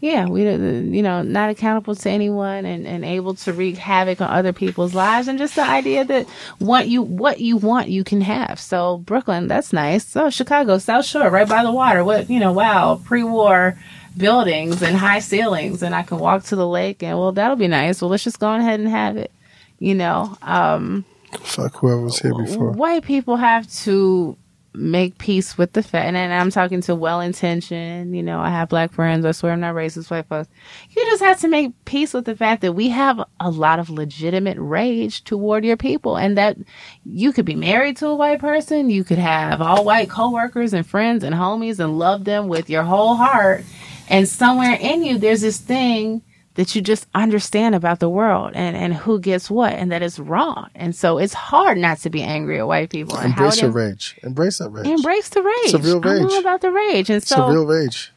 Yeah, 0.00 0.26
we, 0.26 0.46
uh, 0.46 0.56
you 0.58 1.02
know, 1.02 1.22
not 1.22 1.48
accountable 1.48 1.94
to 1.94 2.10
anyone 2.10 2.66
and, 2.66 2.86
and 2.86 3.02
able 3.04 3.34
to 3.34 3.52
wreak 3.52 3.76
havoc 3.78 4.20
on 4.20 4.28
other 4.28 4.52
people's 4.52 4.94
lives, 4.94 5.26
and 5.26 5.38
just 5.38 5.54
the 5.56 5.62
idea 5.62 6.04
that 6.04 6.26
what 6.58 6.86
you 6.88 7.00
what 7.00 7.40
you 7.40 7.56
want 7.56 7.88
you 7.88 8.04
can 8.04 8.20
have. 8.20 8.60
So 8.60 8.98
Brooklyn, 8.98 9.48
that's 9.48 9.72
nice. 9.72 10.04
So 10.04 10.28
Chicago, 10.28 10.76
South 10.78 11.06
Shore, 11.06 11.30
right 11.30 11.48
by 11.48 11.62
the 11.64 11.72
water. 11.72 12.04
What 12.04 12.28
you 12.28 12.38
know, 12.38 12.52
wow, 12.52 13.00
pre-war 13.04 13.78
buildings 14.16 14.82
and 14.82 14.96
high 14.96 15.18
ceilings, 15.20 15.82
and 15.82 15.94
I 15.94 16.02
can 16.02 16.18
walk 16.18 16.44
to 16.44 16.56
the 16.56 16.66
lake, 16.66 17.02
and 17.02 17.18
well, 17.18 17.32
that'll 17.32 17.56
be 17.56 17.68
nice. 17.68 18.00
Well, 18.00 18.10
let's 18.10 18.24
just 18.24 18.38
go 18.40 18.52
ahead 18.54 18.80
and 18.80 18.88
have 18.88 19.16
it. 19.16 19.30
You 19.78 19.94
know, 19.94 20.36
um, 20.42 21.04
Fuck 21.40 21.76
whoever 21.76 22.00
was 22.00 22.18
here 22.18 22.34
before. 22.34 22.70
white 22.70 23.04
people 23.04 23.36
have 23.36 23.70
to 23.84 24.36
make 24.72 25.16
peace 25.16 25.56
with 25.56 25.72
the 25.72 25.82
fact, 25.82 26.06
and, 26.06 26.16
and 26.16 26.32
I'm 26.34 26.50
talking 26.50 26.82
to 26.82 26.94
well 26.94 27.20
intentioned, 27.20 28.14
you 28.14 28.22
know, 28.22 28.40
I 28.40 28.50
have 28.50 28.68
black 28.68 28.92
friends, 28.92 29.24
I 29.24 29.32
swear 29.32 29.52
I'm 29.52 29.60
not 29.60 29.74
racist, 29.74 30.10
white 30.10 30.26
folks. 30.28 30.50
You 30.90 31.02
just 31.06 31.22
have 31.22 31.40
to 31.40 31.48
make 31.48 31.72
peace 31.86 32.12
with 32.12 32.26
the 32.26 32.36
fact 32.36 32.60
that 32.60 32.74
we 32.74 32.90
have 32.90 33.18
a 33.40 33.50
lot 33.50 33.78
of 33.78 33.88
legitimate 33.88 34.58
rage 34.58 35.24
toward 35.24 35.64
your 35.64 35.78
people, 35.78 36.16
and 36.16 36.36
that 36.36 36.58
you 37.04 37.32
could 37.32 37.46
be 37.46 37.54
married 37.54 37.96
to 37.98 38.06
a 38.08 38.14
white 38.14 38.38
person, 38.40 38.90
you 38.90 39.02
could 39.02 39.18
have 39.18 39.62
all 39.62 39.82
white 39.84 40.10
coworkers 40.10 40.74
and 40.74 40.86
friends 40.86 41.24
and 41.24 41.34
homies 41.34 41.80
and 41.80 41.98
love 41.98 42.24
them 42.24 42.48
with 42.48 42.68
your 42.68 42.82
whole 42.82 43.14
heart, 43.16 43.64
and 44.08 44.28
somewhere 44.28 44.76
in 44.80 45.02
you, 45.02 45.18
there's 45.18 45.40
this 45.40 45.58
thing 45.58 46.22
that 46.54 46.74
you 46.74 46.80
just 46.80 47.06
understand 47.14 47.74
about 47.74 48.00
the 48.00 48.08
world 48.08 48.52
and, 48.54 48.76
and 48.76 48.94
who 48.94 49.20
gets 49.20 49.50
what 49.50 49.74
and 49.74 49.92
that 49.92 50.02
it's 50.02 50.18
wrong. 50.18 50.70
And 50.74 50.96
so 50.96 51.18
it's 51.18 51.34
hard 51.34 51.76
not 51.76 51.98
to 51.98 52.10
be 52.10 52.22
angry 52.22 52.58
at 52.58 52.66
white 52.66 52.88
people. 52.88 53.18
Embrace 53.18 53.60
your 53.60 53.70
rage. 53.70 54.18
Embrace 54.22 54.58
that 54.58 54.70
rage. 54.70 54.86
Embrace 54.86 55.28
the 55.28 55.42
rage. 55.42 55.54
It's 55.64 55.74
a 55.74 55.78
real 55.78 56.00
I'm 56.02 56.24
all 56.24 56.38
about 56.38 56.62
the 56.62 56.70
rage. 56.70 57.10
And 57.10 57.18
It's 57.18 57.28
so 57.28 57.44
a 57.44 57.52
real 57.52 57.66
rage. 57.66 58.10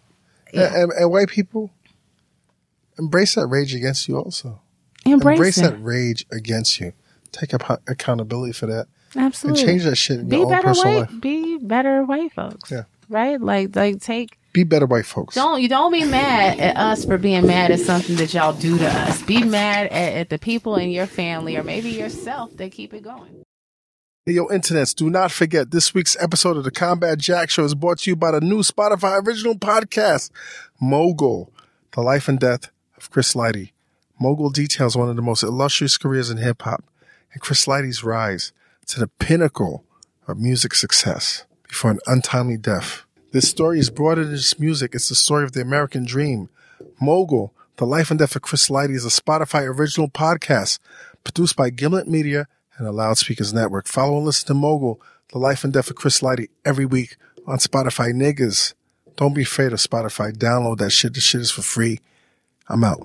Yeah. 0.53 0.67
And, 0.67 0.75
and, 0.75 0.91
and 0.93 1.11
white 1.11 1.27
people, 1.27 1.69
embrace 2.97 3.35
that 3.35 3.47
rage 3.47 3.75
against 3.75 4.07
you 4.07 4.17
also. 4.17 4.61
embrace, 5.05 5.37
Embrace 5.37 5.55
that 5.57 5.83
rage 5.83 6.25
against 6.31 6.79
you. 6.79 6.93
Take 7.33 7.53
up 7.53 7.81
accountability 7.87 8.53
for 8.53 8.67
that. 8.67 8.87
Absolutely. 9.17 9.61
And 9.61 9.69
change 9.69 9.83
that 9.83 9.97
shit 9.97 10.21
in 10.21 10.29
be 10.29 10.37
your 10.37 10.45
own 10.45 10.51
better 10.51 10.67
personal 10.67 10.93
white 11.01 11.11
life. 11.11 11.21
be 11.21 11.57
better 11.57 12.03
white 12.05 12.31
folks. 12.31 12.71
Yeah. 12.71 12.83
Right? 13.09 13.41
Like 13.41 13.75
like 13.75 13.99
take 14.01 14.38
Be 14.51 14.63
better 14.63 14.85
white 14.85 15.05
folks. 15.05 15.35
don't 15.35 15.61
you 15.61 15.69
don't 15.69 15.91
be 15.91 16.03
mad 16.03 16.59
at 16.59 16.75
us 16.75 17.05
for 17.05 17.17
being 17.17 17.45
mad 17.45 17.71
at 17.71 17.79
something 17.79 18.15
that 18.15 18.33
y'all 18.33 18.53
do 18.53 18.77
to 18.77 18.87
us. 18.87 19.21
Be 19.23 19.43
mad 19.43 19.87
at, 19.87 20.13
at 20.13 20.29
the 20.29 20.39
people 20.39 20.75
in 20.75 20.89
your 20.89 21.05
family 21.05 21.55
or 21.55 21.63
maybe 21.63 21.89
yourself 21.89 22.55
that 22.57 22.71
keep 22.71 22.93
it 22.93 23.03
going. 23.03 23.43
Hey, 24.25 24.33
yo, 24.33 24.47
internets, 24.47 24.95
do 24.95 25.09
not 25.09 25.31
forget 25.31 25.71
this 25.71 25.93
week's 25.93 26.17
episode 26.19 26.57
of 26.57 26.63
the 26.63 26.71
Combat 26.71 27.17
Jack 27.17 27.49
Show 27.49 27.63
is 27.63 27.73
brought 27.73 27.99
to 27.99 28.11
you 28.11 28.15
by 28.15 28.31
the 28.31 28.41
new 28.41 28.59
Spotify 28.59 29.25
original 29.25 29.55
podcast, 29.55 30.29
Mogul, 30.79 31.51
The 31.93 32.01
Life 32.01 32.27
and 32.27 32.39
Death 32.39 32.69
of 32.97 33.09
Chris 33.09 33.33
Lighty. 33.33 33.71
Mogul 34.19 34.49
details 34.49 34.97
one 34.97 35.09
of 35.09 35.15
the 35.15 35.21
most 35.21 35.41
illustrious 35.41 35.97
careers 35.97 36.29
in 36.29 36.37
hip 36.37 36.61
hop 36.63 36.83
and 37.33 37.41
Chris 37.41 37.65
Lighty's 37.65 38.03
rise 38.03 38.51
to 38.87 38.99
the 38.99 39.07
pinnacle 39.07 39.83
of 40.27 40.37
music 40.37 40.75
success 40.75 41.45
before 41.67 41.91
an 41.91 41.99
untimely 42.05 42.57
death. 42.57 43.05
This 43.31 43.47
story 43.47 43.77
is 43.77 43.91
broader 43.91 44.25
than 44.25 44.37
just 44.37 44.59
music. 44.59 44.95
It's 44.95 45.09
the 45.09 45.13
story 45.15 45.43
of 45.43 45.51
the 45.51 45.61
American 45.61 46.03
dream. 46.03 46.49
Mogul, 46.99 47.53
The 47.77 47.85
Life 47.85 48.09
and 48.09 48.17
Death 48.17 48.35
of 48.35 48.41
Chris 48.41 48.69
Lighty 48.69 48.95
is 48.95 49.05
a 49.05 49.09
Spotify 49.09 49.67
original 49.67 50.09
podcast 50.09 50.79
produced 51.23 51.55
by 51.55 51.69
Gimlet 51.69 52.07
Media 52.07 52.47
and 52.77 52.87
the 52.87 52.91
Loudspeakers 52.91 53.53
Network. 53.53 53.87
Follow 53.87 54.17
and 54.17 54.25
listen 54.25 54.47
to 54.47 54.55
Mogul, 54.55 54.99
The 55.31 55.37
Life 55.37 55.63
and 55.63 55.71
Death 55.71 55.91
of 55.91 55.95
Chris 55.95 56.21
Lighty 56.21 56.47
every 56.65 56.87
week 56.87 57.17
on 57.45 57.59
Spotify. 57.59 58.11
Niggas, 58.13 58.73
don't 59.15 59.35
be 59.35 59.43
afraid 59.43 59.73
of 59.73 59.79
Spotify. 59.79 60.31
Download 60.35 60.79
that 60.79 60.89
shit. 60.89 61.13
The 61.13 61.21
shit 61.21 61.41
is 61.41 61.51
for 61.51 61.61
free. 61.61 61.99
I'm 62.67 62.83
out. 62.83 62.97